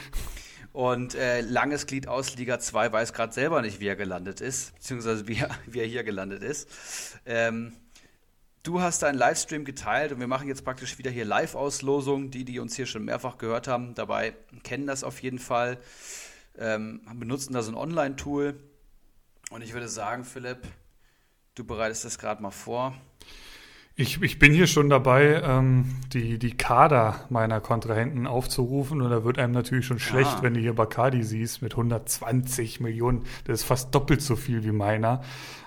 Und 0.73 1.15
äh, 1.15 1.41
langes 1.41 1.85
Glied 1.85 2.07
aus 2.07 2.35
Liga 2.35 2.59
2 2.59 2.91
weiß 2.91 3.13
gerade 3.13 3.33
selber 3.33 3.61
nicht, 3.61 3.79
wie 3.79 3.87
er 3.87 3.95
gelandet 3.95 4.41
ist, 4.41 4.73
beziehungsweise 4.75 5.27
wie 5.27 5.37
er, 5.37 5.49
wie 5.67 5.79
er 5.79 5.85
hier 5.85 6.03
gelandet 6.03 6.43
ist. 6.43 6.69
Ähm, 7.25 7.73
du 8.63 8.81
hast 8.81 9.01
deinen 9.01 9.17
Livestream 9.17 9.65
geteilt 9.65 10.11
und 10.11 10.19
wir 10.19 10.27
machen 10.27 10.47
jetzt 10.47 10.63
praktisch 10.63 10.97
wieder 10.97 11.11
hier 11.11 11.25
Live-Auslosung. 11.25 12.31
Die, 12.31 12.45
die 12.45 12.59
uns 12.59 12.75
hier 12.75 12.85
schon 12.85 13.05
mehrfach 13.05 13.37
gehört 13.37 13.67
haben, 13.67 13.95
dabei 13.95 14.33
kennen 14.63 14.87
das 14.87 15.03
auf 15.03 15.21
jeden 15.21 15.39
Fall, 15.39 15.77
ähm, 16.57 17.01
benutzen 17.13 17.53
da 17.53 17.61
so 17.61 17.71
ein 17.71 17.77
Online-Tool. 17.77 18.59
Und 19.49 19.61
ich 19.61 19.73
würde 19.73 19.89
sagen, 19.89 20.23
Philipp, 20.23 20.67
du 21.55 21.63
bereitest 21.63 22.05
das 22.05 22.17
gerade 22.17 22.41
mal 22.41 22.51
vor. 22.51 22.95
Ich, 23.95 24.21
ich 24.21 24.39
bin 24.39 24.53
hier 24.53 24.67
schon 24.67 24.89
dabei, 24.89 25.41
ähm, 25.43 25.85
die, 26.13 26.39
die 26.39 26.55
Kader 26.55 27.25
meiner 27.29 27.59
Kontrahenten 27.59 28.25
aufzurufen 28.25 29.01
und 29.01 29.11
da 29.11 29.25
wird 29.25 29.37
einem 29.37 29.53
natürlich 29.53 29.85
schon 29.85 29.99
schlecht, 29.99 30.37
ja. 30.37 30.43
wenn 30.43 30.53
du 30.53 30.61
hier 30.61 30.73
Bacardi 30.73 31.23
siehst 31.23 31.61
mit 31.61 31.73
120 31.73 32.79
Millionen. 32.79 33.23
Das 33.45 33.61
ist 33.61 33.65
fast 33.65 33.93
doppelt 33.93 34.21
so 34.21 34.37
viel 34.37 34.63
wie 34.63 34.71
meiner. 34.71 35.21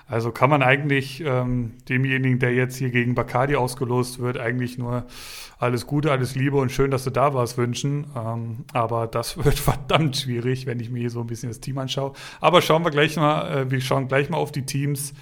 Also 0.07 0.31
kann 0.31 0.49
man 0.49 0.63
eigentlich 0.63 1.21
ähm, 1.21 1.73
demjenigen, 1.87 2.39
der 2.39 2.53
jetzt 2.53 2.77
hier 2.77 2.89
gegen 2.89 3.13
Bacardi 3.15 3.55
ausgelost 3.55 4.19
wird, 4.19 4.37
eigentlich 4.37 4.77
nur 4.77 5.05
alles 5.59 5.85
Gute, 5.87 6.11
alles 6.11 6.35
Liebe 6.35 6.57
und 6.57 6.71
schön, 6.71 6.91
dass 6.91 7.03
du 7.03 7.11
da 7.11 7.33
warst 7.33 7.57
wünschen. 7.57 8.07
Ähm, 8.15 8.65
aber 8.73 9.05
das 9.07 9.37
wird 9.45 9.59
verdammt 9.59 10.17
schwierig, 10.17 10.65
wenn 10.65 10.79
ich 10.79 10.89
mir 10.89 10.99
hier 10.99 11.09
so 11.11 11.21
ein 11.21 11.27
bisschen 11.27 11.49
das 11.49 11.59
Team 11.59 11.77
anschaue. 11.77 12.13
Aber 12.41 12.61
schauen 12.61 12.83
wir 12.83 12.91
gleich 12.91 13.15
mal, 13.17 13.51
äh, 13.51 13.71
wir 13.71 13.81
schauen 13.81 14.07
gleich 14.07 14.29
mal 14.29 14.37
auf 14.37 14.51
die 14.51 14.65
Teams. 14.65 15.13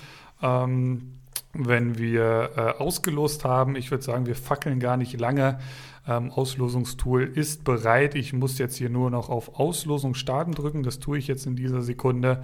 Ähm, 0.42 1.20
wenn 1.54 1.98
wir 1.98 2.52
äh, 2.56 2.62
ausgelost 2.82 3.46
haben. 3.46 3.76
Ich 3.76 3.92
würde 3.92 4.04
sagen, 4.04 4.26
wir 4.26 4.36
fackeln 4.36 4.80
gar 4.80 4.98
nicht 4.98 5.20
lange. 5.20 5.60
Ähm, 6.08 6.32
Auslosungstool 6.32 7.24
ist 7.24 7.64
bereit. 7.64 8.16
Ich 8.16 8.34
muss 8.34 8.58
jetzt 8.58 8.76
hier 8.76 8.90
nur 8.90 9.10
noch 9.10 9.30
auf 9.30 9.60
Auslosung 9.60 10.16
starten 10.16 10.54
drücken. 10.54 10.84
Das 10.84 11.00
tue 11.00 11.18
ich 11.18 11.28
jetzt 11.28 11.46
in 11.46 11.56
dieser 11.56 11.82
Sekunde. 11.82 12.44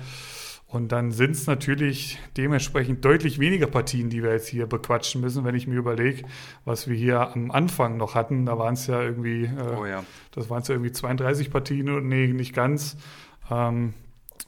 Und 0.68 0.92
dann 0.92 1.12
sind 1.12 1.32
es 1.32 1.48
natürlich 1.48 2.20
dementsprechend 2.38 3.04
deutlich 3.04 3.40
weniger 3.40 3.66
Partien, 3.66 4.12
die 4.12 4.22
wir 4.22 4.32
jetzt 4.32 4.48
hier 4.48 4.68
bequatschen 4.68 5.20
müssen, 5.20 5.44
wenn 5.44 5.56
ich 5.56 5.66
mir 5.66 5.78
überlege, 5.78 6.28
was 6.64 6.88
wir 6.88 6.96
hier 6.96 7.34
am 7.34 7.50
Anfang 7.50 7.98
noch 7.98 8.14
hatten. 8.14 8.46
Da 8.46 8.60
waren 8.60 8.76
es 8.76 8.86
ja 8.86 9.02
irgendwie, 9.02 9.46
äh, 9.46 9.76
oh 9.76 9.88
ja. 9.88 10.04
das 10.32 10.52
waren 10.52 10.62
es 10.62 10.68
ja 10.68 10.76
irgendwie 10.76 10.92
32 10.92 11.50
Partien 11.50 11.90
und 11.90 12.08
nee, 12.08 12.28
nicht 12.28 12.54
ganz. 12.54 12.98
Ähm, 13.50 13.96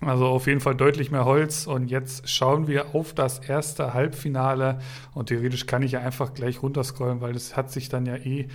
also 0.01 0.25
auf 0.27 0.47
jeden 0.47 0.61
Fall 0.61 0.75
deutlich 0.75 1.11
mehr 1.11 1.25
Holz. 1.25 1.67
Und 1.67 1.89
jetzt 1.89 2.27
schauen 2.29 2.67
wir 2.67 2.95
auf 2.95 3.13
das 3.13 3.39
erste 3.39 3.93
Halbfinale. 3.93 4.79
Und 5.13 5.27
theoretisch 5.27 5.65
kann 5.67 5.83
ich 5.83 5.93
ja 5.93 6.01
einfach 6.01 6.33
gleich 6.33 6.61
runterscrollen, 6.61 7.21
weil 7.21 7.33
das 7.33 7.55
hat 7.55 7.71
sich 7.71 7.89
dann 7.89 8.05
ja 8.05 8.15
eh 8.15 8.47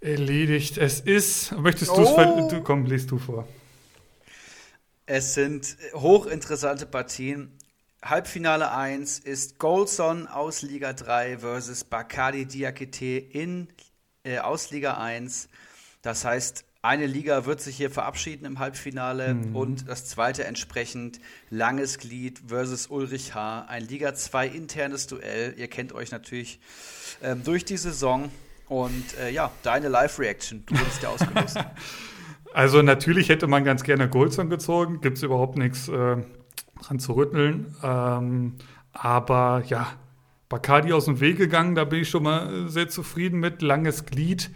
erledigt. 0.00 0.78
Es 0.78 1.00
ist, 1.00 1.52
möchtest 1.58 1.96
du 1.96 2.02
es, 2.02 2.08
oh. 2.10 2.60
komm, 2.62 2.84
liest 2.84 3.10
du 3.10 3.18
vor. 3.18 3.46
Es 5.06 5.34
sind 5.34 5.76
hochinteressante 5.94 6.84
Partien. 6.84 7.56
Halbfinale 8.02 8.70
1 8.70 9.18
ist 9.18 9.58
Goldson 9.58 10.26
aus 10.26 10.62
Liga 10.62 10.92
3 10.92 11.38
versus 11.38 11.82
Bacardi 11.82 12.46
Diakite 12.46 13.18
in 13.18 13.68
äh, 14.22 14.38
aus 14.38 14.70
Liga 14.70 14.98
1. 14.98 15.48
Das 16.02 16.24
heißt, 16.24 16.64
eine 16.80 17.06
Liga 17.06 17.44
wird 17.44 17.60
sich 17.60 17.76
hier 17.76 17.90
verabschieden 17.90 18.44
im 18.44 18.60
Halbfinale 18.60 19.34
mhm. 19.34 19.56
und 19.56 19.88
das 19.88 20.04
zweite 20.04 20.44
entsprechend 20.44 21.18
Langes 21.50 21.98
Glied 21.98 22.40
versus 22.46 22.86
Ulrich 22.86 23.34
H. 23.34 23.66
Ein 23.68 23.86
Liga 23.88 24.14
2 24.14 24.46
internes 24.46 25.08
Duell. 25.08 25.54
Ihr 25.56 25.66
kennt 25.66 25.92
euch 25.92 26.12
natürlich 26.12 26.60
ähm, 27.20 27.42
durch 27.42 27.64
die 27.64 27.76
Saison. 27.76 28.30
Und 28.68 29.16
äh, 29.18 29.30
ja, 29.30 29.50
deine 29.62 29.88
Live-Reaction. 29.88 30.64
Du 30.66 30.78
wurdest 30.78 31.02
ja 31.02 31.08
ausgelost. 31.10 31.58
Also 32.54 32.80
natürlich 32.80 33.28
hätte 33.28 33.46
man 33.46 33.62
ganz 33.62 33.82
gerne 33.82 34.08
Goldson 34.08 34.48
gezogen. 34.48 35.02
Gibt 35.02 35.18
es 35.18 35.22
überhaupt 35.22 35.58
nichts 35.58 35.86
äh, 35.88 36.16
dran 36.80 36.98
zu 36.98 37.12
rütteln. 37.12 37.76
Ähm, 37.82 38.54
aber 38.94 39.62
ja, 39.66 39.92
Bacardi 40.48 40.94
aus 40.94 41.04
dem 41.04 41.20
Weg 41.20 41.36
gegangen. 41.36 41.74
Da 41.74 41.84
bin 41.84 42.00
ich 42.00 42.08
schon 42.08 42.22
mal 42.22 42.68
sehr 42.70 42.88
zufrieden 42.88 43.38
mit. 43.38 43.60
Langes 43.60 44.06
Glied 44.06 44.50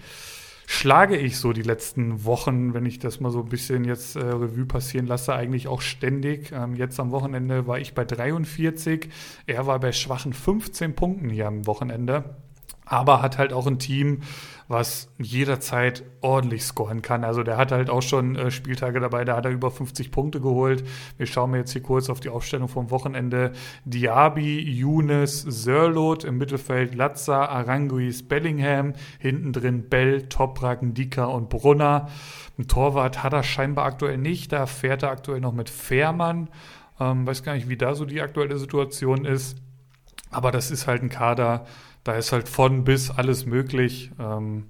schlage 0.72 1.18
ich 1.18 1.36
so 1.36 1.52
die 1.52 1.62
letzten 1.62 2.24
Wochen, 2.24 2.72
wenn 2.72 2.86
ich 2.86 2.98
das 2.98 3.20
mal 3.20 3.30
so 3.30 3.40
ein 3.40 3.48
bisschen 3.50 3.84
jetzt 3.84 4.16
äh, 4.16 4.20
Revue 4.20 4.64
passieren 4.64 5.06
lasse, 5.06 5.34
eigentlich 5.34 5.68
auch 5.68 5.82
ständig. 5.82 6.50
Ähm, 6.50 6.76
jetzt 6.76 6.98
am 6.98 7.10
Wochenende 7.10 7.66
war 7.66 7.78
ich 7.78 7.92
bei 7.92 8.06
43, 8.06 9.10
er 9.46 9.66
war 9.66 9.78
bei 9.80 9.92
schwachen 9.92 10.32
15 10.32 10.94
Punkten 10.94 11.28
hier 11.28 11.46
am 11.46 11.66
Wochenende 11.66 12.36
aber 12.84 13.22
hat 13.22 13.38
halt 13.38 13.52
auch 13.52 13.66
ein 13.66 13.78
Team, 13.78 14.20
was 14.68 15.12
jederzeit 15.18 16.02
ordentlich 16.22 16.64
scoren 16.64 17.02
kann. 17.02 17.24
Also 17.24 17.42
der 17.42 17.58
hat 17.58 17.72
halt 17.72 17.90
auch 17.90 18.00
schon 18.00 18.36
äh, 18.36 18.50
Spieltage 18.50 19.00
dabei, 19.00 19.24
da 19.24 19.36
hat 19.36 19.44
er 19.44 19.50
über 19.50 19.70
50 19.70 20.10
Punkte 20.10 20.40
geholt. 20.40 20.82
Wir 21.18 21.26
schauen 21.26 21.54
jetzt 21.54 21.72
hier 21.72 21.82
kurz 21.82 22.08
auf 22.08 22.20
die 22.20 22.30
Aufstellung 22.30 22.68
vom 22.68 22.90
Wochenende. 22.90 23.52
Diaby, 23.84 24.60
Younes, 24.60 25.42
Sörlot 25.42 26.24
im 26.24 26.38
Mittelfeld, 26.38 26.94
Latza, 26.94 27.44
Aranguis, 27.44 28.26
Bellingham, 28.26 28.94
hinten 29.18 29.52
drin 29.52 29.88
Bell, 29.88 30.22
Toprak, 30.28 30.82
Ndika 30.82 31.26
und 31.26 31.50
Brunner. 31.50 32.08
Ein 32.58 32.66
Torwart 32.66 33.22
hat 33.22 33.34
er 33.34 33.42
scheinbar 33.42 33.84
aktuell 33.84 34.18
nicht, 34.18 34.52
da 34.52 34.66
fährt 34.66 35.02
er 35.02 35.10
aktuell 35.10 35.40
noch 35.40 35.52
mit 35.52 35.68
Fährmann. 35.68 36.48
Ähm, 36.98 37.26
weiß 37.26 37.42
gar 37.42 37.54
nicht, 37.54 37.68
wie 37.68 37.76
da 37.76 37.94
so 37.94 38.04
die 38.04 38.22
aktuelle 38.22 38.58
Situation 38.58 39.24
ist. 39.24 39.58
Aber 40.30 40.50
das 40.50 40.70
ist 40.70 40.86
halt 40.86 41.02
ein 41.02 41.10
Kader, 41.10 41.66
da 42.04 42.14
ist 42.14 42.32
halt 42.32 42.48
von 42.48 42.84
bis 42.84 43.10
alles 43.10 43.46
möglich. 43.46 44.10
Ähm, 44.18 44.64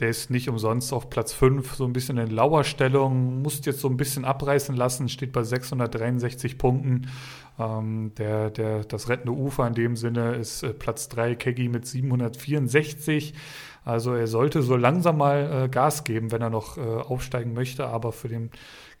der 0.00 0.08
ist 0.08 0.28
nicht 0.28 0.48
umsonst 0.48 0.92
auf 0.92 1.08
Platz 1.08 1.32
5, 1.32 1.74
so 1.74 1.84
ein 1.84 1.92
bisschen 1.92 2.18
in 2.18 2.30
Lauerstellung, 2.30 3.42
muss 3.42 3.64
jetzt 3.64 3.78
so 3.78 3.88
ein 3.88 3.96
bisschen 3.96 4.24
abreißen 4.24 4.74
lassen, 4.74 5.08
steht 5.08 5.32
bei 5.32 5.44
663 5.44 6.58
Punkten. 6.58 7.06
Ähm, 7.60 8.12
der, 8.18 8.50
der, 8.50 8.84
das 8.84 9.08
rettende 9.08 9.32
Ufer 9.32 9.66
in 9.68 9.74
dem 9.74 9.96
Sinne 9.96 10.34
ist 10.34 10.64
äh, 10.64 10.72
Platz 10.72 11.08
3, 11.10 11.36
Keggy 11.36 11.68
mit 11.68 11.86
764. 11.86 13.34
Also 13.84 14.14
er 14.14 14.26
sollte 14.26 14.62
so 14.62 14.76
langsam 14.76 15.18
mal 15.18 15.64
äh, 15.64 15.68
Gas 15.68 16.02
geben, 16.02 16.32
wenn 16.32 16.42
er 16.42 16.50
noch 16.50 16.76
äh, 16.76 16.80
aufsteigen 16.80 17.52
möchte, 17.52 17.86
aber 17.86 18.10
für 18.10 18.28
den 18.28 18.50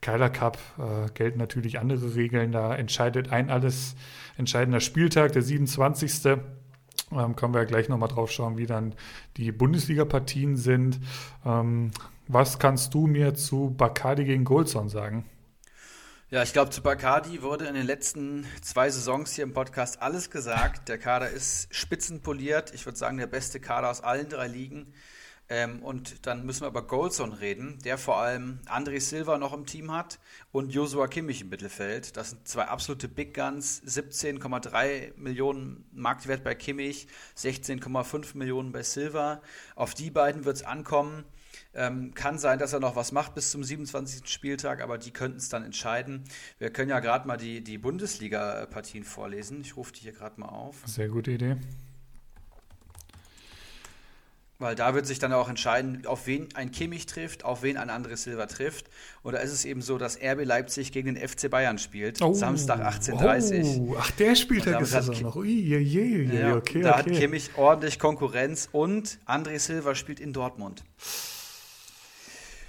Keiler 0.00 0.30
Cup 0.30 0.58
äh, 0.78 1.10
gelten 1.14 1.38
natürlich 1.38 1.80
andere 1.80 2.14
Regeln. 2.14 2.52
Da 2.52 2.72
entscheidet 2.72 3.32
ein 3.32 3.50
alles 3.50 3.96
entscheidender 4.36 4.80
Spieltag, 4.80 5.32
der 5.32 5.42
27. 5.42 6.38
Ähm, 7.12 7.36
können 7.36 7.54
wir 7.54 7.60
ja 7.60 7.66
gleich 7.66 7.88
nochmal 7.88 8.08
drauf 8.08 8.30
schauen, 8.30 8.56
wie 8.56 8.66
dann 8.66 8.94
die 9.36 9.52
Bundesliga-Partien 9.52 10.56
sind. 10.56 11.00
Ähm, 11.44 11.90
was 12.26 12.58
kannst 12.58 12.94
du 12.94 13.06
mir 13.06 13.34
zu 13.34 13.74
Bacardi 13.76 14.24
gegen 14.24 14.44
Goldson 14.44 14.88
sagen? 14.88 15.24
Ja, 16.30 16.42
ich 16.42 16.52
glaube, 16.52 16.70
zu 16.70 16.82
Bacardi 16.82 17.42
wurde 17.42 17.66
in 17.66 17.74
den 17.74 17.86
letzten 17.86 18.46
zwei 18.62 18.90
Saisons 18.90 19.34
hier 19.34 19.44
im 19.44 19.52
Podcast 19.52 20.02
alles 20.02 20.30
gesagt. 20.30 20.88
Der 20.88 20.98
Kader 20.98 21.30
ist 21.30 21.72
spitzenpoliert. 21.72 22.74
Ich 22.74 22.86
würde 22.86 22.98
sagen, 22.98 23.18
der 23.18 23.26
beste 23.26 23.60
Kader 23.60 23.90
aus 23.90 24.00
allen 24.00 24.28
drei 24.28 24.48
Ligen. 24.48 24.92
Ähm, 25.48 25.82
und 25.82 26.26
dann 26.26 26.46
müssen 26.46 26.62
wir 26.62 26.68
über 26.68 26.86
Goldson 26.86 27.32
reden, 27.32 27.78
der 27.84 27.98
vor 27.98 28.18
allem 28.18 28.60
André 28.66 29.00
Silva 29.00 29.36
noch 29.36 29.52
im 29.52 29.66
Team 29.66 29.92
hat 29.92 30.18
und 30.52 30.72
Joshua 30.72 31.06
Kimmich 31.06 31.42
im 31.42 31.50
Mittelfeld. 31.50 32.16
Das 32.16 32.30
sind 32.30 32.48
zwei 32.48 32.64
absolute 32.64 33.08
Big 33.08 33.34
Guns. 33.34 33.82
17,3 33.82 35.12
Millionen 35.16 35.84
Marktwert 35.92 36.44
bei 36.44 36.54
Kimmich, 36.54 37.08
16,5 37.36 38.36
Millionen 38.38 38.72
bei 38.72 38.82
Silva. 38.82 39.42
Auf 39.76 39.92
die 39.92 40.10
beiden 40.10 40.44
wird 40.46 40.56
es 40.56 40.62
ankommen. 40.62 41.24
Ähm, 41.74 42.14
kann 42.14 42.38
sein, 42.38 42.58
dass 42.58 42.72
er 42.72 42.80
noch 42.80 42.96
was 42.96 43.12
macht 43.12 43.34
bis 43.34 43.50
zum 43.50 43.62
27. 43.62 44.28
Spieltag, 44.28 44.80
aber 44.80 44.98
die 44.98 45.10
könnten 45.10 45.38
es 45.38 45.48
dann 45.50 45.62
entscheiden. 45.62 46.24
Wir 46.58 46.70
können 46.70 46.90
ja 46.90 47.00
gerade 47.00 47.28
mal 47.28 47.36
die, 47.36 47.62
die 47.62 47.78
Bundesliga-Partien 47.78 49.04
vorlesen. 49.04 49.60
Ich 49.60 49.76
rufe 49.76 49.92
die 49.92 50.00
hier 50.00 50.12
gerade 50.12 50.40
mal 50.40 50.48
auf. 50.48 50.82
Sehr 50.86 51.08
gute 51.08 51.32
Idee. 51.32 51.56
Weil 54.64 54.76
da 54.76 54.94
wird 54.94 55.04
sich 55.04 55.18
dann 55.18 55.34
auch 55.34 55.50
entscheiden, 55.50 56.06
auf 56.06 56.26
wen 56.26 56.48
ein 56.54 56.70
Kimmich 56.70 57.04
trifft, 57.04 57.44
auf 57.44 57.62
wen 57.62 57.76
ein 57.76 57.90
anderes 57.90 58.22
Silver 58.22 58.48
trifft. 58.48 58.86
Oder 59.22 59.42
ist 59.42 59.52
es 59.52 59.66
eben 59.66 59.82
so, 59.82 59.98
dass 59.98 60.16
RB 60.16 60.42
Leipzig 60.46 60.90
gegen 60.90 61.14
den 61.14 61.28
FC 61.28 61.50
Bayern 61.50 61.76
spielt, 61.76 62.22
oh, 62.22 62.32
Samstag 62.32 62.80
18.30 62.80 63.80
Uhr. 63.80 63.88
Oh, 63.90 63.96
ach, 64.00 64.10
der 64.12 64.34
Spieltag 64.34 64.80
ist 64.80 64.94
das 64.94 65.10
auch 65.10 65.20
noch. 65.20 65.36
Ui, 65.36 65.50
je, 65.50 65.76
je, 65.76 66.22
ja, 66.22 66.56
okay, 66.56 66.80
da 66.80 66.98
okay. 66.98 67.10
hat 67.10 67.12
Kimmich 67.12 67.50
ordentlich 67.58 67.98
Konkurrenz 67.98 68.70
und 68.72 69.18
André 69.26 69.58
Silva 69.58 69.94
spielt 69.94 70.18
in 70.18 70.32
Dortmund. 70.32 70.82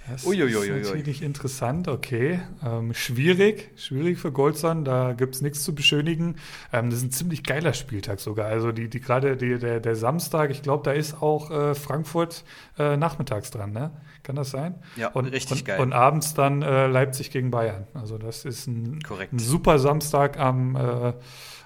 Das 0.08 0.24
Uiuiuiui. 0.24 0.80
ist 0.80 0.86
natürlich 0.86 1.22
interessant, 1.22 1.88
okay. 1.88 2.40
Ähm, 2.64 2.94
schwierig, 2.94 3.70
schwierig 3.76 4.18
für 4.18 4.30
Goldson, 4.30 4.84
da 4.84 5.14
gibt 5.14 5.34
es 5.34 5.42
nichts 5.42 5.64
zu 5.64 5.74
beschönigen. 5.74 6.36
Ähm, 6.72 6.90
das 6.90 7.00
ist 7.00 7.04
ein 7.06 7.10
ziemlich 7.10 7.42
geiler 7.42 7.72
Spieltag 7.72 8.20
sogar. 8.20 8.46
Also 8.46 8.70
die, 8.72 8.88
die 8.88 9.00
gerade 9.00 9.36
der, 9.36 9.80
der 9.80 9.96
Samstag, 9.96 10.50
ich 10.50 10.62
glaube, 10.62 10.84
da 10.84 10.92
ist 10.92 11.20
auch 11.22 11.50
äh, 11.50 11.74
Frankfurt 11.74 12.44
äh, 12.78 12.96
nachmittags 12.96 13.50
dran, 13.50 13.72
ne? 13.72 13.90
Kann 14.22 14.36
das 14.36 14.50
sein? 14.50 14.74
Ja, 14.96 15.08
und, 15.08 15.26
richtig 15.26 15.60
und, 15.60 15.64
geil. 15.64 15.80
Und 15.80 15.92
abends 15.92 16.34
dann 16.34 16.62
äh, 16.62 16.86
Leipzig 16.86 17.30
gegen 17.30 17.50
Bayern. 17.50 17.86
Also 17.94 18.18
das 18.18 18.44
ist 18.44 18.66
ein, 18.66 19.00
ein 19.32 19.38
super 19.38 19.78
Samstag 19.78 20.38
am 20.38 20.76
äh, 20.76 21.12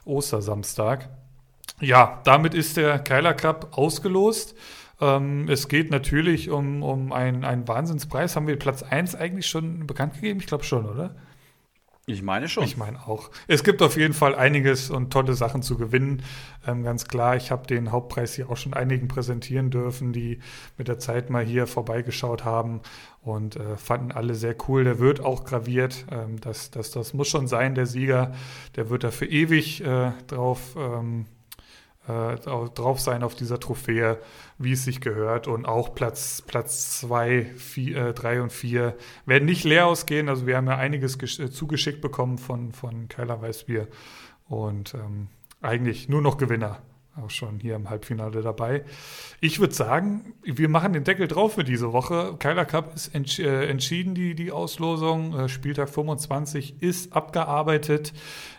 Ostersamstag. 0.04 1.08
Ja, 1.80 2.20
damit 2.24 2.54
ist 2.54 2.76
der 2.76 2.98
Keiler 2.98 3.32
Cup 3.34 3.78
ausgelost. 3.78 4.54
Ähm, 5.00 5.48
es 5.48 5.68
geht 5.68 5.90
natürlich 5.90 6.50
um, 6.50 6.82
um 6.82 7.12
einen, 7.12 7.44
einen 7.44 7.66
Wahnsinnspreis. 7.66 8.36
Haben 8.36 8.46
wir 8.46 8.58
Platz 8.58 8.82
1 8.82 9.14
eigentlich 9.14 9.46
schon 9.46 9.86
bekannt 9.86 10.14
gegeben? 10.14 10.40
Ich 10.40 10.46
glaube 10.46 10.64
schon, 10.64 10.86
oder? 10.86 11.14
Ich 12.06 12.22
meine 12.22 12.48
schon. 12.48 12.64
Ich 12.64 12.76
meine 12.76 13.06
auch. 13.06 13.30
Es 13.46 13.62
gibt 13.62 13.82
auf 13.82 13.96
jeden 13.96 14.14
Fall 14.14 14.34
einiges 14.34 14.90
und 14.90 15.12
tolle 15.12 15.34
Sachen 15.34 15.62
zu 15.62 15.76
gewinnen. 15.76 16.22
Ähm, 16.66 16.82
ganz 16.82 17.06
klar, 17.06 17.36
ich 17.36 17.50
habe 17.50 17.66
den 17.66 17.92
Hauptpreis 17.92 18.34
hier 18.34 18.50
auch 18.50 18.56
schon 18.56 18.74
einigen 18.74 19.06
präsentieren 19.06 19.70
dürfen, 19.70 20.12
die 20.12 20.40
mit 20.76 20.88
der 20.88 20.98
Zeit 20.98 21.30
mal 21.30 21.44
hier 21.44 21.66
vorbeigeschaut 21.66 22.44
haben 22.44 22.80
und 23.22 23.56
äh, 23.56 23.76
fanden 23.76 24.12
alle 24.12 24.34
sehr 24.34 24.56
cool. 24.66 24.84
Der 24.84 24.98
wird 24.98 25.20
auch 25.20 25.44
graviert. 25.44 26.06
Ähm, 26.10 26.40
das, 26.40 26.70
das, 26.70 26.90
das 26.90 27.14
muss 27.14 27.28
schon 27.28 27.46
sein, 27.46 27.74
der 27.74 27.86
Sieger. 27.86 28.32
Der 28.76 28.90
wird 28.90 29.04
da 29.04 29.10
für 29.10 29.26
ewig 29.26 29.84
äh, 29.84 30.12
drauf. 30.26 30.74
Ähm, 30.76 31.26
äh, 32.08 32.36
drauf 32.36 33.00
sein 33.00 33.22
auf 33.22 33.34
dieser 33.34 33.60
Trophäe, 33.60 34.18
wie 34.58 34.72
es 34.72 34.84
sich 34.84 35.00
gehört. 35.00 35.46
Und 35.48 35.66
auch 35.66 35.94
Platz 35.94 36.42
2, 36.46 37.50
3 38.14 38.34
äh, 38.34 38.38
und 38.40 38.52
4 38.52 38.96
werden 39.26 39.44
nicht 39.44 39.64
leer 39.64 39.86
ausgehen. 39.86 40.28
Also 40.28 40.46
wir 40.46 40.56
haben 40.56 40.66
ja 40.66 40.76
einiges 40.76 41.16
äh, 41.38 41.50
zugeschickt 41.50 42.00
bekommen 42.00 42.38
von, 42.38 42.72
von 42.72 43.08
Keiler 43.08 43.40
Weißbier. 43.40 43.88
Und 44.48 44.94
ähm, 44.94 45.28
eigentlich 45.60 46.08
nur 46.08 46.22
noch 46.22 46.38
Gewinner 46.38 46.82
auch 47.16 47.30
schon 47.30 47.58
hier 47.60 47.76
im 47.76 47.90
Halbfinale 47.90 48.42
dabei. 48.42 48.84
Ich 49.40 49.58
würde 49.58 49.74
sagen, 49.74 50.34
wir 50.42 50.68
machen 50.68 50.92
den 50.92 51.04
Deckel 51.04 51.28
drauf 51.28 51.54
für 51.54 51.64
diese 51.64 51.92
Woche. 51.92 52.36
Keiler 52.38 52.64
Cup 52.64 52.94
ist 52.94 53.14
entsch 53.14 53.38
äh, 53.40 53.66
entschieden, 53.66 54.14
die, 54.14 54.34
die 54.34 54.52
Auslosung. 54.52 55.38
Äh, 55.38 55.48
Spieltag 55.48 55.90
25 55.90 56.82
ist 56.82 57.12
abgearbeitet. 57.12 58.12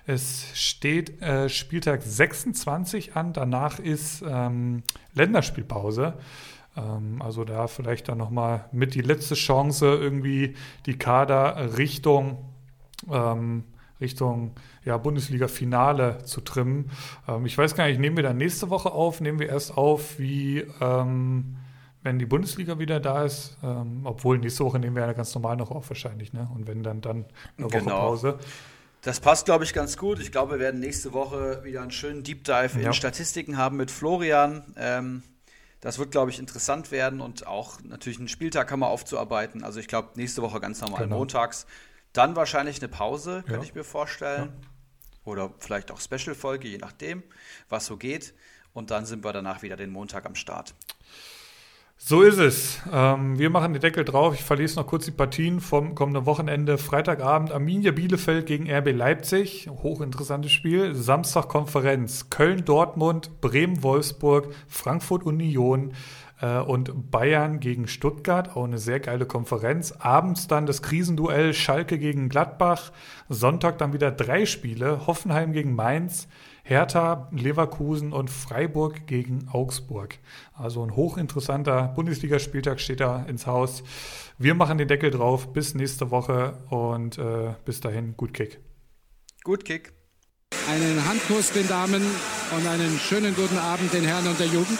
Es 0.05 0.47
steht 0.53 1.21
äh, 1.21 1.49
Spieltag 1.49 2.01
26 2.03 3.15
an. 3.15 3.33
Danach 3.33 3.79
ist 3.79 4.23
ähm, 4.27 4.83
Länderspielpause. 5.13 6.15
Ähm, 6.75 7.21
also 7.21 7.45
da 7.45 7.67
vielleicht 7.67 8.09
dann 8.09 8.17
nochmal 8.17 8.65
mit 8.71 8.95
die 8.95 9.01
letzte 9.01 9.35
Chance, 9.35 9.85
irgendwie 9.85 10.55
die 10.85 10.97
Kader 10.97 11.77
Richtung 11.77 12.37
ähm, 13.09 13.63
Richtung 14.01 14.51
ja, 14.83 14.97
Bundesliga-Finale 14.97 16.23
zu 16.25 16.41
trimmen. 16.41 16.91
Ähm, 17.27 17.45
ich 17.45 17.57
weiß 17.57 17.75
gar 17.75 17.87
nicht, 17.87 17.99
nehmen 17.99 18.17
wir 18.17 18.23
dann 18.23 18.37
nächste 18.37 18.69
Woche 18.69 18.91
auf, 18.91 19.21
nehmen 19.21 19.39
wir 19.39 19.49
erst 19.49 19.77
auf, 19.77 20.19
wie 20.19 20.65
ähm, 20.81 21.57
wenn 22.03 22.17
die 22.17 22.25
Bundesliga 22.25 22.79
wieder 22.79 22.99
da 22.99 23.23
ist, 23.23 23.57
ähm, 23.63 24.01
obwohl 24.05 24.39
nächste 24.39 24.65
Woche 24.65 24.79
nehmen 24.79 24.95
wir 24.95 25.05
ja 25.05 25.13
ganz 25.13 25.33
normal 25.35 25.55
noch 25.55 25.71
auf 25.71 25.89
wahrscheinlich, 25.89 26.33
ne? 26.33 26.49
Und 26.53 26.67
wenn 26.67 26.83
dann 26.83 27.01
dann 27.01 27.25
eine 27.57 27.67
Woche 27.67 27.79
genau. 27.79 27.99
Pause. 27.99 28.39
Das 29.03 29.19
passt, 29.19 29.45
glaube 29.45 29.63
ich, 29.63 29.73
ganz 29.73 29.97
gut. 29.97 30.19
Ich 30.19 30.31
glaube, 30.31 30.53
wir 30.53 30.59
werden 30.59 30.79
nächste 30.79 31.13
Woche 31.13 31.63
wieder 31.63 31.81
einen 31.81 31.91
schönen 31.91 32.23
Deep 32.23 32.43
Dive 32.43 32.79
ja. 32.79 32.87
in 32.87 32.93
Statistiken 32.93 33.57
haben 33.57 33.77
mit 33.77 33.89
Florian. 33.89 34.63
Ähm, 34.77 35.23
das 35.79 35.97
wird, 35.97 36.11
glaube 36.11 36.29
ich, 36.29 36.37
interessant 36.37 36.91
werden 36.91 37.21
und 37.21 37.47
auch 37.47 37.81
natürlich 37.83 38.19
einen 38.19 38.27
Spieltag 38.27 38.71
haben 38.71 38.81
wir 38.81 38.89
aufzuarbeiten. 38.89 39.63
Also 39.63 39.79
ich 39.79 39.87
glaube, 39.87 40.09
nächste 40.15 40.43
Woche 40.43 40.59
ganz 40.59 40.81
normal 40.81 41.03
genau. 41.03 41.17
montags. 41.17 41.65
Dann 42.13 42.35
wahrscheinlich 42.35 42.79
eine 42.79 42.89
Pause, 42.89 43.43
könnte 43.43 43.61
ja. 43.61 43.63
ich 43.63 43.75
mir 43.75 43.83
vorstellen. 43.83 44.53
Ja. 44.61 44.67
Oder 45.23 45.53
vielleicht 45.59 45.91
auch 45.91 46.01
Special-Folge, 46.01 46.67
je 46.67 46.77
nachdem, 46.77 47.23
was 47.69 47.85
so 47.85 47.97
geht. 47.97 48.33
Und 48.73 48.91
dann 48.91 49.05
sind 49.05 49.23
wir 49.23 49.33
danach 49.33 49.61
wieder 49.61 49.77
den 49.77 49.91
Montag 49.91 50.25
am 50.25 50.35
Start. 50.35 50.73
So 52.03 52.23
ist 52.23 52.39
es. 52.39 52.79
Ähm, 52.91 53.37
wir 53.37 53.51
machen 53.51 53.73
den 53.73 53.81
Deckel 53.81 54.03
drauf. 54.03 54.33
Ich 54.33 54.43
verlese 54.43 54.77
noch 54.77 54.87
kurz 54.87 55.05
die 55.05 55.11
Partien 55.11 55.61
vom 55.61 55.93
kommenden 55.93 56.25
Wochenende. 56.25 56.79
Freitagabend 56.79 57.51
Arminia 57.51 57.91
Bielefeld 57.91 58.47
gegen 58.47 58.71
RB 58.71 58.91
Leipzig. 58.91 59.69
Hochinteressantes 59.69 60.51
Spiel. 60.51 60.95
Samstag 60.95 61.47
Konferenz. 61.47 62.31
Köln-Dortmund, 62.31 63.39
Bremen-Wolfsburg, 63.39 64.47
Frankfurt-Union, 64.67 65.93
und 66.47 67.11
Bayern 67.11 67.59
gegen 67.59 67.87
Stuttgart, 67.87 68.55
auch 68.55 68.63
eine 68.63 68.79
sehr 68.79 68.99
geile 68.99 69.25
Konferenz. 69.25 69.93
Abends 69.99 70.47
dann 70.47 70.65
das 70.65 70.81
Krisenduell 70.81 71.53
Schalke 71.53 71.99
gegen 71.99 72.29
Gladbach. 72.29 72.91
Sonntag 73.29 73.77
dann 73.77 73.93
wieder 73.93 74.11
drei 74.11 74.45
Spiele. 74.45 75.05
Hoffenheim 75.05 75.53
gegen 75.53 75.75
Mainz, 75.75 76.27
Hertha, 76.63 77.29
Leverkusen 77.31 78.11
und 78.11 78.29
Freiburg 78.29 79.07
gegen 79.07 79.47
Augsburg. 79.51 80.17
Also 80.53 80.83
ein 80.83 80.95
hochinteressanter 80.95 81.93
Bundesligaspieltag 81.95 82.79
steht 82.79 83.01
da 83.01 83.23
ins 83.23 83.45
Haus. 83.45 83.83
Wir 84.37 84.55
machen 84.55 84.77
den 84.77 84.87
Deckel 84.87 85.11
drauf. 85.11 85.53
Bis 85.53 85.75
nächste 85.75 86.11
Woche 86.11 86.57
und 86.69 87.17
äh, 87.17 87.53
bis 87.65 87.81
dahin, 87.81 88.15
gut 88.17 88.33
Kick. 88.33 88.59
Gut 89.43 89.65
Kick. 89.65 89.93
Einen 90.69 91.07
Handkuss 91.07 91.51
den 91.51 91.67
Damen 91.67 92.01
und 92.55 92.67
einen 92.67 92.97
schönen 92.97 93.35
guten 93.35 93.57
Abend 93.57 93.93
den 93.93 94.05
Herren 94.05 94.27
und 94.27 94.39
der 94.39 94.47
Jugend. 94.47 94.79